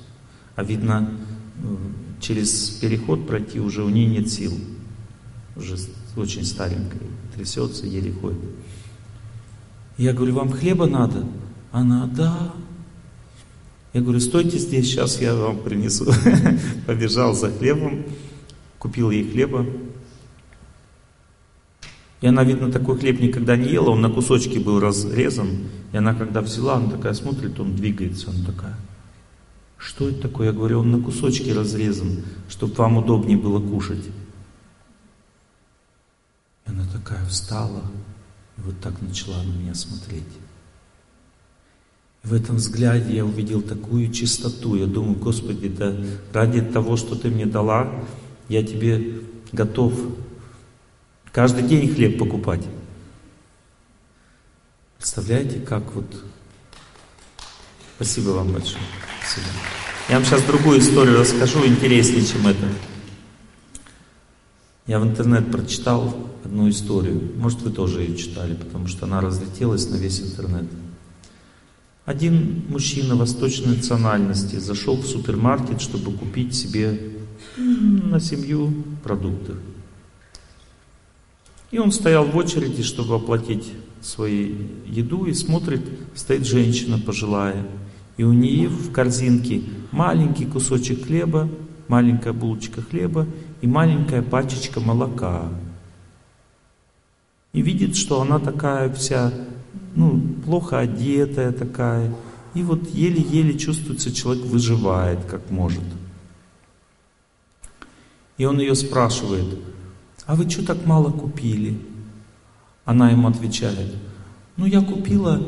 А 0.56 0.64
видно, 0.64 1.10
э, 1.62 1.76
через 2.20 2.70
переход 2.70 3.26
пройти 3.26 3.60
уже 3.60 3.84
у 3.84 3.88
нее 3.88 4.06
нет 4.06 4.30
сил. 4.30 4.52
Уже 5.54 5.76
очень 6.16 6.44
старенькая, 6.44 7.00
трясется, 7.34 7.86
еле 7.86 8.12
ходит. 8.12 8.38
Я 9.98 10.14
говорю, 10.14 10.34
вам 10.34 10.50
хлеба 10.50 10.86
надо? 10.86 11.26
Она, 11.70 12.06
да. 12.06 12.52
Я 13.92 14.00
говорю, 14.00 14.20
стойте 14.20 14.58
здесь, 14.58 14.86
сейчас 14.86 15.20
я 15.20 15.34
вам 15.34 15.58
принесу. 15.58 16.06
Побежал 16.86 17.34
за 17.34 17.50
хлебом, 17.50 18.04
купил 18.78 19.10
ей 19.10 19.30
хлеба, 19.30 19.66
и 22.22 22.26
она, 22.28 22.44
видно, 22.44 22.70
такой 22.70 22.98
хлеб 22.98 23.20
никогда 23.20 23.56
не 23.56 23.68
ела, 23.68 23.90
он 23.90 24.00
на 24.00 24.08
кусочки 24.08 24.58
был 24.58 24.78
разрезан. 24.78 25.66
И 25.92 25.96
она, 25.96 26.14
когда 26.14 26.40
взяла, 26.40 26.76
она 26.76 26.88
такая 26.88 27.14
смотрит, 27.14 27.58
он 27.58 27.74
двигается, 27.74 28.30
она 28.30 28.46
такая, 28.46 28.76
что 29.76 30.08
это 30.08 30.22
такое? 30.22 30.46
Я 30.46 30.52
говорю, 30.52 30.78
он 30.78 30.92
на 30.92 31.00
кусочки 31.00 31.50
разрезан, 31.50 32.22
чтобы 32.48 32.74
вам 32.74 32.98
удобнее 32.98 33.36
было 33.36 33.58
кушать. 33.60 34.06
И 36.64 36.70
она 36.70 36.86
такая 36.92 37.26
встала, 37.26 37.82
и 38.56 38.60
вот 38.60 38.78
так 38.80 39.02
начала 39.02 39.42
на 39.42 39.50
меня 39.50 39.74
смотреть. 39.74 40.22
В 42.22 42.34
этом 42.34 42.56
взгляде 42.56 43.16
я 43.16 43.24
увидел 43.24 43.62
такую 43.62 44.12
чистоту. 44.12 44.76
Я 44.76 44.86
думаю, 44.86 45.16
Господи, 45.16 45.68
да 45.68 45.96
ради 46.32 46.60
того, 46.60 46.96
что 46.96 47.16
Ты 47.16 47.28
мне 47.28 47.46
дала, 47.46 47.92
я 48.48 48.62
Тебе 48.62 49.20
готов 49.50 49.92
Каждый 51.32 51.62
день 51.62 51.92
хлеб 51.92 52.18
покупать. 52.18 52.62
Представляете, 54.98 55.60
как 55.60 55.82
вот... 55.94 56.04
Спасибо 57.96 58.30
вам 58.30 58.52
большое. 58.52 58.82
Спасибо. 59.20 59.46
Я 60.10 60.16
вам 60.16 60.26
сейчас 60.26 60.42
другую 60.42 60.80
историю 60.80 61.18
расскажу, 61.18 61.64
интереснее, 61.66 62.26
чем 62.26 62.46
это. 62.46 62.68
Я 64.86 64.98
в 64.98 65.04
интернет 65.04 65.50
прочитал 65.50 66.14
одну 66.44 66.68
историю. 66.68 67.32
Может, 67.36 67.62
вы 67.62 67.70
тоже 67.70 68.02
ее 68.02 68.16
читали, 68.16 68.54
потому 68.54 68.86
что 68.86 69.06
она 69.06 69.22
разлетелась 69.22 69.88
на 69.88 69.96
весь 69.96 70.20
интернет. 70.20 70.66
Один 72.04 72.64
мужчина 72.68 73.14
восточной 73.14 73.76
национальности 73.76 74.56
зашел 74.56 74.96
в 74.96 75.06
супермаркет, 75.06 75.80
чтобы 75.80 76.12
купить 76.12 76.54
себе 76.54 77.12
на 77.56 78.18
семью 78.18 78.72
продукты. 79.04 79.54
И 81.70 81.78
он 81.78 81.92
стоял 81.92 82.24
в 82.24 82.36
очереди, 82.36 82.82
чтобы 82.82 83.14
оплатить 83.14 83.72
свою 84.00 84.56
еду, 84.84 85.26
и 85.26 85.32
смотрит, 85.32 85.82
стоит 86.14 86.44
женщина 86.44 86.98
пожилая. 86.98 87.66
И 88.16 88.24
у 88.24 88.32
нее 88.32 88.68
в 88.68 88.92
корзинке 88.92 89.62
маленький 89.92 90.44
кусочек 90.44 91.06
хлеба, 91.06 91.48
маленькая 91.86 92.32
булочка 92.32 92.82
хлеба 92.82 93.26
и 93.60 93.66
маленькая 93.68 94.22
пачечка 94.22 94.80
молока. 94.80 95.48
И 97.52 97.62
видит, 97.62 97.96
что 97.96 98.20
она 98.20 98.38
такая 98.38 98.92
вся, 98.92 99.32
ну, 99.94 100.20
плохо 100.44 100.78
одетая 100.78 101.52
такая. 101.52 102.14
И 102.54 102.62
вот 102.62 102.88
еле-еле 102.90 103.58
чувствуется, 103.58 104.12
человек 104.12 104.44
выживает, 104.44 105.24
как 105.24 105.50
может. 105.50 105.84
И 108.36 108.44
он 108.44 108.60
ее 108.60 108.74
спрашивает, 108.74 109.58
а 110.26 110.34
вы 110.34 110.48
что 110.48 110.64
так 110.66 110.84
мало 110.86 111.10
купили? 111.10 111.78
Она 112.84 113.10
ему 113.10 113.28
отвечает, 113.28 113.94
ну 114.56 114.66
я 114.66 114.82
купила, 114.82 115.40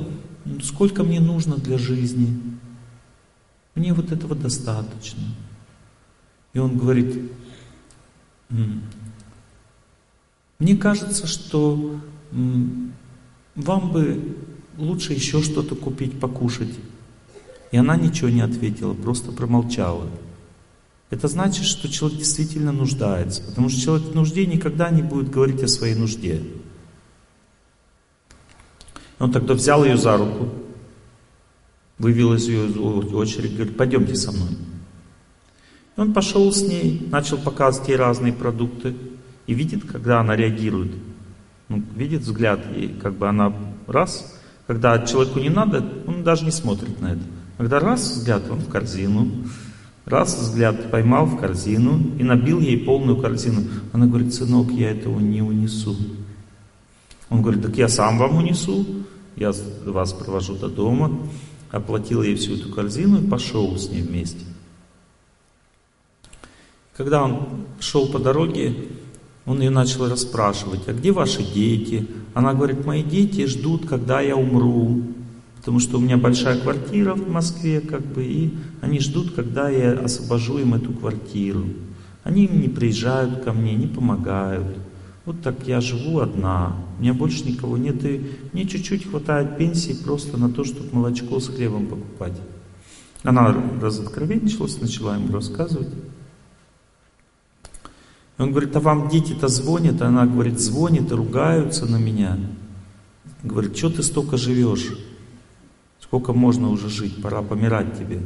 сколько 0.63 1.03
мне 1.03 1.21
нужно 1.21 1.57
для 1.57 1.79
жизни. 1.79 2.41
Мне 3.75 3.93
вот 3.93 4.13
этого 4.13 4.35
достаточно. 4.37 5.25
И 6.53 6.59
он 6.59 6.79
говорит, 6.79 7.33
мне 10.59 10.77
кажется, 10.77 11.27
что 11.27 11.99
вам 13.55 13.93
бы 13.93 14.37
лучше 14.79 15.13
еще 15.13 15.43
что-то 15.43 15.75
купить, 15.75 16.19
покушать. 16.19 16.75
И 17.71 17.77
она 17.77 17.97
ничего 17.97 18.29
не 18.29 18.41
ответила, 18.41 18.95
просто 18.95 19.33
промолчала 19.33 20.09
это 21.15 21.29
значит, 21.29 21.65
что 21.65 21.89
человек 21.89 22.19
действительно 22.19 22.73
нуждается. 22.73 23.43
Потому 23.43 23.69
что 23.69 23.81
человек 23.81 24.09
в 24.09 24.15
нужде 24.15 24.47
никогда 24.47 24.91
не 24.91 25.03
будет 25.03 25.31
говорить 25.31 25.63
о 25.63 25.69
своей 25.69 25.95
нужде. 25.95 26.43
Он 29.19 29.31
тогда 29.31 29.55
взял 29.55 29.85
ее 29.85 29.97
за 29.97 30.17
руку, 30.17 30.49
вывел 31.99 32.35
из 32.35 32.49
ее 32.49 32.65
очередь, 33.15 33.55
говорит, 33.55 33.77
пойдемте 33.77 34.17
со 34.17 34.33
мной. 34.33 34.51
И 35.97 36.01
он 36.01 36.13
пошел 36.13 36.53
с 36.53 36.63
ней, 36.63 37.07
начал 37.11 37.39
показывать 37.39 37.89
ей 37.89 37.97
разные 37.97 38.33
продукты. 38.33 38.95
и 39.47 39.55
видит, 39.55 39.85
когда 39.85 40.21
она 40.21 40.35
реагирует. 40.35 40.93
Ну, 41.69 41.83
видит 41.95 42.23
взгляд, 42.23 42.61
и 42.77 42.89
как 42.89 43.15
бы 43.15 43.29
она 43.29 43.53
раз, 43.87 44.39
когда 44.67 44.99
человеку 44.99 45.39
не 45.39 45.49
надо, 45.49 45.85
он 46.07 46.23
даже 46.23 46.45
не 46.45 46.51
смотрит 46.51 47.01
на 47.01 47.13
это. 47.13 47.23
Когда 47.57 47.81
раз 47.81 48.03
взгляд, 48.03 48.43
он 48.51 48.59
в 48.59 48.69
корзину, 48.69 49.31
раз 50.05 50.37
взгляд 50.37 50.91
поймал 50.91 51.27
в 51.27 51.39
корзину 51.39 52.17
и 52.19 52.23
набил 52.23 52.61
ей 52.61 52.79
полную 52.79 53.17
корзину. 53.17 53.63
Она 53.93 54.07
говорит, 54.07 54.35
сынок, 54.35 54.71
я 54.73 54.91
этого 54.91 55.19
не 55.21 55.41
унесу. 55.41 55.97
Он 57.31 57.43
говорит, 57.43 57.63
так 57.63 57.77
я 57.77 57.89
сам 57.89 58.19
вам 58.19 58.37
унесу, 58.37 58.87
я 59.37 59.53
вас 59.87 60.13
провожу 60.13 60.57
до 60.57 60.69
дома, 60.69 61.19
оплатил 61.71 62.23
ей 62.23 62.37
всю 62.37 62.57
эту 62.57 62.71
корзину 62.71 63.23
и 63.23 63.29
пошел 63.29 63.77
с 63.77 63.89
ней 63.89 64.03
вместе. 64.03 64.45
Когда 66.97 67.25
он 67.25 67.67
шел 67.81 68.09
по 68.09 68.19
дороге, 68.19 68.89
он 69.47 69.61
ее 69.61 69.71
начал 69.71 70.09
расспрашивать, 70.09 70.89
а 70.89 70.93
где 70.93 71.13
ваши 71.13 71.43
дети? 71.43 72.07
Она 72.33 72.55
говорит, 72.55 72.87
мои 72.87 73.03
дети 73.03 73.47
ждут, 73.47 73.87
когда 73.87 74.21
я 74.21 74.37
умру, 74.37 75.03
потому 75.57 75.81
что 75.81 75.99
у 75.99 76.01
меня 76.01 76.17
большая 76.17 76.59
квартира 76.59 77.15
в 77.15 77.29
Москве, 77.29 77.81
как 77.81 78.05
бы, 78.05 78.25
и 78.25 78.55
они 78.81 79.01
ждут, 79.01 79.33
когда 79.33 79.69
я 79.69 79.93
освобожу 79.93 80.59
им 80.59 80.75
эту 80.75 80.93
квартиру. 80.93 81.65
Они 82.23 82.49
не 82.49 82.69
приезжают 82.69 83.45
ко 83.45 83.53
мне, 83.53 83.75
не 83.75 83.87
помогают. 83.87 84.79
Вот 85.27 85.41
так 85.43 85.67
я 85.67 85.81
живу 85.81 86.21
одна, 86.21 86.77
у 86.99 87.03
меня 87.03 87.15
больше 87.15 87.45
никого 87.45 87.77
нет, 87.77 88.05
и 88.05 88.27
мне 88.53 88.67
чуть-чуть 88.67 89.09
хватает 89.09 89.57
пенсии 89.57 89.93
просто 89.93 90.37
на 90.37 90.51
то, 90.51 90.65
чтобы 90.65 90.89
молочко 90.93 91.41
с 91.41 91.49
хлебом 91.49 91.87
покупать. 91.87 92.39
Она 93.23 93.55
разоткровенничалась, 93.81 94.81
начала 94.81 95.17
ему 95.17 95.33
рассказывать. 95.33 95.89
Он 98.37 98.51
говорит, 98.51 98.75
а 98.75 98.81
вам 98.81 99.09
дети-то 99.09 99.49
звонят? 99.49 100.03
Она 100.03 100.27
говорит, 100.27 100.59
звонят 100.59 101.11
и 101.11 101.15
ругаются 101.15 101.87
на 101.87 101.97
меня. 101.97 102.39
Говорит, 103.43 103.77
что 103.77 103.91
ты 103.91 104.03
столько 104.03 104.37
живешь? 104.37 104.99
Сколько 106.01 106.33
можно 106.33 106.69
уже 106.69 106.89
жить? 106.89 107.23
Пора 107.23 107.43
помирать 107.43 107.97
тебе. 107.97 108.23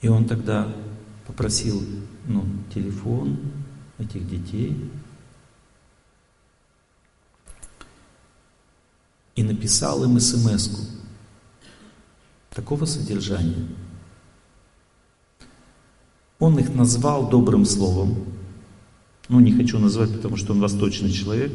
И 0.00 0.08
он 0.08 0.26
тогда 0.26 0.74
попросил 1.26 1.82
ну, 2.26 2.44
телефон 2.74 3.38
этих 3.98 4.28
детей 4.28 4.90
и 9.34 9.42
написал 9.42 10.04
им 10.04 10.18
смс 10.18 10.68
-ку 10.68 10.80
такого 12.50 12.86
содержания– 12.86 13.68
он 16.38 16.58
их 16.58 16.74
назвал 16.74 17.28
добрым 17.28 17.64
словом. 17.64 18.16
Ну, 19.28 19.40
не 19.40 19.52
хочу 19.52 19.78
назвать, 19.78 20.12
потому 20.12 20.36
что 20.36 20.52
он 20.52 20.60
восточный 20.60 21.10
человек. 21.10 21.52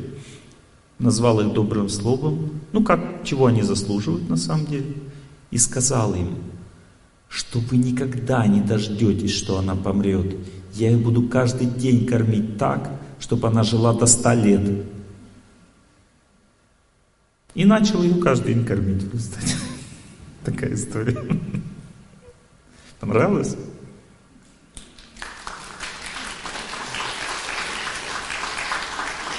Назвал 1.00 1.42
их 1.42 1.54
добрым 1.54 1.90
словом. 1.90 2.62
Ну, 2.74 2.84
как, 2.84 3.24
чего 3.24 3.46
они 3.46 3.62
заслуживают 3.62 4.30
на 4.30 4.38
самом 4.38 4.66
деле. 4.66 4.96
И 5.52 5.58
сказал 5.58 6.14
им, 6.16 6.36
что 7.30 7.60
вы 7.60 7.78
никогда 7.78 8.46
не 8.46 8.62
дождетесь, 8.62 9.34
что 9.34 9.58
она 9.58 9.76
помрет. 9.76 10.36
Я 10.74 10.92
ее 10.92 10.98
буду 10.98 11.28
каждый 11.28 11.68
день 11.68 12.06
кормить 12.06 12.58
так, 12.58 12.92
чтобы 13.20 13.48
она 13.48 13.64
жила 13.64 13.94
до 13.94 14.06
ста 14.06 14.34
лет. 14.34 14.86
И 17.54 17.66
начал 17.66 18.02
ее 18.02 18.16
каждый 18.16 18.54
день 18.54 18.66
кормить, 18.66 19.04
кстати. 19.16 19.56
Такая 20.44 20.74
история. 20.74 21.18
Понравилось? 23.00 23.56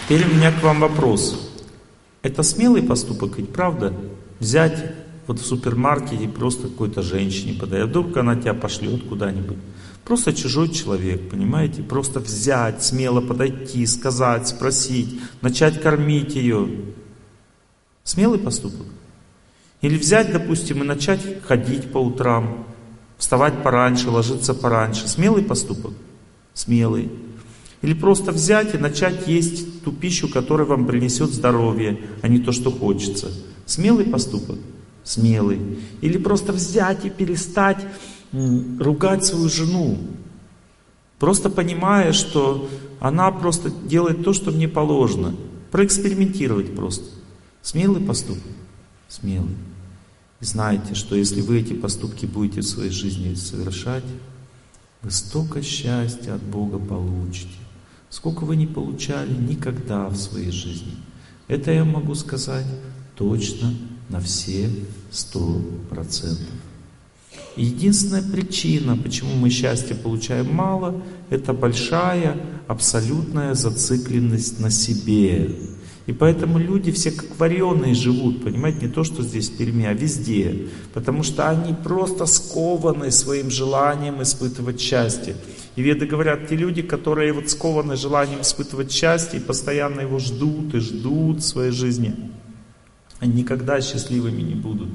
Теперь 0.05 0.27
у 0.27 0.35
меня 0.35 0.53
к 0.53 0.63
вам 0.63 0.81
вопрос. 0.81 1.51
Это 2.23 2.43
смелый 2.43 2.83
поступок, 2.83 3.39
ведь 3.39 3.53
правда? 3.53 3.95
Взять 4.39 4.93
вот 5.27 5.39
в 5.39 5.47
супермаркете 5.47 6.29
просто 6.29 6.69
какой-то 6.69 7.03
женщине 7.03 7.59
подать, 7.59 7.83
а 7.83 7.87
вдруг 7.87 8.17
она 8.17 8.37
тебя 8.37 8.55
пошлет 8.55 9.09
куда-нибудь. 9.09 9.59
Просто 10.05 10.33
чужой 10.33 10.69
человек, 10.69 11.31
понимаете? 11.31 11.83
Просто 11.83 12.19
взять, 12.19 12.83
смело 12.83 13.21
подойти, 13.21 13.87
сказать, 13.87 14.49
спросить, 14.49 15.21
начать 15.41 15.81
кормить 15.81 16.35
ее. 16.35 16.69
Смелый 18.03 18.41
поступок. 18.41 18.87
Или 19.81 19.97
взять, 19.97 20.33
допустим, 20.33 20.83
и 20.83 20.87
начать 20.87 21.21
ходить 21.47 21.93
по 21.93 21.99
утрам, 21.99 22.67
вставать 23.17 23.63
пораньше, 23.63 24.11
ложиться 24.11 24.55
пораньше. 24.55 25.07
Смелый 25.07 25.45
поступок? 25.45 25.93
Смелый. 26.53 27.11
Или 27.83 27.95
просто 27.95 28.31
взять 28.31 28.75
и 28.75 28.79
начать 28.79 29.27
есть 29.27 29.83
ту 29.83 29.93
пищу, 29.93 30.29
которая 30.29 30.67
вам 30.67 30.87
принесет 30.87 31.31
здоровье, 31.31 32.01
а 32.23 32.29
не 32.29 32.39
то, 32.39 32.53
что 32.53 32.71
хочется. 32.71 33.31
Смелый 33.67 34.07
поступок? 34.07 34.59
Смелый. 35.03 35.79
Или 36.01 36.17
просто 36.17 36.53
взять 36.53 37.05
и 37.05 37.11
перестать 37.11 37.85
ругать 38.33 39.25
свою 39.25 39.49
жену, 39.49 39.99
просто 41.19 41.51
понимая, 41.51 42.13
что 42.13 42.69
она 42.99 43.31
просто 43.31 43.71
делает 43.71 44.25
то, 44.25 44.33
что 44.33 44.53
мне 44.53 44.69
положено. 44.69 45.35
Проэкспериментировать 45.71 46.75
просто. 46.75 47.05
Смелый 47.63 48.01
поступок? 48.01 48.43
Смелый. 49.09 49.57
И 50.41 50.45
знаете, 50.45 50.95
что 50.95 51.15
если 51.15 51.41
вы 51.41 51.61
эти 51.61 51.73
поступки 51.73 52.27
будете 52.27 52.61
в 52.61 52.67
своей 52.67 52.91
жизни 52.91 53.35
совершать, 53.35 54.05
вы 55.03 55.11
столько 55.11 55.63
счастья 55.63 56.35
от 56.35 56.43
Бога 56.43 56.79
получите. 56.79 57.62
Сколько 58.13 58.45
вы 58.45 58.57
не 58.57 58.67
получали 58.67 59.33
никогда 59.33 60.07
в 60.09 60.17
своей 60.17 60.51
жизни. 60.51 60.93
Это 61.49 61.73
я 61.73 61.83
могу 61.83 62.15
сказать 62.15 62.67
точно 63.17 63.75
на 64.11 64.21
все 64.21 64.69
сто 65.11 65.63
процентов. 65.89 66.47
Единственная 67.57 68.23
причина, 68.23 68.99
почему 68.99 69.35
мы 69.37 69.49
счастья 69.49 69.95
получаем 69.95 70.55
мало, 70.55 71.03
это 71.31 71.55
большая 71.55 72.37
абсолютная 72.69 73.55
зацикленность 73.55 74.61
на 74.61 74.71
себе. 74.71 75.57
И 76.05 76.13
поэтому 76.13 76.59
люди 76.59 76.93
все 76.93 77.13
как 77.13 77.39
вареные 77.39 77.95
живут, 77.95 78.45
понимаете, 78.45 78.87
не 78.87 78.93
то, 78.93 79.05
что 79.05 79.23
здесь 79.23 79.49
в 79.49 79.57
Перми, 79.57 79.87
а 79.87 79.95
везде. 79.95 80.69
Потому 80.93 81.23
что 81.23 81.49
они 81.49 81.73
просто 81.73 82.27
скованы 82.27 83.11
своим 83.11 83.49
желанием 83.49 84.23
испытывать 84.23 84.83
счастье. 84.83 85.35
И 85.75 85.83
веды 85.83 86.07
говорят, 86.07 86.49
те 86.49 86.57
люди, 86.57 86.83
которые 86.83 87.33
вот 87.33 87.49
скованы 87.49 87.97
желанием 87.97 88.43
испытывать 88.43 88.93
счастье 88.93 89.41
и 89.41 89.43
постоянно 89.43 90.01
его 90.03 90.19
ждут 90.19 90.75
и 90.75 90.81
ждут 90.81 91.41
в 91.41 91.47
своей 91.47 91.71
жизни, 91.71 92.15
они 93.21 93.43
никогда 93.43 93.81
счастливыми 93.81 94.43
не 94.43 94.55
будут. 94.55 94.91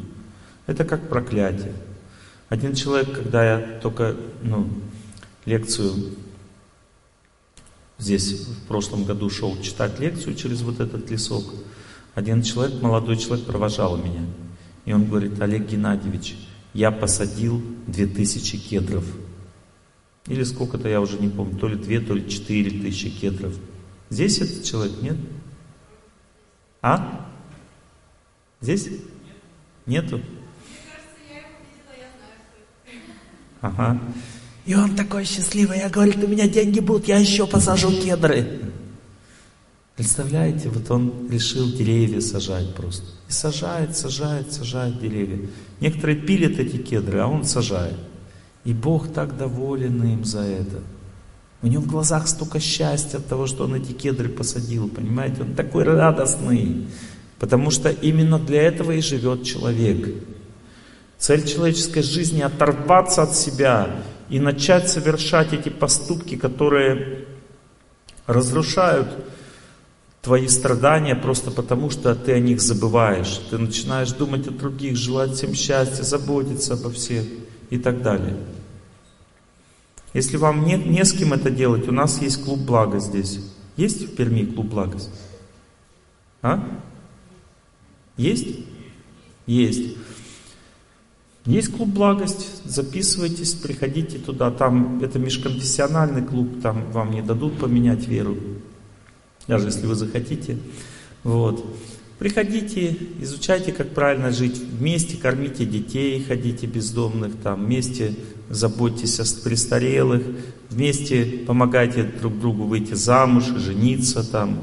Это 0.67 0.85
как 0.85 1.09
проклятие. 1.09 1.73
Один 2.49 2.75
человек, 2.75 3.13
когда 3.13 3.43
я 3.43 3.79
только 3.81 4.15
ну, 4.43 4.69
лекцию 5.45 5.93
здесь 7.97 8.47
в 8.47 8.67
прошлом 8.67 9.03
году 9.03 9.29
шел 9.29 9.59
читать 9.61 9.99
лекцию 9.99 10.35
через 10.35 10.61
вот 10.61 10.79
этот 10.79 11.09
лесок, 11.09 11.43
один 12.13 12.41
человек, 12.41 12.81
молодой 12.81 13.17
человек, 13.17 13.45
провожал 13.45 13.97
меня. 13.97 14.25
И 14.85 14.93
он 14.93 15.05
говорит, 15.05 15.39
Олег 15.41 15.67
Геннадьевич, 15.67 16.35
я 16.73 16.91
посадил 16.91 17.61
2000 17.87 18.57
кедров. 18.57 19.05
Или 20.27 20.43
сколько-то, 20.43 20.89
я 20.89 20.99
уже 20.99 21.17
не 21.17 21.29
помню, 21.29 21.57
то 21.57 21.67
ли 21.67 21.75
2, 21.75 22.07
то 22.07 22.13
ли 22.13 22.29
4 22.29 22.81
тысячи 22.81 23.09
кедров. 23.09 23.53
Здесь 24.09 24.39
этот 24.39 24.63
человек, 24.63 25.01
нет? 25.01 25.17
А? 26.81 27.29
Здесь? 28.61 28.89
Нету? 29.85 30.21
Ага. 33.61 33.99
И 34.65 34.75
он 34.75 34.95
такой 34.95 35.23
счастливый, 35.23 35.79
я 35.79 35.89
говорю, 35.89 36.13
у 36.25 36.27
меня 36.27 36.47
деньги 36.47 36.81
будут, 36.81 37.07
я 37.07 37.17
еще 37.17 37.47
посажу 37.47 37.89
кедры. 37.89 38.59
Представляете, 39.95 40.69
вот 40.69 40.91
он 40.91 41.27
решил 41.29 41.71
деревья 41.71 42.19
сажать 42.19 42.75
просто. 42.75 43.07
И 43.29 43.31
сажает, 43.31 43.97
сажает, 43.97 44.51
сажает 44.51 44.99
деревья. 44.99 45.49
Некоторые 45.79 46.19
пилят 46.19 46.59
эти 46.59 46.77
кедры, 46.77 47.19
а 47.19 47.27
он 47.27 47.45
сажает. 47.45 47.95
И 48.67 48.73
Бог 48.73 49.13
так 49.13 49.37
доволен 49.37 50.03
им 50.03 50.25
за 50.25 50.41
это. 50.41 50.81
У 51.61 51.67
него 51.67 51.83
в 51.83 51.87
глазах 51.87 52.27
столько 52.27 52.59
счастья 52.59 53.19
от 53.19 53.25
того, 53.25 53.47
что 53.47 53.63
он 53.63 53.75
эти 53.75 53.93
кедры 53.93 54.27
посадил, 54.27 54.89
понимаете? 54.89 55.43
Он 55.43 55.55
такой 55.55 55.85
радостный. 55.85 56.85
Потому 57.39 57.71
что 57.71 57.89
именно 57.89 58.37
для 58.37 58.63
этого 58.63 58.91
и 58.91 58.99
живет 58.99 59.43
человек. 59.43 60.13
Цель 61.17 61.47
человеческой 61.47 62.01
жизни 62.01 62.41
оторваться 62.41 63.23
от 63.23 63.37
себя 63.37 64.01
и 64.27 64.37
начать 64.41 64.89
совершать 64.89 65.53
эти 65.53 65.69
поступки, 65.69 66.35
которые 66.35 67.25
разрушают 68.25 69.07
твои 70.21 70.49
страдания 70.49 71.15
просто 71.15 71.51
потому, 71.51 71.89
что 71.89 72.13
ты 72.15 72.33
о 72.33 72.39
них 72.39 72.59
забываешь. 72.59 73.39
Ты 73.49 73.59
начинаешь 73.59 74.11
думать 74.11 74.45
о 74.45 74.51
других, 74.51 74.97
желать 74.97 75.35
всем 75.35 75.53
счастья, 75.53 76.03
заботиться 76.03 76.73
обо 76.73 76.91
всех 76.91 77.23
и 77.69 77.77
так 77.77 78.01
далее. 78.01 78.35
Если 80.13 80.37
вам 80.37 80.65
не, 80.65 80.75
не 80.75 81.03
с 81.03 81.13
кем 81.13 81.33
это 81.33 81.51
делать, 81.51 81.87
у 81.87 81.91
нас 81.91 82.21
есть 82.21 82.43
клуб 82.43 82.59
блага 82.59 82.99
здесь. 82.99 83.39
Есть 83.75 84.03
в 84.03 84.15
Перми 84.15 84.45
клуб 84.45 84.67
благость? 84.67 85.11
А? 86.41 86.63
Есть? 88.15 88.59
Есть. 89.45 89.95
Есть 91.45 91.71
клуб 91.71 91.89
благость, 91.89 92.65
записывайтесь, 92.65 93.53
приходите 93.53 94.17
туда. 94.17 94.51
Там 94.51 95.01
это 95.01 95.17
межконфессиональный 95.17 96.21
клуб, 96.21 96.61
там 96.61 96.91
вам 96.91 97.11
не 97.11 97.21
дадут 97.21 97.57
поменять 97.57 98.05
веру, 98.05 98.35
даже 99.47 99.67
если 99.67 99.85
вы 99.85 99.95
захотите. 99.95 100.57
Вот. 101.23 101.65
Приходите, 102.19 102.97
изучайте, 103.21 103.71
как 103.71 103.89
правильно 103.89 104.31
жить 104.31 104.57
вместе, 104.57 105.17
кормите 105.17 105.65
детей, 105.65 106.23
ходите 106.23 106.65
бездомных, 106.65 107.35
там, 107.43 107.65
вместе 107.65 108.15
заботьтесь 108.49 109.19
о 109.19 109.43
престарелых, 109.43 110.23
вместе 110.69 111.43
помогайте 111.45 112.03
друг 112.03 112.39
другу 112.39 112.63
выйти 112.63 112.95
замуж, 112.95 113.45
жениться 113.57 114.29
там, 114.29 114.61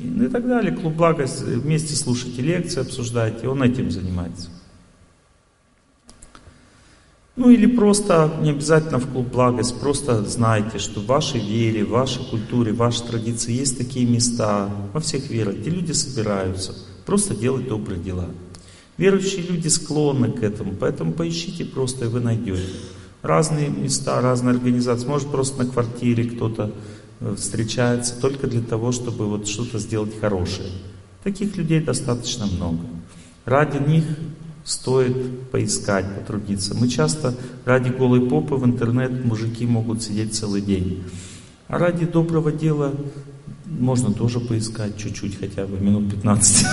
ну 0.00 0.24
и 0.24 0.28
так 0.28 0.48
далее. 0.48 0.74
Клуб 0.74 0.94
благость, 0.94 1.42
вместе 1.42 1.94
слушайте 1.94 2.42
лекции, 2.42 2.80
обсуждайте, 2.80 3.48
он 3.48 3.62
этим 3.62 3.92
занимается. 3.92 4.50
Ну 7.36 7.50
или 7.50 7.66
просто, 7.66 8.38
не 8.40 8.50
обязательно 8.50 8.98
в 8.98 9.12
клуб 9.12 9.28
благость, 9.28 9.78
просто 9.78 10.24
знайте, 10.24 10.78
что 10.78 11.00
в 11.00 11.06
вашей 11.06 11.38
вере, 11.38 11.84
в 11.84 11.90
вашей 11.90 12.24
культуре, 12.24 12.72
в 12.72 12.78
вашей 12.78 13.06
традиции 13.06 13.52
есть 13.52 13.78
такие 13.78 14.06
места, 14.06 14.70
во 14.92 15.00
всех 15.00 15.28
верах, 15.30 15.56
где 15.56 15.68
люди 15.68 15.92
собираются, 15.92 16.74
просто 17.06 17.34
делать 17.34 17.68
добрые 17.68 18.00
дела. 18.00 18.28
Верующие 18.98 19.42
люди 19.42 19.68
склонны 19.68 20.32
к 20.32 20.42
этому, 20.42 20.74
поэтому 20.74 21.12
поищите 21.12 21.64
просто, 21.64 22.06
и 22.06 22.08
вы 22.08 22.20
найдете. 22.20 22.62
Разные 23.22 23.68
места, 23.68 24.20
разные 24.20 24.54
организации, 24.54 25.06
может 25.06 25.30
просто 25.30 25.64
на 25.64 25.70
квартире 25.70 26.24
кто-то 26.24 26.72
э, 27.20 27.34
встречается 27.36 28.20
только 28.20 28.46
для 28.46 28.62
того, 28.62 28.92
чтобы 28.92 29.26
вот 29.26 29.48
что-то 29.48 29.78
сделать 29.78 30.18
хорошее. 30.20 30.70
Таких 31.22 31.56
людей 31.56 31.80
достаточно 31.80 32.46
много. 32.46 32.84
Ради 33.44 33.78
них 33.78 34.04
стоит 34.64 35.50
поискать, 35.50 36.06
потрудиться. 36.14 36.74
Мы 36.74 36.88
часто 36.88 37.34
ради 37.64 37.90
голой 37.90 38.28
попы 38.28 38.54
в 38.54 38.64
интернет 38.64 39.24
мужики 39.24 39.66
могут 39.66 40.02
сидеть 40.02 40.34
целый 40.34 40.60
день. 40.60 41.04
А 41.68 41.78
ради 41.78 42.06
доброго 42.06 42.50
дела 42.52 42.94
можно 43.66 44.12
тоже 44.12 44.40
поискать 44.40 44.96
чуть-чуть, 44.96 45.38
хотя 45.38 45.66
бы 45.66 45.78
минут 45.78 46.10
15. 46.10 46.66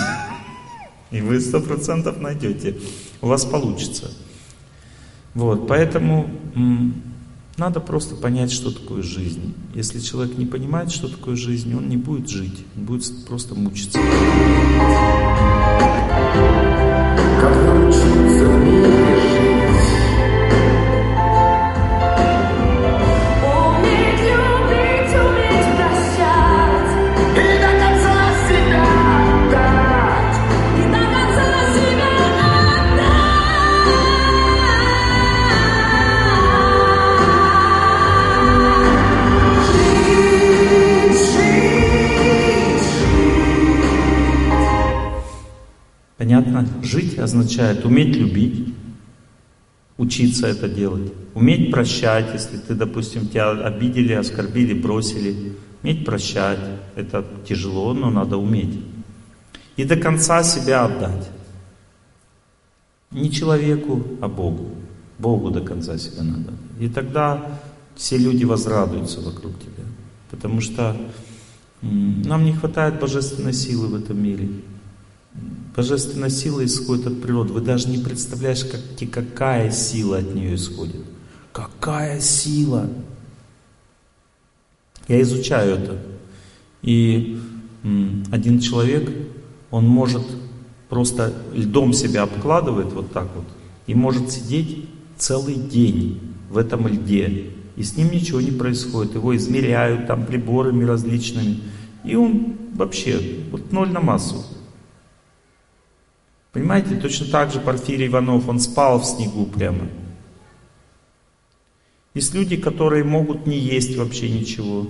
И 1.11 1.21
вы 1.21 1.39
сто 1.39 1.59
процентов 1.59 2.19
найдете. 2.19 2.77
У 3.21 3.27
вас 3.27 3.45
получится. 3.45 4.11
Вот, 5.33 5.67
поэтому 5.67 6.29
надо 7.57 7.79
просто 7.79 8.15
понять, 8.15 8.51
что 8.51 8.71
такое 8.71 9.03
жизнь. 9.03 9.53
Если 9.75 9.99
человек 9.99 10.37
не 10.37 10.45
понимает, 10.45 10.91
что 10.91 11.07
такое 11.07 11.35
жизнь, 11.35 11.75
он 11.75 11.89
не 11.89 11.97
будет 11.97 12.29
жить, 12.29 12.65
он 12.75 12.85
будет 12.85 13.25
просто 13.27 13.55
мучиться. 13.55 13.99
Как 17.41 17.55
научиться 17.55 18.62
Жить 46.83 47.17
означает 47.17 47.85
уметь 47.85 48.15
любить, 48.17 48.73
учиться 49.97 50.47
это 50.47 50.67
делать. 50.67 51.13
Уметь 51.33 51.71
прощать, 51.71 52.33
если 52.33 52.57
ты, 52.57 52.75
допустим, 52.75 53.27
тебя 53.27 53.51
обидели, 53.51 54.11
оскорбили, 54.11 54.73
бросили. 54.73 55.53
Уметь 55.81 56.05
прощать. 56.05 56.59
Это 56.95 57.25
тяжело, 57.47 57.93
но 57.93 58.09
надо 58.09 58.37
уметь. 58.37 58.81
И 59.77 59.85
до 59.85 59.95
конца 59.95 60.43
себя 60.43 60.83
отдать. 60.83 61.29
Не 63.11 63.31
человеку, 63.31 64.03
а 64.21 64.27
Богу. 64.27 64.75
Богу 65.19 65.51
до 65.51 65.61
конца 65.61 65.97
себя 65.97 66.23
надо. 66.23 66.51
И 66.81 66.89
тогда 66.89 67.59
все 67.95 68.17
люди 68.17 68.43
возрадуются 68.43 69.21
вокруг 69.21 69.57
тебя. 69.59 69.85
Потому 70.29 70.59
что 70.59 70.97
нам 71.81 72.43
не 72.43 72.53
хватает 72.53 72.99
божественной 72.99 73.53
силы 73.53 73.87
в 73.87 73.95
этом 73.95 74.21
мире. 74.21 74.49
Божественная 75.75 76.29
сила 76.29 76.63
исходит 76.63 77.07
от 77.07 77.21
природы. 77.21 77.53
Вы 77.53 77.61
даже 77.61 77.89
не 77.89 77.97
представляешь, 77.97 78.63
как, 78.63 78.81
какая 79.11 79.71
сила 79.71 80.17
от 80.19 80.35
нее 80.35 80.55
исходит. 80.55 81.01
Какая 81.51 82.19
сила! 82.19 82.89
Я 85.07 85.21
изучаю 85.21 85.75
это. 85.75 86.01
И 86.81 87.39
один 88.31 88.59
человек, 88.59 89.09
он 89.71 89.87
может 89.87 90.23
просто 90.89 91.33
льдом 91.53 91.93
себя 91.93 92.23
обкладывает 92.23 92.93
вот 92.93 93.11
так 93.11 93.27
вот, 93.35 93.45
и 93.87 93.95
может 93.95 94.31
сидеть 94.31 94.87
целый 95.17 95.55
день 95.55 96.19
в 96.49 96.57
этом 96.57 96.87
льде. 96.87 97.51
И 97.75 97.83
с 97.83 97.97
ним 97.97 98.11
ничего 98.11 98.39
не 98.39 98.51
происходит. 98.51 99.15
Его 99.15 99.35
измеряют 99.35 100.05
там 100.05 100.25
приборами 100.25 100.83
различными. 100.83 101.61
И 102.03 102.15
он 102.15 102.57
вообще, 102.75 103.39
вот 103.51 103.71
ноль 103.71 103.89
на 103.89 103.99
массу. 103.99 104.45
Понимаете, 106.53 106.95
точно 106.95 107.25
так 107.27 107.51
же 107.51 107.59
Порфирий 107.59 108.07
Иванов, 108.07 108.47
он 108.47 108.59
спал 108.59 108.99
в 108.99 109.05
снегу 109.05 109.47
прямо. 109.47 109.89
Есть 112.13 112.35
люди, 112.35 112.57
которые 112.57 113.03
могут 113.03 113.47
не 113.47 113.57
есть 113.57 113.97
вообще 113.97 114.29
ничего, 114.29 114.85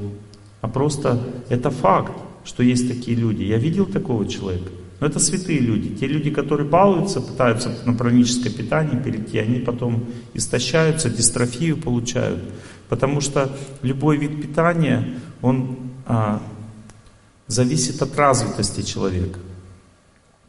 а 0.60 0.68
просто 0.68 1.23
это 1.48 1.72
факт, 1.72 2.11
что 2.44 2.64
есть 2.64 2.90
такие 2.90 3.15
люди. 3.15 3.44
Я 3.44 3.57
видел 3.57 3.85
такого 3.85 4.27
человека. 4.27 4.69
Но 4.99 5.07
это 5.07 5.19
святые 5.19 5.60
люди. 5.60 5.95
Те 5.95 6.07
люди, 6.07 6.31
которые 6.31 6.68
балуются, 6.68 7.22
пытаются 7.22 7.73
на 7.85 7.94
праническое 7.94 8.52
питание 8.52 9.02
перейти, 9.02 9.38
они 9.38 9.60
потом 9.60 10.06
истощаются, 10.34 11.10
дистрофию 11.10 11.77
получают. 11.77 12.41
Потому 12.90 13.22
что 13.22 13.56
любой 13.81 14.18
вид 14.18 14.41
питания, 14.41 15.18
он 15.41 15.77
а, 16.06 16.41
зависит 17.48 18.02
от 18.02 18.15
развитости 18.18 18.81
человека. 18.81 19.40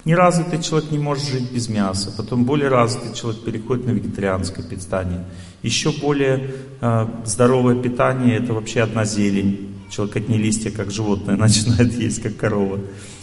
Неразвитый 0.05 0.63
человек 0.63 0.91
не 0.91 0.99
может 0.99 1.25
жить 1.25 1.51
без 1.51 1.69
мяса. 1.69 2.13
Потом 2.15 2.45
более 2.45 2.69
развитый 2.69 3.15
человек 3.15 3.43
переходит 3.43 3.87
на 3.87 3.91
вегетарианское 3.93 4.65
питание. 4.65 5.25
Еще 5.63 5.93
более 5.93 6.55
э, 6.81 7.07
здоровое 7.25 7.81
питание 7.81 8.37
это 8.37 8.53
вообще 8.53 8.83
одна 8.83 9.07
зелень. 9.07 9.75
Человек 9.89 10.17
одни 10.17 10.37
листья, 10.37 10.71
как 10.71 10.91
животное, 10.91 11.37
начинает 11.39 11.95
есть, 11.95 12.23
как 12.23 12.37
корова. 12.37 12.81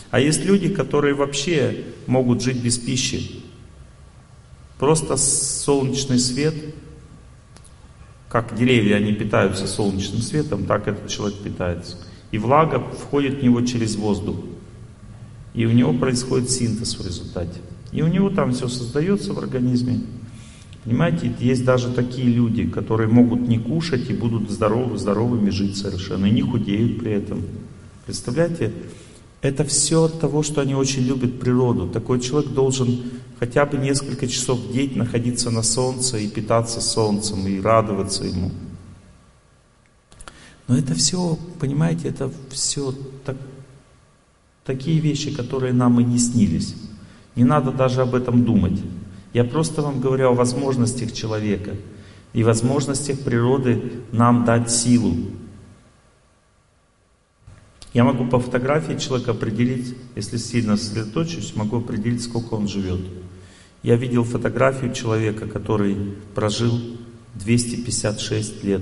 А 0.09 0.19
есть 0.19 0.43
люди, 0.43 0.69
которые 0.69 1.13
вообще 1.13 1.83
могут 2.07 2.41
жить 2.41 2.61
без 2.61 2.79
пищи. 2.79 3.43
Просто 4.79 5.17
солнечный 5.17 6.17
свет, 6.17 6.55
как 8.27 8.55
деревья, 8.55 8.95
они 8.95 9.13
питаются 9.13 9.67
солнечным 9.67 10.21
светом, 10.21 10.65
так 10.65 10.87
этот 10.87 11.07
человек 11.09 11.37
питается. 11.43 11.97
И 12.31 12.39
влага 12.39 12.79
входит 12.79 13.39
в 13.39 13.43
него 13.43 13.61
через 13.61 13.95
воздух. 13.95 14.37
И 15.53 15.65
у 15.65 15.71
него 15.71 15.93
происходит 15.93 16.49
синтез 16.49 16.97
в 16.97 17.05
результате. 17.05 17.59
И 17.91 18.01
у 18.01 18.07
него 18.07 18.29
там 18.29 18.53
все 18.53 18.67
создается 18.67 19.33
в 19.33 19.39
организме. 19.39 20.01
Понимаете, 20.83 21.31
есть 21.39 21.63
даже 21.63 21.91
такие 21.91 22.27
люди, 22.27 22.65
которые 22.67 23.07
могут 23.07 23.47
не 23.47 23.59
кушать 23.59 24.09
и 24.09 24.13
будут 24.13 24.49
здоровы, 24.49 24.97
здоровыми 24.97 25.49
жить 25.49 25.77
совершенно, 25.77 26.25
и 26.25 26.31
не 26.31 26.41
худеют 26.41 26.99
при 26.99 27.11
этом. 27.11 27.43
Представляете? 28.05 28.73
Это 29.41 29.63
все 29.63 30.03
от 30.03 30.19
того, 30.19 30.43
что 30.43 30.61
они 30.61 30.75
очень 30.75 31.03
любят 31.03 31.39
природу. 31.39 31.87
Такой 31.87 32.19
человек 32.19 32.51
должен 32.51 33.01
хотя 33.39 33.65
бы 33.65 33.77
несколько 33.77 34.27
часов 34.27 34.59
в 34.59 34.71
день 34.71 34.97
находиться 34.97 35.51
на 35.51 35.63
солнце 35.63 36.17
и 36.17 36.27
питаться 36.27 36.79
солнцем, 36.79 37.47
и 37.47 37.59
радоваться 37.59 38.23
ему. 38.23 38.51
Но 40.67 40.77
это 40.77 40.93
все, 40.93 41.37
понимаете, 41.59 42.07
это 42.07 42.31
все 42.49 42.93
так 43.25 43.35
Такие 44.65 44.99
вещи, 44.99 45.33
которые 45.33 45.73
нам 45.73 45.99
и 45.99 46.03
не 46.03 46.19
снились. 46.19 46.75
Не 47.35 47.43
надо 47.43 47.71
даже 47.71 48.01
об 48.01 48.13
этом 48.13 48.43
думать. 48.43 48.79
Я 49.33 49.43
просто 49.43 49.81
вам 49.81 50.01
говорю 50.01 50.29
о 50.29 50.33
возможностях 50.33 51.13
человека 51.13 51.71
и 52.33 52.43
возможностях 52.43 53.19
природы 53.19 54.03
нам 54.11 54.45
дать 54.45 54.69
силу. 54.69 55.15
Я 57.93 58.03
могу 58.03 58.25
по 58.25 58.39
фотографии 58.39 58.97
человека 58.97 59.31
определить, 59.31 59.95
если 60.15 60.37
сильно 60.37 60.77
сосредоточусь, 60.77 61.55
могу 61.55 61.77
определить, 61.77 62.23
сколько 62.23 62.53
он 62.53 62.67
живет. 62.67 63.01
Я 63.83 63.95
видел 63.95 64.23
фотографию 64.23 64.93
человека, 64.93 65.47
который 65.47 65.95
прожил 66.35 66.79
256 67.35 68.63
лет. 68.63 68.81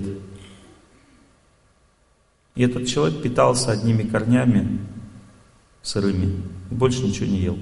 И 2.56 2.64
этот 2.64 2.88
человек 2.88 3.22
питался 3.22 3.72
одними 3.72 4.04
корнями 4.04 4.80
сырыми, 5.82 6.42
больше 6.70 7.04
ничего 7.04 7.28
не 7.28 7.40
ел. 7.40 7.58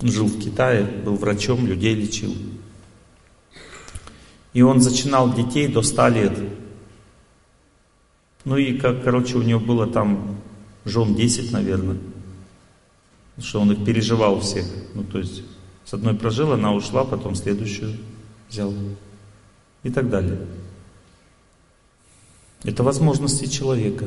Жил 0.00 0.26
в 0.26 0.40
Китае, 0.40 0.84
был 0.84 1.16
врачом, 1.16 1.66
людей 1.66 1.94
лечил. 1.94 2.34
И 4.52 4.62
он 4.62 4.80
зачинал 4.80 5.32
детей 5.32 5.68
до 5.68 5.82
100 5.82 6.08
лет. 6.08 6.38
Ну 8.44 8.56
и, 8.56 8.76
как, 8.76 9.02
короче, 9.04 9.38
у 9.38 9.42
него 9.42 9.60
было 9.60 9.86
там 9.86 10.40
жен 10.84 11.14
10, 11.14 11.52
наверное. 11.52 11.98
Что 13.38 13.60
он 13.60 13.72
их 13.72 13.84
переживал 13.84 14.40
всех. 14.40 14.66
Ну, 14.94 15.04
то 15.04 15.18
есть, 15.18 15.42
с 15.84 15.94
одной 15.94 16.14
прожил, 16.14 16.52
она 16.52 16.74
ушла, 16.74 17.04
потом 17.04 17.34
следующую 17.34 17.96
взял. 18.48 18.74
И 19.82 19.90
так 19.90 20.10
далее. 20.10 20.46
Это 22.64 22.82
возможности 22.82 23.46
человека. 23.46 24.06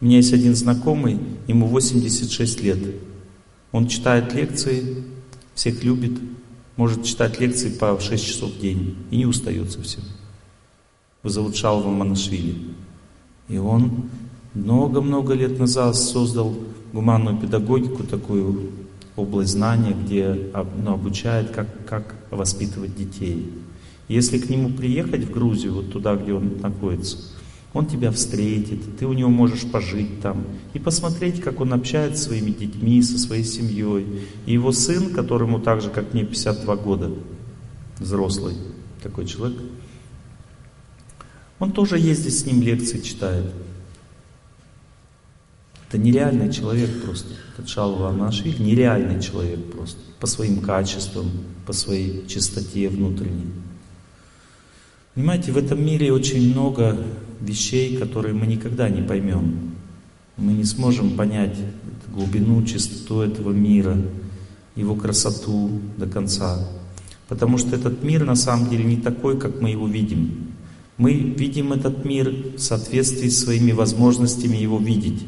У 0.00 0.06
меня 0.06 0.16
есть 0.16 0.32
один 0.32 0.54
знакомый, 0.54 1.18
ему 1.46 1.66
86 1.66 2.62
лет. 2.62 2.78
Он 3.70 3.86
читает 3.86 4.32
лекции, 4.32 5.04
всех 5.54 5.84
любит, 5.84 6.12
может 6.76 7.04
читать 7.04 7.38
лекции 7.38 7.68
по 7.68 7.98
6 8.00 8.24
часов 8.24 8.52
в 8.52 8.60
день 8.60 8.96
и 9.10 9.18
не 9.18 9.26
устает 9.26 9.70
совсем. 9.70 10.02
Его 11.22 11.30
зовут 11.30 11.56
Шалва 11.56 11.90
Манашвили. 11.90 12.56
И 13.48 13.58
он 13.58 14.08
много-много 14.54 15.34
лет 15.34 15.58
назад 15.58 15.96
создал 15.96 16.54
гуманную 16.94 17.36
педагогику, 17.36 18.04
такую 18.04 18.70
область 19.16 19.52
знания, 19.52 19.92
где 19.92 20.50
ну, 20.82 20.94
обучает, 20.94 21.50
как, 21.50 21.68
как 21.86 22.16
воспитывать 22.30 22.96
детей. 22.96 23.52
Если 24.08 24.38
к 24.38 24.48
нему 24.48 24.70
приехать 24.70 25.24
в 25.24 25.30
Грузию, 25.30 25.74
вот 25.74 25.92
туда, 25.92 26.16
где 26.16 26.32
он 26.32 26.58
находится, 26.60 27.18
он 27.72 27.86
тебя 27.86 28.10
встретит, 28.10 28.98
ты 28.98 29.06
у 29.06 29.12
него 29.12 29.30
можешь 29.30 29.70
пожить 29.70 30.20
там 30.20 30.44
и 30.74 30.78
посмотреть, 30.78 31.40
как 31.40 31.60
он 31.60 31.72
общается 31.72 32.22
со 32.22 32.28
своими 32.28 32.50
детьми, 32.50 33.00
со 33.00 33.16
своей 33.18 33.44
семьей. 33.44 34.24
И 34.46 34.52
его 34.52 34.72
сын, 34.72 35.14
которому 35.14 35.60
так 35.60 35.80
же, 35.80 35.90
как 35.90 36.12
мне, 36.12 36.24
52 36.24 36.76
года, 36.76 37.12
взрослый 37.98 38.56
такой 39.02 39.26
человек, 39.26 39.58
он 41.60 41.72
тоже 41.72 41.98
ездит 41.98 42.32
с 42.32 42.44
ним 42.44 42.62
лекции 42.62 43.00
читает. 43.00 43.52
Это 45.88 45.98
нереальный 45.98 46.52
человек 46.52 47.02
просто. 47.04 47.28
Этот 47.52 47.68
Шалва 47.68 48.10
Анашвили 48.10 48.62
нереальный 48.62 49.20
человек 49.20 49.72
просто. 49.72 49.98
По 50.18 50.26
своим 50.26 50.60
качествам, 50.60 51.30
по 51.66 51.72
своей 51.72 52.26
чистоте 52.26 52.88
внутренней. 52.88 53.52
Понимаете, 55.14 55.52
в 55.52 55.58
этом 55.58 55.84
мире 55.84 56.12
очень 56.12 56.52
много 56.52 56.96
вещей, 57.40 57.96
которые 57.96 58.34
мы 58.34 58.46
никогда 58.46 58.88
не 58.88 59.02
поймем. 59.02 59.72
Мы 60.36 60.52
не 60.52 60.64
сможем 60.64 61.16
понять 61.16 61.56
глубину, 62.12 62.62
чистоту 62.64 63.20
этого 63.20 63.52
мира, 63.52 63.96
его 64.76 64.94
красоту 64.94 65.80
до 65.96 66.06
конца. 66.06 66.68
Потому 67.28 67.58
что 67.58 67.76
этот 67.76 68.02
мир 68.02 68.24
на 68.24 68.34
самом 68.34 68.68
деле 68.68 68.84
не 68.84 68.96
такой, 68.96 69.38
как 69.38 69.60
мы 69.60 69.70
его 69.70 69.86
видим. 69.86 70.48
Мы 70.96 71.14
видим 71.14 71.72
этот 71.72 72.04
мир 72.04 72.30
в 72.56 72.58
соответствии 72.58 73.28
с 73.28 73.44
своими 73.44 73.72
возможностями 73.72 74.56
его 74.56 74.78
видеть. 74.78 75.24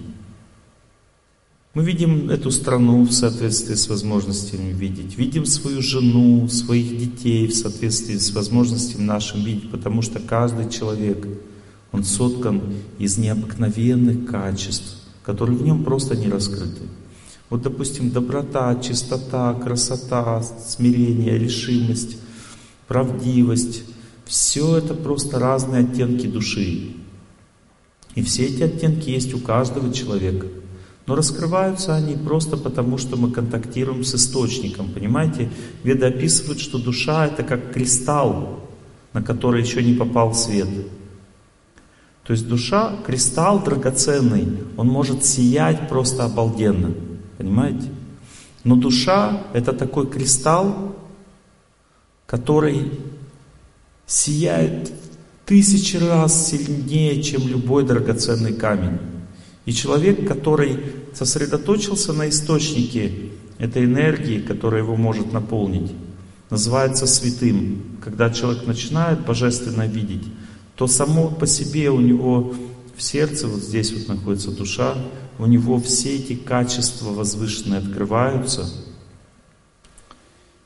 Мы 1.74 1.84
видим 1.84 2.28
эту 2.28 2.50
страну 2.50 3.04
в 3.04 3.12
соответствии 3.12 3.74
с 3.74 3.88
возможностями 3.88 4.72
видеть, 4.72 5.16
видим 5.16 5.46
свою 5.46 5.80
жену, 5.80 6.46
своих 6.48 6.98
детей 6.98 7.46
в 7.46 7.54
соответствии 7.54 8.18
с 8.18 8.32
возможностями 8.32 9.04
нашим 9.04 9.42
видеть, 9.42 9.70
потому 9.70 10.02
что 10.02 10.20
каждый 10.20 10.68
человек, 10.68 11.26
он 11.92 12.04
соткан 12.04 12.62
из 12.98 13.18
необыкновенных 13.18 14.26
качеств, 14.26 14.96
которые 15.22 15.56
в 15.58 15.62
нем 15.62 15.84
просто 15.84 16.16
не 16.16 16.28
раскрыты. 16.28 16.82
Вот, 17.50 17.62
допустим, 17.62 18.10
доброта, 18.10 18.74
чистота, 18.80 19.54
красота, 19.54 20.42
смирение, 20.42 21.38
решимость, 21.38 22.16
правдивость, 22.88 23.84
все 24.24 24.78
это 24.78 24.94
просто 24.94 25.38
разные 25.38 25.84
оттенки 25.84 26.26
души. 26.26 26.94
И 28.14 28.22
все 28.22 28.46
эти 28.46 28.62
оттенки 28.62 29.10
есть 29.10 29.34
у 29.34 29.38
каждого 29.38 29.92
человека– 29.92 30.46
но 31.06 31.16
раскрываются 31.16 31.94
они 31.94 32.14
просто 32.14 32.56
потому, 32.56 32.96
что 32.96 33.16
мы 33.16 33.30
контактируем 33.30 34.04
с 34.04 34.14
источником. 34.14 34.88
Понимаете, 34.92 35.50
веды 35.82 36.06
описывают, 36.06 36.60
что 36.60 36.78
душа 36.78 37.26
это 37.26 37.42
как 37.42 37.72
кристалл, 37.72 38.60
на 39.12 39.22
который 39.22 39.62
еще 39.62 39.82
не 39.82 39.94
попал 39.94 40.32
свет. 40.34 40.68
То 42.24 42.32
есть 42.32 42.48
душа, 42.48 42.96
кристалл 43.04 43.62
драгоценный, 43.62 44.58
он 44.76 44.86
может 44.88 45.24
сиять 45.24 45.88
просто 45.88 46.24
обалденно. 46.24 46.92
Понимаете? 47.38 47.88
Но 48.64 48.76
душа 48.76 49.42
это 49.52 49.72
такой 49.72 50.06
кристалл, 50.08 50.94
который 52.26 52.92
сияет 54.06 54.92
тысячи 55.46 55.96
раз 55.96 56.50
сильнее, 56.50 57.22
чем 57.22 57.48
любой 57.48 57.84
драгоценный 57.84 58.52
камень. 58.54 58.98
И 59.64 59.72
человек, 59.72 60.26
который 60.26 60.78
сосредоточился 61.14 62.12
на 62.12 62.28
источнике 62.28 63.30
этой 63.58 63.84
энергии, 63.84 64.40
которая 64.40 64.82
его 64.82 64.96
может 64.96 65.32
наполнить, 65.32 65.92
называется 66.50 67.06
святым. 67.06 67.82
Когда 68.02 68.30
человек 68.30 68.66
начинает 68.66 69.24
божественно 69.24 69.86
видеть, 69.86 70.24
то 70.82 70.88
само 70.88 71.28
по 71.28 71.46
себе 71.46 71.90
у 71.90 72.00
него 72.00 72.54
в 72.96 73.00
сердце, 73.00 73.46
вот 73.46 73.62
здесь 73.62 73.92
вот 73.92 74.08
находится 74.08 74.50
душа, 74.50 74.96
у 75.38 75.46
него 75.46 75.80
все 75.80 76.16
эти 76.16 76.34
качества 76.34 77.12
возвышенные 77.12 77.78
открываются, 77.78 78.68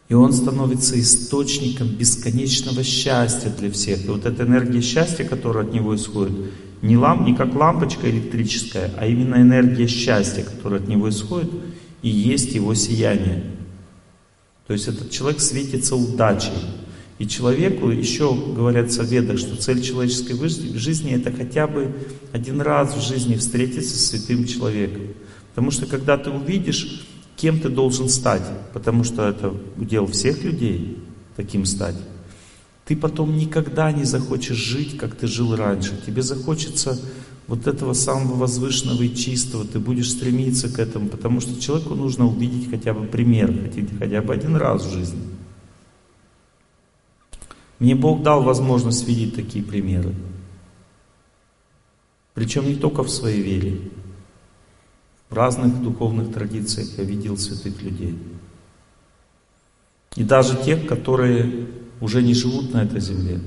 и 0.09 0.15
он 0.15 0.33
становится 0.33 0.99
источником 0.99 1.89
бесконечного 1.89 2.83
счастья 2.83 3.51
для 3.51 3.71
всех. 3.71 4.07
И 4.07 4.09
вот 4.09 4.25
эта 4.25 4.45
энергия 4.45 4.81
счастья, 4.81 5.25
которая 5.25 5.67
от 5.67 5.75
него 5.75 5.95
исходит, 5.95 6.51
не, 6.81 6.97
ламп, 6.97 7.27
не 7.27 7.35
как 7.35 7.55
лампочка 7.55 8.09
электрическая, 8.09 8.95
а 8.97 9.07
именно 9.07 9.35
энергия 9.35 9.87
счастья, 9.87 10.45
которая 10.45 10.81
от 10.81 10.89
него 10.89 11.11
исходит, 11.11 11.51
и 12.01 12.09
есть 12.09 12.55
его 12.55 12.73
сияние. 12.73 13.45
То 14.67 14.73
есть 14.73 14.89
этот 14.89 15.11
человек 15.11 15.43
светится 15.43 15.95
удачей. 15.95 16.57
И 17.19 17.27
человеку 17.27 17.89
еще 17.89 18.35
говорят 18.35 18.91
в 18.91 19.03
ведах, 19.05 19.39
что 19.39 19.57
цель 19.57 19.83
человеческой 19.83 20.37
жизни 20.77 21.13
это 21.13 21.33
хотя 21.33 21.67
бы 21.67 21.95
один 22.33 22.61
раз 22.61 22.95
в 22.95 23.01
жизни 23.01 23.37
встретиться 23.37 23.97
с 23.97 24.07
святым 24.09 24.45
человеком. 24.45 25.03
Потому 25.51 25.71
что 25.71 25.87
когда 25.87 26.19
ты 26.19 26.31
увидишь, 26.31 27.07
кем 27.37 27.59
ты 27.59 27.71
должен 27.71 28.11
стать, 28.11 28.43
потому 28.75 29.03
что 29.03 29.27
это 29.27 29.55
удел 29.79 30.07
всех 30.07 30.45
людей 30.45 30.99
таким 31.37 31.65
стать, 31.65 31.97
ты 32.85 32.95
потом 32.95 33.37
никогда 33.37 33.91
не 33.93 34.05
захочешь 34.05 34.57
жить, 34.57 34.99
как 34.99 35.17
ты 35.17 35.27
жил 35.27 35.57
раньше. 35.57 35.99
Тебе 36.07 36.23
захочется 36.23 37.01
вот 37.47 37.67
этого 37.67 37.95
самого 37.95 38.37
возвышенного 38.37 39.03
и 39.03 39.15
чистого. 39.15 39.65
Ты 39.65 39.79
будешь 39.79 40.11
стремиться 40.11 40.69
к 40.69 40.79
этому, 40.79 41.09
потому 41.09 41.41
что 41.41 41.61
человеку 41.61 41.95
нужно 41.95 42.27
увидеть 42.27 42.71
хотя 42.71 42.93
бы 42.93 43.07
пример, 43.07 43.53
хотя 43.99 44.21
бы 44.21 44.35
один 44.35 44.57
раз 44.57 44.85
в 44.85 44.93
жизни. 44.93 45.21
Мне 47.79 47.95
Бог 47.95 48.23
дал 48.23 48.43
возможность 48.43 49.07
видеть 49.07 49.35
такие 49.35 49.65
примеры. 49.65 50.15
Причем 52.35 52.67
не 52.67 52.75
только 52.75 53.03
в 53.03 53.11
своей 53.11 53.43
вере. 53.43 53.91
В 55.29 55.35
разных 55.35 55.83
духовных 55.83 56.33
традициях 56.33 56.99
я 56.99 57.05
видел 57.05 57.37
святых 57.37 57.83
людей. 57.83 58.19
И 60.15 60.23
даже 60.23 60.57
тех, 60.63 60.87
которые 60.87 61.67
уже 62.01 62.23
не 62.23 62.35
живут 62.35 62.73
на 62.73 62.85
этой 62.85 63.01
земле. 63.01 63.41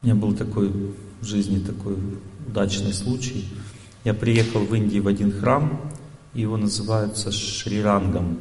У 0.00 0.06
меня 0.06 0.14
был 0.14 0.34
такой 0.34 0.68
в 1.20 1.24
жизни 1.24 1.58
такой 1.58 1.98
удачный 2.46 2.92
случай. 2.92 3.48
Я 4.04 4.14
приехал 4.14 4.60
в 4.60 4.74
Индию 4.74 5.02
в 5.02 5.08
один 5.08 5.32
храм, 5.32 5.92
его 6.34 6.56
называется 6.56 7.32
Шрирангом. 7.32 8.38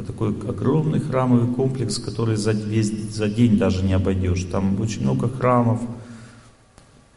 Это 0.00 0.14
такой 0.14 0.30
огромный 0.30 0.98
храмовый 0.98 1.52
комплекс, 1.54 1.98
который 1.98 2.36
за, 2.36 2.52
весь, 2.52 2.90
за 2.90 3.28
день 3.28 3.58
даже 3.58 3.84
не 3.84 3.92
обойдешь. 3.92 4.44
Там 4.44 4.80
очень 4.80 5.02
много 5.02 5.28
храмов, 5.28 5.78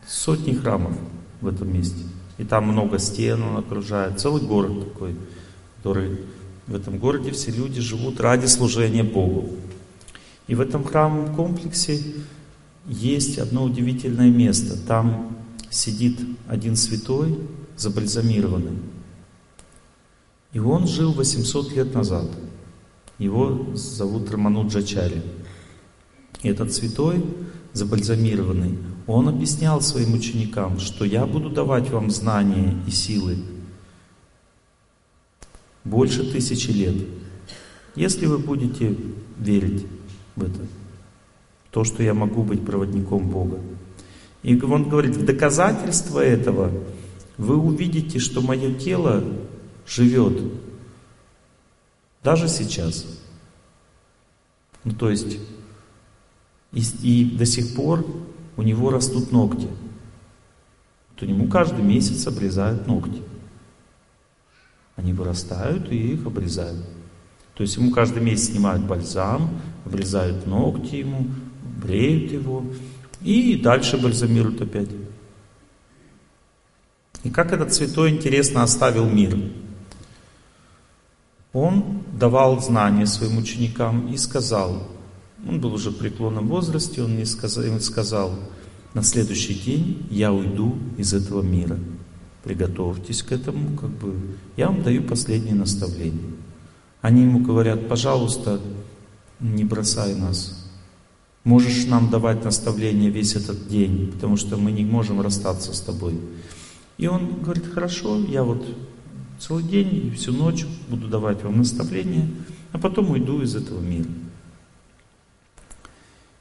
сотни 0.05 0.51
храмов 0.51 0.91
в 1.39 1.47
этом 1.47 1.73
месте. 1.73 2.03
И 2.37 2.43
там 2.43 2.65
много 2.65 2.99
стен 2.99 3.41
он 3.41 3.55
окружает, 3.55 4.19
целый 4.19 4.41
город 4.41 4.83
такой, 4.83 5.15
который 5.77 6.19
в 6.67 6.75
этом 6.75 6.97
городе 6.97 7.31
все 7.31 7.51
люди 7.51 7.79
живут 7.79 8.19
ради 8.19 8.47
служения 8.47 9.03
Богу. 9.03 9.51
И 10.47 10.55
в 10.55 10.59
этом 10.59 10.83
храмовом 10.83 11.33
комплексе 11.35 12.03
есть 12.85 13.37
одно 13.37 13.63
удивительное 13.63 14.29
место. 14.29 14.77
Там 14.77 15.37
сидит 15.69 16.19
один 16.49 16.75
святой, 16.75 17.39
забальзамированный. 17.77 18.77
И 20.51 20.59
он 20.59 20.85
жил 20.85 21.13
800 21.13 21.71
лет 21.71 21.93
назад. 21.93 22.25
Его 23.17 23.75
зовут 23.75 24.31
Рамануджачари. 24.31 25.21
И 26.41 26.49
этот 26.49 26.73
святой, 26.73 27.23
забальзамированный, 27.73 28.77
Он 29.07 29.29
объяснял 29.29 29.81
своим 29.81 30.13
ученикам, 30.13 30.79
что 30.79 31.05
я 31.05 31.25
буду 31.25 31.49
давать 31.49 31.89
вам 31.89 32.09
знания 32.09 32.75
и 32.87 32.91
силы 32.91 33.37
больше 35.83 36.31
тысячи 36.31 36.71
лет, 36.71 36.95
если 37.95 38.25
вы 38.25 38.37
будете 38.37 38.95
верить 39.37 39.85
в 40.35 40.43
это, 40.43 40.59
то, 41.71 41.83
что 41.83 42.03
я 42.03 42.13
могу 42.13 42.43
быть 42.43 42.65
проводником 42.65 43.29
Бога. 43.29 43.59
И 44.43 44.59
он 44.61 44.89
говорит, 44.89 45.15
в 45.15 45.25
доказательство 45.25 46.19
этого 46.19 46.71
вы 47.37 47.57
увидите, 47.57 48.19
что 48.19 48.41
мое 48.41 48.73
тело 48.73 49.23
живет 49.87 50.41
даже 52.23 52.47
сейчас. 52.47 53.05
Ну, 54.83 54.93
то 54.93 55.09
есть, 55.09 55.37
и, 56.71 56.81
и 57.01 57.37
до 57.37 57.45
сих 57.45 57.75
пор 57.75 58.05
у 58.57 58.61
него 58.61 58.89
растут 58.89 59.31
ногти. 59.31 59.67
То 61.15 61.25
ему 61.25 61.47
каждый 61.47 61.83
месяц 61.83 62.27
обрезают 62.27 62.87
ногти. 62.87 63.21
Они 64.95 65.13
вырастают 65.13 65.91
и 65.91 66.13
их 66.13 66.25
обрезают. 66.25 66.85
То 67.55 67.63
есть 67.63 67.75
ему 67.77 67.91
каждый 67.91 68.21
месяц 68.21 68.49
снимают 68.49 68.83
бальзам, 68.83 69.61
обрезают 69.85 70.47
ногти 70.47 70.95
ему, 70.97 71.27
бреют 71.81 72.31
его 72.31 72.65
и 73.21 73.55
дальше 73.55 73.97
бальзамируют 73.97 74.61
опять. 74.61 74.89
И 77.23 77.29
как 77.29 77.53
этот 77.53 77.73
святой 77.73 78.11
интересно 78.11 78.63
оставил 78.63 79.09
мир. 79.09 79.37
Он 81.53 82.01
давал 82.19 82.59
знания 82.61 83.05
своим 83.05 83.37
ученикам 83.37 84.11
и 84.11 84.17
сказал, 84.17 84.87
он 85.47 85.61
был 85.61 85.73
уже 85.73 85.91
в 85.91 85.97
преклонном 85.97 86.47
возрасте, 86.47 87.03
он 87.03 87.15
не 87.15 87.25
сказал, 87.25 87.63
им 87.63 87.79
сказал, 87.79 88.33
на 88.95 89.03
следующий 89.03 89.53
день 89.53 90.07
я 90.09 90.33
уйду 90.33 90.77
из 90.97 91.13
этого 91.13 91.41
мира. 91.43 91.77
Приготовьтесь 92.43 93.23
к 93.23 93.31
этому, 93.31 93.77
как 93.77 93.89
бы 93.89 94.15
я 94.57 94.67
вам 94.67 94.83
даю 94.83 95.03
последнее 95.03 95.55
наставление. 95.55 96.33
Они 97.01 97.21
ему 97.21 97.39
говорят, 97.39 97.87
пожалуйста, 97.87 98.59
не 99.39 99.63
бросай 99.63 100.15
нас. 100.15 100.59
Можешь 101.43 101.85
нам 101.85 102.09
давать 102.09 102.43
наставление 102.43 103.09
весь 103.09 103.35
этот 103.35 103.67
день, 103.67 104.11
потому 104.11 104.37
что 104.37 104.57
мы 104.57 104.71
не 104.71 104.85
можем 104.85 105.21
расстаться 105.21 105.73
с 105.73 105.81
тобой. 105.81 106.19
И 106.97 107.07
он 107.07 107.41
говорит, 107.41 107.65
хорошо, 107.73 108.17
я 108.19 108.43
вот 108.43 108.65
целый 109.45 109.63
день 109.63 110.07
и 110.07 110.09
всю 110.11 110.31
ночь 110.31 110.65
буду 110.89 111.07
давать 111.07 111.43
вам 111.43 111.57
наставления, 111.57 112.29
а 112.71 112.77
потом 112.77 113.11
уйду 113.11 113.41
из 113.41 113.55
этого 113.55 113.81
мира. 113.81 114.07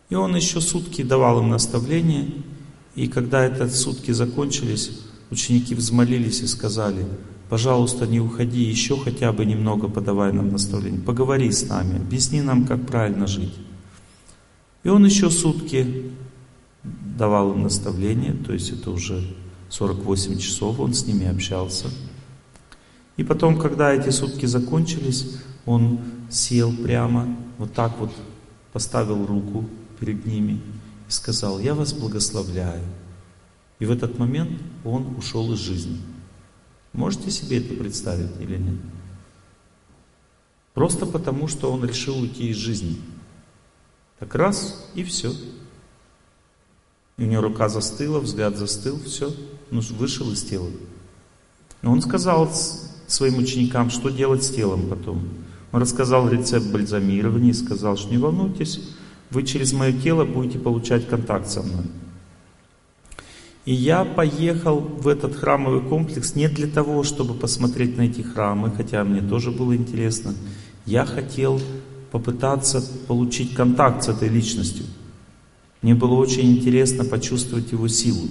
И 0.08 0.14
он 0.14 0.36
еще 0.36 0.60
сутки 0.60 1.02
давал 1.02 1.40
им 1.40 1.50
наставления, 1.50 2.28
и 2.94 3.08
когда 3.08 3.42
это 3.42 3.68
сутки 3.68 4.12
закончились, 4.12 5.00
ученики 5.30 5.74
взмолились 5.74 6.42
и 6.42 6.46
сказали, 6.46 7.06
пожалуйста, 7.48 8.06
не 8.06 8.20
уходи, 8.20 8.62
еще 8.62 8.96
хотя 8.96 9.32
бы 9.32 9.44
немного 9.46 9.88
подавай 9.88 10.32
нам 10.32 10.50
наставления, 10.50 11.00
поговори 11.00 11.50
с 11.50 11.68
нами, 11.68 11.96
объясни 11.96 12.40
нам, 12.40 12.66
как 12.66 12.86
правильно 12.86 13.26
жить. 13.26 13.54
И 14.84 14.88
он 14.88 15.04
еще 15.04 15.30
сутки 15.30 16.12
давал 16.84 17.52
им 17.52 17.62
наставления, 17.62 18.34
то 18.46 18.52
есть 18.52 18.70
это 18.70 18.90
уже 18.90 19.24
48 19.70 20.38
часов 20.38 20.78
он 20.78 20.92
с 20.94 21.06
ними 21.06 21.26
общался. 21.26 21.88
И 23.16 23.24
потом, 23.24 23.58
когда 23.58 23.92
эти 23.92 24.10
сутки 24.10 24.46
закончились, 24.46 25.36
он 25.66 26.00
сел 26.30 26.74
прямо, 26.74 27.36
вот 27.58 27.72
так 27.72 27.98
вот 27.98 28.10
поставил 28.72 29.26
руку 29.26 29.68
перед 30.00 30.24
ними 30.24 30.60
и 31.08 31.10
сказал, 31.10 31.58
я 31.58 31.74
вас 31.74 31.92
благословляю. 31.92 32.82
И 33.78 33.84
в 33.84 33.90
этот 33.90 34.18
момент 34.18 34.60
он 34.84 35.14
ушел 35.16 35.52
из 35.52 35.58
жизни. 35.58 36.00
Можете 36.92 37.30
себе 37.30 37.58
это 37.58 37.74
представить 37.74 38.40
или 38.40 38.56
нет? 38.56 38.76
Просто 40.74 41.04
потому, 41.04 41.48
что 41.48 41.70
он 41.70 41.84
решил 41.84 42.18
уйти 42.18 42.48
из 42.48 42.56
жизни. 42.56 42.96
Так 44.18 44.34
раз, 44.34 44.88
и 44.94 45.04
все. 45.04 45.32
И 47.18 47.24
у 47.24 47.26
него 47.26 47.42
рука 47.42 47.68
застыла, 47.68 48.20
взгляд 48.20 48.56
застыл, 48.56 48.98
все, 49.00 49.34
ну, 49.70 49.80
вышел 49.80 50.30
из 50.32 50.42
тела. 50.42 50.70
Но 51.82 51.92
он 51.92 52.00
сказал 52.00 52.50
своим 53.12 53.38
ученикам, 53.38 53.90
что 53.90 54.10
делать 54.10 54.42
с 54.42 54.50
телом 54.50 54.88
потом. 54.88 55.22
Он 55.72 55.80
рассказал 55.80 56.28
рецепт 56.28 56.66
бальзамирования 56.66 57.50
и 57.50 57.54
сказал, 57.54 57.96
что 57.96 58.10
не 58.10 58.18
волнуйтесь, 58.18 58.80
вы 59.30 59.42
через 59.44 59.72
мое 59.72 59.92
тело 59.92 60.24
будете 60.24 60.58
получать 60.58 61.08
контакт 61.08 61.48
со 61.48 61.62
мной. 61.62 61.84
И 63.64 63.72
я 63.72 64.04
поехал 64.04 64.80
в 64.80 65.06
этот 65.06 65.36
храмовый 65.36 65.80
комплекс 65.82 66.34
не 66.34 66.48
для 66.48 66.66
того, 66.66 67.04
чтобы 67.04 67.34
посмотреть 67.34 67.96
на 67.96 68.02
эти 68.02 68.20
храмы, 68.20 68.72
хотя 68.76 69.04
мне 69.04 69.20
тоже 69.20 69.52
было 69.52 69.76
интересно. 69.76 70.34
Я 70.84 71.06
хотел 71.06 71.60
попытаться 72.10 72.82
получить 73.06 73.54
контакт 73.54 74.02
с 74.02 74.08
этой 74.08 74.28
личностью. 74.28 74.84
Мне 75.80 75.94
было 75.94 76.14
очень 76.14 76.50
интересно 76.56 77.04
почувствовать 77.04 77.72
его 77.72 77.88
силу. 77.88 78.28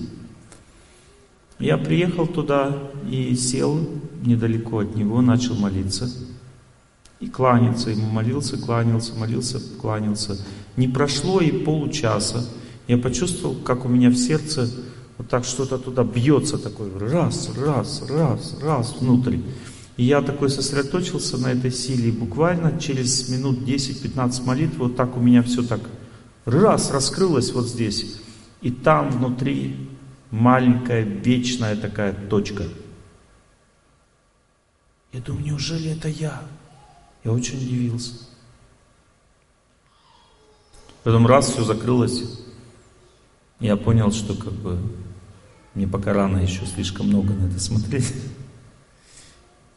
Я 1.59 1.77
приехал 1.77 2.27
туда 2.27 2.77
и 3.09 3.35
сел 3.35 3.87
недалеко 4.25 4.79
от 4.79 4.95
него, 4.95 5.21
начал 5.21 5.55
молиться. 5.55 6.09
И 7.19 7.27
кланяться 7.27 7.91
ему, 7.91 8.07
молился, 8.07 8.57
кланялся, 8.57 9.13
молился, 9.15 9.59
кланялся. 9.79 10.37
Не 10.75 10.87
прошло 10.87 11.39
и 11.39 11.51
получаса. 11.51 12.47
Я 12.87 12.97
почувствовал, 12.97 13.55
как 13.55 13.85
у 13.85 13.87
меня 13.87 14.09
в 14.09 14.15
сердце 14.15 14.67
вот 15.17 15.29
так 15.29 15.45
что-то 15.45 15.77
туда 15.77 16.03
бьется 16.03 16.57
такой, 16.57 16.89
раз, 16.97 17.51
раз, 17.55 18.03
раз, 18.09 18.57
раз 18.59 18.95
внутрь. 18.99 19.37
И 19.97 20.03
я 20.03 20.23
такой 20.23 20.49
сосредоточился 20.49 21.37
на 21.37 21.51
этой 21.51 21.71
силе, 21.71 22.09
и 22.09 22.11
буквально 22.11 22.79
через 22.79 23.29
минут 23.29 23.59
10-15 23.59 24.45
молитв 24.45 24.79
вот 24.79 24.95
так 24.95 25.15
у 25.15 25.19
меня 25.19 25.43
все 25.43 25.61
так 25.61 25.81
раз 26.45 26.89
раскрылось 26.91 27.53
вот 27.53 27.67
здесь. 27.67 28.19
И 28.63 28.71
там 28.71 29.11
внутри 29.11 29.89
маленькая 30.31 31.03
вечная 31.03 31.75
такая 31.75 32.13
точка. 32.13 32.63
Я 35.13 35.19
думаю, 35.19 35.45
неужели 35.45 35.91
это 35.91 36.07
я? 36.07 36.41
Я 37.23 37.31
очень 37.31 37.57
удивился. 37.57 38.13
Потом 41.03 41.27
раз 41.27 41.49
все 41.49 41.63
закрылось, 41.63 42.23
я 43.59 43.75
понял, 43.75 44.11
что 44.11 44.35
как 44.35 44.53
бы 44.53 44.79
мне 45.73 45.87
пока 45.87 46.13
рано 46.13 46.37
еще 46.37 46.65
слишком 46.65 47.07
много 47.07 47.33
на 47.33 47.47
это 47.47 47.59
смотреть. 47.59 48.13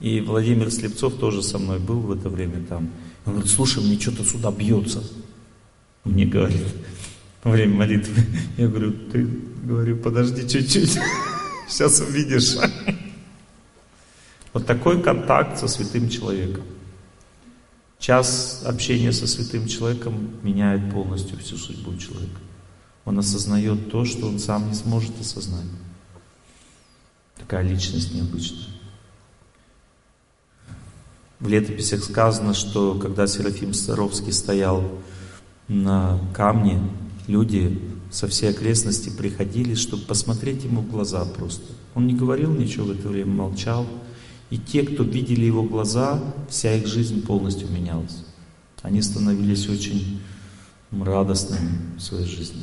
И 0.01 0.21
Владимир 0.21 0.71
Слепцов 0.71 1.17
тоже 1.17 1.43
со 1.43 1.59
мной 1.59 1.79
был 1.79 2.01
в 2.01 2.13
это 2.13 2.29
время 2.29 2.65
там. 2.67 2.91
Он 3.25 3.35
говорит, 3.35 3.51
слушай, 3.51 3.83
мне 3.83 3.99
что-то 3.99 4.25
сюда 4.25 4.51
бьется. 4.51 5.03
Мне 6.05 6.27
говорит, 6.27 6.63
во 7.43 7.53
время 7.53 7.75
молитвы. 7.75 8.23
Я 8.59 8.69
говорю, 8.69 8.93
ты, 9.13 9.27
говорю, 9.63 9.97
подожди 9.97 10.49
чуть-чуть, 10.49 10.99
сейчас 11.69 12.01
увидишь. 12.01 12.57
Вот 14.55 14.67
такой 14.67 15.03
контакт 15.03 15.59
со 15.59 15.67
святым 15.67 16.09
человеком. 16.09 16.63
Час 17.99 18.63
общения 18.65 19.13
со 19.13 19.27
святым 19.27 19.67
человеком 19.67 20.31
меняет 20.43 20.93
полностью 20.93 21.39
всю 21.39 21.57
судьбу 21.57 21.97
человека. 21.97 22.39
Он 23.05 23.19
осознает 23.19 23.91
то, 23.91 24.05
что 24.05 24.27
он 24.29 24.39
сам 24.39 24.69
не 24.69 24.75
сможет 24.75 25.21
осознать. 25.21 25.67
Такая 27.37 27.63
личность 27.63 28.15
необычная. 28.15 28.69
В 31.41 31.49
летописях 31.49 32.05
сказано, 32.05 32.55
что 32.55 32.95
когда 32.95 33.27
Серафим 33.27 33.75
Старовский 33.75 34.33
стоял 34.33 34.85
на 35.67 36.21
камне, 36.33 36.81
люди 37.27 37.83
со 38.13 38.29
всей 38.29 38.51
окрестности 38.51 39.09
приходили, 39.09 39.75
чтобы 39.75 40.05
посмотреть 40.05 40.63
ему 40.63 40.81
в 40.81 40.91
глаза 40.91 41.25
просто. 41.25 41.73
Он 41.97 42.07
не 42.07 42.15
говорил 42.15 42.53
ничего 42.53 42.87
в 42.87 42.91
это 42.93 43.09
время, 43.09 43.33
молчал. 43.33 43.87
И 44.51 44.59
те, 44.59 44.83
кто 44.83 45.03
видели 45.03 45.45
его 45.45 45.63
глаза, 45.63 46.23
вся 46.49 46.75
их 46.75 46.87
жизнь 46.87 47.25
полностью 47.27 47.71
менялась. 47.71 48.25
Они 48.83 49.01
становились 49.01 49.69
очень 49.69 50.21
радостными 50.93 51.97
в 51.97 52.01
своей 52.01 52.27
жизни. 52.27 52.63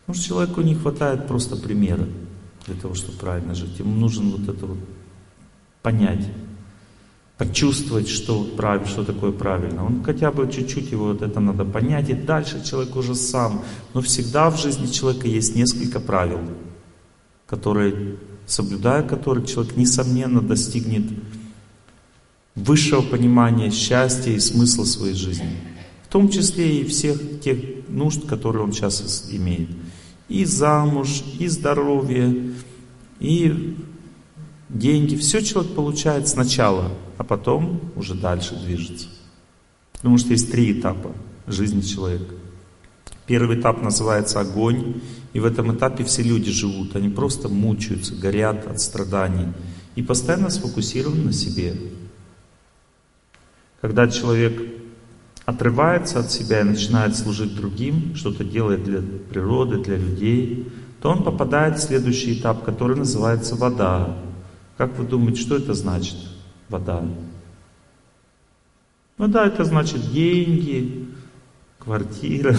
Потому 0.00 0.18
что 0.18 0.28
человеку 0.28 0.60
не 0.60 0.74
хватает 0.74 1.26
просто 1.26 1.56
примера 1.56 2.06
для 2.66 2.74
того, 2.74 2.94
чтобы 2.94 3.18
правильно 3.18 3.54
жить. 3.54 3.78
Ему 3.78 3.94
нужен 3.94 4.30
вот 4.30 4.48
это 4.48 4.66
вот 4.66 4.78
понять, 5.82 6.26
почувствовать, 7.38 8.08
что, 8.08 8.44
правильно, 8.44 8.86
что 8.86 9.04
такое 9.04 9.32
правильно. 9.32 9.84
Он 9.84 10.04
хотя 10.04 10.30
бы 10.30 10.50
чуть-чуть 10.50 10.92
его 10.92 11.06
вот 11.06 11.22
это 11.22 11.40
надо 11.40 11.64
понять, 11.64 12.10
и 12.10 12.14
дальше 12.14 12.64
человек 12.64 12.94
уже 12.96 13.14
сам. 13.14 13.62
Но 13.92 14.00
всегда 14.00 14.50
в 14.50 14.60
жизни 14.60 14.86
человека 14.86 15.26
есть 15.26 15.56
несколько 15.56 16.00
правил, 16.00 16.40
которые, 17.46 18.18
соблюдая 18.46 19.02
которые 19.02 19.46
человек, 19.46 19.76
несомненно, 19.76 20.40
достигнет 20.40 21.04
высшего 22.54 23.02
понимания 23.02 23.70
счастья 23.70 24.32
и 24.32 24.40
смысла 24.40 24.84
своей 24.84 25.14
жизни. 25.14 25.50
В 26.04 26.08
том 26.08 26.28
числе 26.28 26.80
и 26.80 26.84
всех 26.84 27.40
тех 27.40 27.58
нужд, 27.88 28.26
которые 28.26 28.62
он 28.62 28.72
сейчас 28.72 29.28
имеет. 29.30 29.68
И 30.28 30.44
замуж, 30.44 31.24
и 31.38 31.48
здоровье, 31.48 32.52
и 33.18 33.76
деньги. 34.68 35.16
Все 35.16 35.42
человек 35.42 35.74
получает 35.74 36.28
сначала, 36.28 36.92
а 37.18 37.24
потом 37.24 37.80
уже 37.96 38.14
дальше 38.14 38.54
движется. 38.56 39.08
Потому 39.92 40.18
что 40.18 40.30
есть 40.30 40.50
три 40.50 40.78
этапа 40.78 41.12
жизни 41.46 41.80
человека. 41.80 42.34
Первый 43.26 43.58
этап 43.58 43.82
называется 43.82 44.40
огонь, 44.40 45.00
и 45.34 45.40
в 45.40 45.44
этом 45.44 45.76
этапе 45.76 46.04
все 46.04 46.22
люди 46.22 46.50
живут. 46.50 46.96
Они 46.96 47.10
просто 47.10 47.48
мучаются, 47.48 48.14
горят 48.14 48.66
от 48.66 48.80
страданий 48.80 49.48
и 49.96 50.02
постоянно 50.02 50.48
сфокусированы 50.48 51.24
на 51.24 51.32
себе. 51.32 51.74
Когда 53.80 54.08
человек 54.08 54.62
отрывается 55.44 56.20
от 56.20 56.30
себя 56.30 56.60
и 56.60 56.64
начинает 56.64 57.16
служить 57.16 57.54
другим, 57.54 58.14
что-то 58.14 58.44
делает 58.44 58.84
для 58.84 59.02
природы, 59.02 59.82
для 59.82 59.96
людей, 59.96 60.72
то 61.02 61.10
он 61.10 61.24
попадает 61.24 61.78
в 61.78 61.82
следующий 61.82 62.38
этап, 62.38 62.64
который 62.64 62.96
называется 62.96 63.56
вода. 63.56 64.16
Как 64.78 64.96
вы 64.96 65.04
думаете, 65.04 65.42
что 65.42 65.56
это 65.56 65.74
значит? 65.74 66.16
Вода. 66.68 67.04
Вода 69.18 69.46
это 69.46 69.64
значит 69.64 70.12
деньги, 70.12 71.08
квартира, 71.78 72.56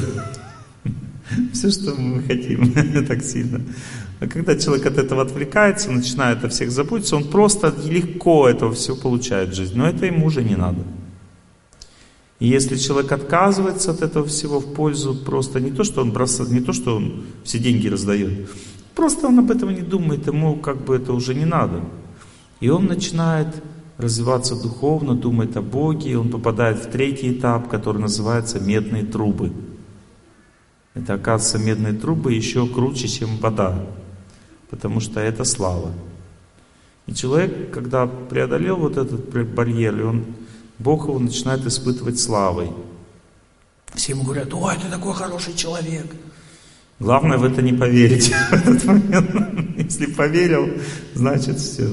все, 1.54 1.72
что 1.72 1.96
мы 1.96 2.22
хотим 2.24 2.74
так 3.08 3.24
сильно. 3.24 3.62
А 4.20 4.28
когда 4.28 4.56
человек 4.56 4.86
от 4.86 4.98
этого 4.98 5.22
отвлекается, 5.22 5.92
начинает 5.92 6.44
о 6.44 6.50
всех 6.50 6.72
заботиться, 6.72 7.16
он 7.16 7.30
просто 7.30 7.74
легко 7.86 8.48
этого 8.48 8.74
все 8.74 8.96
получает 8.96 9.50
в 9.50 9.56
жизни. 9.56 9.78
Но 9.78 9.88
это 9.88 10.06
ему 10.06 10.28
уже 10.28 10.44
не 10.44 10.56
надо. 10.56 10.84
И 12.40 12.48
если 12.48 12.76
человек 12.78 13.12
отказывается 13.12 13.92
от 13.92 14.02
этого 14.02 14.26
всего 14.26 14.60
в 14.60 14.74
пользу 14.74 15.16
просто 15.16 15.60
не 15.60 15.72
то, 15.72 15.84
что 15.84 16.02
он 16.02 16.12
бросает, 16.12 16.52
не 16.52 16.60
то, 16.60 16.74
что 16.74 16.98
он 16.98 17.24
все 17.44 17.60
деньги 17.60 17.88
раздает, 17.88 18.50
просто 18.94 19.28
он 19.28 19.40
об 19.40 19.52
этом 19.52 19.74
не 19.74 19.82
думает, 19.82 20.28
ему 20.28 20.56
как 20.58 20.84
бы 20.84 20.96
это 20.96 21.14
уже 21.14 21.34
не 21.34 21.46
надо. 21.46 21.82
И 22.60 22.70
он 22.70 22.86
начинает 22.86 23.48
развиваться 23.98 24.62
духовно, 24.62 25.16
думает 25.16 25.56
о 25.56 25.62
Боге, 25.62 26.12
и 26.12 26.16
он 26.16 26.30
попадает 26.30 26.78
в 26.80 26.92
третий 26.92 27.32
этап, 27.32 27.70
который 27.70 28.02
называется 28.02 28.60
медные 28.60 29.04
трубы. 29.04 29.52
Это, 30.96 31.16
оказывается, 31.16 31.60
медные 31.60 31.94
трубы 31.94 32.34
еще 32.34 32.66
круче, 32.68 33.08
чем 33.08 33.38
вода, 33.38 33.86
потому 34.70 35.02
что 35.02 35.20
это 35.20 35.44
слава. 35.44 35.92
И 37.06 37.14
человек, 37.14 37.72
когда 37.72 38.08
преодолел 38.08 38.78
вот 38.78 38.98
этот 38.98 39.30
барьер, 39.54 40.00
и 40.00 40.04
он, 40.04 40.26
Бог 40.80 41.04
его 41.04 41.20
начинает 41.20 41.66
испытывать 41.66 42.20
славой. 42.20 42.72
Все 43.94 44.14
ему 44.14 44.24
говорят, 44.24 44.54
ой, 44.54 44.76
ты 44.82 44.90
такой 44.90 45.14
хороший 45.14 45.54
человек. 45.54 46.08
Главное 47.00 47.38
в 47.38 47.44
это 47.44 47.62
не 47.62 47.74
поверить 47.74 48.34
в 48.50 48.54
этот 48.54 48.86
момент. 48.86 49.78
Если 49.78 50.06
поверил, 50.08 50.70
значит 51.14 51.60
все. 51.60 51.90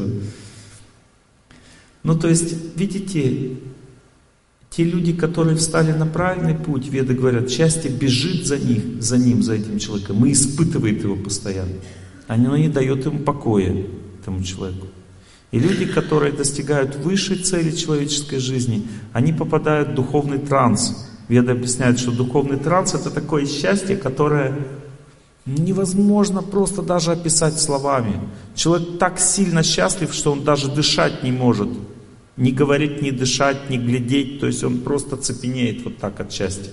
Ну, 2.04 2.18
то 2.18 2.28
есть, 2.28 2.76
видите, 2.76 3.56
те 4.74 4.84
люди, 4.84 5.12
которые 5.12 5.56
встали 5.56 5.92
на 5.92 6.06
правильный 6.06 6.54
путь, 6.54 6.88
веды 6.88 7.14
говорят, 7.14 7.50
счастье 7.50 7.90
бежит 7.90 8.46
за 8.46 8.58
них, 8.58 9.02
за 9.02 9.18
ним, 9.18 9.42
за 9.42 9.54
этим 9.54 9.78
человеком, 9.78 10.24
и 10.24 10.32
испытывает 10.32 11.02
его 11.02 11.14
постоянно. 11.14 11.74
Оно 12.26 12.56
не 12.56 12.68
дает 12.68 13.04
ему 13.04 13.18
покоя, 13.18 13.84
этому 14.20 14.42
человеку. 14.42 14.86
И 15.50 15.58
люди, 15.58 15.84
которые 15.84 16.32
достигают 16.32 16.96
высшей 16.96 17.36
цели 17.36 17.70
человеческой 17.70 18.38
жизни, 18.38 18.86
они 19.12 19.34
попадают 19.34 19.90
в 19.90 19.94
духовный 19.94 20.38
транс. 20.38 21.06
Веды 21.28 21.52
объясняют, 21.52 21.98
что 21.98 22.10
духовный 22.10 22.56
транс 22.56 22.94
это 22.94 23.10
такое 23.10 23.44
счастье, 23.44 23.96
которое 23.96 24.56
невозможно 25.44 26.40
просто 26.40 26.80
даже 26.80 27.12
описать 27.12 27.60
словами. 27.60 28.18
Человек 28.54 28.98
так 28.98 29.18
сильно 29.18 29.62
счастлив, 29.62 30.14
что 30.14 30.32
он 30.32 30.44
даже 30.44 30.70
дышать 30.70 31.22
не 31.22 31.32
может. 31.32 31.68
Не 32.36 32.52
говорить, 32.52 33.02
не 33.02 33.10
дышать, 33.10 33.68
не 33.68 33.78
глядеть, 33.78 34.40
то 34.40 34.46
есть 34.46 34.64
он 34.64 34.80
просто 34.80 35.16
цепенеет 35.16 35.84
вот 35.84 35.98
так 35.98 36.18
от 36.20 36.32
счастья. 36.32 36.72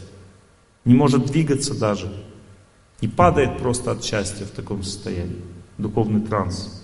Не 0.85 0.93
может 0.93 1.25
двигаться 1.25 1.77
даже. 1.77 2.11
И 3.01 3.07
падает 3.07 3.57
просто 3.59 3.91
от 3.91 4.03
счастья 4.03 4.45
в 4.45 4.51
таком 4.51 4.83
состоянии. 4.83 5.41
Духовный 5.77 6.21
транс. 6.21 6.83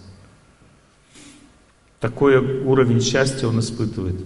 Такой 1.99 2.37
уровень 2.63 3.01
счастья 3.01 3.47
он 3.47 3.59
испытывает. 3.59 4.25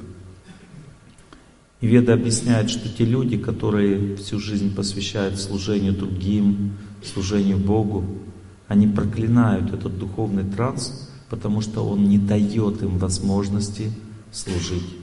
И 1.81 1.87
Веда 1.87 2.13
объясняет, 2.13 2.69
что 2.69 2.89
те 2.89 3.05
люди, 3.05 3.37
которые 3.37 4.17
всю 4.17 4.39
жизнь 4.39 4.75
посвящают 4.75 5.39
служению 5.39 5.93
другим, 5.93 6.73
служению 7.03 7.57
Богу, 7.57 8.03
они 8.67 8.87
проклинают 8.87 9.73
этот 9.73 9.97
духовный 9.97 10.43
транс, 10.43 11.09
потому 11.29 11.61
что 11.61 11.87
он 11.87 12.09
не 12.09 12.17
дает 12.17 12.81
им 12.81 12.97
возможности 12.97 13.91
служить. 14.31 14.97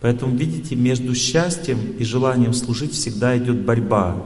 Поэтому, 0.00 0.36
видите, 0.36 0.76
между 0.76 1.14
счастьем 1.14 1.78
и 1.98 2.04
желанием 2.04 2.52
служить 2.52 2.92
всегда 2.92 3.36
идет 3.36 3.64
борьба. 3.64 4.22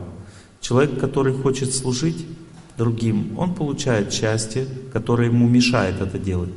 Человек, 0.61 0.99
который 0.99 1.33
хочет 1.33 1.75
служить 1.75 2.27
другим, 2.77 3.39
он 3.39 3.55
получает 3.55 4.13
счастье, 4.13 4.67
которое 4.93 5.29
ему 5.29 5.49
мешает 5.49 6.01
это 6.01 6.19
делать. 6.19 6.51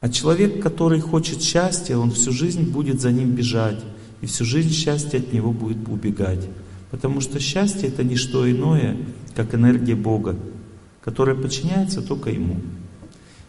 А 0.00 0.08
человек, 0.08 0.62
который 0.62 1.00
хочет 1.00 1.42
счастья, 1.42 1.96
он 1.96 2.10
всю 2.10 2.30
жизнь 2.30 2.70
будет 2.70 3.00
за 3.00 3.10
ним 3.10 3.30
бежать, 3.32 3.82
и 4.20 4.26
всю 4.26 4.44
жизнь 4.44 4.70
счастье 4.70 5.18
от 5.18 5.32
него 5.32 5.52
будет 5.52 5.88
убегать. 5.88 6.48
Потому 6.90 7.20
что 7.20 7.40
счастье 7.40 7.88
это 7.88 8.04
не 8.04 8.16
что 8.16 8.50
иное, 8.50 8.96
как 9.34 9.54
энергия 9.54 9.96
Бога, 9.96 10.36
которая 11.02 11.34
подчиняется 11.34 12.02
только 12.02 12.30
Ему. 12.30 12.60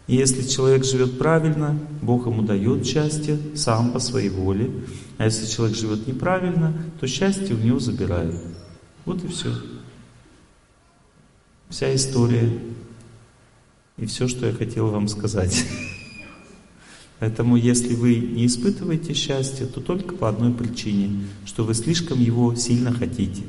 И 0.06 0.14
если 0.14 0.46
человек 0.46 0.84
живет 0.84 1.18
правильно, 1.18 1.78
Бог 2.00 2.26
ему 2.26 2.42
дает 2.42 2.86
счастье 2.86 3.38
сам 3.56 3.92
по 3.92 3.98
своей 3.98 4.28
воле. 4.28 4.70
А 5.18 5.24
если 5.24 5.46
человек 5.46 5.76
живет 5.76 6.06
неправильно, 6.06 6.72
то 7.00 7.06
счастье 7.08 7.56
у 7.56 7.58
него 7.58 7.80
забирают. 7.80 8.36
Вот 9.04 9.24
и 9.24 9.28
все. 9.28 9.52
Вся 11.68 11.92
история. 11.94 12.50
И 13.96 14.06
все, 14.06 14.28
что 14.28 14.46
я 14.46 14.52
хотел 14.52 14.88
вам 14.88 15.08
сказать. 15.08 15.64
Поэтому, 17.18 17.56
если 17.56 17.94
вы 17.94 18.16
не 18.16 18.46
испытываете 18.46 19.14
счастье, 19.14 19.66
то 19.66 19.80
только 19.80 20.14
по 20.14 20.28
одной 20.28 20.52
причине, 20.52 21.26
что 21.46 21.64
вы 21.64 21.74
слишком 21.74 22.20
его 22.20 22.54
сильно 22.54 22.92
хотите. 22.92 23.42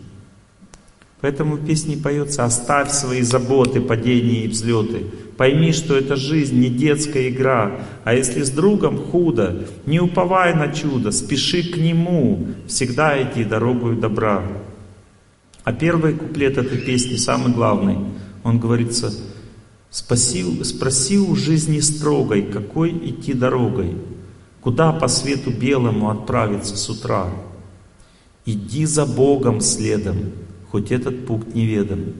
Поэтому 1.21 1.55
в 1.55 1.65
песне 1.65 1.97
поется 1.97 2.45
«Оставь 2.45 2.91
свои 2.91 3.21
заботы, 3.21 3.81
падения 3.81 4.45
и 4.45 4.47
взлеты, 4.47 5.05
Пойми, 5.37 5.71
что 5.71 5.95
это 5.95 6.15
жизнь, 6.15 6.59
не 6.59 6.69
детская 6.69 7.29
игра. 7.29 7.79
А 8.03 8.15
если 8.15 8.41
с 8.41 8.49
другом 8.49 8.97
худо, 8.97 9.67
не 9.85 9.99
уповай 9.99 10.55
на 10.55 10.73
чудо, 10.73 11.11
спеши 11.11 11.61
к 11.61 11.77
нему, 11.77 12.47
всегда 12.67 13.21
иди 13.21 13.43
дорогою 13.43 13.97
добра. 13.97 14.43
А 15.63 15.73
первый 15.73 16.15
куплет 16.15 16.57
этой 16.57 16.79
песни 16.79 17.17
самый 17.17 17.53
главный. 17.53 17.97
Он 18.43 18.59
говорится, 18.59 19.13
Спаси, 19.91 20.63
спроси 20.63 21.19
у 21.19 21.35
жизни 21.35 21.79
строгой, 21.81 22.41
какой 22.41 22.91
идти 22.91 23.33
дорогой, 23.33 23.95
куда 24.59 24.91
по 24.91 25.07
свету 25.07 25.51
белому 25.51 26.09
отправиться 26.09 26.75
с 26.75 26.89
утра. 26.89 27.29
Иди 28.45 28.85
за 28.85 29.05
Богом 29.05 29.61
следом, 29.61 30.31
хоть 30.71 30.91
этот 30.91 31.25
путь 31.25 31.53
неведом. 31.55 32.13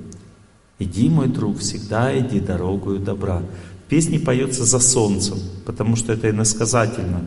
Иди, 0.79 1.09
мой 1.09 1.27
друг, 1.27 1.59
всегда 1.59 2.17
иди 2.17 2.39
дорогою 2.39 2.99
добра. 2.99 3.41
В 3.85 3.89
песне 3.89 4.19
поется 4.19 4.63
за 4.63 4.79
солнцем, 4.79 5.37
потому 5.65 5.95
что 5.95 6.13
это 6.13 6.29
иносказательно. 6.29 7.23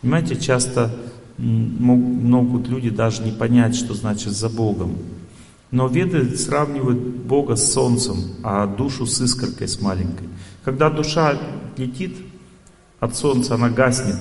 Понимаете, 0.00 0.36
часто 0.36 0.94
могут 1.38 2.68
люди 2.68 2.90
даже 2.90 3.22
не 3.22 3.32
понять, 3.32 3.76
что 3.76 3.94
значит 3.94 4.32
за 4.32 4.48
Богом. 4.48 4.96
Но 5.70 5.86
веды 5.86 6.36
сравнивают 6.36 6.98
Бога 6.98 7.56
с 7.56 7.72
солнцем, 7.72 8.16
а 8.42 8.66
душу 8.66 9.06
с 9.06 9.20
искоркой, 9.20 9.68
с 9.68 9.80
маленькой. 9.80 10.28
Когда 10.64 10.90
душа 10.90 11.38
летит 11.76 12.16
от 13.00 13.16
солнца, 13.16 13.54
она 13.54 13.68
гаснет, 13.68 14.16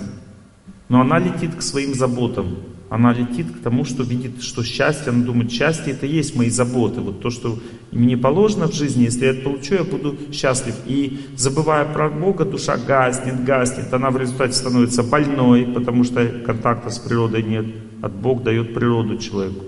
но 0.90 1.02
она 1.02 1.20
летит 1.20 1.56
к 1.56 1.62
своим 1.62 1.96
заботам. 1.96 2.58
Она 2.90 3.14
летит 3.14 3.48
к 3.52 3.62
тому, 3.62 3.84
что 3.84 4.04
видит, 4.04 4.42
что 4.42 4.64
счастье, 4.64 5.12
она 5.12 5.26
думает, 5.26 5.52
счастье 5.52 5.92
это 5.92 6.06
есть 6.06 6.36
мои 6.36 6.50
заботы. 6.50 7.02
Вот 7.02 7.22
то, 7.22 7.30
что 7.30 7.60
мне 7.92 8.16
положено 8.16 8.68
в 8.68 8.74
жизни, 8.74 9.04
если 9.04 9.26
я 9.26 9.32
это 9.32 9.42
получу, 9.44 9.76
я 9.76 9.84
буду 9.84 10.18
счастлив. 10.32 10.76
И 10.86 11.20
забывая 11.36 11.84
про 11.86 12.10
Бога, 12.10 12.46
душа 12.46 12.78
гаснет, 12.78 13.44
гаснет. 13.44 13.94
Она 13.94 14.10
в 14.10 14.18
результате 14.18 14.54
становится 14.54 15.04
больной, 15.04 15.66
потому 15.66 16.06
что 16.06 16.26
контакта 16.46 16.90
с 16.90 16.98
природой 16.98 17.44
нет. 17.44 17.66
От 18.02 18.14
Бог 18.14 18.44
дает 18.44 18.74
природу 18.74 19.18
человеку. 19.18 19.66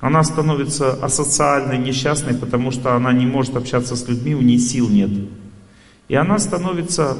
Она 0.00 0.22
становится 0.22 0.92
асоциальной, 0.92 1.78
несчастной, 1.78 2.34
потому 2.34 2.72
что 2.72 2.94
она 2.94 3.10
не 3.14 3.26
может 3.26 3.56
общаться 3.56 3.96
с 3.96 4.06
людьми, 4.06 4.34
у 4.34 4.42
нее 4.42 4.58
сил 4.58 4.90
нет. 4.90 5.08
И 6.08 6.14
она 6.14 6.38
становится 6.38 7.16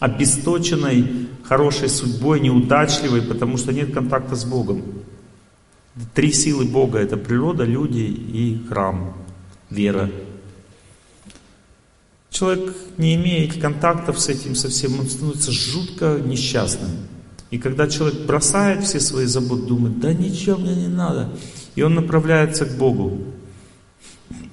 обесточенной, 0.00 1.28
хорошей 1.44 1.88
судьбой, 1.88 2.40
неудачливой, 2.40 3.22
потому 3.22 3.56
что 3.56 3.72
нет 3.72 3.92
контакта 3.92 4.36
с 4.36 4.44
Богом. 4.44 4.82
Три 6.14 6.32
силы 6.32 6.64
Бога— 6.64 6.98
это 7.00 7.16
природа, 7.16 7.64
люди 7.64 8.00
и 8.00 8.64
храм, 8.68 9.14
вера. 9.68 10.10
Человек, 12.30 12.74
не 12.96 13.14
имеет 13.14 13.60
контактов 13.60 14.18
с 14.18 14.28
этим 14.28 14.54
совсем, 14.54 14.98
он 14.98 15.06
становится 15.06 15.52
жутко 15.52 16.18
несчастным. 16.24 16.90
И 17.50 17.58
когда 17.58 17.86
человек 17.86 18.22
бросает 18.22 18.84
все 18.84 19.00
свои 19.00 19.26
заботы, 19.26 19.66
думает, 19.66 20.00
да 20.00 20.14
ничего 20.14 20.56
мне 20.56 20.74
не 20.74 20.88
надо, 20.88 21.28
и 21.74 21.82
он 21.82 21.94
направляется 21.94 22.64
к 22.64 22.78
Богу, 22.78 23.18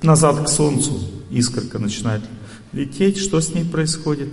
назад 0.01 0.43
к 0.45 0.49
Солнцу, 0.49 0.99
искорка 1.31 1.79
начинает 1.79 2.21
лететь, 2.73 3.17
что 3.17 3.39
с 3.39 3.53
ней 3.53 3.63
происходит? 3.63 4.29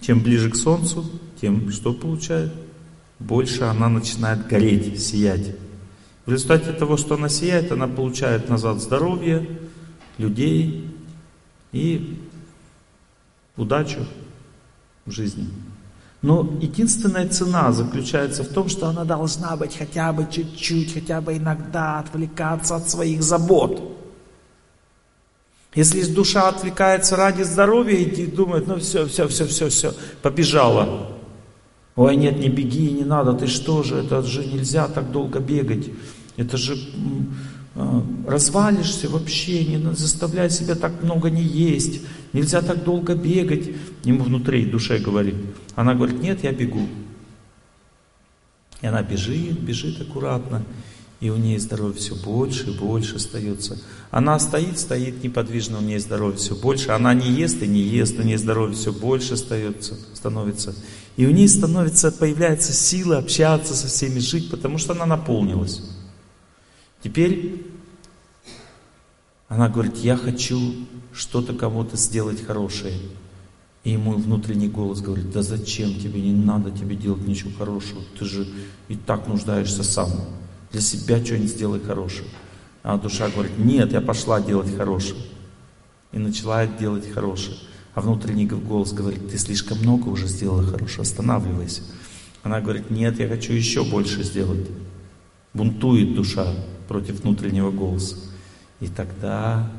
Чем 0.00 0.20
ближе 0.20 0.50
к 0.50 0.56
Солнцу, 0.56 1.04
тем 1.42 1.70
что 1.72 1.92
получает? 1.92 2.52
Больше 3.18 3.64
она 3.64 3.88
начинает 3.88 4.46
гореть, 4.46 5.02
сиять. 5.02 5.56
В 6.24 6.30
результате 6.30 6.72
того, 6.72 6.96
что 6.96 7.16
она 7.16 7.28
сияет, 7.28 7.72
она 7.72 7.88
получает 7.88 8.48
назад 8.48 8.80
здоровье, 8.80 9.48
людей 10.18 10.88
и 11.72 12.16
удачу 13.56 14.06
в 15.04 15.10
жизни. 15.10 15.48
Но 16.22 16.48
единственная 16.60 17.28
цена 17.28 17.72
заключается 17.72 18.44
в 18.44 18.48
том, 18.48 18.68
что 18.68 18.86
она 18.86 19.04
должна 19.04 19.56
быть 19.56 19.76
хотя 19.76 20.12
бы 20.12 20.28
чуть-чуть, 20.30 20.94
хотя 20.94 21.20
бы 21.20 21.36
иногда 21.36 21.98
отвлекаться 21.98 22.76
от 22.76 22.88
своих 22.88 23.20
забот. 23.24 23.98
Если 25.74 26.04
душа 26.04 26.48
отвлекается 26.48 27.16
ради 27.16 27.42
здоровья 27.42 27.96
и 27.96 28.26
думает, 28.26 28.68
ну 28.68 28.78
все, 28.78 29.08
все, 29.08 29.26
все, 29.26 29.46
все, 29.46 29.68
все, 29.70 29.92
побежала. 30.22 31.18
Ой, 31.94 32.16
нет, 32.16 32.38
не 32.38 32.48
беги, 32.48 32.90
не 32.90 33.04
надо, 33.04 33.34
ты 33.34 33.46
что 33.46 33.82
же, 33.82 33.96
это 33.96 34.22
же 34.22 34.44
нельзя 34.46 34.88
так 34.88 35.10
долго 35.12 35.40
бегать. 35.40 35.90
Это 36.36 36.56
же 36.56 36.74
э, 37.74 38.00
развалишься 38.26 39.10
вообще, 39.10 39.64
не 39.64 39.94
заставляй 39.94 40.48
себя 40.50 40.74
так 40.74 41.02
много 41.02 41.30
не 41.30 41.42
есть. 41.42 42.00
Нельзя 42.32 42.62
так 42.62 42.84
долго 42.84 43.14
бегать. 43.14 43.70
Ему 44.04 44.24
внутри, 44.24 44.64
душе 44.64 44.98
говорит. 44.98 45.36
Она 45.74 45.94
говорит, 45.94 46.22
нет, 46.22 46.42
я 46.42 46.52
бегу. 46.52 46.88
И 48.80 48.86
она 48.86 49.02
бежит, 49.02 49.60
бежит 49.60 50.00
аккуратно 50.00 50.64
и 51.22 51.30
у 51.30 51.36
нее 51.36 51.60
здоровье 51.60 51.94
все 51.94 52.16
больше 52.16 52.70
и 52.70 52.76
больше 52.76 53.14
остается. 53.14 53.80
Она 54.10 54.40
стоит, 54.40 54.76
стоит 54.76 55.22
неподвижно, 55.22 55.78
у 55.78 55.80
нее 55.80 56.00
здоровье 56.00 56.36
все 56.36 56.56
больше. 56.56 56.90
Она 56.90 57.14
не 57.14 57.30
ест 57.30 57.62
и 57.62 57.68
не 57.68 57.78
ест, 57.78 58.18
у 58.18 58.22
нее 58.22 58.38
здоровье 58.38 58.74
все 58.74 58.92
больше 58.92 59.34
остается, 59.34 59.96
становится. 60.14 60.74
И 61.16 61.26
у 61.26 61.30
нее 61.30 61.48
становится, 61.48 62.10
появляется 62.10 62.72
сила 62.72 63.18
общаться 63.18 63.74
со 63.74 63.86
всеми, 63.86 64.18
жить, 64.18 64.50
потому 64.50 64.78
что 64.78 64.92
она 64.94 65.04
наполнилась. 65.04 65.82
Теперь 67.02 67.66
она 69.48 69.68
говорит, 69.68 69.98
я 69.98 70.16
хочу 70.16 70.86
что-то 71.12 71.52
кому-то 71.52 71.96
сделать 71.96 72.42
хорошее. 72.42 72.94
И 73.84 73.90
ему 73.90 74.12
внутренний 74.12 74.68
голос 74.68 75.00
говорит, 75.00 75.30
да 75.30 75.42
зачем 75.42 75.94
тебе, 75.94 76.20
не 76.20 76.32
надо 76.32 76.70
тебе 76.70 76.96
делать 76.96 77.26
ничего 77.26 77.50
хорошего, 77.58 78.00
ты 78.18 78.24
же 78.24 78.48
и 78.88 78.94
так 78.94 79.26
нуждаешься 79.26 79.82
сам. 79.82 80.08
Для 80.70 80.80
себя 80.80 81.22
что-нибудь 81.22 81.50
сделай 81.50 81.80
хорошее. 81.80 82.28
А 82.82 82.96
душа 82.96 83.28
говорит, 83.28 83.58
нет, 83.58 83.92
я 83.92 84.00
пошла 84.00 84.40
делать 84.40 84.74
хорошее. 84.74 85.20
И 86.12 86.18
начала 86.18 86.66
делать 86.66 87.10
хорошее. 87.12 87.56
А 87.94 88.00
внутренний 88.00 88.46
голос 88.46 88.92
говорит, 88.92 89.30
ты 89.30 89.38
слишком 89.38 89.78
много 89.78 90.08
уже 90.08 90.26
сделала 90.26 90.62
хорошего, 90.64 91.02
останавливайся. 91.02 91.82
Она 92.42 92.60
говорит, 92.60 92.90
нет, 92.90 93.18
я 93.18 93.28
хочу 93.28 93.52
еще 93.52 93.84
больше 93.84 94.22
сделать. 94.22 94.66
Бунтует 95.54 96.14
душа 96.14 96.46
против 96.88 97.20
внутреннего 97.20 97.70
голоса. 97.70 98.16
И 98.80 98.88
тогда 98.88 99.70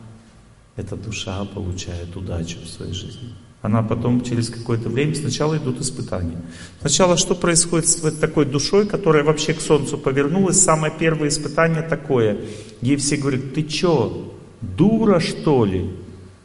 эта 0.76 0.96
душа 0.96 1.44
получает 1.46 2.16
удачу 2.16 2.60
в 2.60 2.70
своей 2.70 2.94
жизни 2.94 3.34
она 3.64 3.82
потом 3.82 4.22
через 4.22 4.50
какое-то 4.50 4.90
время, 4.90 5.16
сначала 5.16 5.58
идут 5.58 5.80
испытания. 5.80 6.42
Сначала 6.82 7.16
что 7.16 7.34
происходит 7.34 7.88
с 7.88 8.12
такой 8.12 8.46
душой, 8.46 8.86
которая 8.86 9.24
вообще 9.24 9.54
к 9.54 9.62
Солнцу 9.62 9.98
повернулась? 9.98 10.62
Самое 10.62 10.94
первое 11.00 11.30
испытание 11.30 11.82
такое. 11.82 12.42
Ей 12.82 12.98
все 12.98 13.16
говорят, 13.16 13.54
ты 13.54 13.68
что, 13.68 14.38
дура 14.60 15.22
что 15.22 15.64
ли? 15.64 15.92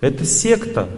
Это 0.00 0.24
секта. 0.24 0.88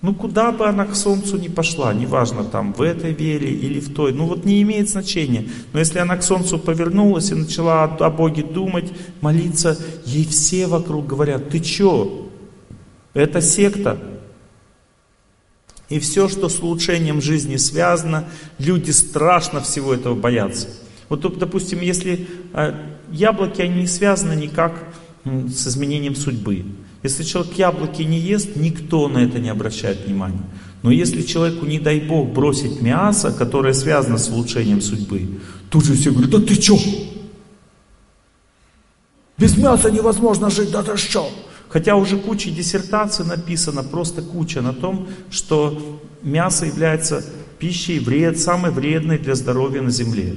Ну 0.00 0.14
куда 0.14 0.52
бы 0.52 0.66
она 0.66 0.84
к 0.86 0.94
Солнцу 0.94 1.38
не 1.38 1.48
пошла, 1.48 1.92
неважно 1.92 2.44
там 2.44 2.72
в 2.72 2.82
этой 2.82 3.12
вере 3.12 3.50
или 3.50 3.80
в 3.80 3.92
той, 3.92 4.12
ну 4.12 4.26
вот 4.26 4.44
не 4.44 4.62
имеет 4.62 4.88
значения. 4.88 5.48
Но 5.72 5.80
если 5.80 5.98
она 5.98 6.16
к 6.16 6.22
Солнцу 6.22 6.58
повернулась 6.58 7.32
и 7.32 7.34
начала 7.34 7.84
о 7.84 8.10
Боге 8.10 8.44
думать, 8.44 8.92
молиться, 9.20 9.76
ей 10.04 10.24
все 10.24 10.68
вокруг 10.68 11.06
говорят, 11.06 11.50
ты 11.50 11.62
что, 11.62 12.30
это 13.12 13.40
секта. 13.40 13.98
И 15.88 15.98
все, 15.98 16.28
что 16.28 16.48
с 16.48 16.60
улучшением 16.60 17.20
жизни 17.20 17.56
связано, 17.56 18.26
люди 18.58 18.90
страшно 18.90 19.62
всего 19.62 19.94
этого 19.94 20.14
боятся. 20.14 20.68
Вот, 21.08 21.38
допустим, 21.38 21.80
если 21.80 22.28
э, 22.52 22.74
яблоки, 23.10 23.62
они 23.62 23.80
не 23.80 23.86
связаны 23.86 24.34
никак 24.34 24.74
с 25.24 25.66
изменением 25.66 26.14
судьбы. 26.14 26.66
Если 27.02 27.22
человек 27.22 27.54
яблоки 27.54 28.02
не 28.02 28.18
ест, 28.18 28.56
никто 28.56 29.08
на 29.08 29.18
это 29.18 29.38
не 29.38 29.48
обращает 29.48 30.04
внимания. 30.06 30.42
Но 30.82 30.90
если 30.90 31.22
человеку, 31.22 31.66
не 31.66 31.78
дай 31.78 32.00
Бог, 32.00 32.32
бросить 32.32 32.80
мясо, 32.80 33.32
которое 33.32 33.72
связано 33.72 34.18
с 34.18 34.28
улучшением 34.28 34.80
судьбы, 34.80 35.28
тут 35.70 35.84
же 35.84 35.94
все 35.94 36.10
говорят, 36.10 36.30
да 36.30 36.40
ты 36.40 36.54
что? 36.54 36.78
Без 39.36 39.56
мяса 39.56 39.90
невозможно 39.90 40.50
жить, 40.50 40.70
да 40.70 40.82
ты 40.82 40.96
что? 40.96 41.30
Хотя 41.68 41.96
уже 41.96 42.16
куча 42.18 42.50
диссертаций 42.50 43.24
написано, 43.24 43.82
просто 43.84 44.22
куча 44.22 44.62
на 44.62 44.72
том, 44.72 45.08
что 45.30 46.00
мясо 46.22 46.66
является 46.66 47.24
пищей 47.58 47.98
вред, 47.98 48.38
самой 48.40 48.70
вредной 48.70 49.18
для 49.18 49.34
здоровья 49.34 49.82
на 49.82 49.90
Земле. 49.90 50.36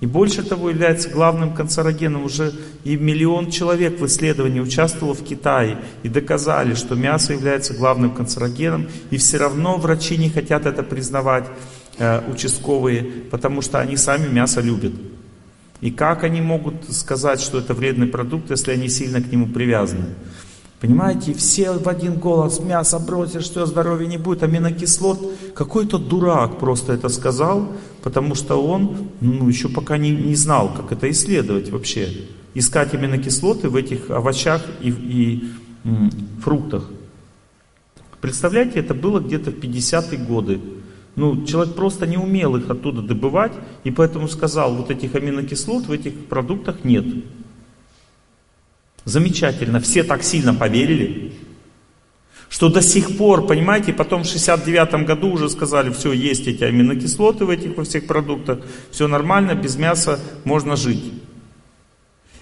И 0.00 0.06
больше 0.06 0.44
того, 0.44 0.70
является 0.70 1.08
главным 1.08 1.54
канцерогеном. 1.54 2.24
Уже 2.24 2.52
и 2.84 2.96
миллион 2.96 3.50
человек 3.50 4.00
в 4.00 4.06
исследовании 4.06 4.60
участвовало 4.60 5.14
в 5.14 5.24
Китае 5.24 5.78
и 6.04 6.08
доказали, 6.08 6.74
что 6.74 6.94
мясо 6.94 7.32
является 7.32 7.74
главным 7.74 8.12
канцерогеном. 8.12 8.88
И 9.10 9.16
все 9.16 9.38
равно 9.38 9.76
врачи 9.76 10.16
не 10.16 10.30
хотят 10.30 10.66
это 10.66 10.84
признавать, 10.84 11.46
э, 11.98 12.22
участковые, 12.30 13.02
потому 13.30 13.60
что 13.60 13.80
они 13.80 13.96
сами 13.96 14.28
мясо 14.28 14.60
любят. 14.60 14.92
И 15.80 15.90
как 15.90 16.24
они 16.24 16.40
могут 16.40 16.92
сказать, 16.92 17.40
что 17.40 17.58
это 17.58 17.74
вредный 17.74 18.06
продукт, 18.06 18.50
если 18.50 18.72
они 18.72 18.88
сильно 18.88 19.20
к 19.20 19.30
нему 19.30 19.46
привязаны? 19.46 20.06
Понимаете, 20.80 21.34
все 21.34 21.72
в 21.72 21.88
один 21.88 22.14
голос 22.14 22.60
мясо 22.60 23.00
бросишь, 23.00 23.44
что 23.44 23.66
здоровья 23.66 24.06
не 24.06 24.16
будет, 24.16 24.44
аминокислот. 24.44 25.18
Какой-то 25.54 25.98
дурак 25.98 26.60
просто 26.60 26.92
это 26.92 27.08
сказал, 27.08 27.72
потому 28.08 28.34
что 28.34 28.56
он 28.56 29.10
ну, 29.20 29.46
еще 29.50 29.68
пока 29.68 29.98
не, 29.98 30.10
не 30.10 30.34
знал, 30.34 30.72
как 30.74 30.92
это 30.92 31.10
исследовать 31.10 31.68
вообще. 31.68 32.08
Искать 32.54 32.94
аминокислоты 32.94 33.68
в 33.68 33.76
этих 33.76 34.08
овощах 34.08 34.64
и, 34.80 34.88
и 34.88 35.44
м, 35.84 36.10
фруктах. 36.42 36.88
Представляете, 38.22 38.78
это 38.80 38.94
было 38.94 39.20
где-то 39.20 39.50
в 39.50 39.56
50-е 39.56 40.24
годы. 40.24 40.58
Ну, 41.16 41.44
человек 41.44 41.74
просто 41.74 42.06
не 42.06 42.16
умел 42.16 42.56
их 42.56 42.70
оттуда 42.70 43.02
добывать, 43.02 43.52
и 43.84 43.90
поэтому 43.90 44.26
сказал, 44.26 44.74
вот 44.74 44.90
этих 44.90 45.14
аминокислот 45.14 45.84
в 45.84 45.92
этих 45.92 46.14
продуктах 46.28 46.84
нет. 46.84 47.04
Замечательно, 49.04 49.80
все 49.80 50.02
так 50.02 50.22
сильно 50.22 50.54
поверили, 50.54 51.34
что 52.48 52.68
до 52.68 52.80
сих 52.80 53.16
пор, 53.16 53.46
понимаете, 53.46 53.92
потом 53.92 54.22
в 54.22 54.26
69 54.26 55.06
году 55.06 55.32
уже 55.32 55.48
сказали, 55.50 55.90
все, 55.90 56.12
есть 56.12 56.46
эти 56.46 56.64
аминокислоты 56.64 57.44
в 57.44 57.50
этих 57.50 57.76
во 57.76 57.84
всех 57.84 58.06
продуктах, 58.06 58.60
все 58.90 59.06
нормально, 59.06 59.54
без 59.54 59.76
мяса 59.76 60.18
можно 60.44 60.76
жить. 60.76 61.12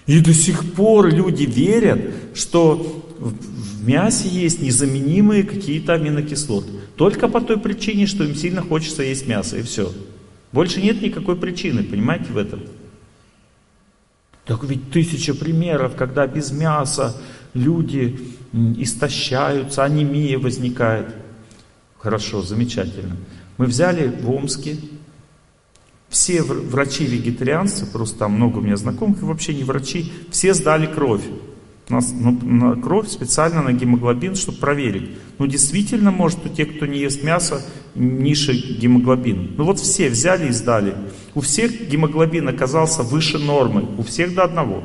И 0.05 0.21
до 0.21 0.33
сих 0.33 0.73
пор 0.73 1.13
люди 1.13 1.43
верят, 1.43 1.99
что 2.33 3.03
в 3.19 3.87
мясе 3.87 4.29
есть 4.29 4.61
незаменимые 4.61 5.43
какие-то 5.43 5.93
аминокислоты. 5.93 6.69
Только 6.95 7.27
по 7.27 7.41
той 7.41 7.59
причине, 7.59 8.07
что 8.07 8.23
им 8.23 8.33
сильно 8.33 8.61
хочется 8.61 9.03
есть 9.03 9.27
мясо, 9.27 9.57
и 9.57 9.61
все. 9.63 9.91
Больше 10.53 10.81
нет 10.81 11.01
никакой 11.01 11.35
причины, 11.35 11.83
понимаете, 11.83 12.31
в 12.31 12.37
этом. 12.37 12.61
Так 14.45 14.63
ведь 14.63 14.91
тысяча 14.91 15.33
примеров, 15.33 15.97
когда 15.97 16.25
без 16.25 16.51
мяса 16.51 17.17
люди 17.57 18.19
истощаются, 18.53 19.83
анемия 19.83 20.39
возникает. 20.39 21.13
Хорошо, 21.97 22.41
замечательно. 22.41 23.17
Мы 23.57 23.65
взяли 23.65 24.07
в 24.07 24.29
Омске, 24.29 24.77
все 26.09 26.41
врачи-вегетарианцы, 26.41 27.85
просто 27.85 28.19
там 28.19 28.33
много 28.33 28.59
у 28.59 28.61
меня 28.61 28.77
знакомых, 28.77 29.21
и 29.21 29.25
вообще 29.25 29.53
не 29.53 29.63
врачи, 29.63 30.11
все 30.31 30.53
сдали 30.53 30.85
кровь. 30.85 31.23
Нас 31.89 32.13
ну, 32.13 32.37
на 32.43 32.75
кровь 32.75 33.07
специально 33.07 33.61
на 33.61 33.71
гемоглобин, 33.71 34.35
чтобы 34.35 34.57
проверить. 34.57 35.11
Ну, 35.37 35.47
действительно, 35.47 36.11
может, 36.11 36.45
у 36.45 36.49
тех, 36.49 36.75
кто 36.75 36.85
не 36.85 36.99
ест 36.99 37.23
мясо, 37.23 37.65
ниже 37.95 38.53
гемоглобин. 38.53 39.53
Ну, 39.57 39.63
вот 39.63 39.79
все 39.79 40.09
взяли 40.09 40.49
и 40.49 40.51
сдали. 40.51 40.95
У 41.33 41.39
всех 41.41 41.87
гемоглобин 41.89 42.47
оказался 42.49 43.03
выше 43.03 43.37
нормы, 43.37 43.87
у 43.97 44.03
всех 44.03 44.33
до 44.33 44.43
одного. 44.43 44.83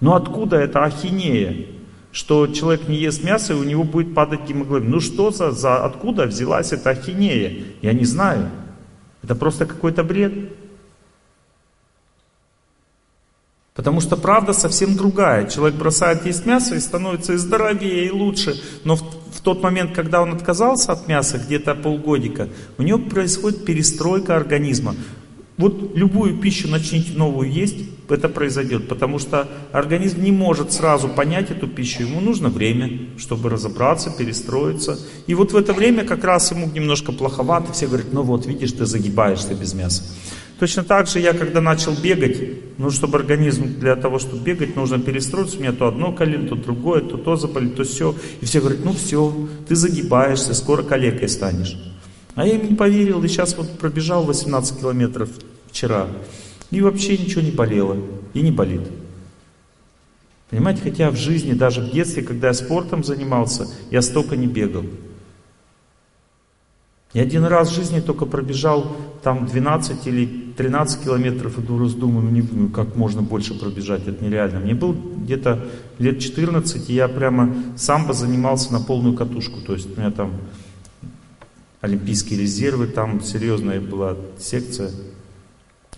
Но 0.00 0.14
откуда 0.14 0.56
эта 0.56 0.84
ахинея, 0.84 1.66
что 2.12 2.46
человек 2.46 2.88
не 2.88 2.96
ест 2.96 3.22
мясо 3.22 3.52
и 3.52 3.56
у 3.56 3.64
него 3.64 3.84
будет 3.84 4.14
падать 4.14 4.46
гемоглобин? 4.48 4.90
Ну 4.90 5.00
что 5.00 5.30
за, 5.30 5.52
за 5.52 5.84
откуда 5.84 6.26
взялась 6.26 6.72
эта 6.72 6.90
ахинея? 6.90 7.64
Я 7.82 7.92
не 7.92 8.04
знаю. 8.04 8.50
Это 9.22 9.34
просто 9.34 9.66
какой-то 9.66 10.02
бред. 10.02 10.32
Потому 13.74 14.00
что 14.00 14.16
правда 14.16 14.52
совсем 14.52 14.96
другая. 14.96 15.48
Человек 15.48 15.78
бросает 15.78 16.26
есть 16.26 16.44
мясо 16.44 16.74
и 16.74 16.80
становится 16.80 17.34
и 17.34 17.36
здоровее, 17.36 18.06
и 18.06 18.10
лучше. 18.10 18.60
Но 18.84 18.96
в, 18.96 19.00
в 19.00 19.40
тот 19.42 19.62
момент, 19.62 19.94
когда 19.94 20.20
он 20.22 20.34
отказался 20.34 20.92
от 20.92 21.06
мяса, 21.08 21.38
где-то 21.38 21.74
полгодика, 21.74 22.48
у 22.78 22.82
него 22.82 22.98
происходит 22.98 23.64
перестройка 23.64 24.36
организма. 24.36 24.96
Вот 25.60 25.94
любую 25.94 26.38
пищу 26.38 26.68
начните 26.68 27.12
новую 27.12 27.52
есть, 27.52 27.76
это 28.08 28.30
произойдет, 28.30 28.88
потому 28.88 29.18
что 29.18 29.46
организм 29.72 30.22
не 30.22 30.32
может 30.32 30.72
сразу 30.72 31.08
понять 31.08 31.50
эту 31.50 31.68
пищу, 31.68 32.02
ему 32.02 32.20
нужно 32.20 32.48
время, 32.48 33.10
чтобы 33.18 33.50
разобраться, 33.50 34.10
перестроиться. 34.10 34.98
И 35.26 35.34
вот 35.34 35.52
в 35.52 35.56
это 35.56 35.74
время 35.74 36.04
как 36.04 36.24
раз 36.24 36.50
ему 36.50 36.66
немножко 36.70 37.12
плоховато, 37.12 37.72
все 37.72 37.86
говорят, 37.86 38.12
ну 38.12 38.22
вот 38.22 38.46
видишь, 38.46 38.72
ты 38.72 38.86
загибаешься 38.86 39.54
без 39.54 39.74
мяса. 39.74 40.02
Точно 40.58 40.82
так 40.82 41.06
же 41.06 41.20
я, 41.20 41.34
когда 41.34 41.60
начал 41.60 41.92
бегать, 41.92 42.38
ну, 42.78 42.90
чтобы 42.90 43.18
организм 43.18 43.78
для 43.78 43.96
того, 43.96 44.18
чтобы 44.18 44.42
бегать, 44.42 44.76
нужно 44.76 44.98
перестроиться. 44.98 45.58
У 45.58 45.60
меня 45.60 45.72
то 45.72 45.86
одно 45.88 46.12
колено, 46.12 46.48
то 46.48 46.54
другое, 46.54 47.00
то 47.00 47.18
то 47.18 47.36
заболит, 47.36 47.76
то 47.76 47.84
все. 47.84 48.14
И 48.40 48.46
все 48.46 48.60
говорят, 48.60 48.80
ну 48.84 48.92
все, 48.92 49.48
ты 49.68 49.74
загибаешься, 49.74 50.54
скоро 50.54 50.82
калекой 50.82 51.28
станешь. 51.28 51.78
А 52.34 52.46
я 52.46 52.54
им 52.54 52.70
не 52.70 52.74
поверил, 52.74 53.22
и 53.22 53.28
сейчас 53.28 53.56
вот 53.56 53.78
пробежал 53.78 54.24
18 54.24 54.80
километров 54.80 55.30
вчера. 55.70 56.08
И 56.70 56.80
вообще 56.80 57.18
ничего 57.18 57.42
не 57.42 57.50
болело, 57.50 57.96
и 58.34 58.42
не 58.42 58.50
болит. 58.50 58.82
Понимаете, 60.50 60.82
хотя 60.82 61.10
в 61.10 61.16
жизни, 61.16 61.52
даже 61.52 61.80
в 61.80 61.92
детстве, 61.92 62.22
когда 62.22 62.48
я 62.48 62.54
спортом 62.54 63.04
занимался, 63.04 63.68
я 63.90 64.02
столько 64.02 64.36
не 64.36 64.46
бегал. 64.46 64.84
Я 67.12 67.22
один 67.22 67.44
раз 67.44 67.70
в 67.70 67.74
жизни 67.74 68.00
только 68.00 68.24
пробежал 68.24 68.96
там 69.22 69.46
12 69.46 70.06
или 70.06 70.52
13 70.56 71.04
километров 71.04 71.58
и 71.58 71.62
думаю, 71.62 72.46
ну, 72.52 72.68
как 72.68 72.94
можно 72.94 73.20
больше 73.20 73.58
пробежать, 73.58 74.06
это 74.06 74.24
нереально. 74.24 74.60
Мне 74.60 74.74
был 74.74 74.92
где-то 74.92 75.66
лет 75.98 76.20
14, 76.20 76.88
и 76.88 76.94
я 76.94 77.08
прямо 77.08 77.52
самбо 77.76 78.12
занимался 78.12 78.72
на 78.72 78.80
полную 78.80 79.16
катушку. 79.16 79.60
То 79.60 79.74
есть 79.74 79.96
у 79.96 80.00
меня 80.00 80.12
там 80.12 80.32
олимпийские 81.80 82.40
резервы, 82.40 82.86
там 82.86 83.20
серьезная 83.22 83.80
была 83.80 84.16
секция. 84.38 84.90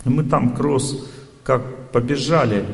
Мы 0.05 0.25
там 0.25 0.55
кросс 0.55 0.97
как 1.45 1.91
побежали. 1.93 2.67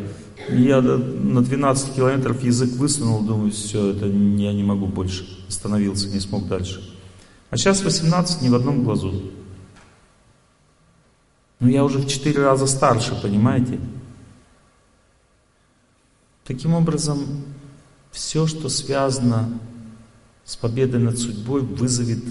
Я 0.48 0.80
на 0.80 1.42
12 1.42 1.94
километров 1.94 2.42
язык 2.42 2.70
высунул, 2.72 3.20
думаю, 3.22 3.50
все, 3.50 3.90
это 3.90 4.06
я 4.06 4.52
не 4.52 4.62
могу 4.62 4.86
больше. 4.86 5.26
Остановился, 5.48 6.08
не 6.08 6.20
смог 6.20 6.46
дальше. 6.46 6.82
А 7.50 7.56
сейчас 7.56 7.82
18 7.82 8.42
ни 8.42 8.48
в 8.48 8.54
одном 8.54 8.84
глазу. 8.84 9.22
Ну 11.60 11.68
я 11.68 11.84
уже 11.84 11.98
в 11.98 12.06
4 12.06 12.40
раза 12.42 12.66
старше, 12.66 13.18
понимаете? 13.20 13.80
Таким 16.44 16.74
образом, 16.74 17.44
все, 18.10 18.46
что 18.46 18.68
связано 18.68 19.58
с 20.44 20.56
победой 20.56 21.00
над 21.00 21.18
судьбой, 21.18 21.60
вызовет 21.60 22.24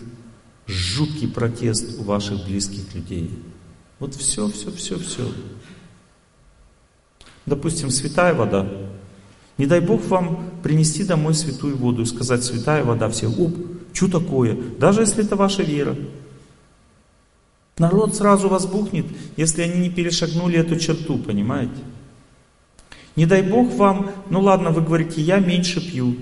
жуткий 0.66 1.28
протест 1.28 2.00
у 2.00 2.04
ваших 2.04 2.46
близких 2.46 2.96
людей. 2.96 3.32
Вот 4.00 4.14
все, 4.16 4.48
все, 4.50 4.72
все, 4.72 5.00
все. 5.00 5.32
Допустим, 7.46 7.90
святая 7.90 8.34
вода. 8.34 8.68
Не 9.58 9.66
дай 9.66 9.80
Бог 9.80 10.06
вам 10.06 10.52
принести 10.62 11.04
домой 11.04 11.34
святую 11.34 11.78
воду 11.78 12.04
и 12.04 12.06
сказать, 12.06 12.44
святая 12.44 12.84
вода, 12.84 13.10
все, 13.10 13.28
оп, 13.28 13.56
что 13.92 14.08
такое? 14.08 14.56
Даже 14.80 15.02
если 15.02 15.26
это 15.26 15.36
ваша 15.36 15.64
вера. 15.64 15.96
Народ 17.80 18.16
сразу 18.16 18.50
возбухнет, 18.50 19.06
если 19.36 19.62
они 19.62 19.80
не 19.80 19.90
перешагнули 19.90 20.60
эту 20.60 20.78
черту, 20.78 21.18
понимаете? 21.18 21.82
Не 23.16 23.26
дай 23.26 23.42
Бог 23.42 23.74
вам, 23.74 24.12
ну 24.30 24.42
ладно, 24.42 24.70
вы 24.72 24.82
говорите, 24.82 25.22
я 25.22 25.40
меньше 25.40 25.80
пью. 25.80 26.16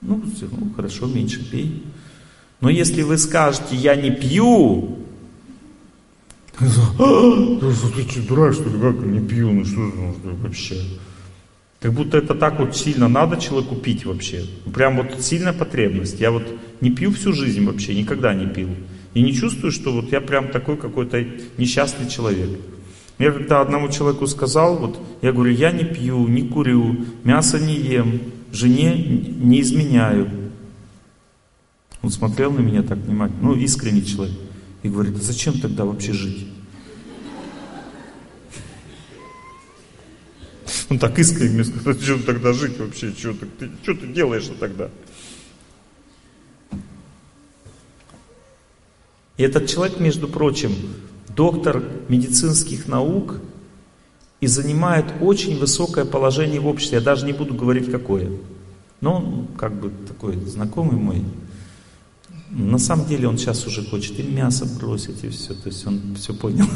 Ну, 0.00 0.22
ну 0.40 0.72
хорошо, 0.76 1.06
меньше 1.06 1.48
пей. 1.48 1.82
Но 2.60 2.70
если 2.70 3.02
вы 3.02 3.18
скажете, 3.18 3.74
я 3.74 3.96
не 3.96 4.10
пью, 4.10 5.03
ты 6.58 6.68
что, 6.68 8.22
дурак, 8.28 8.54
что 8.54 8.64
ли, 8.64 8.80
как 8.80 8.96
не 9.04 9.20
пью, 9.20 9.52
ну 9.52 9.64
что 9.64 9.76
же 9.76 9.92
вообще? 10.42 10.80
Как 11.80 11.92
будто 11.92 12.16
это 12.16 12.34
так 12.34 12.58
вот 12.60 12.74
сильно 12.74 13.08
надо 13.08 13.36
человеку 13.36 13.76
пить 13.76 14.06
вообще. 14.06 14.46
Прям 14.72 14.96
вот 14.96 15.20
сильная 15.20 15.52
потребность. 15.52 16.18
Я 16.18 16.30
вот 16.30 16.44
не 16.80 16.90
пью 16.90 17.12
всю 17.12 17.32
жизнь 17.32 17.64
вообще, 17.64 17.94
никогда 17.94 18.32
не 18.32 18.46
пил. 18.46 18.70
И 19.12 19.22
не 19.22 19.34
чувствую, 19.34 19.70
что 19.70 19.92
вот 19.92 20.10
я 20.10 20.20
прям 20.20 20.48
такой 20.48 20.76
какой-то 20.76 21.24
несчастный 21.58 22.08
человек. 22.08 22.58
Я 23.18 23.32
когда 23.32 23.60
одному 23.60 23.88
человеку 23.90 24.26
сказал, 24.26 24.76
вот, 24.76 24.98
я 25.22 25.32
говорю, 25.32 25.52
я 25.52 25.72
не 25.72 25.84
пью, 25.84 26.26
не 26.26 26.48
курю, 26.48 27.04
мясо 27.22 27.60
не 27.60 27.76
ем, 27.76 28.20
жене 28.50 28.96
не 28.96 29.60
изменяю. 29.60 30.30
Он 32.02 32.10
смотрел 32.10 32.50
на 32.50 32.60
меня 32.60 32.82
так 32.82 32.98
внимательно, 32.98 33.40
ну 33.42 33.54
искренний 33.54 34.04
человек, 34.04 34.36
и 34.84 34.88
говорит, 34.90 35.16
а 35.16 35.22
зачем 35.22 35.58
тогда 35.58 35.86
вообще 35.86 36.12
жить? 36.12 36.46
Он 40.90 40.98
так 40.98 41.18
искренне 41.18 41.64
сказал, 41.64 41.94
зачем 41.94 42.22
тогда 42.22 42.52
жить 42.52 42.78
вообще, 42.78 43.10
что 43.12 43.32
ты, 43.32 43.70
что 43.82 43.94
ты 43.94 44.06
делаешь 44.08 44.48
тогда? 44.60 44.90
И 49.38 49.42
этот 49.42 49.68
человек, 49.68 49.98
между 50.00 50.28
прочим, 50.28 50.72
доктор 51.34 51.82
медицинских 52.08 52.86
наук 52.86 53.40
и 54.40 54.46
занимает 54.46 55.06
очень 55.22 55.58
высокое 55.58 56.04
положение 56.04 56.60
в 56.60 56.66
обществе. 56.66 56.98
Я 56.98 57.04
даже 57.04 57.24
не 57.24 57.32
буду 57.32 57.54
говорить 57.54 57.90
какое. 57.90 58.30
Но 59.00 59.16
он 59.16 59.46
как 59.56 59.72
бы 59.72 59.90
такой 60.06 60.36
знакомый 60.44 60.96
мой. 60.96 61.24
На 62.54 62.78
самом 62.78 63.06
деле 63.06 63.26
он 63.26 63.36
сейчас 63.36 63.66
уже 63.66 63.84
хочет 63.84 64.18
и 64.20 64.22
мясо 64.22 64.64
бросить, 64.64 65.24
и 65.24 65.28
все. 65.28 65.54
То 65.54 65.68
есть 65.68 65.84
он 65.86 66.14
все 66.14 66.32
понял. 66.32 66.66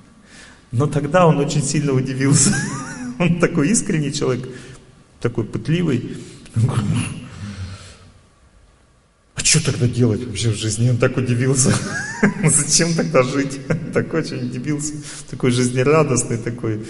Но 0.72 0.86
тогда 0.86 1.26
он 1.26 1.38
очень 1.38 1.62
сильно 1.62 1.92
удивился. 1.92 2.54
Он 3.18 3.38
такой 3.38 3.68
искренний 3.68 4.14
человек, 4.14 4.48
такой 5.20 5.44
пытливый. 5.44 6.16
А 9.34 9.40
что 9.44 9.62
тогда 9.62 9.86
делать 9.86 10.24
вообще 10.24 10.52
в 10.52 10.56
жизни? 10.56 10.88
Он 10.88 10.96
так 10.96 11.18
удивился. 11.18 11.74
Зачем 12.42 12.94
тогда 12.94 13.22
жить? 13.22 13.60
Так 13.92 14.14
очень 14.14 14.46
удивился. 14.46 14.94
Такой 15.28 15.50
жизнерадостный, 15.50 16.38
такой, 16.38 16.86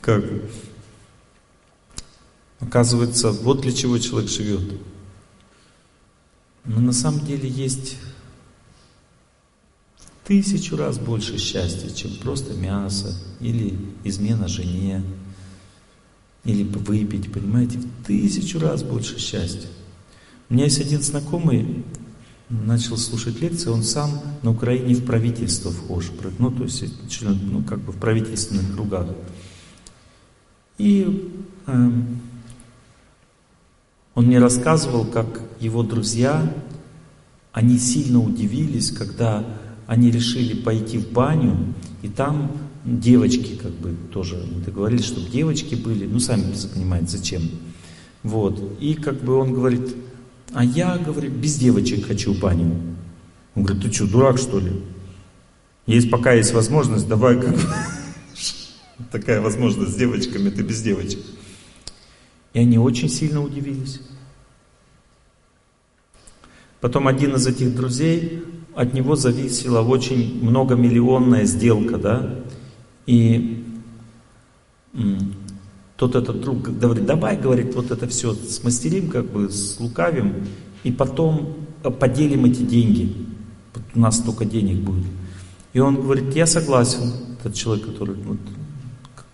как... 0.00 0.22
Оказывается, 2.60 3.32
вот 3.32 3.62
для 3.62 3.72
чего 3.72 3.98
человек 3.98 4.30
живет. 4.30 4.60
Но 6.64 6.80
на 6.80 6.92
самом 6.92 7.24
деле 7.24 7.48
есть 7.48 7.96
тысячу 10.24 10.76
раз 10.76 10.98
больше 10.98 11.38
счастья, 11.38 11.90
чем 11.90 12.14
просто 12.16 12.54
мясо 12.54 13.14
или 13.40 13.76
измена 14.04 14.48
жене, 14.48 15.02
или 16.44 16.62
выпить, 16.62 17.32
понимаете, 17.32 17.78
в 17.78 18.04
тысячу 18.06 18.58
раз 18.60 18.82
больше 18.82 19.18
счастья. 19.18 19.68
У 20.48 20.54
меня 20.54 20.64
есть 20.64 20.80
один 20.80 21.02
знакомый, 21.02 21.84
начал 22.48 22.96
слушать 22.96 23.40
лекции, 23.40 23.70
он 23.70 23.82
сам 23.82 24.20
на 24.42 24.50
Украине 24.50 24.94
в 24.94 25.04
правительство 25.04 25.70
вхож, 25.72 26.10
ну, 26.38 26.50
то 26.50 26.64
есть, 26.64 26.84
ну, 27.22 27.62
как 27.64 27.80
бы 27.80 27.92
в 27.92 27.96
правительственных 27.96 28.74
кругах. 28.74 29.08
И 30.78 31.32
э, 31.66 31.90
он 34.14 34.26
мне 34.26 34.38
рассказывал, 34.38 35.04
как 35.04 35.40
его 35.60 35.82
друзья, 35.82 36.52
они 37.52 37.78
сильно 37.78 38.20
удивились, 38.20 38.90
когда 38.90 39.44
они 39.86 40.10
решили 40.10 40.54
пойти 40.54 40.98
в 40.98 41.10
баню, 41.12 41.74
и 42.02 42.08
там 42.08 42.52
девочки 42.84 43.56
как 43.56 43.72
бы 43.72 43.94
тоже 44.12 44.42
договорились, 44.64 45.04
чтобы 45.04 45.30
девочки 45.30 45.74
были, 45.74 46.06
ну 46.06 46.18
сами 46.18 46.44
понимаете, 46.74 47.16
зачем. 47.16 47.42
Вот. 48.22 48.78
И 48.80 48.94
как 48.94 49.22
бы 49.22 49.34
он 49.34 49.52
говорит, 49.52 49.94
а 50.52 50.64
я, 50.64 50.98
говорит, 50.98 51.32
без 51.32 51.56
девочек 51.56 52.06
хочу 52.06 52.34
в 52.34 52.40
баню. 52.40 52.74
Он 53.54 53.64
говорит, 53.64 53.82
ты 53.82 53.92
что, 53.92 54.06
дурак 54.06 54.38
что 54.38 54.58
ли? 54.58 54.72
Есть 55.86 56.10
пока 56.10 56.32
есть 56.32 56.52
возможность, 56.52 57.08
давай 57.08 57.40
как 57.40 57.56
такая 59.10 59.40
возможность 59.40 59.92
с 59.92 59.96
девочками, 59.96 60.50
ты 60.50 60.62
без 60.62 60.80
девочек. 60.82 61.20
И 62.52 62.58
они 62.60 62.78
очень 62.78 63.08
сильно 63.08 63.42
удивились. 63.42 64.00
Потом 66.80 67.08
один 67.08 67.36
из 67.36 67.46
этих 67.46 67.74
друзей 67.74 68.44
от 68.74 68.92
него 68.92 69.16
зависела 69.16 69.82
очень 69.82 70.44
многомиллионная 70.44 71.44
сделка, 71.44 71.98
да, 71.98 72.40
и 73.06 73.64
тот 75.96 76.16
этот 76.16 76.40
друг 76.40 76.62
говорит, 76.62 77.06
давай, 77.06 77.36
говорит, 77.36 77.74
вот 77.74 77.90
это 77.90 78.08
все 78.08 78.34
смастерим, 78.34 79.08
как 79.08 79.30
бы 79.30 79.48
с 79.48 79.78
лукавим, 79.78 80.46
и 80.82 80.90
потом 80.90 81.56
поделим 82.00 82.44
эти 82.44 82.62
деньги. 82.62 83.14
Вот 83.74 83.84
у 83.94 84.00
нас 84.00 84.18
столько 84.18 84.44
денег 84.44 84.80
будет. 84.80 85.06
И 85.72 85.78
он 85.78 85.96
говорит, 85.96 86.34
я 86.34 86.46
согласен, 86.46 87.12
этот 87.38 87.54
человек, 87.54 87.86
который 87.86 88.16
вот, 88.16 88.38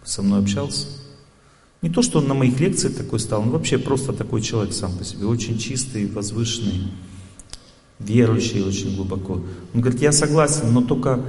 со 0.04 0.22
мной 0.22 0.40
общался. 0.40 0.86
Не 1.80 1.90
то, 1.90 2.02
что 2.02 2.18
он 2.18 2.26
на 2.26 2.34
моих 2.34 2.58
лекциях 2.58 2.96
такой 2.96 3.20
стал, 3.20 3.42
он 3.42 3.50
вообще 3.50 3.78
просто 3.78 4.12
такой 4.12 4.42
человек 4.42 4.72
сам 4.72 4.96
по 4.98 5.04
себе, 5.04 5.26
очень 5.26 5.58
чистый, 5.58 6.06
возвышенный, 6.06 6.88
верующий 8.00 8.62
очень 8.62 8.96
глубоко. 8.96 9.42
Он 9.74 9.80
говорит, 9.80 10.02
я 10.02 10.10
согласен, 10.10 10.72
но 10.72 10.82
только 10.82 11.24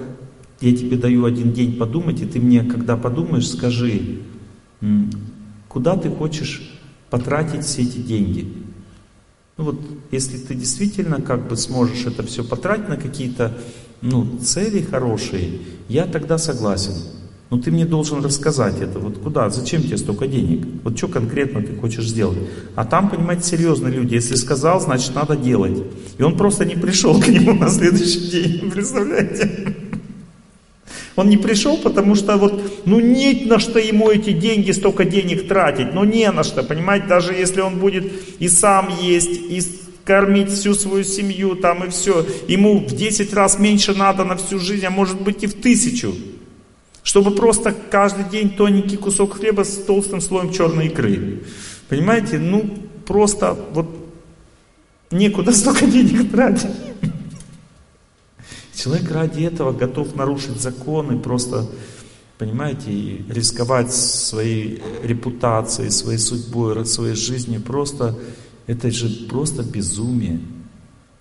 я 0.60 0.76
тебе 0.76 0.98
даю 0.98 1.26
один 1.26 1.54
день 1.54 1.78
подумать, 1.78 2.22
и 2.22 2.26
ты 2.26 2.40
мне, 2.40 2.64
когда 2.64 2.98
подумаешь, 2.98 3.50
скажи, 3.50 4.22
куда 5.68 5.96
ты 5.96 6.10
хочешь 6.10 6.80
потратить 7.12 7.64
все 7.64 7.84
эти 7.84 7.98
деньги. 7.98 8.52
Ну 9.58 9.66
вот, 9.66 9.80
если 10.12 10.38
ты 10.38 10.56
действительно 10.56 11.22
как 11.22 11.48
бы 11.48 11.58
сможешь 11.58 12.06
это 12.06 12.24
все 12.24 12.44
потратить 12.44 12.90
на 12.90 12.98
какие-то 12.98 13.58
ну, 14.02 14.38
цели 14.40 14.82
хорошие, 14.82 15.60
я 15.90 16.06
тогда 16.06 16.38
согласен. 16.38 16.94
Но 17.50 17.58
ты 17.58 17.72
мне 17.72 17.86
должен 17.86 18.24
рассказать 18.24 18.80
это. 18.80 19.00
Вот 19.00 19.18
куда, 19.18 19.50
зачем 19.50 19.82
тебе 19.82 19.98
столько 19.98 20.28
денег? 20.28 20.68
Вот 20.84 20.96
что 20.98 21.08
конкретно 21.08 21.64
ты 21.64 21.76
хочешь 21.76 22.08
сделать? 22.08 22.38
А 22.76 22.86
там, 22.86 23.10
понимаете, 23.10 23.44
серьезные 23.44 23.92
люди. 23.92 24.14
Если 24.14 24.36
сказал, 24.36 24.80
значит 24.80 25.16
надо 25.16 25.36
делать. 25.36 25.84
И 26.20 26.24
он 26.24 26.38
просто 26.38 26.64
не 26.64 26.76
пришел 26.76 27.20
к 27.22 27.28
нему 27.28 27.54
на 27.54 27.70
следующий 27.70 28.30
день. 28.30 28.70
Представляете? 28.70 29.76
Он 31.16 31.28
не 31.28 31.38
пришел, 31.38 31.78
потому 31.78 32.16
что 32.16 32.38
вот, 32.38 32.62
ну 32.86 33.00
не 33.00 33.46
на 33.46 33.60
что 33.60 33.80
ему 33.80 34.10
эти 34.10 34.32
деньги, 34.32 34.72
столько 34.72 35.04
денег 35.04 35.48
тратить. 35.48 35.94
Ну 35.94 36.04
не 36.06 36.32
на 36.32 36.44
что, 36.44 36.64
понимаете, 36.64 37.08
даже 37.08 37.34
если 37.34 37.62
он 37.62 37.80
будет 37.80 38.12
и 38.40 38.48
сам 38.48 38.90
есть, 39.02 39.32
и 39.32 39.62
кормить 40.06 40.50
всю 40.50 40.74
свою 40.76 41.04
семью 41.04 41.56
там 41.56 41.84
и 41.84 41.90
все. 41.90 42.26
Ему 42.48 42.80
в 42.80 42.96
10 42.96 43.34
раз 43.34 43.60
меньше 43.60 43.94
надо 43.94 44.24
на 44.24 44.38
всю 44.38 44.60
жизнь, 44.60 44.86
а 44.86 44.92
может 44.92 45.20
быть 45.20 45.44
и 45.44 45.48
в 45.48 45.56
тысячу. 45.56 46.16
Чтобы 47.04 47.32
просто 47.32 47.74
каждый 47.90 48.26
день 48.26 48.52
тоненький 48.52 48.98
кусок 48.98 49.38
хлеба 49.38 49.64
с 49.64 49.84
толстым 49.84 50.22
слоем 50.22 50.52
черной 50.52 50.88
икры. 50.88 51.44
Понимаете, 51.88 52.38
ну 52.38 52.78
просто 53.06 53.58
вот 53.74 53.88
некуда 55.12 55.52
столько 55.54 55.86
денег 55.86 56.32
тратить. 56.32 56.70
Человек 58.76 59.12
ради 59.12 59.44
этого 59.44 59.74
готов 59.74 60.16
нарушить 60.16 60.62
законы, 60.62 61.20
просто, 61.20 61.66
понимаете, 62.38 63.26
рисковать 63.28 63.94
своей 63.94 64.82
репутацией, 65.04 65.90
своей 65.90 66.18
судьбой, 66.18 66.86
своей 66.86 67.16
жизнью. 67.16 67.62
Просто, 67.62 68.18
это 68.68 68.90
же 68.90 69.28
просто 69.28 69.64
безумие. 69.64 70.40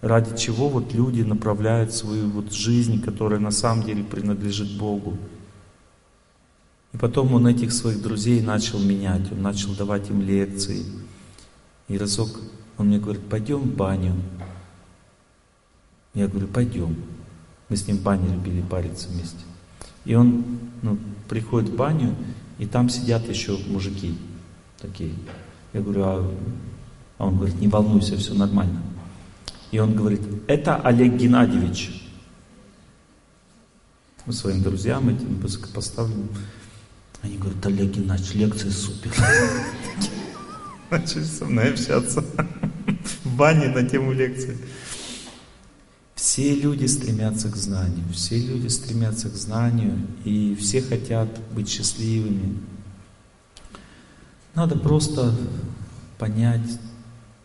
Ради 0.01 0.39
чего 0.39 0.69
вот 0.69 0.95
люди 0.95 1.23
направляют 1.23 1.93
свою 1.93 2.29
вот 2.29 2.53
жизнь, 2.53 3.03
которая 3.03 3.41
на 3.41 3.51
самом 3.51 3.83
деле 3.83 4.05
принадлежит 4.05 4.79
Богу. 4.79 5.19
И 6.93 6.97
потом 6.97 7.35
он 7.35 7.47
этих 7.47 7.73
своих 7.73 8.03
друзей 8.03 8.41
начал 8.41 8.79
менять, 8.79 9.31
он 9.31 9.43
начал 9.43 9.75
давать 9.75 10.09
им 10.11 10.23
лекции. 10.23 10.85
И 11.89 11.99
разок 11.99 12.31
он 12.79 12.87
мне 12.87 12.99
говорит, 12.99 13.23
пойдем 13.29 13.61
в 13.61 13.75
баню. 13.75 14.15
Я 16.15 16.29
говорю, 16.29 16.47
пойдем. 16.47 16.97
Мы 17.69 17.77
с 17.77 17.87
ним 17.87 17.99
в 17.99 18.03
бане 18.03 18.33
любили 18.33 18.63
париться 18.63 19.09
вместе. 19.09 19.39
И 20.05 20.15
он 20.15 20.45
ну, 20.81 20.99
приходит 21.29 21.71
в 21.71 21.77
баню, 21.77 22.15
и 22.59 22.67
там 22.67 22.89
сидят 22.89 23.29
еще 23.29 23.59
мужики 23.67 24.17
такие. 24.79 25.13
Я 25.73 25.83
говорю, 25.83 26.03
а, 26.05 26.35
а 27.19 27.27
он 27.27 27.37
говорит, 27.37 27.61
не 27.61 27.69
волнуйся, 27.69 28.17
все 28.17 28.33
нормально. 28.33 28.83
И 29.71 29.79
он 29.79 29.95
говорит, 29.95 30.23
это 30.47 30.77
Олег 30.77 31.15
Геннадьевич. 31.15 32.11
Мы 34.25 34.33
своим 34.33 34.63
друзьям 34.63 35.09
этим 35.09 35.37
высокопоставленным. 35.41 36.29
Они 37.23 37.37
говорят, 37.37 37.65
Олег 37.67 37.91
Геннадьевич, 37.91 38.35
лекция 38.35 38.71
супер. 38.71 39.13
Начали 40.91 41.25
со 41.25 41.45
мной 41.45 41.73
общаться 41.73 42.25
в 43.25 43.37
бане 43.37 43.69
на 43.69 43.89
тему 43.89 44.13
лекции. 44.13 44.57
Все 46.15 46.55
люди 46.55 46.87
стремятся 46.87 47.49
к 47.49 47.57
знанию, 47.57 48.05
все 48.13 48.39
люди 48.39 48.69
стремятся 48.69 49.29
к 49.29 49.35
знанию, 49.35 50.07
и 50.25 50.57
все 50.57 50.83
хотят 50.83 51.29
быть 51.53 51.69
счастливыми. 51.69 52.59
Надо 54.55 54.77
просто 54.77 55.35
понять 56.19 56.81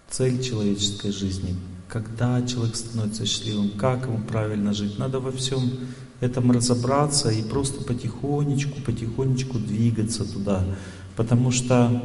цель 0.09 0.41
человеческой 0.41 1.11
жизни, 1.11 1.55
когда 1.87 2.41
человек 2.45 2.75
становится 2.75 3.25
счастливым, 3.25 3.71
как 3.71 4.05
ему 4.05 4.19
правильно 4.19 4.73
жить. 4.73 4.97
Надо 4.97 5.19
во 5.19 5.31
всем 5.31 5.71
этом 6.23 6.51
разобраться 6.51 7.29
и 7.29 7.41
просто 7.41 7.83
потихонечку, 7.83 8.81
потихонечку 8.81 9.59
двигаться 9.59 10.23
туда. 10.31 10.63
Потому 11.15 11.51
что 11.51 12.01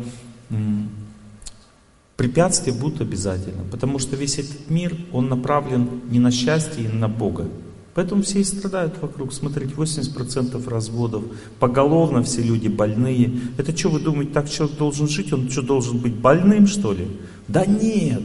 Препятствия 2.18 2.72
будут 2.72 3.00
обязательно, 3.00 3.62
потому 3.70 4.00
что 4.00 4.16
весь 4.16 4.40
этот 4.40 4.68
мир, 4.70 4.96
он 5.12 5.28
направлен 5.28 5.88
не 6.10 6.18
на 6.18 6.32
счастье, 6.32 6.84
и 6.84 6.88
на 6.88 7.08
Бога. 7.08 7.46
Поэтому 7.94 8.22
все 8.22 8.40
и 8.40 8.44
страдают 8.44 9.00
вокруг. 9.00 9.32
Смотрите, 9.32 9.74
80% 9.74 10.68
разводов, 10.68 11.22
поголовно 11.60 12.24
все 12.24 12.42
люди 12.42 12.66
больные. 12.66 13.38
Это 13.56 13.76
что, 13.76 13.90
вы 13.90 14.00
думаете, 14.00 14.32
так 14.32 14.50
человек 14.50 14.76
должен 14.76 15.08
жить? 15.08 15.32
Он 15.32 15.48
что, 15.48 15.62
должен 15.62 15.98
быть 15.98 16.16
больным, 16.16 16.66
что 16.66 16.92
ли? 16.92 17.06
Да 17.46 17.64
нет. 17.64 18.22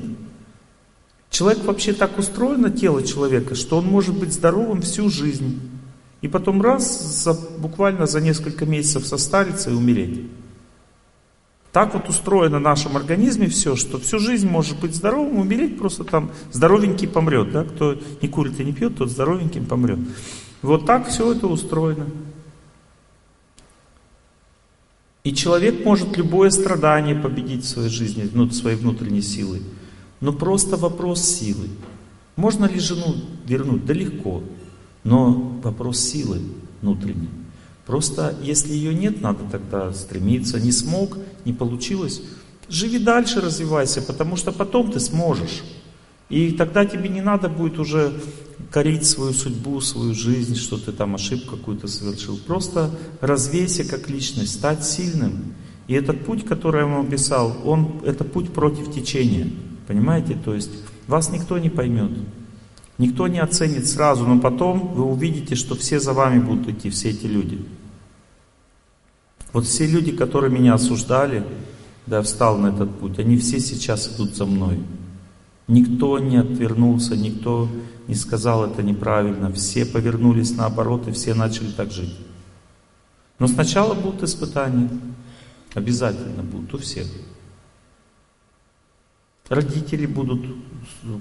Человек 1.30 1.64
вообще 1.64 1.94
так 1.94 2.18
устроено, 2.18 2.72
тело 2.72 3.04
человека, 3.04 3.54
что 3.54 3.78
он 3.78 3.86
может 3.86 4.18
быть 4.18 4.34
здоровым 4.34 4.82
всю 4.82 5.10
жизнь. 5.12 5.60
И 6.24 6.30
потом 6.30 6.62
раз, 6.62 7.02
за, 7.02 7.34
буквально 7.34 8.08
за 8.08 8.22
несколько 8.22 8.66
месяцев 8.66 9.06
состариться 9.06 9.70
и 9.70 9.74
умереть. 9.74 10.22
Так 11.74 11.94
вот 11.94 12.08
устроено 12.08 12.60
в 12.60 12.62
нашем 12.62 12.96
организме 12.96 13.48
все, 13.48 13.76
что 13.76 14.00
всю 14.00 14.20
жизнь 14.20 14.48
может 14.48 14.80
быть 14.80 14.96
здоровым, 14.96 15.40
умереть 15.40 15.78
просто 15.78 16.06
там 16.06 16.32
здоровенький 16.54 17.10
помрет. 17.10 17.52
Да? 17.52 17.66
Кто 17.66 18.00
не 18.22 18.30
курит 18.30 18.58
и 18.58 18.64
не 18.64 18.72
пьет, 18.72 18.96
тот 18.96 19.10
здоровеньким 19.10 19.66
помрет. 19.66 20.00
Вот 20.62 20.86
так 20.86 21.10
все 21.10 21.34
это 21.34 21.48
устроено. 21.48 22.06
И 25.26 25.34
человек 25.34 25.84
может 25.84 26.16
любое 26.16 26.52
страдание 26.52 27.16
победить 27.16 27.66
в 27.66 27.68
своей 27.68 27.90
жизни, 27.90 28.30
ну, 28.34 28.50
своей 28.52 28.78
внутренней 28.78 29.22
силой. 29.22 29.62
Но 30.22 30.32
просто 30.32 30.78
вопрос 30.78 31.22
силы. 31.22 31.68
Можно 32.38 32.64
ли 32.64 32.80
жену 32.80 33.16
вернуть? 33.46 33.86
Да 33.86 33.94
легко. 33.94 34.42
Но 35.04 35.60
вопрос 35.64 36.00
силы 36.00 36.40
внутренней. 36.82 37.30
Просто 37.86 38.36
если 38.42 38.74
ее 38.74 38.94
нет, 38.94 39.22
надо 39.22 39.40
тогда 39.52 39.92
стремиться. 39.94 40.60
Не 40.60 40.72
смог, 40.72 41.18
не 41.46 41.54
получилось. 41.54 42.22
Живи 42.70 43.00
дальше, 43.00 43.42
развивайся, 43.42 44.02
потому 44.02 44.38
что 44.38 44.52
потом 44.52 44.92
ты 44.92 45.00
сможешь. 45.00 45.64
И 46.30 46.52
тогда 46.52 46.86
тебе 46.86 47.10
не 47.10 47.22
надо 47.22 47.50
будет 47.50 47.78
уже 47.78 48.14
корить 48.72 49.06
свою 49.06 49.34
судьбу, 49.34 49.82
свою 49.82 50.14
жизнь, 50.14 50.56
что 50.56 50.78
ты 50.78 50.92
там 50.92 51.16
ошибку 51.16 51.58
какую-то 51.58 51.88
совершил. 51.88 52.38
Просто 52.38 52.90
развейся 53.22 53.84
как 53.84 54.10
личность, 54.10 54.54
стать 54.54 54.86
сильным. 54.86 55.54
И 55.88 55.94
этот 55.94 56.26
путь, 56.26 56.46
который 56.46 56.82
я 56.82 56.88
вам 56.88 57.06
описал, 57.06 57.56
он, 57.66 58.02
это 58.06 58.24
путь 58.24 58.52
против 58.52 58.92
течения. 58.92 59.50
Понимаете? 59.86 60.38
То 60.44 60.56
есть 60.56 60.72
вас 61.08 61.30
никто 61.30 61.58
не 61.60 61.70
поймет. 61.70 62.12
Никто 62.98 63.28
не 63.28 63.40
оценит 63.40 63.88
сразу, 63.88 64.26
но 64.26 64.40
потом 64.40 64.94
вы 64.94 65.04
увидите, 65.04 65.56
что 65.56 65.76
все 65.76 66.00
за 66.00 66.14
вами 66.14 66.40
будут 66.40 66.70
идти, 66.70 66.90
все 66.90 67.10
эти 67.10 67.26
люди. 67.26 67.60
Вот 69.52 69.66
все 69.66 69.86
люди, 69.86 70.12
которые 70.12 70.52
меня 70.52 70.76
осуждали, 70.76 71.46
да, 72.06 72.18
я 72.18 72.24
встал 72.24 72.58
на 72.58 72.68
этот 72.68 72.98
путь, 73.00 73.20
они 73.20 73.38
все 73.38 73.60
сейчас 73.60 74.14
идут 74.16 74.36
за 74.36 74.46
мной. 74.46 74.80
Никто 75.68 76.20
не 76.20 76.38
отвернулся, 76.38 77.16
никто 77.16 77.70
не 78.08 78.16
сказал 78.16 78.66
это 78.66 78.84
неправильно, 78.84 79.52
все 79.54 79.86
повернулись 79.86 80.56
наоборот 80.56 81.08
и 81.08 81.12
все 81.12 81.34
начали 81.34 81.72
так 81.72 81.92
жить. 81.92 82.16
Но 83.40 83.48
сначала 83.48 83.94
будут 83.94 84.24
испытания, 84.24 84.90
обязательно 85.74 86.44
будут 86.44 86.74
у 86.74 86.78
всех. 86.78 87.08
Родители 89.50 90.06
будут, 90.06 90.46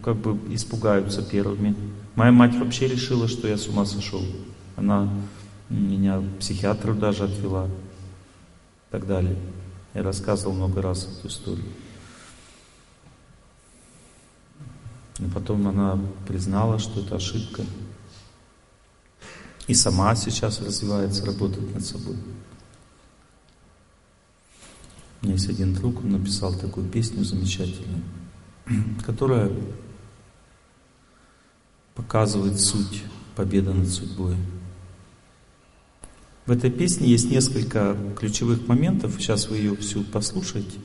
как 0.03 0.17
бы, 0.17 0.39
испугаются 0.55 1.23
первыми. 1.23 1.75
Моя 2.15 2.31
мать 2.31 2.55
вообще 2.55 2.87
решила, 2.87 3.27
что 3.27 3.49
я 3.49 3.57
с 3.57 3.67
ума 3.67 3.85
сошел. 3.85 4.23
Она 4.77 5.09
меня 5.69 6.21
к 6.21 6.39
психиатру 6.39 6.95
даже 6.95 7.25
отвела. 7.25 7.67
И 7.67 8.93
так 8.93 9.07
далее. 9.07 9.37
Я 9.95 10.03
рассказывал 10.03 10.55
много 10.55 10.81
раз 10.83 11.07
эту 11.07 11.29
историю. 11.29 11.67
Но 15.19 15.29
потом 15.31 15.67
она 15.69 15.99
признала, 16.27 16.79
что 16.79 17.01
это 17.01 17.17
ошибка. 17.17 17.63
И 19.67 19.75
сама 19.75 20.15
сейчас 20.15 20.61
развивается, 20.61 21.25
работает 21.25 21.75
над 21.75 21.85
собой. 21.85 22.17
Меня 25.23 25.35
есть 25.35 25.49
один 25.49 25.73
друг, 25.73 26.01
он 26.05 26.13
написал 26.13 26.53
такую 26.55 26.89
песню 26.89 27.25
замечательную, 27.25 28.03
которая 29.07 29.53
показывает 31.95 32.59
суть 32.59 33.05
победы 33.37 33.73
над 33.73 33.89
судьбой. 33.89 34.37
В 36.45 36.51
этой 36.51 36.73
песне 36.73 37.09
есть 37.09 37.31
несколько 37.31 37.97
ключевых 38.19 38.67
моментов. 38.67 39.15
Сейчас 39.19 39.49
вы 39.49 39.59
ее 39.59 39.77
всю 39.77 40.03
послушаете. 40.03 40.79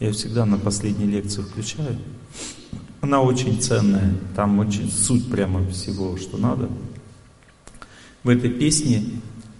Я 0.00 0.08
ее 0.08 0.12
всегда 0.14 0.44
на 0.44 0.58
последней 0.58 1.06
лекции 1.06 1.42
включаю. 1.42 1.96
Она 3.00 3.22
очень 3.22 3.60
ценная. 3.60 4.14
Там 4.34 4.58
очень 4.58 4.90
суть 4.90 5.30
прямо 5.30 5.64
всего, 5.68 6.16
что 6.16 6.38
надо. 6.38 6.68
В 8.24 8.28
этой 8.28 8.50
песне 8.50 9.04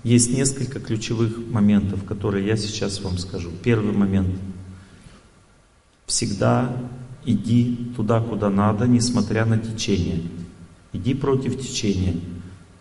есть 0.02 0.32
несколько 0.32 0.80
ключевых 0.80 1.38
моментов, 1.50 2.04
которые 2.04 2.46
я 2.46 2.56
сейчас 2.56 3.00
вам 3.00 3.18
скажу. 3.18 3.50
Первый 3.62 3.92
момент. 3.92 4.30
Всегда 6.06 6.74
иди 7.24 7.92
туда, 7.96 8.20
куда 8.20 8.50
надо, 8.50 8.86
несмотря 8.86 9.44
на 9.44 9.58
течение. 9.58 10.22
Иди 10.92 11.14
против 11.14 11.60
течения. 11.60 12.16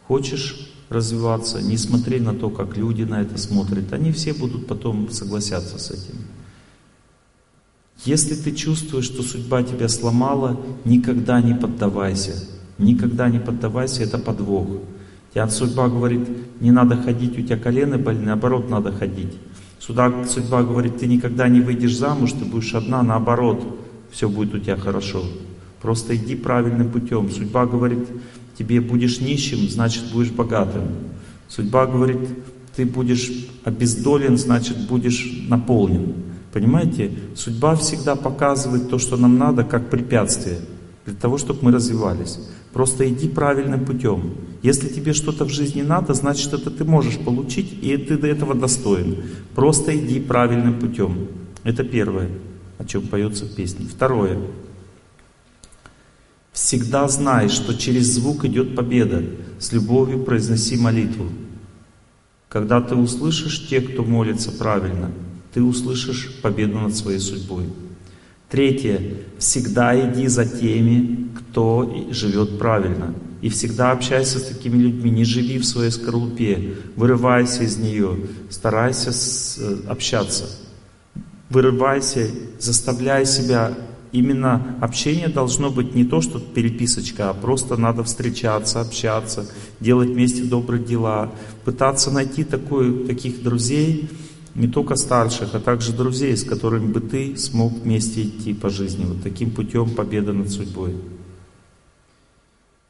Хочешь 0.07 0.69
развиваться, 0.89 1.61
не 1.61 1.77
смотри 1.77 2.19
на 2.19 2.33
то, 2.33 2.49
как 2.49 2.77
люди 2.77 3.03
на 3.03 3.21
это 3.21 3.37
смотрят. 3.37 3.93
Они 3.93 4.11
все 4.11 4.33
будут 4.33 4.65
потом 4.65 5.11
согласятся 5.11 5.77
с 5.77 5.91
этим. 5.91 6.15
Если 8.05 8.33
ты 8.33 8.53
чувствуешь, 8.53 9.05
что 9.05 9.23
судьба 9.23 9.61
тебя 9.63 9.89
сломала, 9.89 10.59
никогда 10.85 11.41
не 11.41 11.53
поддавайся. 11.53 12.43
Никогда 12.77 13.29
не 13.29 13.39
поддавайся, 13.39 14.03
это 14.03 14.17
подвох. 14.17 14.81
Тебя 15.33 15.47
судьба 15.47 15.89
говорит, 15.89 16.27
не 16.59 16.71
надо 16.71 16.97
ходить, 16.97 17.37
у 17.37 17.41
тебя 17.41 17.57
колено 17.57 17.97
больны, 17.97 18.25
наоборот 18.25 18.69
надо 18.69 18.91
ходить. 18.91 19.37
Сюда 19.79 20.25
судьба 20.27 20.63
говорит, 20.63 20.97
ты 20.97 21.07
никогда 21.07 21.47
не 21.47 21.61
выйдешь 21.61 21.97
замуж, 21.97 22.33
ты 22.33 22.45
будешь 22.45 22.73
одна, 22.73 23.03
наоборот, 23.03 23.63
все 24.11 24.27
будет 24.27 24.53
у 24.55 24.59
тебя 24.59 24.75
хорошо. 24.75 25.23
Просто 25.81 26.15
иди 26.15 26.35
правильным 26.35 26.91
путем. 26.91 27.29
Судьба 27.31 27.65
говорит, 27.65 28.07
тебе 28.57 28.81
будешь 28.81 29.21
нищим, 29.21 29.69
значит 29.69 30.11
будешь 30.11 30.31
богатым. 30.31 30.83
Судьба 31.47 31.85
говорит, 31.85 32.19
ты 32.75 32.85
будешь 32.85 33.31
обездолен, 33.63 34.37
значит 34.37 34.87
будешь 34.87 35.45
наполнен. 35.47 36.13
Понимаете? 36.51 37.11
Судьба 37.35 37.75
всегда 37.75 38.15
показывает 38.15 38.89
то, 38.89 38.97
что 38.97 39.17
нам 39.17 39.37
надо, 39.37 39.63
как 39.63 39.89
препятствие, 39.89 40.57
для 41.05 41.15
того, 41.15 41.37
чтобы 41.37 41.59
мы 41.61 41.71
развивались. 41.71 42.39
Просто 42.73 43.09
иди 43.09 43.27
правильным 43.27 43.85
путем. 43.85 44.35
Если 44.61 44.89
тебе 44.89 45.13
что-то 45.13 45.45
в 45.45 45.49
жизни 45.49 45.81
надо, 45.81 46.13
значит 46.13 46.53
это 46.53 46.69
ты 46.69 46.83
можешь 46.83 47.17
получить, 47.17 47.73
и 47.81 47.97
ты 47.97 48.17
до 48.17 48.27
этого 48.27 48.53
достоин. 48.53 49.23
Просто 49.55 49.97
иди 49.97 50.19
правильным 50.19 50.79
путем. 50.79 51.27
Это 51.63 51.83
первое, 51.83 52.29
о 52.77 52.85
чем 52.85 53.07
поется 53.07 53.45
в 53.45 53.55
песне. 53.55 53.87
Второе. 53.87 54.37
Всегда 56.51 57.07
знай, 57.07 57.49
что 57.49 57.73
через 57.73 58.13
звук 58.13 58.45
идет 58.45 58.75
победа. 58.75 59.23
С 59.59 59.71
любовью 59.71 60.23
произноси 60.23 60.77
молитву. 60.77 61.27
Когда 62.49 62.81
ты 62.81 62.95
услышишь 62.95 63.67
тех, 63.67 63.91
кто 63.93 64.03
молится 64.03 64.51
правильно, 64.51 65.11
ты 65.53 65.61
услышишь 65.61 66.33
победу 66.41 66.79
над 66.79 66.95
своей 66.95 67.19
судьбой. 67.19 67.65
Третье. 68.49 68.99
Всегда 69.37 69.95
иди 70.09 70.27
за 70.27 70.45
теми, 70.45 71.29
кто 71.37 72.07
живет 72.09 72.57
правильно. 72.57 73.13
И 73.41 73.49
всегда 73.49 73.91
общайся 73.91 74.39
с 74.39 74.43
такими 74.43 74.77
людьми. 74.77 75.11
Не 75.11 75.23
живи 75.23 75.59
в 75.59 75.65
своей 75.65 75.91
скорлупе. 75.91 76.75
Вырывайся 76.95 77.63
из 77.63 77.77
нее. 77.77 78.17
Старайся 78.49 79.11
э, 79.11 79.77
общаться. 79.87 80.45
Вырывайся, 81.49 82.27
заставляй 82.59 83.25
себя 83.25 83.75
именно 84.11 84.77
общение 84.81 85.27
должно 85.27 85.69
быть 85.69 85.95
не 85.95 86.03
то, 86.03 86.21
что 86.21 86.39
переписочка, 86.39 87.29
а 87.29 87.33
просто 87.33 87.77
надо 87.77 88.03
встречаться, 88.03 88.81
общаться, 88.81 89.45
делать 89.79 90.09
вместе 90.09 90.43
добрые 90.43 90.83
дела, 90.83 91.31
пытаться 91.65 92.11
найти 92.11 92.43
такой, 92.43 93.05
таких 93.05 93.43
друзей, 93.43 94.09
не 94.55 94.67
только 94.67 94.95
старших, 94.95 95.55
а 95.55 95.59
также 95.59 95.93
друзей, 95.93 96.35
с 96.35 96.43
которыми 96.43 96.91
бы 96.91 97.01
ты 97.01 97.37
смог 97.37 97.73
вместе 97.73 98.23
идти 98.23 98.53
по 98.53 98.69
жизни. 98.69 99.05
Вот 99.05 99.21
таким 99.23 99.51
путем 99.51 99.91
победа 99.91 100.33
над 100.33 100.49
судьбой. 100.49 100.95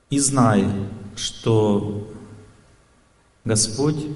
И 0.10 0.20
знай, 0.20 0.66
что 1.16 2.12
Господь 3.46 4.08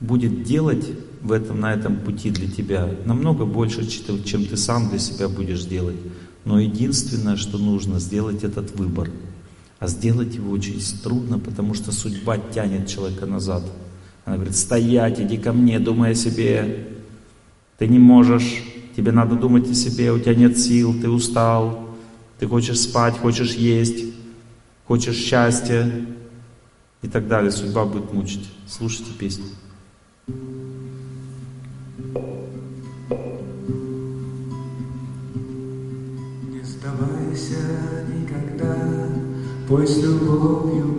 будет 0.00 0.42
делать 0.42 0.84
в 1.22 1.32
этом, 1.32 1.60
на 1.60 1.72
этом 1.72 1.96
пути 2.00 2.30
для 2.30 2.50
тебя 2.50 2.90
намного 3.04 3.46
больше, 3.46 3.86
чем 3.86 4.44
ты 4.46 4.56
сам 4.56 4.88
для 4.88 4.98
себя 4.98 5.28
будешь 5.28 5.64
делать. 5.64 5.96
Но 6.44 6.58
единственное, 6.58 7.36
что 7.36 7.56
нужно, 7.58 8.00
сделать 8.00 8.42
этот 8.42 8.74
выбор. 8.76 9.10
А 9.78 9.86
сделать 9.86 10.34
его 10.34 10.50
очень 10.50 10.80
трудно, 11.02 11.38
потому 11.38 11.74
что 11.74 11.92
судьба 11.92 12.38
тянет 12.38 12.88
человека 12.88 13.26
назад. 13.26 13.62
Она 14.24 14.36
говорит, 14.36 14.56
стоять, 14.56 15.20
иди 15.20 15.36
ко 15.36 15.52
мне, 15.52 15.78
думай 15.78 16.12
о 16.12 16.14
себе. 16.14 16.86
Ты 17.78 17.88
не 17.88 17.98
можешь, 17.98 18.62
тебе 18.96 19.10
надо 19.10 19.34
думать 19.34 19.68
о 19.68 19.74
себе, 19.74 20.12
у 20.12 20.18
тебя 20.18 20.34
нет 20.34 20.58
сил, 20.58 20.94
ты 21.00 21.08
устал, 21.08 21.88
ты 22.38 22.46
хочешь 22.46 22.80
спать, 22.80 23.18
хочешь 23.18 23.54
есть, 23.54 24.14
хочешь 24.86 25.16
счастья 25.16 25.90
и 27.02 27.08
так 27.08 27.26
далее. 27.26 27.50
Судьба 27.50 27.84
будет 27.84 28.12
мучить. 28.12 28.48
Слушайте 28.68 29.10
песню. 29.18 29.46
Не 36.48 36.62
сдавайся 36.62 38.06
никогда, 38.14 39.08
с 39.86 39.96
любовью 40.02 40.91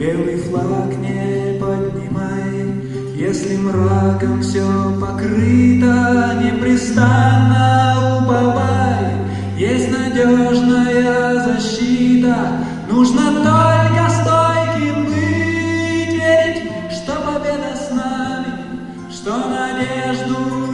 Белый 0.00 0.38
флаг 0.38 0.96
не 0.96 1.60
поднимай, 1.60 2.72
если 3.14 3.58
мраком 3.58 4.40
все 4.40 4.64
покрыто, 4.98 6.40
непрестанно 6.42 8.22
уповай, 8.22 9.12
есть 9.58 9.90
надежная 9.90 11.44
защита, 11.44 12.34
нужно 12.90 13.24
только 13.44 14.08
стойким 14.08 15.04
быть, 15.04 16.14
верить, 16.14 16.62
что 16.90 17.16
победа 17.16 17.76
с 17.76 17.90
нами, 17.90 18.54
что 19.12 19.36
надежду 19.50 20.69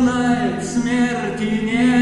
знает, 0.00 0.64
смерти 0.64 1.60
нету. 1.62 1.99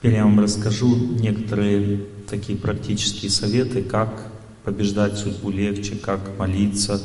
Теперь 0.00 0.14
я 0.14 0.24
вам 0.24 0.40
расскажу 0.40 0.96
некоторые 0.96 2.06
такие 2.26 2.56
практические 2.58 3.30
советы, 3.30 3.82
как 3.82 4.32
побеждать 4.64 5.18
судьбу 5.18 5.50
легче, 5.50 5.96
как 5.96 6.20
молиться. 6.38 6.98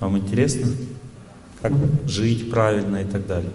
Вам 0.00 0.18
интересно? 0.18 0.66
Как 1.62 1.72
жить 2.08 2.50
правильно 2.50 2.96
и 2.96 3.04
так 3.04 3.26
далее. 3.28 3.52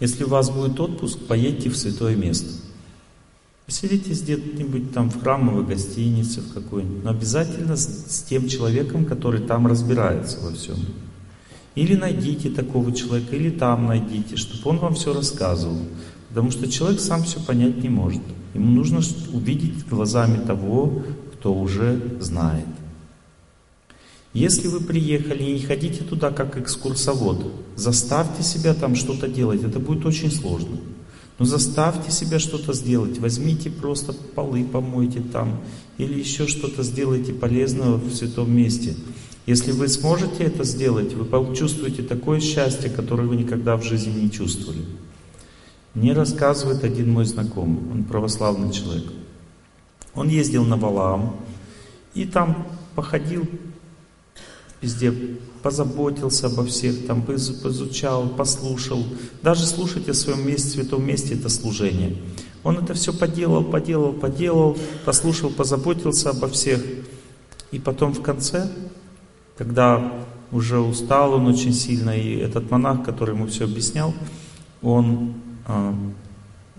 Если 0.00 0.24
у 0.24 0.28
вас 0.28 0.50
будет 0.50 0.80
отпуск, 0.80 1.20
поедьте 1.28 1.70
в 1.70 1.76
святое 1.76 2.16
место. 2.16 2.65
Поселитесь 3.66 4.22
где-нибудь 4.22 4.92
там 4.92 5.10
в 5.10 5.20
храмовой 5.20 5.64
гостинице, 5.64 6.40
в 6.40 6.54
какой-нибудь. 6.54 7.02
Но 7.02 7.10
обязательно 7.10 7.76
с, 7.76 7.86
с 7.86 8.22
тем 8.22 8.48
человеком, 8.48 9.04
который 9.04 9.40
там 9.40 9.66
разбирается 9.66 10.38
во 10.40 10.52
всем. 10.52 10.76
Или 11.74 11.96
найдите 11.96 12.48
такого 12.48 12.92
человека, 12.92 13.34
или 13.34 13.50
там 13.50 13.86
найдите, 13.86 14.36
чтобы 14.36 14.70
он 14.70 14.78
вам 14.78 14.94
все 14.94 15.12
рассказывал. 15.12 15.80
Потому 16.28 16.52
что 16.52 16.70
человек 16.70 17.00
сам 17.00 17.24
все 17.24 17.40
понять 17.40 17.82
не 17.82 17.88
может. 17.88 18.22
Ему 18.54 18.70
нужно 18.70 19.00
увидеть 19.32 19.86
глазами 19.88 20.38
того, 20.46 21.02
кто 21.34 21.52
уже 21.52 22.00
знает. 22.20 22.66
Если 24.32 24.68
вы 24.68 24.80
приехали 24.80 25.42
и 25.42 25.54
не 25.54 25.60
ходите 25.60 26.04
туда 26.04 26.30
как 26.30 26.56
экскурсовод, 26.56 27.52
заставьте 27.74 28.42
себя 28.44 28.74
там 28.74 28.94
что-то 28.94 29.26
делать. 29.28 29.64
Это 29.64 29.80
будет 29.80 30.06
очень 30.06 30.30
сложно. 30.30 30.76
Но 31.38 31.44
заставьте 31.44 32.10
себя 32.10 32.38
что-то 32.38 32.72
сделать. 32.72 33.18
Возьмите 33.18 33.70
просто 33.70 34.12
полы, 34.12 34.64
помойте 34.64 35.20
там. 35.20 35.60
Или 35.98 36.18
еще 36.18 36.46
что-то 36.46 36.82
сделайте 36.82 37.32
полезного 37.32 37.96
в 37.96 38.14
святом 38.14 38.54
месте. 38.54 38.96
Если 39.44 39.70
вы 39.70 39.88
сможете 39.88 40.44
это 40.44 40.64
сделать, 40.64 41.12
вы 41.12 41.24
почувствуете 41.24 42.02
такое 42.02 42.40
счастье, 42.40 42.90
которое 42.90 43.28
вы 43.28 43.36
никогда 43.36 43.76
в 43.76 43.82
жизни 43.82 44.22
не 44.22 44.30
чувствовали. 44.30 44.82
Мне 45.94 46.12
рассказывает 46.14 46.84
один 46.84 47.10
мой 47.10 47.24
знакомый, 47.24 47.78
он 47.92 48.04
православный 48.04 48.72
человек. 48.72 49.12
Он 50.14 50.28
ездил 50.28 50.64
на 50.64 50.76
Валаам 50.76 51.36
и 52.14 52.24
там 52.24 52.66
походил 52.94 53.46
везде 54.80 55.12
позаботился 55.62 56.46
обо 56.46 56.64
всех, 56.64 57.06
там 57.06 57.22
изучал, 57.22 58.28
послушал. 58.28 59.04
Даже 59.42 59.66
слушать 59.66 60.08
о 60.08 60.14
своем 60.14 60.46
месте, 60.46 60.68
святом 60.68 61.04
месте, 61.06 61.34
это 61.34 61.48
служение. 61.48 62.16
Он 62.62 62.78
это 62.78 62.94
все 62.94 63.12
поделал, 63.12 63.64
поделал, 63.64 64.12
поделал, 64.12 64.76
послушал, 65.04 65.50
позаботился 65.50 66.30
обо 66.30 66.48
всех. 66.48 66.84
И 67.72 67.78
потом 67.78 68.12
в 68.12 68.22
конце, 68.22 68.70
когда 69.56 70.12
уже 70.52 70.78
устал 70.78 71.34
он 71.34 71.46
очень 71.46 71.72
сильно, 71.72 72.10
и 72.10 72.36
этот 72.36 72.70
монах, 72.70 73.04
который 73.04 73.34
ему 73.34 73.46
все 73.46 73.64
объяснял, 73.64 74.14
он 74.82 75.34
а, 75.66 75.94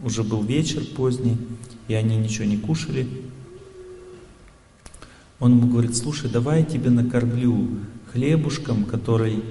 уже 0.03 0.23
был 0.23 0.43
вечер 0.43 0.83
поздний, 0.95 1.37
и 1.87 1.93
они 1.93 2.17
ничего 2.17 2.45
не 2.45 2.57
кушали. 2.57 3.07
Он 5.39 5.57
ему 5.57 5.67
говорит, 5.67 5.95
слушай, 5.95 6.29
давай 6.29 6.61
я 6.61 6.65
тебе 6.65 6.89
накормлю 6.89 7.67
хлебушком, 8.11 8.85
который 8.85 9.43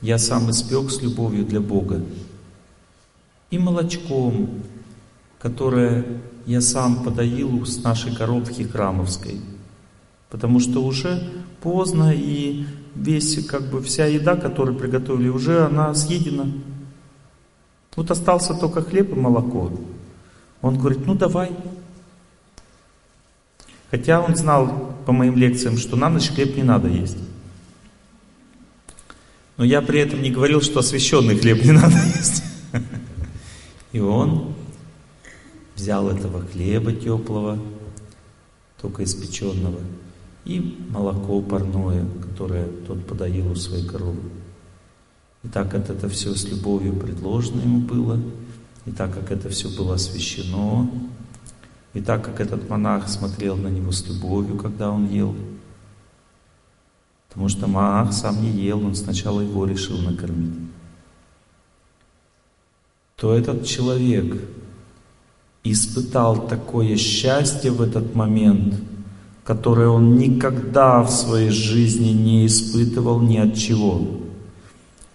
я 0.00 0.18
сам 0.18 0.50
испек 0.50 0.90
с 0.90 1.02
любовью 1.02 1.44
для 1.44 1.60
Бога, 1.60 2.02
и 3.50 3.58
молочком, 3.58 4.62
которое 5.38 6.04
я 6.46 6.60
сам 6.60 7.02
подоил 7.02 7.66
с 7.66 7.82
нашей 7.82 8.14
коробки 8.14 8.62
храмовской. 8.62 9.40
Потому 10.30 10.60
что 10.60 10.82
уже 10.82 11.44
поздно, 11.60 12.12
и 12.14 12.66
весь, 12.94 13.44
как 13.46 13.70
бы, 13.70 13.82
вся 13.82 14.06
еда, 14.06 14.36
которую 14.36 14.78
приготовили, 14.78 15.28
уже 15.28 15.64
она 15.64 15.94
съедена. 15.94 16.52
Вот 17.94 18.10
остался 18.10 18.54
только 18.54 18.82
хлеб 18.82 19.12
и 19.12 19.18
молоко. 19.18 19.70
Он 20.62 20.78
говорит, 20.78 21.06
ну 21.06 21.14
давай. 21.14 21.52
Хотя 23.90 24.20
он 24.20 24.34
знал 24.34 24.95
по 25.06 25.12
моим 25.12 25.36
лекциям, 25.36 25.78
что 25.78 25.96
на 25.96 26.10
ночь 26.10 26.28
хлеб 26.28 26.56
не 26.56 26.64
надо 26.64 26.88
есть. 26.88 27.16
Но 29.56 29.64
я 29.64 29.80
при 29.80 30.00
этом 30.00 30.20
не 30.20 30.30
говорил, 30.30 30.60
что 30.60 30.80
освященный 30.80 31.38
хлеб 31.38 31.64
не 31.64 31.72
надо 31.72 31.96
есть. 32.16 32.42
И 33.92 34.00
он 34.00 34.54
взял 35.76 36.10
этого 36.10 36.44
хлеба 36.44 36.92
теплого, 36.92 37.58
только 38.80 39.04
испеченного, 39.04 39.80
и 40.44 40.78
молоко 40.90 41.40
парное, 41.40 42.06
которое 42.20 42.66
тот 42.86 43.06
подоил 43.06 43.52
у 43.52 43.54
своей 43.54 43.86
коровы. 43.86 44.20
И 45.44 45.48
так 45.48 45.70
как 45.70 45.88
это 45.88 46.08
все 46.08 46.34
с 46.34 46.44
любовью 46.44 46.94
предложено 46.94 47.62
ему 47.62 47.80
было, 47.80 48.20
и 48.84 48.90
так 48.90 49.14
как 49.14 49.30
это 49.30 49.48
все 49.48 49.68
было 49.68 49.94
освящено, 49.94 50.90
и 51.94 52.00
так 52.00 52.24
как 52.24 52.40
этот 52.40 52.68
монах 52.68 53.08
смотрел 53.08 53.56
на 53.56 53.68
него 53.68 53.92
с 53.92 54.06
любовью, 54.06 54.58
когда 54.58 54.90
он 54.90 55.08
ел, 55.08 55.34
Потому 57.36 57.50
что 57.50 57.66
Маах 57.66 58.14
сам 58.14 58.40
не 58.40 58.48
ел, 58.48 58.82
он 58.82 58.94
сначала 58.94 59.42
его 59.42 59.66
решил 59.66 59.98
накормить. 59.98 60.54
То 63.14 63.34
этот 63.34 63.66
человек 63.66 64.40
испытал 65.62 66.48
такое 66.48 66.96
счастье 66.96 67.70
в 67.70 67.82
этот 67.82 68.14
момент, 68.14 68.80
которое 69.44 69.88
он 69.88 70.16
никогда 70.16 71.02
в 71.02 71.10
своей 71.10 71.50
жизни 71.50 72.08
не 72.08 72.46
испытывал 72.46 73.20
ни 73.20 73.36
от 73.36 73.54
чего. 73.54 74.00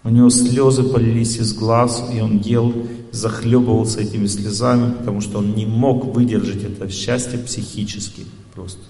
У 0.04 0.08
него 0.08 0.30
слезы 0.30 0.82
полились 0.82 1.36
из 1.36 1.54
глаз, 1.54 2.10
и 2.12 2.20
он 2.20 2.38
ел, 2.38 2.74
захлебывался 3.12 4.00
этими 4.00 4.26
слезами, 4.26 4.92
потому 4.92 5.20
что 5.20 5.38
он 5.38 5.54
не 5.54 5.64
мог 5.64 6.14
выдержать 6.14 6.64
это 6.64 6.88
счастье 6.88 7.38
психически 7.38 8.26
просто. 8.54 8.82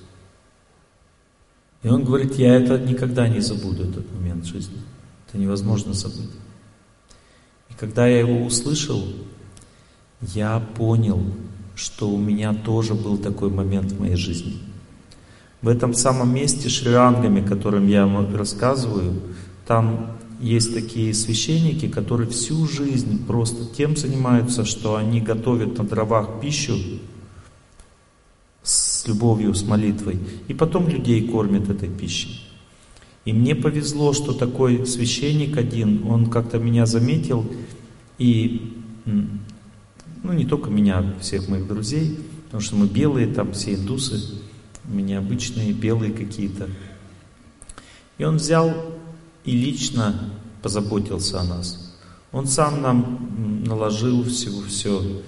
И 1.83 1.89
он 1.89 2.05
говорит, 2.05 2.37
я 2.37 2.55
это 2.55 2.79
никогда 2.79 3.29
не 3.29 3.41
забуду, 3.41 3.85
этот 3.85 4.11
момент 4.15 4.47
жизни. 4.47 4.79
Это 5.29 5.39
невозможно 5.39 5.93
забыть. 5.93 6.31
И 7.69 7.75
когда 7.75 8.07
я 8.07 8.21
его 8.21 8.47
услышал, 8.47 9.03
я 10.21 10.61
понял, 10.61 11.21
что 11.75 12.09
у 12.09 12.19
меня 12.19 12.55
тоже 12.55 12.95
был 12.95 13.19
такой 13.19 13.51
момент 13.51 13.93
в 13.93 14.01
моей 14.01 14.17
жизни. 14.17 14.59
В 15.61 15.69
этом 15.69 15.95
самом 15.95 16.35
месте 16.35 16.69
шриангами, 16.69 17.47
которым 17.47 17.89
я 17.89 18.07
вам 18.07 18.35
рассказываю, 18.35 19.21
там 19.67 20.19
есть 20.43 20.75
такие 20.75 21.15
священники, 21.15 21.87
которые 21.89 22.29
всю 22.29 22.67
жизнь 22.67 23.25
просто 23.27 23.65
тем 23.75 23.97
занимаются, 23.97 24.65
что 24.65 24.97
они 24.97 25.21
готовят 25.21 25.79
на 25.79 25.85
дровах 25.85 26.41
пищу 26.41 26.77
с 28.65 29.07
любовью, 29.07 29.55
с 29.55 29.63
молитвой, 29.63 30.19
и 30.49 30.55
потом 30.55 30.89
людей 30.89 31.29
кормят 31.29 31.71
этой 31.71 31.89
пищей. 31.89 32.45
И 33.25 33.33
мне 33.33 33.55
повезло, 33.55 34.13
что 34.13 34.33
такой 34.33 34.85
священник 34.85 35.57
один, 35.57 36.05
он 36.09 36.27
как-то 36.27 36.59
меня 36.59 36.87
заметил, 36.87 37.49
и, 38.19 38.75
ну 39.05 40.33
не 40.33 40.45
только 40.45 40.71
меня, 40.71 41.15
всех 41.21 41.49
моих 41.49 41.69
друзей, 41.69 42.19
потому 42.47 42.61
что 42.61 42.75
мы 42.75 42.89
белые, 42.89 43.29
там 43.29 43.53
все 43.53 43.75
индусы, 43.75 44.41
у 44.89 44.93
меня 44.93 45.19
обычные 45.19 45.73
белые 45.73 46.13
какие-то. 46.13 46.69
И 48.19 48.25
он 48.25 48.37
взял 48.37 48.75
и 49.45 49.53
лично 49.53 50.31
позаботился 50.63 51.41
о 51.41 51.45
нас. 51.45 51.95
Он 52.31 52.47
сам 52.47 52.81
нам 52.81 53.65
наложил 53.65 54.25
всего 54.25 54.63
все, 54.63 55.23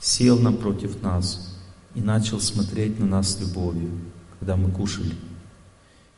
сел 0.00 0.38
напротив 0.38 1.02
нас, 1.02 1.54
и 1.94 2.00
начал 2.00 2.40
смотреть 2.40 2.98
на 2.98 3.06
нас 3.06 3.34
с 3.34 3.40
любовью, 3.40 3.90
когда 4.38 4.56
мы 4.56 4.70
кушали. 4.70 5.14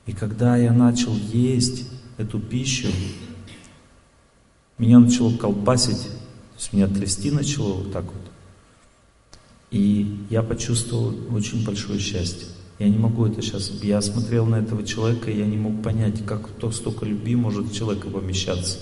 И 0.06 0.12
когда 0.12 0.56
я 0.56 0.72
начал 0.72 1.14
есть 1.14 1.84
эту 2.16 2.40
пищу, 2.40 2.88
меня 4.78 4.98
начало 4.98 5.36
колбасить, 5.36 6.02
то 6.02 6.58
есть 6.58 6.72
меня 6.72 6.86
трясти 6.86 7.30
начало 7.30 7.74
вот 7.74 7.92
так 7.92 8.04
вот. 8.04 8.14
И 9.70 10.26
я 10.30 10.42
почувствовал 10.42 11.14
очень 11.34 11.64
большое 11.64 11.98
счастье. 11.98 12.46
Я 12.78 12.88
не 12.88 12.98
могу 12.98 13.26
это 13.26 13.40
сейчас. 13.40 13.70
Я 13.82 14.02
смотрел 14.02 14.44
на 14.44 14.56
этого 14.56 14.84
человека, 14.84 15.30
и 15.30 15.38
я 15.38 15.46
не 15.46 15.56
мог 15.56 15.82
понять, 15.82 16.24
как 16.26 16.48
то 16.48 16.70
столько 16.70 17.06
любви 17.06 17.34
может 17.34 17.66
в 17.66 17.74
человека 17.74 18.08
помещаться. 18.08 18.78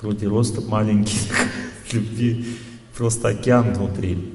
Вроде 0.00 0.28
роста 0.28 0.60
маленький, 0.60 1.18
любви, 1.92 2.44
просто 2.94 3.28
океан 3.28 3.72
внутри. 3.72 4.34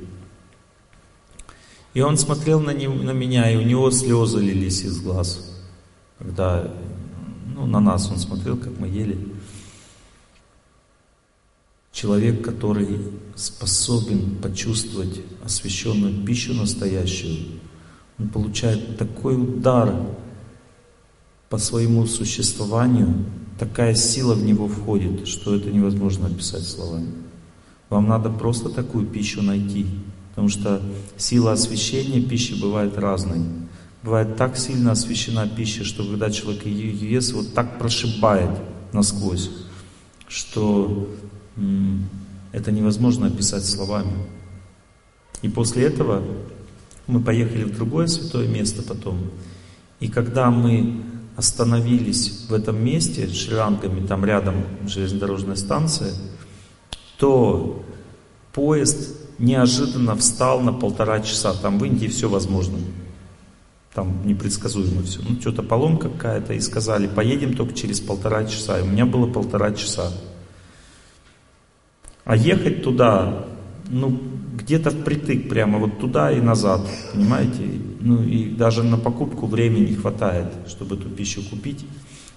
И 1.93 2.01
он 2.01 2.17
смотрел 2.17 2.59
на, 2.59 2.71
него, 2.71 2.95
на 2.95 3.11
меня, 3.11 3.51
и 3.51 3.55
у 3.55 3.61
него 3.61 3.91
слезы 3.91 4.39
лились 4.39 4.81
из 4.81 4.99
глаз. 4.99 5.45
Когда, 6.17 6.73
ну, 7.55 7.67
на 7.67 7.79
нас 7.79 8.09
он 8.09 8.17
смотрел, 8.17 8.57
как 8.57 8.79
мы 8.79 8.87
ели. 8.87 9.17
Человек, 11.91 12.43
который 12.43 12.99
способен 13.35 14.37
почувствовать 14.37 15.21
освященную 15.43 16.25
пищу 16.25 16.53
настоящую, 16.53 17.58
он 18.19 18.27
получает 18.29 18.97
такой 18.97 19.41
удар 19.41 19.95
по 21.49 21.57
своему 21.57 22.05
существованию, 22.05 23.25
такая 23.57 23.95
сила 23.95 24.33
в 24.33 24.43
него 24.43 24.67
входит, 24.67 25.27
что 25.27 25.55
это 25.55 25.71
невозможно 25.71 26.27
описать 26.27 26.63
словами. 26.63 27.11
Вам 27.89 28.07
надо 28.07 28.29
просто 28.29 28.69
такую 28.69 29.07
пищу 29.07 29.41
найти. 29.41 29.87
Потому 30.29 30.49
что 30.49 30.81
сила 31.17 31.53
освещения 31.53 32.21
пищи 32.21 32.53
бывает 32.53 32.97
разной. 32.97 33.41
Бывает 34.03 34.37
так 34.37 34.57
сильно 34.57 34.91
освещена 34.91 35.47
пища, 35.47 35.83
что 35.83 36.03
когда 36.03 36.29
человек 36.29 36.65
ее 36.65 36.93
ест, 36.93 37.33
вот 37.33 37.53
так 37.53 37.79
прошибает 37.79 38.51
насквозь, 38.93 39.49
что 40.27 41.09
это 42.53 42.71
невозможно 42.71 43.27
описать 43.27 43.65
словами. 43.65 44.13
И 45.41 45.49
после 45.49 45.85
этого 45.85 46.23
мы 47.09 47.21
поехали 47.21 47.63
в 47.63 47.75
другое 47.75 48.05
святое 48.05 48.47
место 48.47 48.83
потом. 48.83 49.31
И 49.99 50.07
когда 50.07 50.51
мы 50.51 51.01
остановились 51.35 52.45
в 52.47 52.53
этом 52.53 52.83
месте, 52.83 53.27
с 53.27 53.33
Шри-Ланками, 53.33 54.05
там 54.05 54.23
рядом 54.25 54.63
железнодорожная 54.85 55.55
станция, 55.55 56.13
то 57.17 57.83
поезд 58.53 59.17
неожиданно 59.39 60.15
встал 60.15 60.59
на 60.61 60.71
полтора 60.71 61.21
часа. 61.21 61.53
Там 61.53 61.79
в 61.79 61.85
Индии 61.85 62.07
все 62.07 62.29
возможно. 62.29 62.77
Там 63.95 64.27
непредсказуемо 64.27 65.01
все. 65.01 65.21
Ну, 65.27 65.41
что-то 65.41 65.63
поломка 65.63 66.09
какая-то. 66.09 66.53
И 66.53 66.59
сказали, 66.59 67.07
поедем 67.07 67.55
только 67.55 67.73
через 67.73 67.99
полтора 67.99 68.45
часа. 68.45 68.79
И 68.79 68.83
у 68.83 68.85
меня 68.85 69.07
было 69.07 69.25
полтора 69.25 69.73
часа. 69.73 70.11
А 72.23 72.35
ехать 72.35 72.83
туда, 72.83 73.47
ну, 73.89 74.28
где-то 74.59 74.91
впритык 74.91 75.49
прямо 75.49 75.79
вот 75.79 75.99
туда 75.99 76.31
и 76.31 76.41
назад, 76.41 76.81
понимаете? 77.13 77.63
Ну, 77.99 78.23
и 78.23 78.49
даже 78.49 78.83
на 78.83 78.97
покупку 78.97 79.47
времени 79.47 79.87
не 79.87 79.95
хватает, 79.95 80.47
чтобы 80.67 80.95
эту 80.95 81.09
пищу 81.09 81.41
купить. 81.49 81.85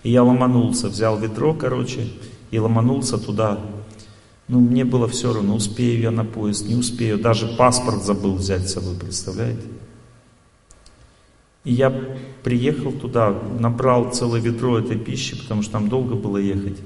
И 0.02 0.10
я 0.10 0.22
ломанулся, 0.22 0.88
взял 0.88 1.18
ведро, 1.18 1.54
короче, 1.54 2.08
и 2.50 2.58
ломанулся 2.58 3.18
туда. 3.18 3.60
Ну, 4.48 4.60
мне 4.60 4.84
было 4.84 5.08
все 5.08 5.32
равно, 5.32 5.54
успею 5.54 6.00
я 6.00 6.10
на 6.10 6.24
поезд, 6.24 6.68
не 6.68 6.74
успею. 6.74 7.18
Даже 7.18 7.46
паспорт 7.46 8.04
забыл 8.04 8.34
взять 8.34 8.68
с 8.68 8.74
собой, 8.74 8.96
представляете? 8.96 9.62
И 11.64 11.72
я 11.72 11.90
приехал 12.42 12.92
туда, 12.92 13.38
набрал 13.58 14.10
целое 14.10 14.40
ведро 14.40 14.78
этой 14.78 14.98
пищи, 14.98 15.40
потому 15.40 15.62
что 15.62 15.72
там 15.72 15.88
долго 15.88 16.16
было 16.16 16.38
ехать. 16.38 16.78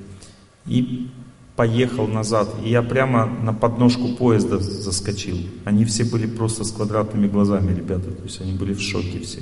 И 0.67 1.09
поехал 1.57 2.07
назад. 2.07 2.55
И 2.65 2.71
я 2.71 2.83
прямо 2.83 3.27
на 3.27 3.53
подножку 3.53 4.09
поезда 4.09 4.59
заскочил. 4.59 5.39
Они 5.65 5.85
все 5.85 6.05
были 6.05 6.27
просто 6.27 6.65
с 6.65 6.71
квадратными 6.71 7.27
глазами, 7.27 7.75
ребята. 7.75 8.11
То 8.11 8.23
есть 8.25 8.41
они 8.41 8.53
были 8.53 8.75
в 8.75 8.81
шоке 8.81 9.21
все, 9.21 9.41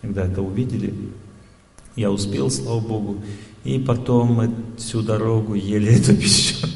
когда 0.00 0.26
это 0.26 0.42
увидели. 0.42 0.94
Я 1.96 2.10
успел, 2.10 2.50
слава 2.50 2.80
Богу. 2.80 3.22
И 3.62 3.78
потом 3.78 4.32
мы 4.32 4.54
всю 4.78 5.02
дорогу 5.02 5.54
ели 5.54 5.92
эту 5.92 6.16
пищу. 6.16 6.66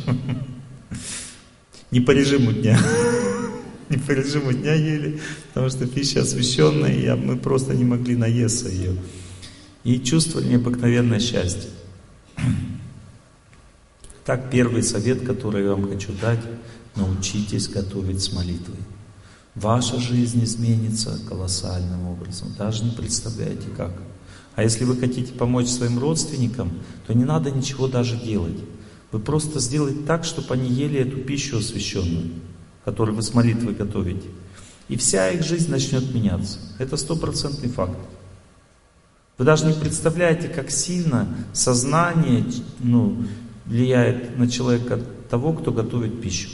Не 1.91 2.01
по 2.01 2.11
режиму 2.11 2.53
дня. 2.53 2.79
Не 3.89 3.99
по 3.99 4.13
режиму 4.13 4.53
дня 4.53 4.75
ели, 4.75 5.21
потому 5.49 5.69
что 5.69 5.87
пища 5.87 6.23
освященная, 6.23 6.95
и 6.95 7.21
мы 7.21 7.37
просто 7.37 7.75
не 7.75 7.85
могли 7.85 8.17
наесться 8.17 8.71
ее. 8.71 8.97
И 9.85 10.01
чувствовали 10.01 10.49
необыкновенное 10.49 11.21
счастье. 11.21 11.69
Так, 14.25 14.51
первый 14.51 14.83
совет, 14.83 15.27
который 15.27 15.65
я 15.65 15.73
вам 15.73 15.89
хочу 15.89 16.13
дать, 16.19 16.41
научитесь 16.97 17.69
готовить 17.69 18.23
с 18.23 18.33
молитвой. 18.33 18.79
Ваша 19.55 20.01
жизнь 20.01 20.43
изменится 20.43 21.21
колоссальным 21.29 22.09
образом. 22.09 22.49
Даже 22.59 22.85
не 22.85 22.91
представляете 22.91 23.69
как. 23.77 23.93
А 24.57 24.63
если 24.63 24.85
вы 24.85 24.97
хотите 24.97 25.33
помочь 25.33 25.69
своим 25.69 25.99
родственникам, 25.99 26.73
то 27.07 27.13
не 27.13 27.25
надо 27.25 27.51
ничего 27.51 27.87
даже 27.87 28.17
делать. 28.17 28.59
Вы 29.13 29.21
просто 29.21 29.61
сделаете 29.61 30.01
так, 30.07 30.25
чтобы 30.25 30.55
они 30.55 30.71
ели 30.71 31.01
эту 31.01 31.19
пищу 31.19 31.59
освященную, 31.59 32.31
которую 32.85 33.17
вы 33.17 33.23
с 33.23 33.35
молитвой 33.35 33.75
готовите. 33.75 34.27
И 34.89 34.97
вся 34.97 35.31
их 35.31 35.45
жизнь 35.45 35.71
начнет 35.71 36.15
меняться. 36.15 36.59
Это 36.79 36.97
стопроцентный 36.97 37.69
факт. 37.69 37.99
Вы 39.37 39.45
даже 39.45 39.67
не 39.67 39.75
представляете, 39.75 40.49
как 40.49 40.71
сильно 40.71 41.29
сознание 41.53 42.45
ну, 42.81 43.25
влияет 43.67 44.39
на 44.39 44.49
человека 44.49 45.01
того, 45.31 45.53
кто 45.53 45.73
готовит 45.73 46.21
пищу. 46.21 46.49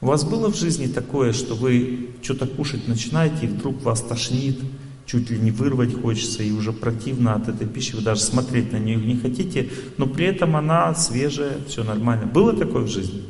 У 0.00 0.06
вас 0.06 0.24
было 0.24 0.50
в 0.50 0.56
жизни 0.56 0.86
такое, 0.86 1.32
что 1.32 1.54
вы 1.54 2.10
что-то 2.22 2.46
кушать 2.46 2.88
начинаете, 2.88 3.46
и 3.46 3.48
вдруг 3.48 3.82
вас 3.82 4.00
тошнит, 4.00 4.58
чуть 5.04 5.28
ли 5.30 5.38
не 5.38 5.50
вырвать 5.50 6.00
хочется, 6.00 6.42
и 6.42 6.52
уже 6.52 6.72
противно 6.72 7.34
от 7.34 7.48
этой 7.48 7.66
пищи, 7.66 7.94
вы 7.94 8.02
даже 8.02 8.22
смотреть 8.22 8.72
на 8.72 8.78
нее 8.78 8.96
не 8.96 9.16
хотите, 9.16 9.68
но 9.98 10.06
при 10.06 10.26
этом 10.26 10.56
она 10.56 10.94
свежая, 10.94 11.58
все 11.68 11.84
нормально. 11.84 12.26
Было 12.26 12.54
такое 12.54 12.84
в 12.84 12.88
жизни? 12.88 13.24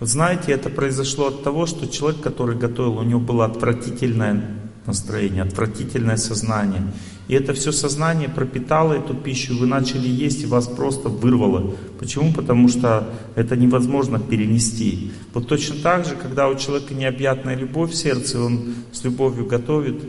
Вот 0.00 0.08
знаете, 0.08 0.50
это 0.50 0.68
произошло 0.68 1.28
от 1.28 1.44
того, 1.44 1.66
что 1.66 1.86
человек, 1.86 2.20
который 2.20 2.56
готовил, 2.58 2.98
у 2.98 3.02
него 3.04 3.20
было 3.20 3.44
отвратительное 3.44 4.58
настроение, 4.84 5.42
отвратительное 5.42 6.16
сознание. 6.16 6.92
И 7.28 7.34
это 7.34 7.54
все 7.54 7.72
сознание 7.72 8.28
пропитало 8.28 8.94
эту 8.94 9.14
пищу, 9.14 9.56
вы 9.56 9.66
начали 9.66 10.08
есть, 10.08 10.42
и 10.42 10.46
вас 10.46 10.66
просто 10.66 11.08
вырвало. 11.08 11.74
Почему? 11.98 12.32
Потому 12.32 12.68
что 12.68 13.08
это 13.36 13.56
невозможно 13.56 14.18
перенести. 14.18 15.12
Вот 15.32 15.46
точно 15.46 15.76
так 15.82 16.04
же, 16.04 16.16
когда 16.16 16.48
у 16.48 16.56
человека 16.56 16.94
необъятная 16.94 17.56
любовь 17.56 17.92
в 17.92 17.96
сердце, 17.96 18.40
он 18.40 18.74
с 18.90 19.04
любовью 19.04 19.46
готовит, 19.46 20.02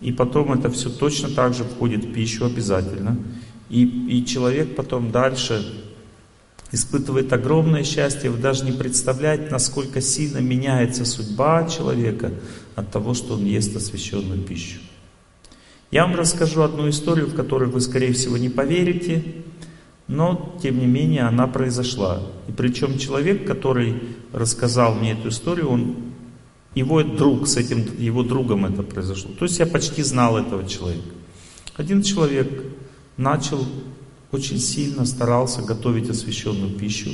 и 0.00 0.12
потом 0.12 0.52
это 0.52 0.70
все 0.70 0.90
точно 0.90 1.28
так 1.28 1.54
же 1.54 1.64
входит 1.64 2.04
в 2.04 2.12
пищу 2.12 2.44
обязательно. 2.44 3.16
И, 3.70 3.84
и 3.84 4.24
человек 4.24 4.74
потом 4.74 5.10
дальше 5.10 5.62
испытывает 6.72 7.32
огромное 7.32 7.84
счастье. 7.84 8.30
Вы 8.30 8.38
даже 8.38 8.64
не 8.64 8.72
представляете, 8.72 9.48
насколько 9.50 10.00
сильно 10.00 10.38
меняется 10.38 11.04
судьба 11.04 11.68
человека 11.68 12.32
от 12.74 12.90
того, 12.90 13.14
что 13.14 13.34
он 13.34 13.44
ест 13.44 13.74
освященную 13.76 14.42
пищу. 14.42 14.78
Я 15.90 16.06
вам 16.06 16.16
расскажу 16.16 16.62
одну 16.62 16.88
историю, 16.90 17.26
в 17.26 17.34
которой 17.34 17.68
вы, 17.68 17.80
скорее 17.80 18.12
всего, 18.12 18.36
не 18.36 18.50
поверите, 18.50 19.24
но, 20.06 20.58
тем 20.62 20.78
не 20.78 20.86
менее, 20.86 21.22
она 21.22 21.46
произошла. 21.46 22.22
И 22.46 22.52
причем 22.52 22.98
человек, 22.98 23.46
который 23.46 24.02
рассказал 24.32 24.94
мне 24.94 25.12
эту 25.12 25.28
историю, 25.28 25.68
он 25.68 25.96
его 26.74 27.02
друг, 27.02 27.48
с 27.48 27.56
этим 27.56 27.86
его 27.98 28.22
другом 28.22 28.66
это 28.66 28.82
произошло. 28.82 29.30
То 29.38 29.46
есть 29.46 29.58
я 29.58 29.66
почти 29.66 30.02
знал 30.02 30.36
этого 30.36 30.68
человека. 30.68 31.08
Один 31.76 32.02
человек 32.02 32.64
начал 33.16 33.64
очень 34.30 34.58
сильно 34.58 35.06
старался 35.06 35.62
готовить 35.62 36.10
освященную 36.10 36.74
пищу. 36.74 37.10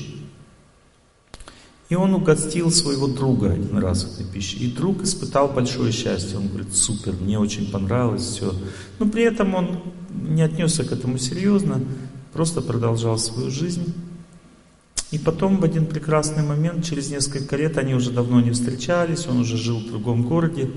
И 1.94 1.96
он 1.96 2.12
угостил 2.12 2.72
своего 2.72 3.06
друга 3.06 3.52
один 3.52 3.78
раз 3.78 4.04
этой 4.04 4.26
пищей. 4.26 4.56
И 4.66 4.72
друг 4.72 5.04
испытал 5.04 5.46
большое 5.46 5.92
счастье. 5.92 6.36
Он 6.36 6.48
говорит, 6.48 6.74
супер, 6.74 7.12
мне 7.20 7.38
очень 7.38 7.70
понравилось 7.70 8.22
все. 8.22 8.52
Но 8.98 9.06
при 9.06 9.22
этом 9.22 9.54
он 9.54 9.78
не 10.12 10.42
отнесся 10.42 10.82
к 10.82 10.90
этому 10.90 11.18
серьезно, 11.18 11.80
просто 12.32 12.62
продолжал 12.62 13.16
свою 13.16 13.48
жизнь. 13.48 13.94
И 15.12 15.20
потом 15.20 15.58
в 15.58 15.64
один 15.64 15.86
прекрасный 15.86 16.42
момент, 16.42 16.84
через 16.84 17.12
несколько 17.12 17.54
лет, 17.54 17.78
они 17.78 17.94
уже 17.94 18.10
давно 18.10 18.40
не 18.40 18.50
встречались, 18.50 19.28
он 19.28 19.38
уже 19.38 19.56
жил 19.56 19.78
в 19.78 19.86
другом 19.86 20.24
городе. 20.24 20.72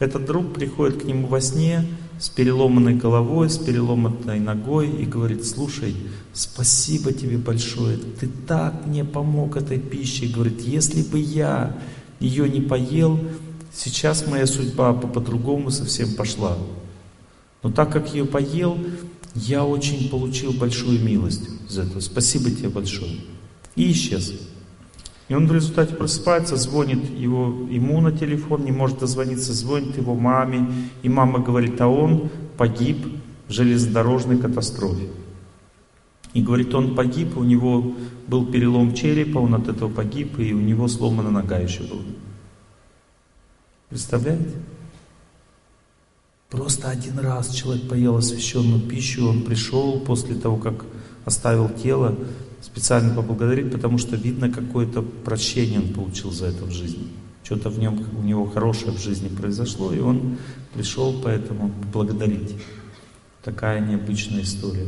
Этот 0.00 0.26
друг 0.26 0.52
приходит 0.52 1.00
к 1.00 1.06
нему 1.06 1.28
во 1.28 1.40
сне 1.40 1.86
с 2.18 2.28
переломанной 2.28 2.94
головой, 2.94 3.48
с 3.48 3.58
переломанной 3.58 4.40
ногой 4.40 4.90
и 4.90 5.04
говорит, 5.04 5.46
слушай, 5.46 5.94
спасибо 6.32 7.12
тебе 7.12 7.38
большое, 7.38 7.98
ты 7.98 8.28
так 8.46 8.86
мне 8.86 9.04
помог 9.04 9.56
этой 9.56 9.78
пищей. 9.78 10.28
Говорит, 10.28 10.60
если 10.60 11.02
бы 11.02 11.18
я 11.18 11.78
ее 12.20 12.48
не 12.48 12.60
поел, 12.60 13.20
сейчас 13.72 14.26
моя 14.26 14.46
судьба 14.46 14.92
по-другому 14.92 15.70
совсем 15.70 16.14
пошла. 16.14 16.56
Но 17.62 17.70
так 17.70 17.92
как 17.92 18.12
ее 18.12 18.24
поел, 18.24 18.78
я 19.34 19.64
очень 19.64 20.08
получил 20.08 20.52
большую 20.52 21.00
милость 21.00 21.48
за 21.68 21.82
это. 21.82 22.00
Спасибо 22.00 22.50
тебе 22.50 22.68
большое 22.68 23.20
и 23.76 23.92
исчез. 23.92 24.32
И 25.28 25.34
он 25.34 25.46
в 25.46 25.52
результате 25.52 25.94
просыпается, 25.94 26.56
звонит 26.56 27.10
его, 27.10 27.66
ему 27.70 28.00
на 28.00 28.12
телефон, 28.12 28.64
не 28.64 28.72
может 28.72 28.98
дозвониться, 28.98 29.52
звонит 29.52 29.96
его 29.98 30.14
маме, 30.14 30.66
и 31.02 31.08
мама 31.08 31.38
говорит, 31.40 31.80
а 31.80 31.88
он 31.88 32.30
погиб 32.56 33.06
в 33.46 33.52
железнодорожной 33.52 34.38
катастрофе. 34.38 35.08
И 36.32 36.42
говорит, 36.42 36.74
он 36.74 36.94
погиб, 36.94 37.36
у 37.36 37.44
него 37.44 37.94
был 38.26 38.46
перелом 38.46 38.94
черепа, 38.94 39.38
он 39.38 39.54
от 39.54 39.68
этого 39.68 39.90
погиб, 39.90 40.38
и 40.38 40.54
у 40.54 40.60
него 40.60 40.88
сломана 40.88 41.30
нога 41.30 41.58
еще 41.58 41.82
была. 41.82 42.02
Представляете? 43.90 44.54
Просто 46.48 46.88
один 46.88 47.18
раз 47.18 47.50
человек 47.50 47.86
поел 47.88 48.16
освященную 48.16 48.80
пищу, 48.80 49.28
он 49.28 49.42
пришел 49.42 50.00
после 50.00 50.34
того, 50.34 50.56
как 50.56 50.86
оставил 51.26 51.68
тело, 51.68 52.16
специально 52.72 53.14
поблагодарить, 53.14 53.72
потому 53.72 53.98
что 53.98 54.16
видно 54.16 54.50
какое-то 54.50 55.02
прощение 55.02 55.80
он 55.80 55.88
получил 55.88 56.30
за 56.30 56.46
это 56.46 56.64
в 56.64 56.70
жизни. 56.70 57.08
Что-то 57.42 57.70
в 57.70 57.78
нем, 57.78 58.04
у 58.18 58.22
него 58.22 58.46
хорошее 58.46 58.92
в 58.92 59.00
жизни 59.00 59.28
произошло, 59.28 59.92
и 59.92 60.00
он 60.00 60.36
пришел 60.74 61.18
поэтому 61.22 61.72
благодарить. 61.92 62.54
Такая 63.42 63.80
необычная 63.80 64.42
история. 64.42 64.86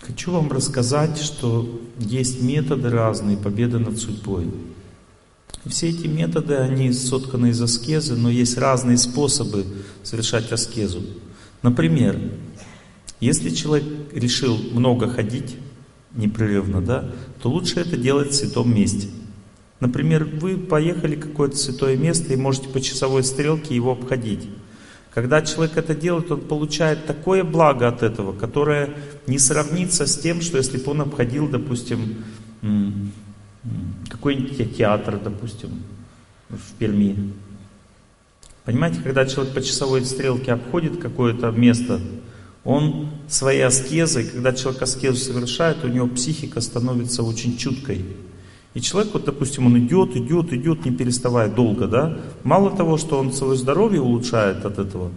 Хочу 0.00 0.32
вам 0.32 0.50
рассказать, 0.50 1.18
что 1.18 1.80
есть 1.98 2.40
методы 2.40 2.88
разные 2.88 3.36
победы 3.36 3.78
над 3.78 3.98
судьбой. 3.98 4.50
Все 5.66 5.90
эти 5.90 6.06
методы, 6.06 6.56
они 6.56 6.92
сотканы 6.92 7.48
из 7.48 7.60
аскезы, 7.60 8.16
но 8.16 8.30
есть 8.30 8.56
разные 8.56 8.96
способы 8.96 9.66
совершать 10.02 10.52
аскезу. 10.52 11.02
Например, 11.62 12.18
если 13.20 13.50
человек 13.50 13.84
решил 14.14 14.56
много 14.72 15.08
ходить 15.08 15.56
непрерывно, 16.14 16.80
да, 16.80 17.10
то 17.42 17.50
лучше 17.50 17.80
это 17.80 17.96
делать 17.96 18.30
в 18.30 18.34
святом 18.34 18.74
месте. 18.74 19.08
Например, 19.80 20.24
вы 20.24 20.56
поехали 20.56 21.16
в 21.16 21.20
какое-то 21.20 21.56
святое 21.56 21.96
место 21.96 22.32
и 22.32 22.36
можете 22.36 22.68
по 22.68 22.80
часовой 22.80 23.24
стрелке 23.24 23.74
его 23.74 23.92
обходить. 23.92 24.48
Когда 25.12 25.42
человек 25.42 25.76
это 25.76 25.94
делает, 25.94 26.30
он 26.30 26.40
получает 26.40 27.06
такое 27.06 27.44
благо 27.44 27.88
от 27.88 28.02
этого, 28.02 28.32
которое 28.32 28.94
не 29.26 29.38
сравнится 29.38 30.06
с 30.06 30.18
тем, 30.18 30.40
что 30.40 30.56
если 30.56 30.78
бы 30.78 30.90
он 30.90 31.02
обходил, 31.02 31.48
допустим, 31.48 32.24
какой-нибудь 34.08 34.76
театр, 34.76 35.20
допустим, 35.22 35.70
в 36.48 36.72
Перми. 36.78 37.32
Понимаете, 38.64 39.00
когда 39.02 39.26
человек 39.26 39.54
по 39.54 39.62
часовой 39.62 40.04
стрелке 40.04 40.52
обходит 40.52 40.98
какое-то 40.98 41.50
место, 41.50 42.00
он 42.64 43.08
своей 43.28 43.62
аскезой, 43.62 44.24
когда 44.24 44.52
человек 44.52 44.82
аскезу 44.82 45.16
совершает, 45.16 45.84
у 45.84 45.88
него 45.88 46.06
психика 46.08 46.60
становится 46.60 47.22
очень 47.22 47.58
чуткой. 47.58 48.04
И 48.72 48.80
человек, 48.80 49.12
вот, 49.12 49.24
допустим, 49.24 49.66
он 49.66 49.78
идет, 49.78 50.16
идет, 50.16 50.52
идет, 50.52 50.84
не 50.84 50.90
переставая 50.90 51.48
долго, 51.48 51.86
да? 51.86 52.18
Мало 52.42 52.74
того, 52.74 52.96
что 52.96 53.18
он 53.18 53.32
свое 53.32 53.56
здоровье 53.56 54.00
улучшает 54.00 54.64
от 54.64 54.78
этого, 54.78 55.12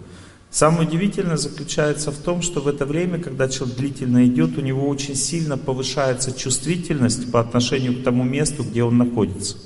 самое 0.51 0.87
удивительное 0.87 1.37
заключается 1.37 2.11
в 2.11 2.17
том, 2.17 2.41
что 2.41 2.61
в 2.61 2.67
это 2.67 2.85
время, 2.85 3.17
когда 3.17 3.47
человек 3.47 3.77
длительно 3.77 4.25
идет, 4.27 4.57
у 4.57 4.61
него 4.61 4.87
очень 4.87 5.15
сильно 5.15 5.57
повышается 5.57 6.37
чувствительность 6.37 7.31
по 7.31 7.39
отношению 7.39 7.99
к 7.99 8.03
тому 8.03 8.23
месту, 8.23 8.63
где 8.63 8.83
он 8.83 8.97
находится. 8.97 9.57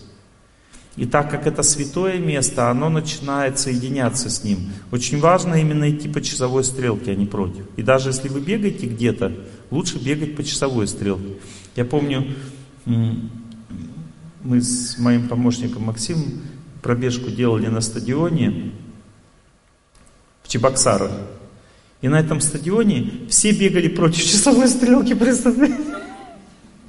И 0.97 1.05
так 1.05 1.31
как 1.31 1.47
это 1.47 1.63
святое 1.63 2.19
место, 2.19 2.69
оно 2.69 2.89
начинает 2.89 3.57
соединяться 3.57 4.29
с 4.29 4.43
ним. 4.43 4.71
Очень 4.91 5.19
важно 5.19 5.55
именно 5.55 5.89
идти 5.89 6.09
по 6.09 6.21
часовой 6.21 6.65
стрелке, 6.65 7.11
а 7.11 7.15
не 7.15 7.25
против. 7.25 7.65
И 7.77 7.81
даже 7.81 8.09
если 8.09 8.27
вы 8.27 8.41
бегаете 8.41 8.87
где-то, 8.87 9.31
лучше 9.69 9.99
бегать 9.99 10.35
по 10.35 10.43
часовой 10.43 10.87
стрелке. 10.87 11.35
Я 11.77 11.85
помню, 11.85 12.35
мы 12.85 14.61
с 14.61 14.97
моим 14.97 15.29
помощником 15.29 15.83
Максимом 15.83 16.41
пробежку 16.81 17.29
делали 17.29 17.67
на 17.67 17.79
стадионе 17.79 18.71
в 20.43 20.49
Чебоксарах. 20.49 21.11
И 22.01 22.09
на 22.09 22.19
этом 22.19 22.41
стадионе 22.41 23.11
все 23.29 23.51
бегали 23.51 23.87
против 23.87 24.23
часовой 24.23 24.67
стрелки, 24.67 25.13
представляете? 25.13 26.00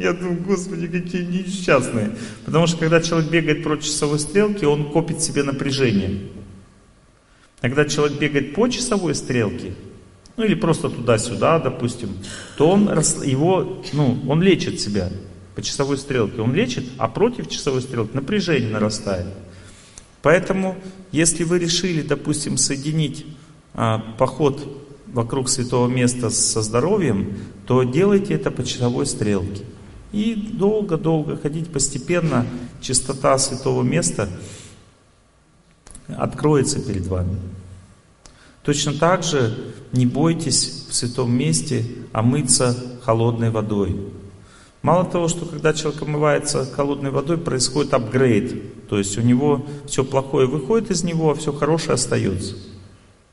Я 0.03 0.13
думаю, 0.15 0.43
господи, 0.43 0.89
какие 0.89 1.23
несчастные. 1.23 2.17
Потому 2.45 2.67
что 2.67 2.77
когда 2.79 3.01
человек 3.01 3.31
бегает 3.31 3.63
против 3.63 3.85
часовой 3.85 4.19
стрелки, 4.19 4.65
он 4.65 4.91
копит 4.91 5.23
себе 5.23 5.45
напряжение. 5.45 6.29
Когда 7.61 7.85
человек 7.85 8.19
бегает 8.19 8.55
по 8.55 8.67
часовой 8.67 9.15
стрелке, 9.15 9.75
ну 10.37 10.43
или 10.43 10.55
просто 10.55 10.89
туда-сюда, 10.89 11.61
допустим, 11.61 12.11
то 12.57 12.69
он 12.69 12.89
его, 13.25 13.85
ну, 13.93 14.19
он 14.29 14.43
лечит 14.43 14.81
себя 14.81 15.09
по 15.55 15.63
часовой 15.63 15.99
стрелке. 15.99 16.41
Он 16.41 16.53
лечит, 16.53 16.85
а 16.99 17.07
против 17.07 17.49
часовой 17.49 17.83
стрелки 17.83 18.17
напряжение 18.17 18.71
нарастает. 18.71 19.27
Поэтому, 20.21 20.77
если 21.13 21.45
вы 21.45 21.61
решили, 21.61 22.03
допустим, 22.03 22.57
соединить 22.57 23.25
а, 23.75 23.99
поход 24.19 24.67
вокруг 25.07 25.49
святого 25.49 25.87
места 25.87 26.31
со 26.31 26.61
здоровьем, 26.61 27.37
то 27.67 27.85
делайте 27.85 28.35
это 28.35 28.51
по 28.51 28.65
часовой 28.65 29.07
стрелке. 29.07 29.63
И 30.13 30.35
долго-долго 30.35 31.37
ходить 31.37 31.73
постепенно, 31.73 32.47
чистота 32.81 33.39
святого 33.39 33.83
места 33.83 34.29
откроется 36.09 36.81
перед 36.81 37.07
вами. 37.07 37.39
Точно 38.63 38.93
так 38.93 39.25
же 39.25 39.57
не 39.93 40.07
бойтесь 40.07 40.87
в 40.89 40.95
святом 40.95 41.33
месте 41.33 41.85
омыться 42.13 42.77
холодной 43.03 43.51
водой. 43.51 43.97
Мало 44.83 45.05
того, 45.05 45.29
что 45.29 45.47
когда 45.47 45.73
человек 45.73 46.03
омывается 46.03 46.67
холодной 46.67 47.11
водой, 47.11 47.39
происходит 47.39 47.95
апгрейд. 47.95 48.89
То 48.89 48.99
есть 48.99 49.17
у 49.17 49.21
него 49.21 49.65
все 49.87 50.05
плохое 50.05 50.47
выходит 50.47 50.91
из 50.91 51.05
него, 51.05 51.31
а 51.31 51.35
все 51.35 51.53
хорошее 51.53 51.95
остается. 51.95 52.57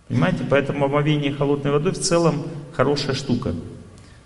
Понимаете? 0.08 0.46
Поэтому 0.50 0.86
омовение 0.86 1.34
холодной 1.34 1.72
водой 1.72 1.94
в 1.94 2.00
целом 2.00 2.44
хорошая 2.74 3.16
штука. 3.16 3.54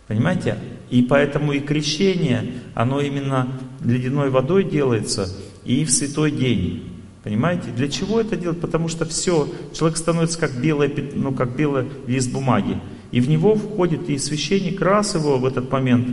Понимаете? 0.07 0.57
И 0.93 1.01
поэтому 1.01 1.53
и 1.53 1.59
крещение, 1.59 2.53
оно 2.75 3.01
именно 3.01 3.47
ледяной 3.83 4.29
водой 4.29 4.63
делается 4.63 5.27
и 5.65 5.85
в 5.85 5.91
святой 5.91 6.29
день. 6.29 6.83
Понимаете? 7.23 7.71
Для 7.75 7.87
чего 7.87 8.21
это 8.21 8.35
делать? 8.35 8.61
Потому 8.61 8.89
что 8.89 9.03
все, 9.05 9.47
человек 9.73 9.97
становится 9.97 10.37
как 10.37 10.55
белый, 10.61 10.93
ну, 11.15 11.31
как 11.33 11.55
белый 11.55 11.87
лист 12.05 12.31
бумаги. 12.31 12.79
И 13.09 13.21
в 13.21 13.27
него 13.27 13.55
входит 13.55 14.07
и 14.07 14.19
священник, 14.19 14.81
раз 14.81 15.15
его 15.15 15.39
в 15.39 15.47
этот 15.47 15.71
момент, 15.71 16.09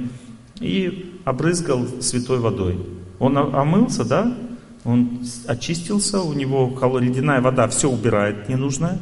и 0.61 1.15
обрызгал 1.27 1.87
святой 2.01 2.39
водой. 2.39 2.79
Он 3.19 3.37
омылся, 3.37 4.07
да? 4.07 4.35
Он 4.85 5.21
очистился, 5.47 6.23
у 6.23 6.33
него 6.33 6.75
ледяная 6.99 7.43
вода 7.43 7.69
все 7.69 7.91
убирает 7.91 8.49
ненужное. 8.49 8.99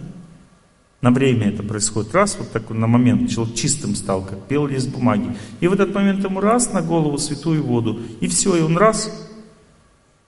На 1.00 1.12
время 1.12 1.50
это 1.50 1.62
происходит. 1.62 2.12
Раз, 2.12 2.36
вот 2.38 2.50
так 2.50 2.70
на 2.70 2.86
момент 2.88 3.30
человек 3.30 3.54
чистым 3.54 3.94
стал, 3.94 4.24
как 4.24 4.48
белый 4.48 4.74
лист 4.74 4.88
бумаги. 4.88 5.36
И 5.60 5.68
в 5.68 5.72
этот 5.72 5.94
момент 5.94 6.24
ему 6.24 6.40
раз 6.40 6.72
на 6.72 6.82
голову 6.82 7.18
святую 7.18 7.62
воду. 7.62 8.00
И 8.20 8.26
все, 8.26 8.56
и 8.56 8.62
он 8.62 8.76
раз, 8.76 9.28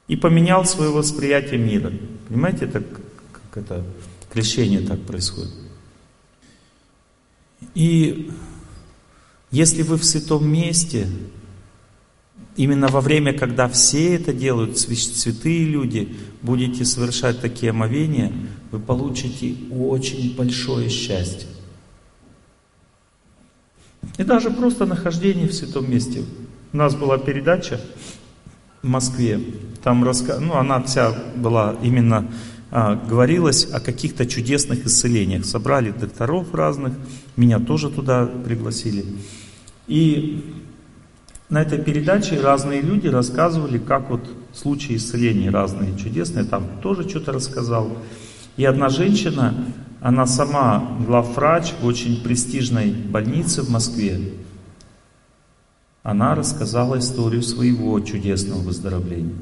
и 0.07 0.16
поменял 0.16 0.65
свое 0.65 0.90
восприятие 0.90 1.58
мира. 1.58 1.92
Понимаете, 2.28 2.66
это 2.66 2.81
как 2.82 3.65
это 3.65 3.84
крещение 4.32 4.81
так 4.81 5.00
происходит. 5.02 5.52
И 7.74 8.31
если 9.50 9.82
вы 9.82 9.97
в 9.97 10.05
святом 10.05 10.49
месте, 10.49 11.08
именно 12.57 12.86
во 12.89 13.00
время, 13.00 13.32
когда 13.36 13.68
все 13.68 14.15
это 14.15 14.32
делают, 14.32 14.78
святые 14.78 15.65
люди, 15.65 16.16
будете 16.42 16.84
совершать 16.84 17.40
такие 17.40 17.70
омовения, 17.70 18.32
вы 18.70 18.78
получите 18.78 19.57
очень 19.73 20.34
большое 20.36 20.89
счастье. 20.89 21.49
И 24.18 24.24
даже 24.24 24.50
просто 24.50 24.86
нахождение 24.86 25.49
в 25.49 25.55
святом 25.55 25.90
месте. 25.90 26.24
У 26.73 26.76
нас 26.76 26.94
была 26.94 27.18
передача 27.18 27.81
в 28.82 28.86
Москве, 28.86 29.40
там 29.82 30.05
раска... 30.05 30.39
ну, 30.39 30.55
она 30.55 30.82
вся 30.82 31.12
была 31.36 31.76
именно 31.82 32.31
а, 32.73 32.94
говорилось 32.94 33.68
о 33.73 33.81
каких-то 33.81 34.26
чудесных 34.26 34.86
исцелениях. 34.86 35.44
Собрали 35.44 35.90
докторов 35.90 36.55
разных, 36.55 36.94
меня 37.36 37.58
тоже 37.58 37.90
туда 37.90 38.26
пригласили. 38.26 39.05
И 39.89 40.55
на 41.49 41.62
этой 41.62 41.78
передаче 41.82 42.40
разные 42.40 42.81
люди 42.81 43.08
рассказывали, 43.08 43.78
как 43.78 44.08
вот 44.08 44.20
случаи 44.55 44.97
исцеления 44.97 45.50
разные 45.50 45.99
чудесные, 45.99 46.44
там 46.44 46.65
тоже 46.81 47.08
что-то 47.08 47.32
рассказал. 47.32 47.90
И 48.60 48.64
одна 48.66 48.90
женщина, 48.90 49.55
она 50.02 50.26
сама 50.26 50.98
главврач 51.06 51.72
очень 51.82 52.22
престижной 52.22 52.90
больнице 52.90 53.62
в 53.62 53.70
Москве, 53.70 54.34
она 56.02 56.34
рассказала 56.34 56.98
историю 56.98 57.42
своего 57.42 57.98
чудесного 58.00 58.58
выздоровления. 58.58 59.32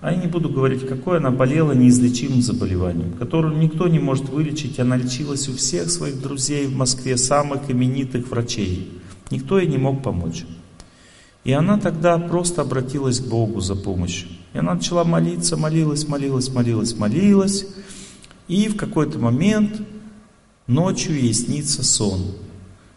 А 0.00 0.12
я 0.12 0.16
не 0.16 0.28
буду 0.28 0.48
говорить, 0.48 0.86
какое 0.86 1.16
она 1.16 1.32
болела 1.32 1.72
неизлечимым 1.72 2.40
заболеванием, 2.40 3.14
которое 3.14 3.52
никто 3.52 3.88
не 3.88 3.98
может 3.98 4.28
вылечить. 4.28 4.78
Она 4.78 4.96
лечилась 4.96 5.48
у 5.48 5.54
всех 5.54 5.90
своих 5.90 6.22
друзей 6.22 6.68
в 6.68 6.76
Москве, 6.76 7.16
самых 7.16 7.68
именитых 7.68 8.30
врачей. 8.30 8.92
Никто 9.32 9.58
ей 9.58 9.66
не 9.66 9.78
мог 9.78 10.04
помочь. 10.04 10.44
И 11.42 11.50
она 11.50 11.78
тогда 11.78 12.16
просто 12.18 12.62
обратилась 12.62 13.18
к 13.18 13.26
Богу 13.26 13.60
за 13.60 13.74
помощью. 13.74 14.28
И 14.52 14.58
она 14.58 14.74
начала 14.74 15.02
молиться, 15.02 15.56
молилась, 15.56 16.06
молилась, 16.06 16.48
молилась, 16.48 16.96
молилась. 16.96 17.66
И 18.48 18.68
в 18.68 18.76
какой-то 18.76 19.18
момент 19.18 19.80
ночью 20.66 21.14
ей 21.14 21.32
снится 21.32 21.84
сон, 21.84 22.22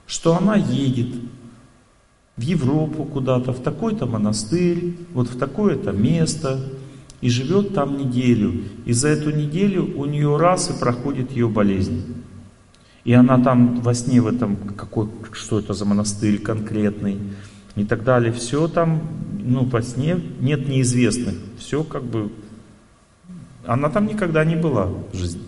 что 0.08 0.36
она 0.36 0.56
едет 0.56 1.14
в 2.38 2.42
Европу 2.42 3.04
куда-то, 3.04 3.54
в 3.54 3.60
такой-то 3.62 4.06
монастырь, 4.06 4.96
вот 5.14 5.28
в 5.28 5.38
такое-то 5.38 5.92
место, 5.92 6.60
и 7.20 7.30
живет 7.30 7.74
там 7.74 7.98
неделю. 7.98 8.64
И 8.86 8.94
за 8.94 9.10
эту 9.10 9.32
неделю 9.32 9.94
у 9.98 10.06
нее 10.06 10.38
раз 10.38 10.70
и 10.70 10.80
проходит 10.80 11.32
ее 11.32 11.48
болезнь. 11.48 12.16
И 13.04 13.14
она 13.14 13.38
там 13.40 13.82
во 13.82 13.94
сне 13.94 14.22
в 14.22 14.28
этом, 14.28 14.56
какой, 14.56 15.10
что 15.34 15.60
это 15.60 15.74
за 15.74 15.86
монастырь 15.86 16.40
конкретный, 16.40 17.20
и 17.76 17.84
так 17.84 18.04
далее. 18.04 18.32
Все 18.34 18.68
там, 18.68 19.02
ну, 19.40 19.66
во 19.66 19.82
сне 19.82 20.20
нет 20.40 20.68
неизвестных. 20.68 21.36
Все 21.58 21.84
как 21.84 22.04
бы... 22.04 22.32
Она 23.66 23.90
там 23.90 24.08
никогда 24.08 24.44
не 24.44 24.56
была 24.56 24.86
в 24.86 25.16
жизни. 25.16 25.44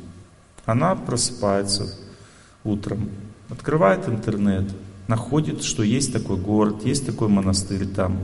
Она 0.66 0.96
просыпается 0.96 1.94
утром, 2.64 3.10
открывает 3.50 4.08
интернет, 4.08 4.66
находит, 5.08 5.64
что 5.64 5.84
есть 5.84 6.14
такой 6.14 6.38
город, 6.38 6.86
есть 6.86 7.06
такой 7.06 7.28
монастырь 7.28 7.86
там, 7.86 8.18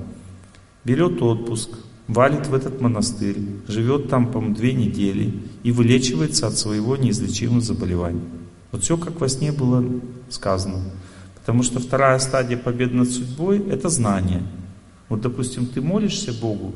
берет 0.86 1.22
отпуск, 1.22 1.70
валит 2.08 2.48
в 2.48 2.54
этот 2.54 2.82
монастырь, 2.82 3.38
живет 3.68 4.10
там, 4.10 4.32
по 4.32 4.42
две 4.42 4.74
недели 4.74 5.42
и 5.64 5.72
вылечивается 5.72 6.48
от 6.48 6.58
своего 6.58 6.96
неизлечимого 6.96 7.62
заболевания. 7.62 8.24
Вот 8.72 8.84
все 8.84 8.98
как 8.98 9.20
во 9.20 9.28
сне 9.28 9.52
было 9.52 9.84
сказано. 10.30 10.80
Потому 11.36 11.64
что 11.64 11.80
вторая 11.80 12.20
стадия 12.20 12.58
победы 12.58 12.96
над 12.96 13.10
судьбой– 13.10 13.60
это 13.70 13.90
знание. 13.90 14.44
Вот, 15.10 15.22
допустим, 15.22 15.66
ты 15.66 15.82
молишься 15.82 16.32
Богу, 16.32 16.74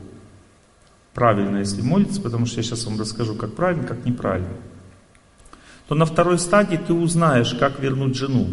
правильно, 1.14 1.58
если 1.58 1.82
молиться, 1.82 2.22
потому 2.22 2.46
что 2.46 2.58
я 2.58 2.64
сейчас 2.64 2.86
вам 2.86 3.00
расскажу, 3.00 3.36
как 3.36 3.54
правильно, 3.54 3.84
как 3.84 4.06
неправильно, 4.06 4.56
то 5.88 5.96
на 5.96 6.06
второй 6.06 6.40
стадии 6.40 6.78
ты 6.78 6.94
узнаешь, 6.94 7.54
как 7.54 7.80
вернуть 7.80 8.16
жену. 8.16 8.48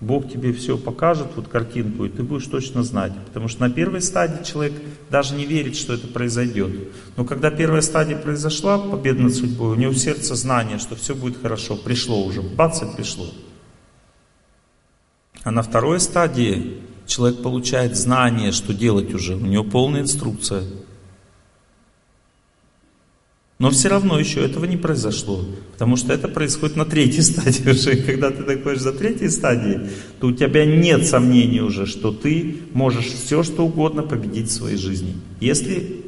Бог 0.00 0.30
тебе 0.30 0.52
все 0.52 0.76
покажет, 0.76 1.28
вот 1.34 1.48
картинку, 1.48 2.04
и 2.04 2.10
ты 2.10 2.22
будешь 2.22 2.46
точно 2.46 2.82
знать. 2.82 3.12
Потому 3.26 3.48
что 3.48 3.62
на 3.62 3.70
первой 3.70 4.02
стадии 4.02 4.44
человек 4.44 4.74
даже 5.08 5.34
не 5.34 5.46
верит, 5.46 5.76
что 5.76 5.94
это 5.94 6.06
произойдет. 6.06 6.70
Но 7.16 7.24
когда 7.24 7.50
первая 7.50 7.80
стадия 7.80 8.18
произошла, 8.18 8.76
победа 8.78 9.22
над 9.22 9.34
судьбой, 9.34 9.72
у 9.72 9.74
него 9.76 9.92
в 9.92 9.98
сердце 9.98 10.34
знание, 10.34 10.78
что 10.78 10.94
все 10.94 11.14
будет 11.14 11.40
хорошо, 11.40 11.76
пришло 11.76 12.22
уже, 12.22 12.42
бац, 12.42 12.82
и 12.82 12.86
пришло. 12.94 13.26
А 15.42 15.50
на 15.50 15.62
второй 15.62 16.00
стадии 16.00 16.82
человек 17.06 17.42
получает 17.42 17.96
знание, 17.96 18.52
что 18.52 18.74
делать 18.74 19.14
уже, 19.14 19.36
у 19.36 19.40
него 19.40 19.64
полная 19.64 20.02
инструкция. 20.02 20.64
Но 23.58 23.70
все 23.70 23.88
равно 23.88 24.18
еще 24.18 24.44
этого 24.44 24.64
не 24.64 24.76
произошло, 24.76 25.44
потому 25.72 25.96
что 25.96 26.12
это 26.12 26.26
происходит 26.26 26.76
на 26.76 26.84
третьей 26.84 27.22
стадии 27.22 27.70
уже. 27.70 27.96
когда 27.96 28.30
ты 28.30 28.42
доходишь 28.42 28.82
до 28.82 28.92
третьей 28.92 29.28
стадии, 29.28 29.90
то 30.18 30.28
у 30.28 30.32
тебя 30.32 30.64
нет 30.64 31.06
сомнений 31.06 31.60
уже, 31.60 31.86
что 31.86 32.10
ты 32.10 32.56
можешь 32.72 33.06
все, 33.06 33.42
что 33.42 33.64
угодно 33.64 34.02
победить 34.02 34.48
в 34.48 34.52
своей 34.52 34.76
жизни. 34.76 35.14
Если 35.40 36.04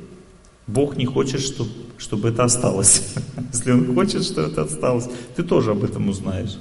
Бог 0.67 0.97
не 0.97 1.07
хочет, 1.07 1.41
чтобы, 1.41 1.71
чтобы 1.97 2.29
это 2.31 2.45
осталось. 2.45 3.15
Если 3.53 3.71
Он 3.71 3.95
хочет, 3.95 4.25
чтобы 4.25 4.49
это 4.49 4.63
осталось, 4.63 5.09
ты 5.37 5.45
тоже 5.45 5.71
об 5.71 5.85
этом 5.85 6.09
узнаешь. 6.09 6.59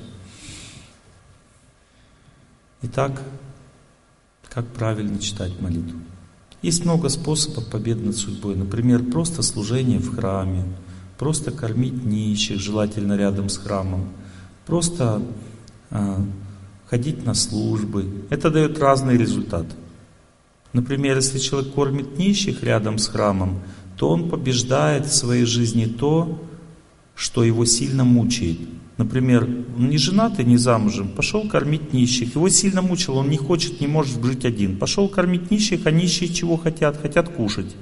Итак, 2.83 3.23
как 4.49 4.67
правильно 4.67 5.19
читать 5.19 5.59
молитву? 5.59 5.99
Есть 6.65 6.83
много 6.83 7.09
способов 7.09 7.67
победы 7.67 8.07
над 8.07 8.17
судьбой. 8.17 8.55
Например, 8.55 9.03
просто 9.03 9.43
служение 9.43 9.99
в 9.99 10.15
храме, 10.15 10.63
просто 11.19 11.51
кормить 11.51 12.03
нищих, 12.03 12.59
желательно 12.59 13.15
рядом 13.15 13.49
с 13.49 13.57
храмом, 13.59 14.09
просто 14.65 15.21
э, 15.91 16.15
ходить 16.87 17.23
на 17.23 17.35
службы. 17.35 18.25
Это 18.31 18.49
дает 18.49 18.79
разный 18.79 19.15
результат. 19.15 19.67
Например, 20.73 21.17
если 21.17 21.37
человек 21.37 21.71
кормит 21.71 22.17
нищих 22.17 22.63
рядом 22.63 22.97
с 22.97 23.09
храмом, 23.09 23.59
то 23.95 24.09
он 24.09 24.27
побеждает 24.27 25.05
в 25.05 25.13
своей 25.13 25.45
жизни 25.45 25.85
то, 25.85 26.43
что 27.13 27.43
его 27.43 27.65
сильно 27.65 28.03
мучает. 28.03 28.57
Например, 28.97 29.43
он 29.43 29.89
не 29.89 29.97
женатый, 29.97 30.45
не 30.45 30.57
замужем, 30.57 31.09
пошел 31.09 31.47
кормить 31.49 31.91
нищих. 31.91 32.35
Его 32.35 32.47
сильно 32.47 32.81
мучило, 32.81 33.15
он 33.15 33.29
не 33.29 33.37
хочет, 33.37 33.81
не 33.81 33.87
может 33.87 34.23
жить 34.23 34.45
один. 34.45 34.77
Пошел 34.77 35.09
кормить 35.09 35.51
нищих, 35.51 35.85
а 35.85 35.91
нищие 35.91 36.33
чего 36.33 36.55
хотят? 36.55 37.01
Хотят 37.01 37.27
кушать. 37.27 37.75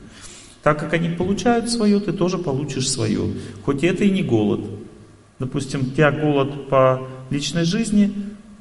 Так 0.64 0.80
как 0.80 0.93
они 0.93 1.09
получают 1.09 1.69
свое, 1.69 2.00
ты 2.00 2.14
тоже 2.14 2.40
получишь 2.40 2.90
свое. 2.90 3.33
Хоть 3.64 3.83
это 3.83 4.06
и 4.06 4.09
не 4.09 4.24
голод. 4.24 4.61
Допустим, 5.38 5.82
у 5.82 5.85
тебя 5.85 6.11
голод 6.11 6.69
по 6.69 7.08
личной 7.30 7.66
жизни, 7.66 8.11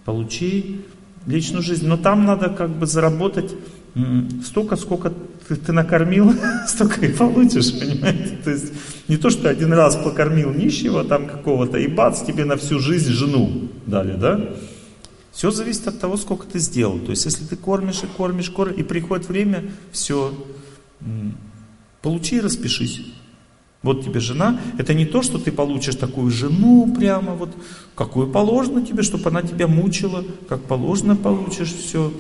получи 0.05 0.81
личную 1.27 1.63
жизнь. 1.63 1.87
Но 1.87 1.97
там 1.97 2.27
надо 2.27 2.51
как 2.51 2.71
бы 2.71 2.87
заработать 2.87 3.55
столько, 4.45 4.77
сколько 4.77 5.13
ты, 5.49 5.57
ты 5.57 5.73
накормил, 5.73 6.33
столько 6.67 7.05
и 7.07 7.13
получишь, 7.13 7.73
понимаете? 7.73 8.39
То 8.45 8.51
есть 8.51 8.73
не 9.09 9.17
то, 9.17 9.31
что 9.31 9.49
один 9.49 9.73
раз 9.73 9.97
покормил 9.97 10.53
нищего 10.53 11.05
там 11.05 11.27
какого-то, 11.27 11.79
и 11.79 11.87
бац, 11.87 12.23
тебе 12.23 12.45
на 12.45 12.57
всю 12.57 12.79
жизнь 12.79 13.13
жену 13.13 13.69
дали, 13.87 14.17
да? 14.17 14.41
Все 15.33 15.51
зависит 15.51 15.89
от 15.89 15.99
того, 15.99 16.17
сколько 16.17 16.47
ты 16.47 16.59
сделал. 16.59 16.99
То 16.99 17.11
есть 17.11 17.25
если 17.25 17.45
ты 17.45 17.57
кормишь 17.57 18.03
и 18.03 18.07
кормишь, 18.07 18.51
кормишь, 18.51 18.79
и 18.79 18.83
приходит 18.83 19.29
время, 19.29 19.65
все, 19.91 20.33
получи 22.03 22.37
и 22.37 22.41
распишись. 22.41 23.01
Вот 23.83 24.05
тебе 24.05 24.21
жена. 24.21 24.61
Это 24.79 24.95
не 24.95 25.07
то, 25.07 25.23
что 25.23 25.39
ты 25.39 25.51
получишь 25.51 25.97
такую 25.97 26.31
жену 26.31 26.95
прямо 26.97 27.35
вот, 27.35 27.51
какую 27.97 28.29
положено 28.29 28.87
тебе, 28.87 29.03
чтобы 29.03 29.29
она 29.31 29.43
тебя 29.43 29.67
мучила, 29.67 30.25
как 30.49 30.63
положено 30.63 31.17
получишь 31.17 31.73
все. 31.73 32.13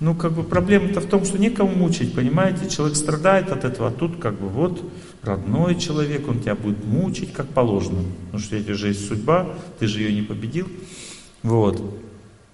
Ну, 0.00 0.14
как 0.14 0.32
бы 0.32 0.42
проблема-то 0.42 1.00
в 1.00 1.06
том, 1.06 1.24
что 1.24 1.38
некому 1.38 1.74
мучить, 1.74 2.14
понимаете? 2.14 2.68
Человек 2.68 2.96
страдает 2.96 3.50
от 3.50 3.64
этого, 3.64 3.88
а 3.88 3.92
тут 3.92 4.18
как 4.18 4.34
бы 4.34 4.48
вот 4.48 4.82
родной 5.22 5.76
человек, 5.76 6.28
он 6.28 6.40
тебя 6.40 6.54
будет 6.54 6.84
мучить, 6.84 7.32
как 7.32 7.48
положено. 7.48 8.02
Потому 8.26 8.42
что 8.42 8.56
это 8.56 8.74
же 8.74 8.88
есть 8.88 9.06
судьба, 9.06 9.54
ты 9.78 9.86
же 9.86 10.00
ее 10.00 10.12
не 10.12 10.22
победил. 10.22 10.66
Вот. 11.42 11.80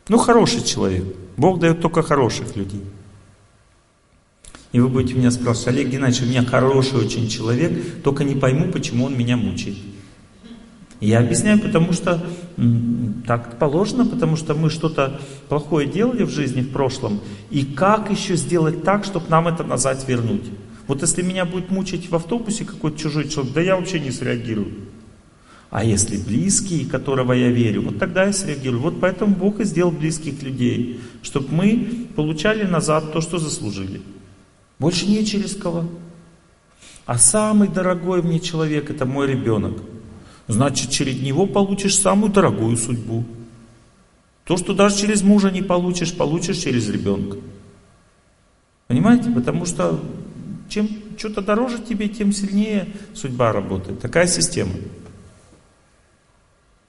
Ну, 0.08 0.18
хороший 0.18 0.62
человек. 0.62 1.04
Бог 1.36 1.60
дает 1.60 1.80
только 1.80 2.02
хороших 2.02 2.56
людей. 2.56 2.82
И 4.72 4.78
вы 4.78 4.88
будете 4.88 5.14
меня 5.14 5.30
спрашивать, 5.30 5.68
Олег 5.68 5.88
Геннадьевич, 5.88 6.22
у 6.22 6.30
меня 6.30 6.44
хороший 6.44 6.98
очень 6.98 7.28
человек, 7.28 8.02
только 8.02 8.22
не 8.22 8.36
пойму, 8.36 8.70
почему 8.70 9.06
он 9.06 9.16
меня 9.18 9.36
мучает. 9.36 9.76
Я 11.00 11.20
объясняю, 11.20 11.58
потому 11.58 11.92
что 11.92 12.24
так 13.26 13.58
положено, 13.58 14.04
потому 14.04 14.36
что 14.36 14.54
мы 14.54 14.70
что-то 14.70 15.20
плохое 15.48 15.86
делали 15.86 16.24
в 16.24 16.30
жизни 16.30 16.60
в 16.60 16.70
прошлом. 16.70 17.20
И 17.50 17.64
как 17.64 18.10
еще 18.10 18.36
сделать 18.36 18.82
так, 18.82 19.04
чтобы 19.04 19.26
нам 19.28 19.48
это 19.48 19.64
назад 19.64 20.06
вернуть? 20.06 20.44
Вот 20.86 21.02
если 21.02 21.22
меня 21.22 21.44
будет 21.44 21.70
мучить 21.70 22.10
в 22.10 22.16
автобусе 22.16 22.64
какой-то 22.64 22.98
чужой 22.98 23.28
человек, 23.28 23.54
да 23.54 23.60
я 23.60 23.76
вообще 23.76 24.00
не 24.00 24.10
среагирую. 24.10 24.72
А 25.70 25.84
если 25.84 26.16
близкий, 26.16 26.84
которого 26.84 27.32
я 27.32 27.48
верю, 27.50 27.82
вот 27.82 27.98
тогда 27.98 28.24
я 28.24 28.32
среагирую. 28.32 28.82
Вот 28.82 29.00
поэтому 29.00 29.36
Бог 29.36 29.60
и 29.60 29.64
сделал 29.64 29.92
близких 29.92 30.42
людей, 30.42 31.00
чтобы 31.22 31.54
мы 31.54 32.08
получали 32.16 32.64
назад 32.64 33.12
то, 33.12 33.20
что 33.20 33.38
заслужили. 33.38 34.02
Больше 34.80 35.06
не 35.06 35.24
через 35.24 35.54
кого. 35.54 35.84
А 37.06 37.18
самый 37.18 37.68
дорогой 37.68 38.22
мне 38.22 38.40
человек 38.40 38.90
это 38.90 39.06
мой 39.06 39.28
ребенок. 39.28 39.80
Значит, 40.50 40.90
через 40.90 41.20
него 41.20 41.46
получишь 41.46 41.96
самую 41.96 42.32
дорогую 42.32 42.76
судьбу. 42.76 43.24
То, 44.44 44.56
что 44.56 44.74
даже 44.74 44.96
через 44.96 45.22
мужа 45.22 45.52
не 45.52 45.62
получишь, 45.62 46.12
получишь 46.12 46.58
через 46.58 46.88
ребенка. 46.88 47.38
Понимаете? 48.88 49.30
Потому 49.30 49.64
что 49.64 50.00
чем 50.68 50.88
что-то 51.16 51.40
дороже 51.40 51.78
тебе, 51.78 52.08
тем 52.08 52.32
сильнее 52.32 52.88
судьба 53.14 53.52
работает. 53.52 54.00
Такая 54.00 54.26
система. 54.26 54.72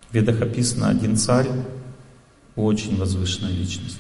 В 0.10 0.16
ведах 0.16 0.42
описано 0.42 0.90
один 0.90 1.16
царь, 1.16 1.48
очень 2.56 2.98
возвышенная 2.98 3.52
личность. 3.52 4.00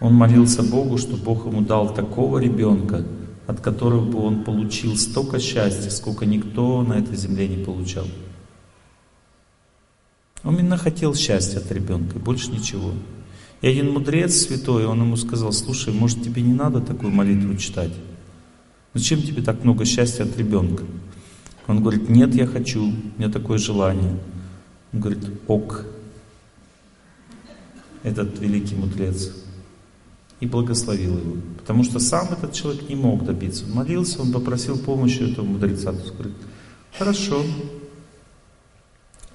Он 0.00 0.14
молился 0.14 0.64
Богу, 0.64 0.98
что 0.98 1.16
Бог 1.16 1.46
ему 1.46 1.60
дал 1.60 1.94
такого 1.94 2.38
ребенка, 2.38 3.04
от 3.52 3.60
которого 3.60 4.04
бы 4.04 4.18
он 4.18 4.44
получил 4.44 4.96
столько 4.96 5.38
счастья, 5.38 5.90
сколько 5.90 6.24
никто 6.24 6.82
на 6.82 6.94
этой 6.94 7.16
земле 7.16 7.46
не 7.46 7.62
получал. 7.62 8.06
Он 10.42 10.58
именно 10.58 10.78
хотел 10.78 11.14
счастья 11.14 11.58
от 11.58 11.70
ребенка, 11.70 12.18
больше 12.18 12.50
ничего. 12.50 12.92
И 13.60 13.68
один 13.68 13.92
мудрец 13.92 14.34
святой, 14.34 14.86
он 14.86 15.02
ему 15.02 15.16
сказал, 15.16 15.52
слушай, 15.52 15.92
может 15.92 16.22
тебе 16.22 16.40
не 16.40 16.54
надо 16.54 16.80
такую 16.80 17.12
молитву 17.12 17.54
читать? 17.56 17.92
Зачем 18.94 19.22
тебе 19.22 19.42
так 19.42 19.62
много 19.64 19.84
счастья 19.84 20.24
от 20.24 20.36
ребенка? 20.36 20.84
Он 21.66 21.82
говорит, 21.82 22.08
нет, 22.08 22.34
я 22.34 22.46
хочу, 22.46 22.88
у 22.88 23.18
меня 23.18 23.30
такое 23.30 23.58
желание. 23.58 24.18
Он 24.92 25.00
говорит, 25.00 25.28
ок, 25.46 25.84
этот 28.02 28.40
великий 28.40 28.74
мудрец 28.74 29.41
и 30.42 30.46
благословил 30.46 31.18
его. 31.18 31.36
Потому 31.56 31.84
что 31.84 32.00
сам 32.00 32.32
этот 32.32 32.52
человек 32.52 32.88
не 32.88 32.96
мог 32.96 33.24
добиться. 33.24 33.64
Он 33.64 33.74
молился, 33.74 34.20
он 34.20 34.32
попросил 34.32 34.76
помощи 34.76 35.30
этого 35.30 35.44
мудреца. 35.44 35.90
Он 35.90 35.98
говорит, 35.98 36.34
хорошо, 36.98 37.44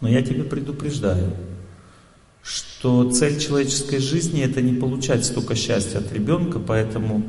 но 0.01 0.09
я 0.09 0.21
тебя 0.21 0.43
предупреждаю, 0.43 1.33
что 2.43 3.09
цель 3.09 3.39
человеческой 3.39 3.99
жизни 3.99 4.41
это 4.41 4.61
не 4.61 4.73
получать 4.73 5.23
столько 5.23 5.55
счастья 5.55 5.99
от 5.99 6.11
ребенка, 6.11 6.59
поэтому 6.59 7.23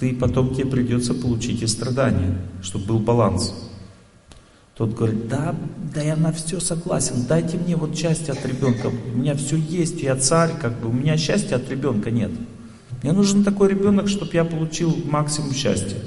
ты 0.00 0.12
потом 0.12 0.52
тебе 0.52 0.66
придется 0.66 1.14
получить 1.14 1.62
и 1.62 1.68
страдания, 1.68 2.36
чтобы 2.62 2.86
был 2.86 2.98
баланс. 2.98 3.54
Тот 4.76 4.92
говорит, 4.94 5.28
да, 5.28 5.54
да 5.94 6.02
я 6.02 6.16
на 6.16 6.32
все 6.32 6.58
согласен, 6.58 7.26
дайте 7.28 7.58
мне 7.58 7.76
вот 7.76 7.96
счастье 7.96 8.32
от 8.32 8.44
ребенка, 8.44 8.88
у 8.88 9.16
меня 9.16 9.36
все 9.36 9.54
есть, 9.54 10.02
я 10.02 10.16
царь, 10.16 10.50
как 10.60 10.80
бы, 10.80 10.88
у 10.88 10.92
меня 10.92 11.16
счастья 11.16 11.56
от 11.56 11.70
ребенка 11.70 12.10
нет. 12.10 12.32
Мне 13.02 13.12
нужен 13.12 13.44
такой 13.44 13.68
ребенок, 13.68 14.08
чтобы 14.08 14.32
я 14.34 14.44
получил 14.44 14.96
максимум 15.04 15.52
счастья. 15.52 15.98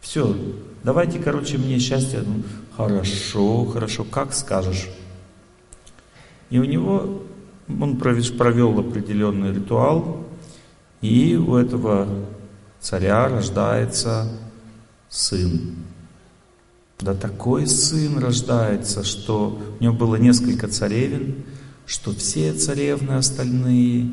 Все, 0.00 0.36
давайте, 0.82 1.18
короче, 1.18 1.58
мне 1.58 1.78
счастье. 1.78 2.22
Ну, 2.26 2.42
хорошо, 2.76 3.64
хорошо, 3.66 4.04
как 4.04 4.34
скажешь. 4.34 4.88
И 6.50 6.58
у 6.58 6.64
него 6.64 7.22
он 7.68 7.96
провел 7.96 8.78
определенный 8.78 9.54
ритуал, 9.54 10.26
и 11.00 11.36
у 11.36 11.56
этого 11.56 12.08
царя 12.80 13.28
рождается 13.28 14.28
сын. 15.08 15.76
Да 16.98 17.14
такой 17.14 17.66
сын 17.66 18.18
рождается, 18.18 19.02
что 19.02 19.60
у 19.78 19.82
него 19.82 19.94
было 19.94 20.16
несколько 20.16 20.68
царевин, 20.68 21.44
что 21.86 22.12
все 22.12 22.52
царевны 22.52 23.12
остальные 23.12 24.12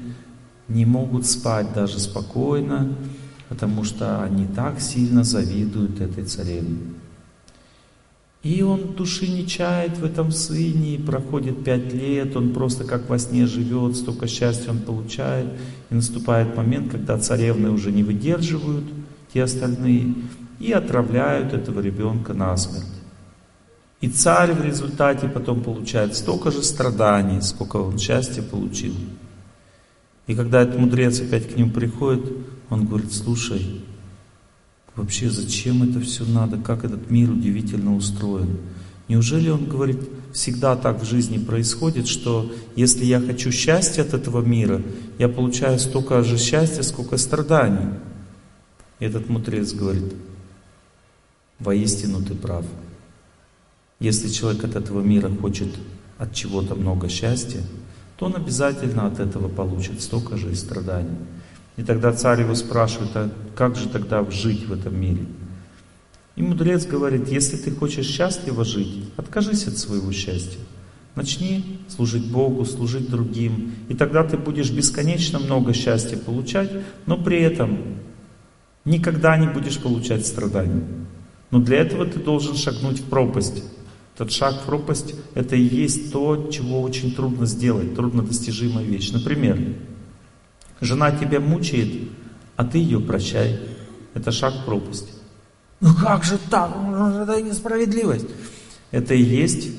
не 0.69 0.85
могут 0.85 1.25
спать 1.25 1.73
даже 1.73 1.99
спокойно, 1.99 2.95
потому 3.49 3.83
что 3.83 4.23
они 4.23 4.45
так 4.45 4.79
сильно 4.79 5.23
завидуют 5.23 5.99
этой 5.99 6.23
царевне. 6.23 6.77
И 8.41 8.61
он 8.61 8.93
души 8.95 9.27
не 9.27 9.45
чает 9.45 9.97
в 9.97 10.05
этом 10.05 10.31
сыне, 10.31 10.95
и 10.95 11.01
проходит 11.01 11.65
пять 11.65 11.93
лет, 11.93 12.37
он 12.37 12.53
просто 12.53 12.85
как 12.85 13.09
во 13.09 13.19
сне 13.19 13.45
живет, 13.47 13.97
столько 13.97 14.27
счастья 14.27 14.71
он 14.71 14.79
получает. 14.79 15.47
И 15.89 15.95
наступает 15.95 16.55
момент, 16.55 16.89
когда 16.89 17.17
царевны 17.17 17.69
уже 17.69 17.91
не 17.91 18.03
выдерживают, 18.03 18.85
те 19.33 19.43
остальные, 19.43 20.13
и 20.59 20.71
отравляют 20.71 21.53
этого 21.53 21.81
ребенка 21.81 22.33
насмерть. 22.33 22.85
И 23.99 24.07
царь 24.07 24.53
в 24.53 24.63
результате 24.63 25.27
потом 25.27 25.61
получает 25.61 26.15
столько 26.15 26.51
же 26.51 26.63
страданий, 26.63 27.41
сколько 27.41 27.77
он 27.77 27.97
счастья 27.97 28.41
получил. 28.41 28.93
И 30.29 30.35
когда 30.35 30.61
этот 30.61 30.77
мудрец 30.77 31.19
опять 31.21 31.51
к 31.51 31.57
нему 31.57 31.71
приходит, 31.71 32.23
он 32.69 32.85
говорит, 32.85 33.11
слушай, 33.11 33.81
вообще 34.95 35.27
зачем 35.27 35.81
это 35.81 35.99
все 36.01 36.23
надо, 36.23 36.57
как 36.57 36.85
этот 36.85 37.09
мир 37.09 37.31
удивительно 37.31 37.95
устроен. 37.95 38.59
Неужели 39.07 39.49
он 39.49 39.65
говорит, 39.65 39.97
всегда 40.31 40.75
так 40.75 41.01
в 41.01 41.03
жизни 41.03 41.39
происходит, 41.39 42.07
что 42.07 42.53
если 42.75 43.05
я 43.05 43.19
хочу 43.19 43.51
счастья 43.51 44.03
от 44.03 44.13
этого 44.13 44.45
мира, 44.45 44.83
я 45.17 45.29
получаю 45.29 45.79
столько 45.79 46.23
же 46.23 46.37
счастья, 46.37 46.83
сколько 46.83 47.17
страданий. 47.17 47.95
И 48.99 49.05
этот 49.05 49.29
мудрец 49.29 49.73
говорит, 49.73 50.13
воистину 51.57 52.21
ты 52.21 52.35
прав. 52.35 52.67
Если 53.99 54.29
человек 54.29 54.63
от 54.63 54.75
этого 54.75 55.01
мира 55.01 55.31
хочет 55.41 55.69
от 56.19 56.35
чего-то 56.35 56.75
много 56.75 57.09
счастья, 57.09 57.63
то 58.19 58.25
он 58.25 58.35
обязательно 58.35 59.07
от 59.07 59.21
этого 59.21 59.47
получит 59.47 60.01
столько 60.01 60.35
же 60.35 60.51
и 60.51 60.55
страданий. 60.55 61.17
И 61.77 61.83
тогда 61.83 62.11
царь 62.11 62.41
его 62.41 62.53
спрашивает, 62.53 63.11
а 63.15 63.31
как 63.55 63.77
же 63.77 63.87
тогда 63.87 64.29
жить 64.29 64.67
в 64.67 64.73
этом 64.73 64.99
мире? 64.99 65.25
И 66.35 66.41
мудрец 66.41 66.85
говорит, 66.85 67.29
если 67.29 67.55
ты 67.55 67.71
хочешь 67.71 68.07
счастливо 68.07 68.65
жить, 68.65 69.05
откажись 69.15 69.67
от 69.67 69.77
своего 69.77 70.11
счастья. 70.11 70.59
Начни 71.15 71.79
служить 71.87 72.29
Богу, 72.29 72.65
служить 72.65 73.09
другим. 73.09 73.73
И 73.87 73.93
тогда 73.93 74.25
ты 74.25 74.37
будешь 74.37 74.69
бесконечно 74.69 75.39
много 75.39 75.73
счастья 75.73 76.17
получать, 76.17 76.71
но 77.05 77.17
при 77.17 77.39
этом 77.39 77.77
никогда 78.83 79.37
не 79.37 79.47
будешь 79.47 79.79
получать 79.79 80.25
страданий. 80.25 80.83
Но 81.51 81.59
для 81.59 81.77
этого 81.77 82.05
ты 82.05 82.19
должен 82.19 82.55
шагнуть 82.55 82.99
в 82.99 83.05
пропасть. 83.05 83.63
Этот 84.19 84.33
шаг 84.33 84.55
в 84.55 84.65
пропасть– 84.65 85.15
это 85.33 85.55
и 85.55 85.61
есть 85.61 86.11
то, 86.11 86.49
чего 86.51 86.81
очень 86.81 87.15
трудно 87.15 87.45
сделать, 87.45 87.95
труднодостижимая 87.95 88.83
вещь. 88.83 89.11
Например, 89.11 89.57
жена 90.81 91.11
тебя 91.11 91.39
мучает, 91.39 92.09
а 92.57 92.65
ты 92.65 92.79
ее 92.79 92.99
прощай. 92.99 93.61
Это 94.13 94.33
шаг 94.33 94.53
в 94.55 94.65
пропасть. 94.65 95.07
Ну 95.79 95.95
как 95.95 96.25
же 96.25 96.37
так? 96.49 96.69
Это 96.69 97.41
несправедливость. 97.41 98.25
Это 98.91 99.13
и 99.13 99.23
есть 99.23 99.69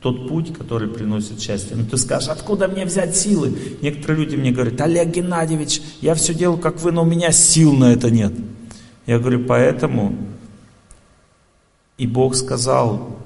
тот 0.00 0.28
путь, 0.28 0.56
который 0.56 0.88
приносит 0.88 1.40
счастье. 1.40 1.74
Ну 1.74 1.84
ты 1.84 1.96
скажешь, 1.96 2.28
откуда 2.28 2.68
мне 2.68 2.84
взять 2.84 3.16
силы? 3.16 3.58
Некоторые 3.82 4.24
люди 4.24 4.36
мне 4.36 4.52
говорят, 4.52 4.80
Олег 4.80 5.08
Геннадьевич, 5.08 5.82
я 6.00 6.14
все 6.14 6.34
делаю, 6.34 6.58
как 6.58 6.80
вы, 6.82 6.92
но 6.92 7.02
у 7.02 7.04
меня 7.04 7.32
сил 7.32 7.72
на 7.72 7.92
это 7.92 8.12
нет. 8.12 8.32
Я 9.06 9.18
говорю, 9.18 9.44
поэтому 9.44 10.16
и 11.96 12.06
Бог 12.06 12.36
сказал, 12.36 13.18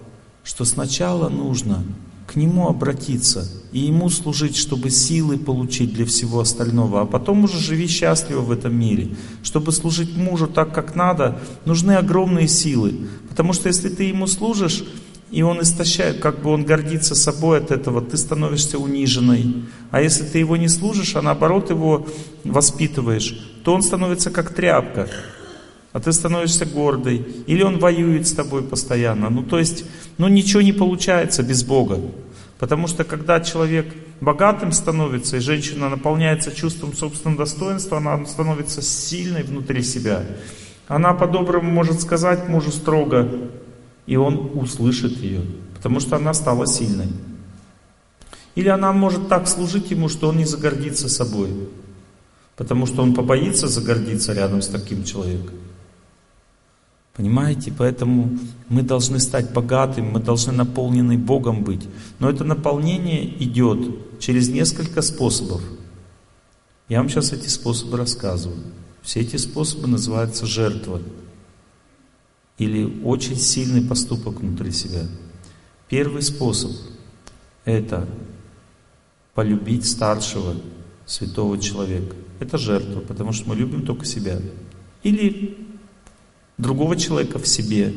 что 0.44 0.64
сначала 0.64 1.28
нужно 1.28 1.84
к 2.26 2.36
Нему 2.36 2.68
обратиться 2.68 3.48
и 3.72 3.80
Ему 3.80 4.10
служить, 4.10 4.56
чтобы 4.56 4.90
силы 4.90 5.38
получить 5.38 5.94
для 5.94 6.06
всего 6.06 6.40
остального, 6.40 7.02
а 7.02 7.06
потом 7.06 7.44
уже 7.44 7.58
живи 7.58 7.86
счастливо 7.86 8.40
в 8.40 8.50
этом 8.50 8.74
мире. 8.78 9.16
Чтобы 9.42 9.72
служить 9.72 10.16
мужу 10.16 10.46
так, 10.46 10.74
как 10.74 10.94
надо, 10.94 11.40
нужны 11.64 11.92
огромные 11.92 12.48
силы. 12.48 13.08
Потому 13.28 13.52
что 13.52 13.68
если 13.68 13.88
ты 13.88 14.04
Ему 14.04 14.26
служишь, 14.26 14.84
и 15.30 15.42
он 15.42 15.62
истощает, 15.62 16.20
как 16.20 16.42
бы 16.42 16.50
он 16.50 16.64
гордится 16.64 17.14
собой 17.14 17.58
от 17.58 17.70
этого, 17.70 18.02
ты 18.02 18.18
становишься 18.18 18.78
униженной. 18.78 19.64
А 19.90 20.02
если 20.02 20.24
ты 20.24 20.38
его 20.38 20.58
не 20.58 20.68
служишь, 20.68 21.16
а 21.16 21.22
наоборот 21.22 21.70
его 21.70 22.06
воспитываешь, 22.44 23.38
то 23.64 23.74
он 23.74 23.82
становится 23.82 24.30
как 24.30 24.54
тряпка 24.54 25.08
а 25.92 26.00
ты 26.00 26.12
становишься 26.12 26.64
гордой, 26.64 27.26
или 27.46 27.62
он 27.62 27.78
воюет 27.78 28.26
с 28.26 28.32
тобой 28.32 28.62
постоянно. 28.62 29.28
Ну, 29.28 29.42
то 29.42 29.58
есть, 29.58 29.84
ну, 30.18 30.28
ничего 30.28 30.62
не 30.62 30.72
получается 30.72 31.42
без 31.42 31.64
Бога. 31.64 32.00
Потому 32.58 32.86
что 32.86 33.04
когда 33.04 33.40
человек 33.40 33.92
богатым 34.20 34.72
становится, 34.72 35.36
и 35.36 35.40
женщина 35.40 35.90
наполняется 35.90 36.52
чувством 36.52 36.94
собственного 36.94 37.40
достоинства, 37.40 37.98
она 37.98 38.24
становится 38.24 38.80
сильной 38.80 39.42
внутри 39.42 39.82
себя. 39.82 40.24
Она 40.88 41.12
по-доброму 41.12 41.70
может 41.70 42.00
сказать 42.00 42.48
мужу 42.48 42.70
строго, 42.70 43.28
и 44.06 44.16
он 44.16 44.52
услышит 44.54 45.18
ее, 45.18 45.42
потому 45.74 46.00
что 46.00 46.16
она 46.16 46.32
стала 46.34 46.66
сильной. 46.66 47.08
Или 48.54 48.68
она 48.68 48.92
может 48.92 49.28
так 49.28 49.48
служить 49.48 49.90
ему, 49.90 50.08
что 50.08 50.28
он 50.28 50.36
не 50.36 50.44
загордится 50.44 51.08
собой, 51.08 51.50
потому 52.56 52.86
что 52.86 53.02
он 53.02 53.14
побоится 53.14 53.66
загордиться 53.66 54.32
рядом 54.32 54.62
с 54.62 54.68
таким 54.68 55.04
человеком. 55.04 55.54
Понимаете? 57.14 57.72
Поэтому 57.76 58.38
мы 58.68 58.82
должны 58.82 59.18
стать 59.18 59.52
богатыми, 59.52 60.10
мы 60.10 60.20
должны 60.20 60.52
наполнены 60.52 61.18
Богом 61.18 61.62
быть. 61.62 61.86
Но 62.18 62.30
это 62.30 62.44
наполнение 62.44 63.42
идет 63.42 64.18
через 64.18 64.48
несколько 64.48 65.02
способов. 65.02 65.62
Я 66.88 66.98
вам 66.98 67.08
сейчас 67.08 67.32
эти 67.32 67.48
способы 67.48 67.96
рассказываю. 67.98 68.58
Все 69.02 69.20
эти 69.20 69.36
способы 69.36 69.88
называются 69.88 70.46
жертва. 70.46 71.02
Или 72.58 73.02
очень 73.02 73.36
сильный 73.36 73.82
поступок 73.82 74.40
внутри 74.40 74.72
себя. 74.72 75.02
Первый 75.88 76.22
способ– 76.22 76.70
это 77.64 78.08
полюбить 79.34 79.86
старшего 79.86 80.54
святого 81.06 81.58
человека. 81.58 82.16
Это 82.40 82.58
жертва, 82.58 83.00
потому 83.00 83.32
что 83.32 83.48
мы 83.48 83.56
любим 83.56 83.84
только 83.84 84.04
себя. 84.04 84.40
Или 85.02 85.58
другого 86.58 86.96
человека 86.96 87.38
в 87.38 87.46
себе. 87.46 87.92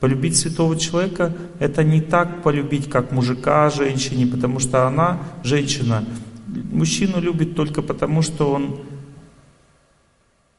Полюбить 0.00 0.36
святого 0.36 0.78
человека– 0.78 1.34
это 1.58 1.82
не 1.82 2.00
так 2.00 2.42
полюбить, 2.42 2.90
как 2.90 3.12
мужика 3.12 3.70
женщине, 3.70 4.26
потому 4.26 4.58
что 4.58 4.86
она, 4.86 5.20
женщина, 5.42 6.04
мужчину 6.46 7.20
любит 7.20 7.56
только 7.56 7.80
потому, 7.82 8.22
что 8.22 8.52
он 8.52 8.80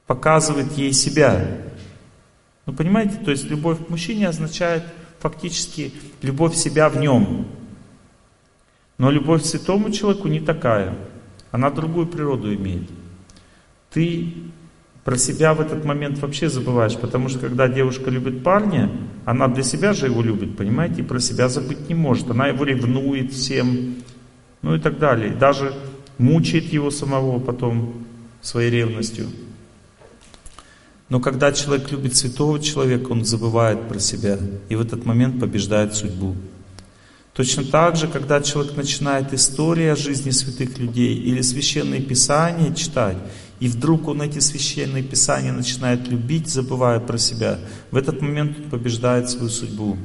показывает 0.07 0.71
ей 0.73 0.91
себя. 0.91 1.45
Ну, 2.65 2.73
понимаете, 2.73 3.17
то 3.23 3.31
есть 3.31 3.45
любовь 3.45 3.85
к 3.85 3.89
мужчине 3.89 4.27
означает 4.27 4.83
фактически 5.19 5.93
любовь 6.21 6.55
себя 6.55 6.89
в 6.89 6.97
нем. 6.97 7.47
Но 8.97 9.11
любовь 9.11 9.43
к 9.43 9.45
святому 9.45 9.91
человеку 9.91 10.27
не 10.27 10.39
такая. 10.39 10.95
Она 11.51 11.69
другую 11.69 12.07
природу 12.07 12.53
имеет. 12.53 12.89
Ты 13.91 14.33
про 15.07 15.17
себя 15.17 15.53
в 15.53 15.61
этот 15.61 15.85
момент 15.85 16.19
вообще 16.19 16.49
забываешь, 16.49 16.97
потому 16.97 17.29
что 17.29 17.39
когда 17.39 17.69
девушка 17.69 18.09
любит 18.09 18.43
парня, 18.43 18.91
она 19.23 19.47
для 19.47 19.63
себя 19.63 19.93
же 19.93 20.07
его 20.07 20.21
любит, 20.21 20.57
понимаете, 20.57 20.99
и 20.99 21.01
про 21.01 21.21
себя 21.21 21.47
забыть 21.47 21.87
не 21.87 21.95
может. 21.95 22.29
Она 22.29 22.47
его 22.47 22.65
ревнует 22.65 23.31
всем, 23.31 24.03
ну 24.61 24.75
и 24.75 24.79
так 24.79 24.99
далее. 24.99 25.31
Даже 25.31 25.73
мучает 26.17 26.65
его 26.73 26.91
самого 26.91 27.39
потом 27.39 28.05
своей 28.41 28.69
ревностью. 28.69 29.27
Но 31.07 31.21
когда 31.21 31.53
человек 31.53 31.89
любит 31.89 32.17
святого 32.17 32.59
человека, 32.59 33.13
он 33.13 33.23
забывает 33.23 33.87
про 33.87 33.99
себя 33.99 34.37
и 34.67 34.75
в 34.75 34.81
этот 34.81 35.05
момент 35.05 35.39
побеждает 35.39 35.95
судьбу. 35.95 36.35
Точно 37.37 37.63
так 37.63 37.95
же, 37.95 38.07
когда 38.07 38.41
человек 38.41 38.75
начинает 38.75 39.31
истории 39.31 39.85
о 39.85 39.95
жизни 39.95 40.31
святых 40.31 40.79
людей 40.79 41.13
или 41.13 41.41
священные 41.41 42.01
писания 42.01 42.73
читать, 42.73 43.17
и 43.59 43.67
вдруг 43.67 44.07
он 44.07 44.23
эти 44.23 44.39
священные 44.39 45.03
писания 45.03 45.53
начинает 45.53 46.07
любить, 46.07 46.49
забывая 46.49 46.99
про 46.99 47.19
себя, 47.19 47.59
в 47.91 47.95
этот 47.95 48.23
момент 48.23 48.57
он 48.57 48.69
побеждает 48.71 49.29
свою 49.29 49.49
судьбу. 49.49 49.97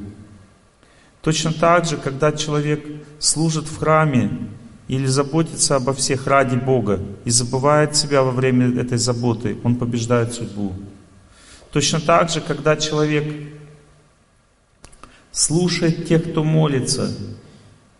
Точно 1.23 1.51
так 1.51 1.85
же, 1.85 1.97
когда 1.97 2.31
человек 2.33 2.85
служит 3.17 3.65
в 3.65 3.79
храме 3.79 4.29
или 4.87 5.07
заботится 5.07 5.77
обо 5.77 5.93
всех 5.93 6.27
ради 6.27 6.55
Бога 6.55 6.99
и 7.25 7.31
забывает 7.31 7.95
себя 7.95 8.21
во 8.21 8.29
время 8.29 8.79
этой 8.79 8.99
заботы, 8.99 9.57
он 9.63 9.77
побеждает 9.77 10.35
судьбу. 10.35 10.73
Точно 11.71 11.99
так 11.99 12.29
же, 12.29 12.41
когда 12.41 12.75
человек 12.75 13.25
слушает 15.33 16.07
тех, 16.07 16.23
кто 16.31 16.43
молится, 16.43 17.11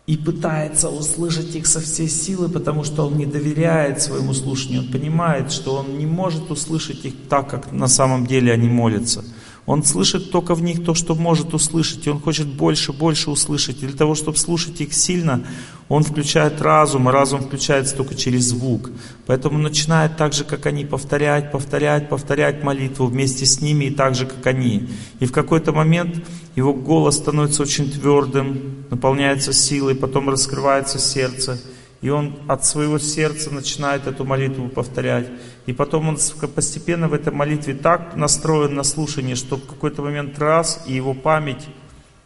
и 0.06 0.16
пытается 0.16 0.88
услышать 0.88 1.54
их 1.56 1.66
со 1.66 1.80
всей 1.80 2.08
силы, 2.08 2.48
потому 2.48 2.84
что 2.84 3.06
он 3.06 3.16
не 3.16 3.26
доверяет 3.26 4.00
своему 4.00 4.34
слушанию, 4.34 4.82
он 4.82 4.92
понимает, 4.92 5.50
что 5.50 5.76
он 5.76 5.98
не 5.98 6.06
может 6.06 6.50
услышать 6.50 7.04
их 7.04 7.14
так, 7.28 7.50
как 7.50 7.72
на 7.72 7.88
самом 7.88 8.26
деле 8.26 8.52
они 8.52 8.68
молятся. 8.68 9.24
Он 9.66 9.82
слышит 9.82 10.30
только 10.30 10.54
в 10.54 10.62
них 10.62 10.84
то, 10.84 10.94
что 10.94 11.14
может 11.14 11.54
услышать, 11.54 12.06
и 12.06 12.10
он 12.10 12.20
хочет 12.20 12.46
больше, 12.46 12.92
больше 12.92 13.30
услышать. 13.30 13.82
И 13.82 13.86
для 13.86 13.96
того, 13.96 14.14
чтобы 14.14 14.36
слушать 14.36 14.80
их 14.82 14.92
сильно, 14.92 15.42
он 15.88 16.02
включает 16.02 16.60
разум, 16.60 17.08
а 17.08 17.12
разум 17.12 17.40
включается 17.40 17.96
только 17.96 18.14
через 18.14 18.44
звук. 18.44 18.90
Поэтому 19.26 19.58
начинает 19.58 20.18
так 20.18 20.34
же, 20.34 20.44
как 20.44 20.66
они, 20.66 20.84
повторять, 20.84 21.50
повторять, 21.50 22.10
повторять 22.10 22.62
молитву 22.62 23.06
вместе 23.06 23.46
с 23.46 23.62
ними 23.62 23.86
и 23.86 23.90
так 23.90 24.14
же, 24.14 24.26
как 24.26 24.46
они. 24.46 24.90
И 25.20 25.24
в 25.24 25.32
какой-то 25.32 25.72
момент 25.72 26.22
его 26.56 26.74
голос 26.74 27.16
становится 27.16 27.62
очень 27.62 27.90
твердым, 27.90 28.84
наполняется 28.90 29.54
силой, 29.54 29.94
потом 29.94 30.28
раскрывается 30.28 30.98
сердце. 30.98 31.58
И 32.04 32.10
он 32.10 32.34
от 32.48 32.66
своего 32.66 32.98
сердца 32.98 33.50
начинает 33.50 34.06
эту 34.06 34.26
молитву 34.26 34.68
повторять. 34.68 35.26
И 35.64 35.72
потом 35.72 36.10
он 36.10 36.18
постепенно 36.54 37.08
в 37.08 37.14
этой 37.14 37.32
молитве 37.32 37.72
так 37.72 38.14
настроен 38.14 38.74
на 38.74 38.82
слушание, 38.82 39.36
что 39.36 39.56
в 39.56 39.66
какой-то 39.66 40.02
момент 40.02 40.38
раз, 40.38 40.84
и 40.86 40.92
его 40.92 41.14
память 41.14 41.66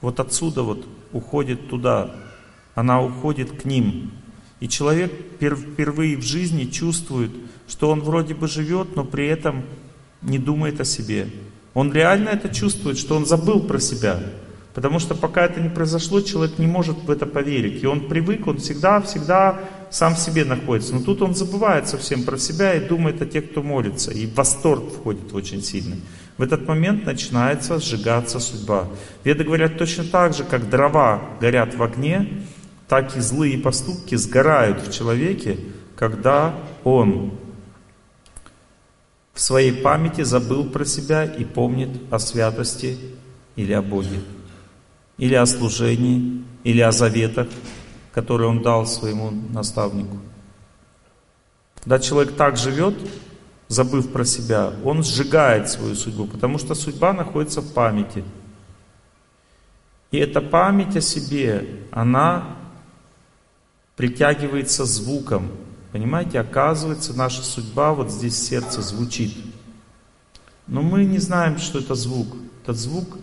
вот 0.00 0.18
отсюда 0.18 0.65
вот 0.65 0.84
уходит 1.12 1.68
туда. 1.68 2.10
Она 2.74 3.00
уходит 3.00 3.52
к 3.52 3.65
ним. 3.66 4.10
И 4.58 4.68
человек 4.68 5.12
впервые 5.36 6.16
в 6.16 6.23
жизни 6.23 6.65
чувствует, 6.65 7.31
что 7.68 7.90
он 7.90 8.00
вроде 8.00 8.34
бы 8.34 8.48
живет, 8.48 8.97
но 8.97 9.05
при 9.05 9.28
этом 9.28 9.62
не 10.23 10.39
думает 10.39 10.81
о 10.81 10.84
себе. 10.84 11.28
Он 11.74 11.92
реально 11.92 12.31
это 12.31 12.52
чувствует, 12.52 12.98
что 12.98 13.15
он 13.15 13.26
забыл 13.26 13.60
про 13.60 13.78
себя. 13.78 14.18
Потому 14.78 15.00
что 15.00 15.16
пока 15.16 15.44
это 15.44 15.60
не 15.60 15.68
произошло, 15.68 16.20
человек 16.20 16.57
не 16.60 16.68
может 16.68 16.98
в 16.98 17.10
это 17.10 17.26
поверить. 17.26 17.82
И 17.82 17.86
он 17.89 18.08
привык, 18.08 18.47
он 18.47 18.58
всегда-всегда 18.58 19.58
сам 19.90 20.15
в 20.15 20.20
себе 20.20 20.44
находится. 20.44 20.94
Но 20.94 21.00
тут 21.00 21.20
он 21.20 21.34
забывает 21.34 21.89
совсем 21.89 22.23
про 22.23 22.39
себя 22.39 22.74
и 22.74 22.86
думает 22.86 23.20
о 23.20 23.26
тех, 23.26 23.50
кто 23.50 23.65
молится. 23.65 24.12
И 24.12 24.28
восторг 24.32 24.84
входит 24.92 25.34
очень 25.34 25.65
сильный. 25.65 26.00
В 26.36 26.42
этот 26.42 26.68
момент 26.68 27.05
начинается 27.07 27.81
сжигаться 27.81 28.39
судьба. 28.39 28.86
Веды 29.24 29.42
говорят 29.42 29.78
точно 29.78 30.05
так 30.05 30.32
же, 30.32 30.44
как 30.44 30.70
дрова 30.70 31.23
горят 31.40 31.74
в 31.74 31.82
огне, 31.82 32.44
так 32.86 33.16
и 33.16 33.20
злые 33.20 33.58
поступки 33.58 34.15
сгорают 34.15 34.86
в 34.86 34.92
человеке, 34.92 35.58
когда 35.97 36.55
он 36.84 37.32
в 39.34 39.40
своей 39.40 39.73
памяти 39.73 40.23
забыл 40.23 40.70
про 40.70 40.84
себя 40.84 41.24
и 41.24 41.44
помнит 41.44 41.90
о 42.12 42.20
святости 42.20 42.97
или 43.57 43.73
о 43.73 43.82
Боге 43.82 44.20
или 45.18 45.34
о 45.34 45.47
служении, 45.47 46.44
или 46.64 46.80
о 46.80 46.92
заветах, 46.92 47.48
которые 48.12 48.48
он 48.48 48.62
дал 48.62 48.86
своему 48.86 49.30
наставнику. 49.30 50.18
Когда 51.82 51.98
человек 51.98 52.34
так 52.36 52.56
живет, 52.56 52.94
забыв 53.68 54.10
про 54.10 54.24
себя, 54.24 54.72
он 54.84 55.02
сжигает 55.02 55.68
свою 55.68 55.94
судьбу, 55.94 56.26
потому 56.26 56.58
что 56.58 56.74
судьба 56.74 57.12
находится 57.12 57.60
в 57.60 57.72
памяти. 57.72 58.24
И 60.10 60.18
эта 60.18 60.40
память 60.40 60.97
о 60.97 61.00
себе, 61.00 61.84
она 61.90 62.56
притягивается 63.97 64.84
звуком. 64.84 65.50
Понимаете, 65.92 66.40
оказывается, 66.40 67.12
наша 67.14 67.42
судьба 67.42 67.92
вот 67.92 68.10
здесь 68.10 68.40
сердце 68.40 68.80
звучит. 68.80 69.36
Но 70.66 70.82
мы 70.82 71.05
не 71.05 71.18
знаем, 71.18 71.58
что 71.58 71.78
это 71.78 71.94
звук. 71.94 72.36
Этот 72.62 72.76
звук 72.76 73.18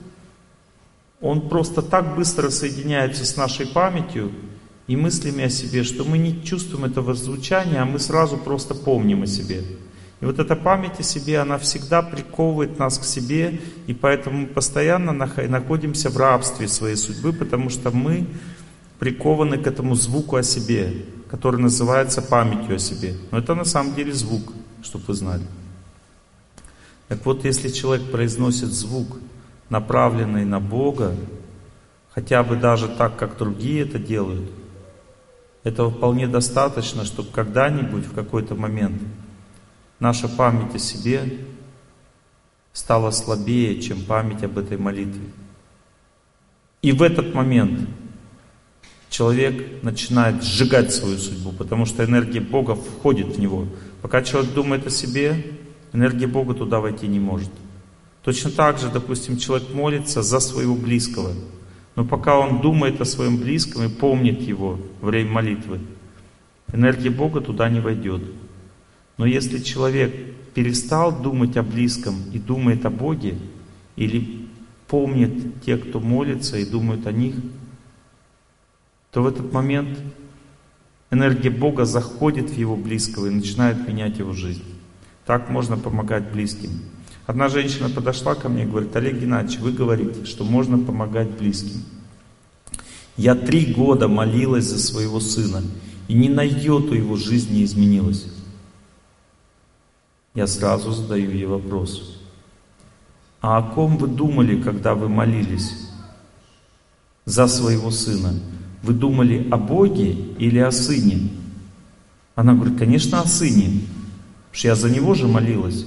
он 1.25 1.49
просто 1.49 1.81
так 1.81 2.15
быстро 2.15 2.51
соединяется 2.51 3.25
с 3.25 3.35
нашей 3.35 3.65
памятью 3.65 4.31
и 4.85 4.95
мыслями 4.95 5.45
о 5.45 5.49
себе, 5.49 5.83
что 5.83 6.03
мы 6.03 6.19
не 6.19 6.43
чувствуем 6.43 6.85
этого 6.85 7.15
звучания, 7.15 7.81
а 7.81 7.85
мы 7.85 7.97
сразу 7.97 8.37
просто 8.37 8.75
помним 8.75 9.23
о 9.23 9.25
себе. 9.25 9.63
И 10.21 10.25
вот 10.25 10.37
эта 10.37 10.55
память 10.55 10.99
о 10.99 11.03
себе, 11.03 11.39
она 11.39 11.57
всегда 11.57 12.03
приковывает 12.03 12.77
нас 12.77 12.99
к 12.99 13.03
себе, 13.03 13.59
и 13.87 13.93
поэтому 13.95 14.41
мы 14.41 14.45
постоянно 14.45 15.13
находимся 15.13 16.11
в 16.11 16.17
рабстве 16.17 16.67
своей 16.67 16.95
судьбы, 16.95 17.33
потому 17.33 17.71
что 17.71 17.89
мы 17.89 18.27
прикованы 18.99 19.57
к 19.57 19.65
этому 19.65 19.95
звуку 19.95 20.35
о 20.35 20.43
себе, 20.43 21.05
который 21.27 21.59
называется 21.59 22.21
памятью 22.21 22.75
о 22.75 22.79
себе. 22.79 23.15
Но 23.31 23.39
это 23.39 23.55
на 23.55 23.65
самом 23.65 23.95
деле 23.95 24.13
звук, 24.13 24.53
чтобы 24.83 25.05
вы 25.07 25.15
знали. 25.15 25.43
Так 27.07 27.25
вот, 27.25 27.45
если 27.45 27.69
человек 27.69 28.11
произносит 28.11 28.69
звук, 28.69 29.17
направленный 29.69 30.45
на 30.45 30.59
Бога, 30.59 31.15
хотя 32.09 32.43
бы 32.43 32.55
даже 32.55 32.87
так, 32.87 33.17
как 33.17 33.37
другие 33.37 33.83
это 33.83 33.99
делают, 33.99 34.49
этого 35.63 35.89
вполне 35.89 36.27
достаточно, 36.27 37.05
чтобы 37.05 37.31
когда-нибудь, 37.31 38.05
в 38.05 38.13
какой-то 38.13 38.55
момент, 38.55 39.01
наша 39.99 40.27
память 40.27 40.75
о 40.75 40.79
себе 40.79 41.39
стала 42.71 43.09
слабее, 43.11 43.81
чем 43.81 44.03
память 44.03 44.43
об 44.43 44.57
этой 44.57 44.77
молитве. 44.77 45.25
И 46.81 46.91
в 46.91 47.01
этот 47.01 47.33
момент 47.33 47.89
человек 49.09 49.81
начинает 49.81 50.43
сжигать 50.43 50.93
свою 50.93 51.17
судьбу, 51.17 51.51
потому 51.51 51.85
что 51.85 52.05
энергия 52.05 52.41
Бога 52.41 52.75
входит 52.75 53.35
в 53.35 53.39
него. 53.39 53.65
Пока 54.03 54.21
человек 54.21 54.53
думает 54.53 54.85
о 54.85 54.91
себе, 54.91 55.57
энергия 55.93 56.27
Бога 56.27 56.53
туда 56.53 56.79
войти 56.79 57.07
не 57.07 57.19
может. 57.19 57.49
Точно 58.25 58.49
так 58.49 58.79
же, 58.79 58.89
допустим, 58.89 59.37
человек 59.37 59.71
молится 59.71 60.23
за 60.23 60.39
своего 60.39 60.73
близкого, 60.73 61.33
но 61.95 62.03
пока 62.03 62.39
он 62.39 62.59
думает 62.59 62.99
о 62.99 63.05
своем 63.05 63.37
близком 63.37 63.83
и 63.83 63.87
помнит 63.87 64.41
его 64.41 64.79
во 64.99 65.09
время 65.09 65.31
молитвы, 65.31 65.79
энергия 66.73 67.11
Бога 67.11 67.39
туда 67.39 67.69
не 67.69 67.79
войдет. 67.79 68.23
Но 69.17 69.27
если 69.27 69.59
человек 69.59 70.11
перестал 70.55 71.21
думать 71.21 71.55
о 71.55 71.61
близком 71.61 72.15
и 72.33 72.39
думает 72.39 72.83
о 72.87 72.89
Боге, 72.89 73.37
или 73.95 74.47
помнит 74.87 75.61
тех, 75.63 75.87
кто 75.87 75.99
молится 75.99 76.57
и 76.57 76.65
думает 76.65 77.05
о 77.05 77.11
них, 77.11 77.35
то 79.11 79.21
в 79.21 79.27
этот 79.27 79.53
момент 79.53 79.99
энергия 81.11 81.51
Бога 81.51 81.85
заходит 81.85 82.49
в 82.49 82.57
его 82.57 82.75
близкого 82.75 83.27
и 83.27 83.29
начинает 83.35 83.87
менять 83.87 84.17
его 84.17 84.33
жизнь. 84.33 84.63
Так 85.27 85.51
можно 85.51 85.77
помогать 85.77 86.31
близким. 86.31 86.71
Одна 87.25 87.49
женщина 87.49 87.89
подошла 87.89 88.35
ко 88.35 88.49
мне 88.49 88.63
и 88.63 88.67
говорит, 88.67 88.95
Олег 88.95 89.19
Геннадьевич, 89.19 89.59
вы 89.59 89.71
говорите, 89.71 90.25
что 90.25 90.43
можно 90.43 90.77
помогать 90.77 91.29
близким. 91.31 91.83
Я 93.17 93.33
три 93.33 93.73
года 93.73 94.07
молилась 94.07 94.65
за 94.65 94.79
своего 94.79 95.19
сына, 95.19 95.63
и 96.07 96.13
ни 96.13 96.27
на 96.27 96.43
йоту 96.43 96.93
его 96.93 97.15
жизнь 97.15 97.53
не 97.53 97.63
изменилась. 97.63 98.27
Я 100.35 100.47
сразу 100.47 100.91
задаю 100.91 101.31
ей 101.31 101.45
вопрос. 101.45 102.19
А 103.41 103.57
о 103.57 103.63
ком 103.63 103.97
вы 103.97 104.07
думали, 104.07 104.61
когда 104.61 104.93
вы 104.93 105.07
молились 105.07 105.89
за 107.23 107.47
своего 107.47 107.89
сына? 107.89 108.33
Вы 108.83 108.93
думали 108.93 109.47
о 109.49 109.57
Боге 109.57 110.11
или 110.37 110.59
о 110.59 110.71
сыне? 110.71 111.29
Она 112.35 112.53
говорит, 112.53 112.77
конечно, 112.77 113.21
о 113.21 113.27
сыне, 113.27 113.65
потому 113.65 114.51
что 114.51 114.67
я 114.67 114.75
за 114.75 114.89
него 114.89 115.15
же 115.15 115.27
молилась. 115.27 115.85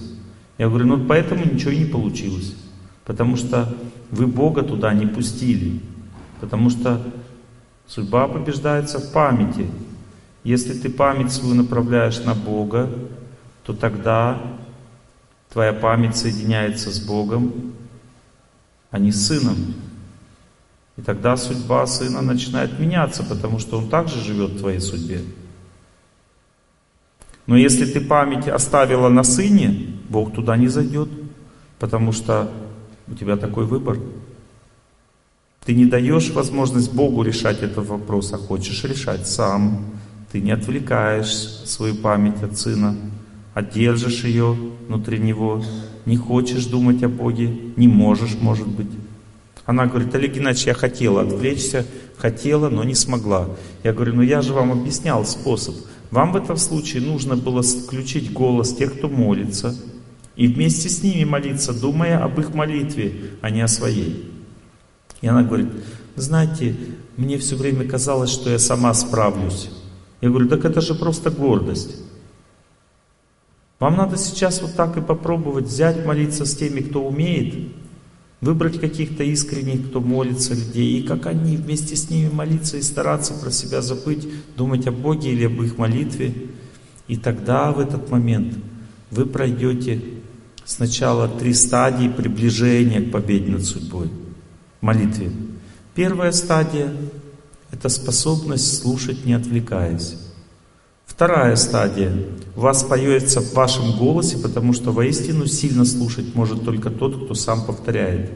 Я 0.59 0.69
говорю, 0.69 0.87
ну 0.87 1.07
поэтому 1.07 1.45
ничего 1.45 1.71
и 1.71 1.79
не 1.79 1.85
получилось. 1.85 2.55
Потому 3.05 3.37
что 3.37 3.75
вы 4.11 4.27
Бога 4.27 4.63
туда 4.63 4.93
не 4.93 5.07
пустили. 5.07 5.81
Потому 6.41 6.69
что 6.69 7.01
судьба 7.87 8.29
побеждается 8.29 8.99
в 8.99 9.13
памяти. 9.13 9.67
Если 10.45 10.75
ты 10.75 10.91
память 10.91 11.33
свою 11.33 11.55
направляешь 11.55 12.23
на 12.25 12.35
Бога, 12.35 12.91
то 13.65 13.73
тогда 13.73 14.41
твоя 15.53 15.73
память 15.73 16.17
соединяется 16.17 16.91
с 16.91 17.01
Богом, 17.01 17.75
а 18.91 18.99
не 18.99 19.13
с 19.13 19.27
Сыном. 19.27 19.57
И 20.97 21.03
тогда 21.03 21.37
судьба 21.37 21.87
Сына 21.87 22.23
начинает 22.23 22.79
меняться, 22.81 23.23
потому 23.23 23.59
что 23.59 23.79
Он 23.79 23.89
также 23.89 24.21
живет 24.21 24.53
в 24.53 24.59
твоей 24.59 24.81
судьбе. 24.81 25.21
Но 27.49 27.57
если 27.57 27.87
ты 27.87 28.03
память 28.03 28.47
оставила 28.47 29.09
на 29.09 29.25
сыне, 29.25 29.95
Бог 30.11 30.35
туда 30.35 30.59
не 30.59 30.69
зайдет, 30.69 31.09
потому 31.79 32.13
что 32.13 32.53
у 33.11 33.15
тебя 33.15 33.39
такой 33.39 33.65
выбор. 33.65 33.99
Ты 35.65 35.75
не 35.75 35.87
даешь 35.87 36.31
возможность 36.31 36.93
Богу 36.93 37.23
решать 37.23 37.63
этот 37.63 37.87
вопрос, 37.87 38.35
а 38.35 38.37
хочешь 38.37 38.85
решать 38.85 39.27
сам. 39.27 39.87
Ты 40.31 40.43
не 40.43 40.51
отвлекаешь 40.51 41.33
свою 41.65 41.95
память 41.95 42.43
от 42.43 42.59
Сына, 42.59 42.95
а 43.55 43.63
держишь 43.63 44.25
ее 44.25 44.55
внутри 44.87 45.19
Него. 45.19 45.65
Не 46.05 46.19
хочешь 46.19 46.67
думать 46.67 47.03
о 47.03 47.09
Боге, 47.09 47.49
не 47.77 47.89
можешь, 47.89 48.37
может 48.39 48.69
быть. 48.69 48.91
Она 49.65 49.87
говорит, 49.87 50.15
Олег 50.15 50.35
Геннадьевич, 50.35 50.67
я 50.67 50.75
хотела 50.75 51.23
отвлечься, 51.23 51.87
хотела, 52.19 52.69
но 52.69 52.85
не 52.85 52.95
смогла. 52.95 53.49
Я 53.85 53.95
говорю, 53.95 54.17
ну 54.17 54.23
я 54.23 54.43
же 54.43 54.53
вам 54.53 54.71
объяснял 54.73 55.25
способ. 55.25 55.75
Вам 56.11 56.33
в 56.33 56.37
этом 56.37 56.57
случае 56.57 57.03
нужно 57.03 57.37
было 57.37 57.63
включить 57.63 58.33
голос 58.33 58.75
тех, 58.75 58.97
кто 58.97 59.09
молится, 59.09 59.77
и 60.37 60.47
вместе 60.47 60.89
с 60.89 61.03
ними 61.03 61.25
молиться, 61.25 61.79
думая 61.79 62.23
об 62.23 62.39
их 62.41 62.55
молитве, 62.55 63.33
а 63.43 63.51
не 63.51 63.61
о 63.61 63.69
своей. 63.69 64.33
И 65.21 65.27
она 65.27 65.43
говорит, 65.43 65.69
знаете, 66.17 66.77
мне 67.17 67.39
все 67.39 67.57
время 67.57 67.87
казалось, 67.87 68.31
что 68.31 68.51
я 68.51 68.59
сама 68.59 68.95
справлюсь. 68.95 69.69
Я 70.21 70.31
говорю, 70.31 70.49
так 70.49 70.65
это 70.65 70.81
же 70.81 70.95
просто 70.95 71.31
гордость. 71.31 71.97
Вам 73.79 73.97
надо 73.97 74.17
сейчас 74.17 74.61
вот 74.63 74.75
так 74.75 74.97
и 74.97 75.01
попробовать 75.01 75.67
взять, 75.67 76.05
молиться 76.05 76.45
с 76.45 76.57
теми, 76.57 76.81
кто 76.81 77.05
умеет, 77.05 77.55
выбрать 78.41 78.81
каких-то 78.81 79.25
искренних, 79.25 79.89
кто 79.89 80.01
молится 80.01 80.55
людей, 80.55 81.01
и 81.01 81.07
как 81.07 81.27
они 81.27 81.57
вместе 81.57 81.97
с 81.97 82.09
ними 82.09 82.29
молиться 82.29 82.77
и 82.77 82.83
стараться 82.83 83.35
про 83.35 83.51
себя 83.51 83.83
забыть, 83.83 84.29
думать 84.57 84.87
о 84.87 84.93
Боге 84.93 85.33
или 85.33 85.45
об 85.45 85.61
их 85.63 85.77
молитве. 85.77 86.35
И 87.09 87.17
тогда 87.17 87.73
в 87.73 87.81
этот 87.81 88.11
момент 88.11 88.55
вы 89.11 89.27
пройдете 89.27 90.01
сначала 90.65 91.29
три 91.29 91.55
стадии 91.55 92.09
приближения 92.09 93.01
к 93.01 93.11
победе 93.11 93.51
над 93.51 93.65
судьбой 93.65 94.09
в 94.81 94.85
молитве. 94.85 95.33
Первая 95.95 96.31
стадия– 96.31 96.93
это 97.73 97.89
способность 97.89 98.79
слушать, 98.81 99.25
не 99.25 99.33
отвлекаясь. 99.33 100.17
Вторая 101.19 101.57
стадия. 101.57 102.13
У 102.55 102.61
вас 102.61 102.85
появится 102.85 103.41
в 103.41 103.53
вашем 103.53 103.99
голосе, 103.99 104.39
потому 104.39 104.73
что 104.73 104.93
воистину 104.93 105.47
сильно 105.47 105.85
слушать 105.85 106.37
может 106.37 106.65
только 106.65 106.91
тот, 106.91 107.25
кто 107.25 107.35
сам 107.35 107.67
повторяет. 107.67 108.31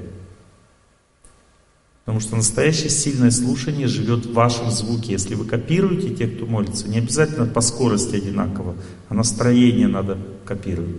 Потому 2.00 2.18
что 2.18 2.34
настоящее 2.34 2.90
сильное 2.90 3.30
слушание 3.30 3.86
живет 3.86 4.26
в 4.26 4.32
вашем 4.32 4.72
звуке. 4.72 5.12
Если 5.12 5.36
вы 5.36 5.44
копируете 5.44 6.12
тех, 6.12 6.34
кто 6.34 6.46
молится, 6.46 6.88
не 6.88 6.98
обязательно 6.98 7.46
по 7.46 7.60
скорости 7.60 8.16
одинаково, 8.16 8.74
а 9.08 9.14
настроение 9.14 9.86
надо 9.86 10.18
копировать. 10.44 10.96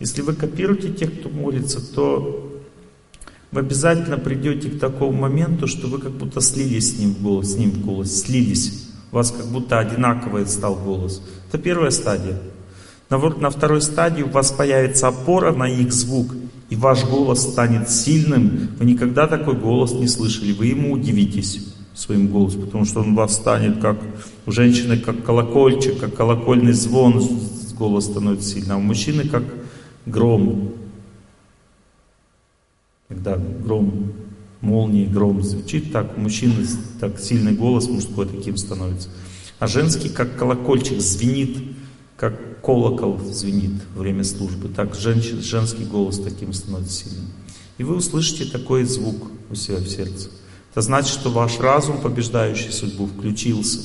Если 0.00 0.20
вы 0.22 0.34
копируете 0.34 0.90
тех, 0.92 1.20
кто 1.20 1.28
молится, 1.28 1.80
то 1.94 2.60
вы 3.52 3.60
обязательно 3.60 4.18
придете 4.18 4.68
к 4.68 4.80
такому 4.80 5.12
моменту, 5.12 5.68
что 5.68 5.86
вы 5.86 6.00
как 6.00 6.10
будто 6.10 6.40
слились 6.40 6.96
с 6.96 6.98
ним 6.98 7.14
в 7.14 7.22
голос, 7.22 7.52
с 7.52 7.56
ним 7.56 7.70
в 7.70 7.84
голос, 7.86 8.22
слились. 8.22 8.87
У 9.10 9.16
вас 9.16 9.30
как 9.30 9.46
будто 9.46 9.78
одинаковый 9.78 10.46
стал 10.46 10.74
голос. 10.74 11.22
Это 11.48 11.58
первая 11.58 11.90
стадия. 11.90 12.38
На, 13.10 13.18
на 13.18 13.50
второй 13.50 13.80
стадии 13.80 14.22
у 14.22 14.28
вас 14.28 14.52
появится 14.52 15.08
опора 15.08 15.52
на 15.52 15.68
их 15.68 15.92
звук, 15.92 16.34
и 16.68 16.76
ваш 16.76 17.04
голос 17.04 17.42
станет 17.42 17.88
сильным. 17.88 18.68
Вы 18.78 18.84
никогда 18.84 19.26
такой 19.26 19.54
голос 19.54 19.92
не 19.92 20.08
слышали, 20.08 20.52
вы 20.52 20.66
ему 20.66 20.92
удивитесь 20.92 21.74
своим 21.94 22.28
голосом, 22.28 22.62
потому 22.62 22.84
что 22.84 23.00
он 23.00 23.12
у 23.12 23.14
вас 23.16 23.34
станет 23.34 23.80
как 23.80 23.98
у 24.46 24.52
женщины, 24.52 24.98
как 24.98 25.24
колокольчик, 25.24 25.98
как 25.98 26.14
колокольный 26.14 26.72
звон, 26.72 27.22
голос 27.78 28.04
становится 28.04 28.50
сильным, 28.50 28.76
а 28.76 28.78
у 28.78 28.82
мужчины 28.82 29.26
как 29.26 29.44
гром. 30.04 30.74
Когда 33.08 33.36
гром, 33.36 34.12
молнии, 34.60 35.06
гром 35.06 35.42
звучит 35.42 35.92
так, 35.92 36.16
у 36.16 36.20
мужчины 36.20 36.66
так 37.00 37.18
сильный 37.20 37.52
голос 37.52 37.88
мужской 37.88 38.26
таким 38.26 38.56
становится. 38.56 39.08
А 39.58 39.66
женский 39.66 40.08
как 40.08 40.36
колокольчик 40.36 41.00
звенит, 41.00 41.58
как 42.16 42.60
колокол 42.60 43.18
звенит 43.18 43.82
во 43.94 44.02
время 44.02 44.24
службы. 44.24 44.68
Так 44.68 44.94
женщин, 44.94 45.40
женский 45.40 45.84
голос 45.84 46.18
таким 46.18 46.52
становится 46.52 47.04
сильным. 47.04 47.26
И 47.78 47.84
вы 47.84 47.96
услышите 47.96 48.44
такой 48.44 48.84
звук 48.84 49.30
у 49.50 49.54
себя 49.54 49.78
в 49.78 49.88
сердце. 49.88 50.28
Это 50.72 50.82
значит, 50.82 51.12
что 51.12 51.30
ваш 51.30 51.58
разум, 51.60 52.00
побеждающий 52.00 52.72
судьбу, 52.72 53.06
включился. 53.06 53.80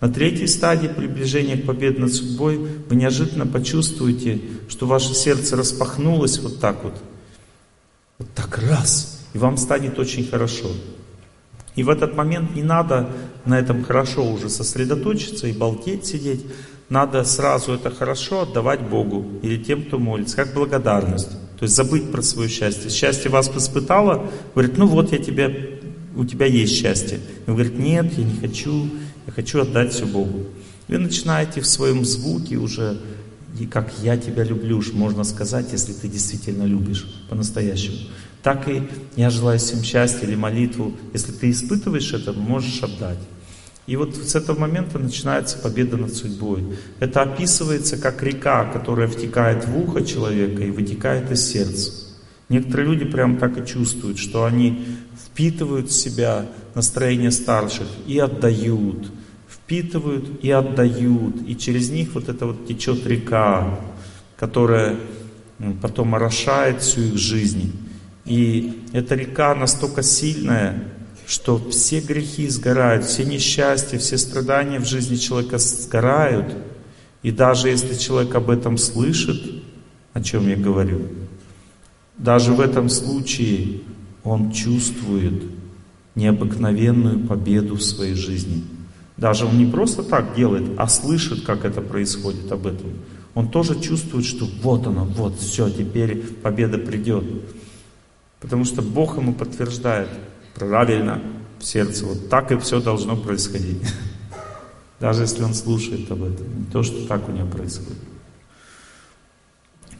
На 0.00 0.08
третьей 0.08 0.46
стадии 0.46 0.86
приближения 0.86 1.56
к 1.56 1.66
победе 1.66 1.98
над 1.98 2.14
судьбой 2.14 2.58
вы 2.58 2.96
неожиданно 2.96 3.46
почувствуете, 3.46 4.40
что 4.68 4.86
ваше 4.86 5.12
сердце 5.14 5.56
распахнулось 5.56 6.38
вот 6.38 6.60
так 6.60 6.84
вот. 6.84 6.94
Вот 8.18 8.28
так 8.34 8.58
раз. 8.58 9.17
И 9.34 9.38
вам 9.38 9.56
станет 9.56 9.98
очень 9.98 10.26
хорошо. 10.26 10.68
И 11.76 11.82
в 11.84 11.90
этот 11.90 12.16
момент 12.16 12.56
не 12.56 12.62
надо 12.62 13.08
на 13.44 13.58
этом 13.58 13.84
хорошо 13.84 14.28
уже 14.28 14.48
сосредоточиться 14.48 15.46
и 15.46 15.52
болтеть, 15.52 16.06
сидеть. 16.06 16.44
Надо 16.88 17.22
сразу 17.22 17.72
это 17.72 17.90
хорошо 17.90 18.42
отдавать 18.42 18.80
Богу 18.80 19.24
или 19.42 19.62
тем, 19.62 19.84
кто 19.84 19.98
молится, 19.98 20.36
как 20.36 20.54
благодарность. 20.54 21.30
То 21.58 21.64
есть 21.64 21.74
забыть 21.74 22.10
про 22.10 22.22
свое 22.22 22.48
счастье. 22.48 22.90
Счастье 22.90 23.30
вас 23.30 23.50
испытало, 23.54 24.28
говорит, 24.54 24.78
ну 24.78 24.86
вот 24.86 25.12
я 25.12 25.18
тебя, 25.18 25.52
у 26.16 26.24
тебя 26.24 26.46
есть 26.46 26.74
счастье. 26.74 27.18
И 27.18 27.50
вы 27.50 27.54
говорите, 27.54 27.76
нет, 27.76 28.12
я 28.16 28.24
не 28.24 28.40
хочу, 28.40 28.88
я 29.26 29.32
хочу 29.32 29.60
отдать 29.60 29.92
все 29.92 30.06
Богу. 30.06 30.46
Вы 30.88 30.98
начинаете 30.98 31.60
в 31.60 31.66
своем 31.66 32.04
звуке 32.04 32.56
уже, 32.56 32.98
и 33.58 33.66
как 33.66 33.92
я 34.02 34.16
тебя 34.16 34.44
люблю, 34.44 34.82
можно 34.92 35.24
сказать, 35.24 35.66
если 35.72 35.92
ты 35.92 36.08
действительно 36.08 36.64
любишь 36.64 37.06
по-настоящему. 37.28 37.96
Так 38.42 38.68
и 38.68 38.82
я 39.16 39.30
желаю 39.30 39.58
всем 39.58 39.82
счастья 39.82 40.26
или 40.26 40.36
молитву. 40.36 40.94
Если 41.12 41.32
ты 41.32 41.50
испытываешь 41.50 42.12
это, 42.12 42.32
можешь 42.32 42.82
отдать. 42.82 43.18
И 43.86 43.96
вот 43.96 44.14
с 44.16 44.34
этого 44.34 44.58
момента 44.58 44.98
начинается 44.98 45.58
победа 45.58 45.96
над 45.96 46.14
судьбой. 46.14 46.62
Это 47.00 47.22
описывается 47.22 47.96
как 47.96 48.22
река, 48.22 48.66
которая 48.70 49.08
втекает 49.08 49.66
в 49.66 49.76
ухо 49.76 50.04
человека 50.04 50.62
и 50.62 50.70
вытекает 50.70 51.30
из 51.30 51.50
сердца. 51.50 51.92
Некоторые 52.48 52.90
люди 52.90 53.04
прям 53.04 53.38
так 53.38 53.58
и 53.58 53.66
чувствуют, 53.66 54.18
что 54.18 54.44
они 54.44 54.84
впитывают 55.26 55.88
в 55.88 55.94
себя 55.94 56.46
настроение 56.74 57.30
старших 57.30 57.86
и 58.06 58.18
отдают, 58.18 59.10
впитывают 59.68 60.42
и 60.42 60.50
отдают, 60.50 61.46
и 61.46 61.54
через 61.54 61.90
них 61.90 62.14
вот 62.14 62.30
это 62.30 62.46
вот 62.46 62.66
течет 62.66 63.06
река, 63.06 63.78
которая 64.38 64.96
потом 65.82 66.14
орошает 66.14 66.80
всю 66.80 67.02
их 67.02 67.18
жизнь. 67.18 67.78
И 68.24 68.80
эта 68.94 69.14
река 69.14 69.54
настолько 69.54 70.02
сильная, 70.02 70.84
что 71.26 71.58
все 71.68 72.00
грехи 72.00 72.48
сгорают, 72.48 73.04
все 73.04 73.26
несчастья, 73.26 73.98
все 73.98 74.16
страдания 74.16 74.80
в 74.80 74.86
жизни 74.86 75.16
человека 75.16 75.58
сгорают. 75.58 76.56
И 77.22 77.30
даже 77.30 77.68
если 77.68 77.94
человек 77.94 78.34
об 78.36 78.48
этом 78.48 78.78
слышит, 78.78 79.62
о 80.14 80.22
чем 80.22 80.48
я 80.48 80.56
говорю, 80.56 81.08
даже 82.16 82.54
в 82.54 82.60
этом 82.62 82.88
случае 82.88 83.82
он 84.24 84.50
чувствует 84.50 85.42
необыкновенную 86.14 87.26
победу 87.26 87.74
в 87.74 87.82
своей 87.82 88.14
жизни. 88.14 88.64
Даже 89.18 89.46
он 89.46 89.58
не 89.58 89.66
просто 89.66 90.04
так 90.04 90.34
делает, 90.36 90.70
а 90.78 90.86
слышит, 90.86 91.44
как 91.44 91.64
это 91.64 91.82
происходит 91.82 92.50
об 92.52 92.66
этом. 92.68 92.92
Он 93.34 93.50
тоже 93.50 93.78
чувствует, 93.80 94.24
что 94.24 94.46
вот 94.62 94.86
оно, 94.86 95.04
вот, 95.04 95.38
все, 95.38 95.68
теперь 95.68 96.22
победа 96.22 96.78
придет. 96.78 97.24
Потому 98.40 98.64
что 98.64 98.80
Бог 98.80 99.16
ему 99.16 99.34
подтверждает, 99.34 100.08
правильно, 100.54 101.20
в 101.58 101.64
сердце, 101.64 102.06
вот 102.06 102.28
так 102.28 102.52
и 102.52 102.58
все 102.58 102.80
должно 102.80 103.16
происходить. 103.16 103.82
Даже 105.00 105.22
если 105.22 105.42
он 105.42 105.54
слушает 105.54 106.08
об 106.12 106.22
этом, 106.22 106.60
не 106.60 106.64
то, 106.66 106.84
что 106.84 107.06
так 107.08 107.28
у 107.28 107.32
него 107.32 107.48
происходит. 107.48 107.98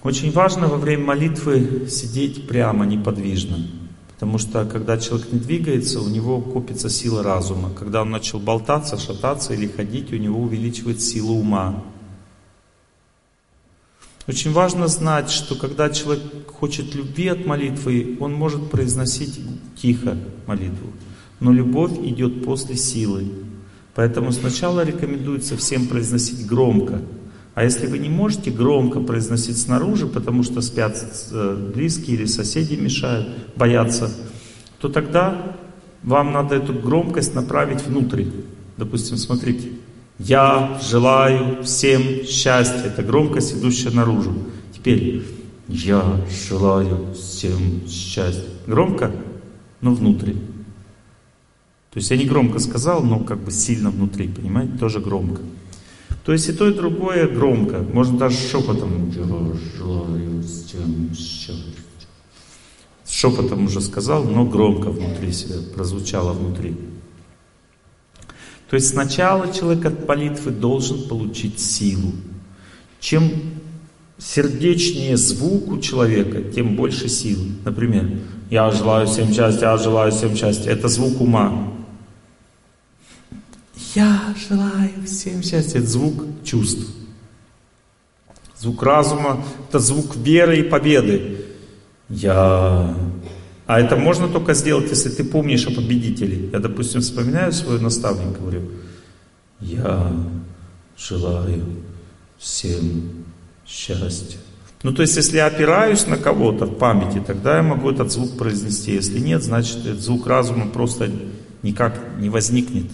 Очень 0.04 0.30
важно 0.30 0.68
во 0.68 0.76
время 0.76 1.06
молитвы 1.06 1.88
сидеть 1.90 2.46
прямо, 2.46 2.86
неподвижно. 2.86 3.66
Потому 4.18 4.38
что 4.38 4.64
когда 4.64 4.98
человек 4.98 5.32
не 5.32 5.38
двигается, 5.38 6.00
у 6.00 6.08
него 6.08 6.40
копится 6.40 6.90
сила 6.90 7.22
разума. 7.22 7.70
Когда 7.70 8.02
он 8.02 8.10
начал 8.10 8.40
болтаться, 8.40 8.98
шататься 8.98 9.54
или 9.54 9.68
ходить, 9.68 10.12
у 10.12 10.16
него 10.16 10.40
увеличивается 10.40 11.06
сила 11.06 11.30
ума. 11.30 11.84
Очень 14.26 14.52
важно 14.52 14.88
знать, 14.88 15.30
что 15.30 15.54
когда 15.54 15.88
человек 15.88 16.50
хочет 16.50 16.96
любви 16.96 17.28
от 17.28 17.46
молитвы, 17.46 18.16
он 18.18 18.34
может 18.34 18.70
произносить 18.70 19.40
тихо 19.80 20.18
молитву. 20.46 20.88
Но 21.38 21.52
любовь 21.52 21.92
идет 22.02 22.44
после 22.44 22.74
силы. 22.74 23.32
Поэтому 23.94 24.32
сначала 24.32 24.84
рекомендуется 24.84 25.56
всем 25.56 25.86
произносить 25.86 26.44
громко. 26.44 27.02
А 27.58 27.64
если 27.64 27.88
вы 27.88 27.98
не 27.98 28.08
можете 28.08 28.52
громко 28.52 29.00
произносить 29.00 29.58
снаружи, 29.58 30.06
потому 30.06 30.44
что 30.44 30.60
спят 30.60 30.96
э, 31.32 31.70
близкие 31.74 32.14
или 32.14 32.24
соседи 32.26 32.76
мешают, 32.76 33.26
боятся, 33.56 34.12
то 34.80 34.88
тогда 34.88 35.56
вам 36.04 36.30
надо 36.32 36.54
эту 36.54 36.72
громкость 36.72 37.34
направить 37.34 37.84
внутрь. 37.84 38.26
Допустим, 38.76 39.16
смотрите, 39.16 39.70
я 40.20 40.78
желаю 40.88 41.64
всем 41.64 42.24
счастья. 42.26 42.84
Это 42.84 43.02
громкость, 43.02 43.54
идущая 43.54 43.90
наружу. 43.90 44.34
Теперь, 44.72 45.24
я 45.66 46.20
желаю 46.48 47.12
всем 47.12 47.88
счастья. 47.88 48.44
Громко, 48.68 49.10
но 49.80 49.94
внутри. 49.94 50.34
То 51.90 51.96
есть 51.96 52.08
я 52.12 52.16
не 52.16 52.24
громко 52.26 52.60
сказал, 52.60 53.02
но 53.02 53.18
как 53.18 53.40
бы 53.40 53.50
сильно 53.50 53.90
внутри, 53.90 54.28
понимаете, 54.28 54.78
тоже 54.78 55.00
громко. 55.00 55.40
То 56.28 56.32
есть 56.32 56.46
и 56.46 56.52
то, 56.52 56.68
и 56.68 56.74
другое 56.74 57.26
громко. 57.26 57.78
Можно 57.78 58.18
даже 58.18 58.36
шепотом. 58.36 59.10
Я 59.16 59.24
желаю 59.78 60.42
всем 60.42 61.10
счастья. 61.14 61.54
Шепотом 63.08 63.64
уже 63.64 63.80
сказал, 63.80 64.24
но 64.24 64.44
громко 64.44 64.90
внутри 64.90 65.32
себя, 65.32 65.54
прозвучало 65.74 66.34
внутри. 66.34 66.76
То 68.68 68.76
есть 68.76 68.88
сначала 68.88 69.50
человек 69.54 69.86
от 69.86 70.06
молитвы 70.06 70.50
должен 70.50 71.08
получить 71.08 71.60
силу. 71.60 72.12
Чем 73.00 73.30
сердечнее 74.18 75.16
звук 75.16 75.68
у 75.68 75.78
человека, 75.78 76.42
тем 76.42 76.76
больше 76.76 77.08
силы. 77.08 77.52
Например, 77.64 78.06
я 78.50 78.70
желаю 78.70 79.06
всем 79.06 79.32
счастья, 79.32 79.70
я 79.70 79.78
желаю 79.78 80.12
всем 80.12 80.36
счастья. 80.36 80.72
Это 80.72 80.88
звук 80.88 81.22
ума. 81.22 81.72
Я 83.94 84.34
желаю 84.48 84.90
всем 85.06 85.42
счастья. 85.42 85.78
Это 85.78 85.88
звук 85.88 86.24
чувств. 86.44 86.86
Звук 88.58 88.82
разума— 88.82 89.44
это 89.68 89.78
звук 89.78 90.16
веры 90.16 90.58
и 90.58 90.62
победы. 90.62 91.44
Я... 92.08 92.96
А 93.66 93.80
это 93.80 93.96
можно 93.96 94.28
только 94.28 94.54
сделать, 94.54 94.90
если 94.90 95.10
ты 95.10 95.22
помнишь 95.22 95.66
о 95.66 95.70
победителе. 95.70 96.48
Я, 96.50 96.58
допустим, 96.58 97.02
вспоминаю 97.02 97.52
своего 97.52 97.82
наставника, 97.82 98.40
говорю, 98.40 98.62
я 99.60 100.12
желаю 100.96 101.64
всем 102.38 103.24
счастья. 103.66 104.38
Ну, 104.82 104.92
то 104.92 105.02
есть, 105.02 105.16
если 105.16 105.36
я 105.36 105.46
опираюсь 105.46 106.06
на 106.06 106.16
кого-то 106.16 106.64
в 106.66 106.78
памяти, 106.78 107.22
тогда 107.24 107.56
я 107.58 107.62
могу 107.62 107.90
этот 107.90 108.10
звук 108.10 108.38
произнести. 108.38 108.92
Если 108.92 109.18
нет, 109.18 109.42
значит, 109.42 109.78
этот 109.78 110.00
звук 110.00 110.26
разума 110.26 110.66
просто 110.66 111.10
никак 111.62 112.00
не 112.18 112.30
возникнет. 112.30 112.86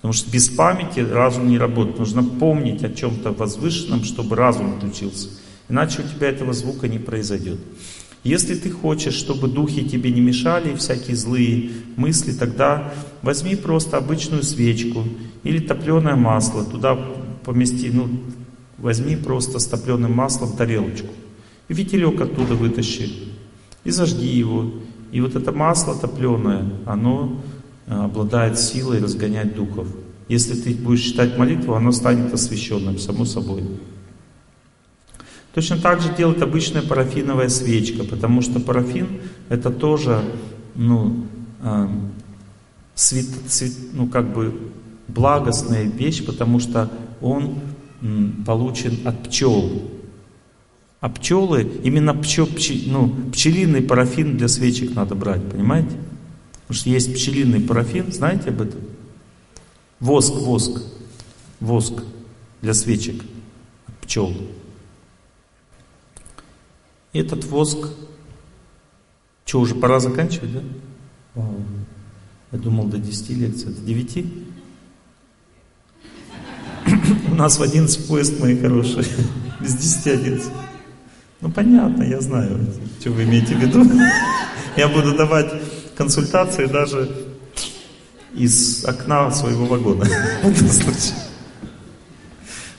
Потому 0.00 0.14
что 0.14 0.30
без 0.30 0.48
памяти 0.48 1.00
разум 1.00 1.48
не 1.48 1.58
работает. 1.58 1.98
Нужно 1.98 2.22
помнить 2.24 2.82
о 2.82 2.90
чем-то 2.90 3.32
возвышенном, 3.32 4.04
чтобы 4.04 4.34
разум 4.34 4.78
включился. 4.78 5.28
Иначе 5.68 6.02
у 6.02 6.08
тебя 6.08 6.28
этого 6.28 6.52
звука 6.52 6.88
не 6.88 6.98
произойдет. 6.98 7.58
Если 8.24 8.54
ты 8.54 8.70
хочешь, 8.70 9.14
чтобы 9.14 9.48
духи 9.48 9.88
тебе 9.88 10.10
не 10.10 10.20
мешали, 10.20 10.74
всякие 10.74 11.16
злые 11.16 11.70
мысли, 11.96 12.32
тогда 12.32 12.92
возьми 13.22 13.56
просто 13.56 13.96
обычную 13.96 14.42
свечку 14.42 15.04
или 15.42 15.58
топленое 15.58 16.16
масло, 16.16 16.64
туда 16.64 16.98
помести, 17.44 17.90
ну, 17.90 18.08
возьми 18.78 19.16
просто 19.16 19.58
с 19.58 19.66
топленым 19.66 20.12
маслом 20.12 20.54
тарелочку. 20.56 21.08
И 21.68 21.74
фитилек 21.74 22.20
оттуда 22.20 22.54
вытащи. 22.54 23.10
И 23.84 23.90
зажги 23.90 24.26
его. 24.26 24.70
И 25.12 25.20
вот 25.20 25.34
это 25.36 25.52
масло 25.52 25.94
топленое, 25.94 26.70
оно 26.84 27.40
обладает 27.90 28.58
силой 28.58 29.00
разгонять 29.00 29.54
духов. 29.54 29.88
Если 30.28 30.54
ты 30.54 30.74
будешь 30.74 31.02
читать 31.02 31.36
молитву, 31.36 31.74
оно 31.74 31.90
станет 31.90 32.32
освященным, 32.32 32.98
само 32.98 33.24
собой. 33.24 33.64
Точно 35.54 35.76
так 35.76 36.00
же 36.00 36.14
делает 36.16 36.40
обычная 36.42 36.82
парафиновая 36.82 37.48
свечка, 37.48 38.04
потому 38.04 38.40
что 38.40 38.60
парафин 38.60 39.08
это 39.48 39.70
тоже, 39.70 40.22
ну, 40.76 41.26
э, 41.62 41.88
свет, 42.94 43.26
свет, 43.48 43.72
ну, 43.92 44.06
как 44.06 44.32
бы 44.32 44.54
благостная 45.08 45.84
вещь, 45.84 46.24
потому 46.24 46.60
что 46.60 46.88
он 47.20 47.56
м, 48.00 48.44
получен 48.46 48.98
от 49.04 49.28
пчел. 49.28 49.82
А 51.00 51.08
пчелы, 51.08 51.68
именно 51.82 52.14
пчел, 52.14 52.46
пчел, 52.46 52.76
ну, 52.86 53.30
пчелиный 53.32 53.82
парафин 53.82 54.36
для 54.36 54.46
свечек 54.46 54.94
надо 54.94 55.16
брать, 55.16 55.42
понимаете? 55.50 55.96
Потому 56.70 56.82
что 56.82 56.90
есть 56.90 57.12
пчелиный 57.12 57.58
парафин, 57.58 58.12
знаете 58.12 58.50
об 58.50 58.62
этом? 58.62 58.80
Воск, 59.98 60.34
воск, 60.34 60.80
воск 61.58 61.94
для 62.62 62.74
свечек 62.74 63.24
от 63.88 63.94
пчел. 63.96 64.32
И 67.12 67.18
этот 67.18 67.44
воск, 67.46 67.88
что, 69.44 69.58
уже 69.58 69.74
пора 69.74 69.98
заканчивать, 69.98 70.52
да? 70.52 70.60
Вау. 71.34 71.60
Я 72.52 72.58
думал 72.60 72.84
до 72.84 72.98
10 72.98 73.30
лекций, 73.30 73.72
до 73.72 73.80
9. 73.80 74.26
У 77.32 77.34
нас 77.34 77.58
в 77.58 77.62
11 77.62 78.06
поезд, 78.06 78.38
мои 78.38 78.56
хорошие. 78.56 79.04
Без 79.60 79.74
10 79.74 80.06
11. 80.06 80.52
Ну 81.40 81.50
понятно, 81.50 82.04
я 82.04 82.20
знаю, 82.20 82.64
что 83.00 83.10
вы 83.10 83.24
имеете 83.24 83.56
в 83.56 83.58
виду. 83.58 83.84
Я 84.76 84.86
буду 84.86 85.16
давать 85.16 85.52
консультации 86.00 86.64
даже 86.64 87.14
из 88.34 88.86
окна 88.86 89.30
своего 89.30 89.66
вагона. 89.66 90.08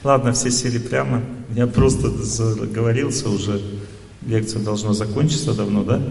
Ладно, 0.03 0.33
все 0.33 0.49
сели 0.49 0.79
прямо. 0.79 1.21
Я 1.53 1.67
просто 1.67 2.09
заговорился 2.09 3.29
уже. 3.29 3.61
Лекция 4.25 4.63
должна 4.63 4.93
закончиться 4.93 5.53
давно, 5.53 5.83
да? 5.83 6.01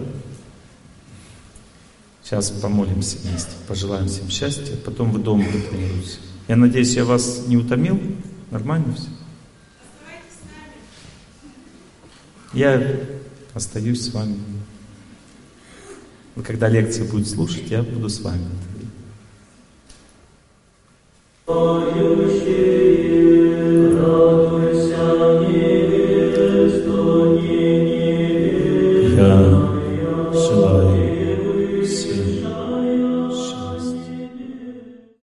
Сейчас 2.23 2.49
помолимся 2.49 3.17
вместе, 3.17 3.51
пожелаем 3.67 4.07
всем 4.07 4.29
счастья, 4.29 4.77
потом 4.85 5.11
в 5.11 5.21
дом 5.21 5.43
тренируемся. 5.43 6.17
Я 6.47 6.55
надеюсь, 6.55 6.95
я 6.95 7.03
вас 7.03 7.43
не 7.45 7.57
утомил? 7.57 7.99
Нормально 8.51 8.95
все? 8.95 9.09
Я 12.53 13.01
остаюсь 13.53 14.05
с 14.05 14.13
вами. 14.13 14.50
Вы 16.35 16.43
когда 16.43 16.69
лекции 16.69 17.03
будете 17.03 17.31
слушать, 17.31 17.69
я 17.69 17.83
буду 17.83 18.07
с 18.09 18.21
вами. 18.21 18.45
Я 21.47 21.71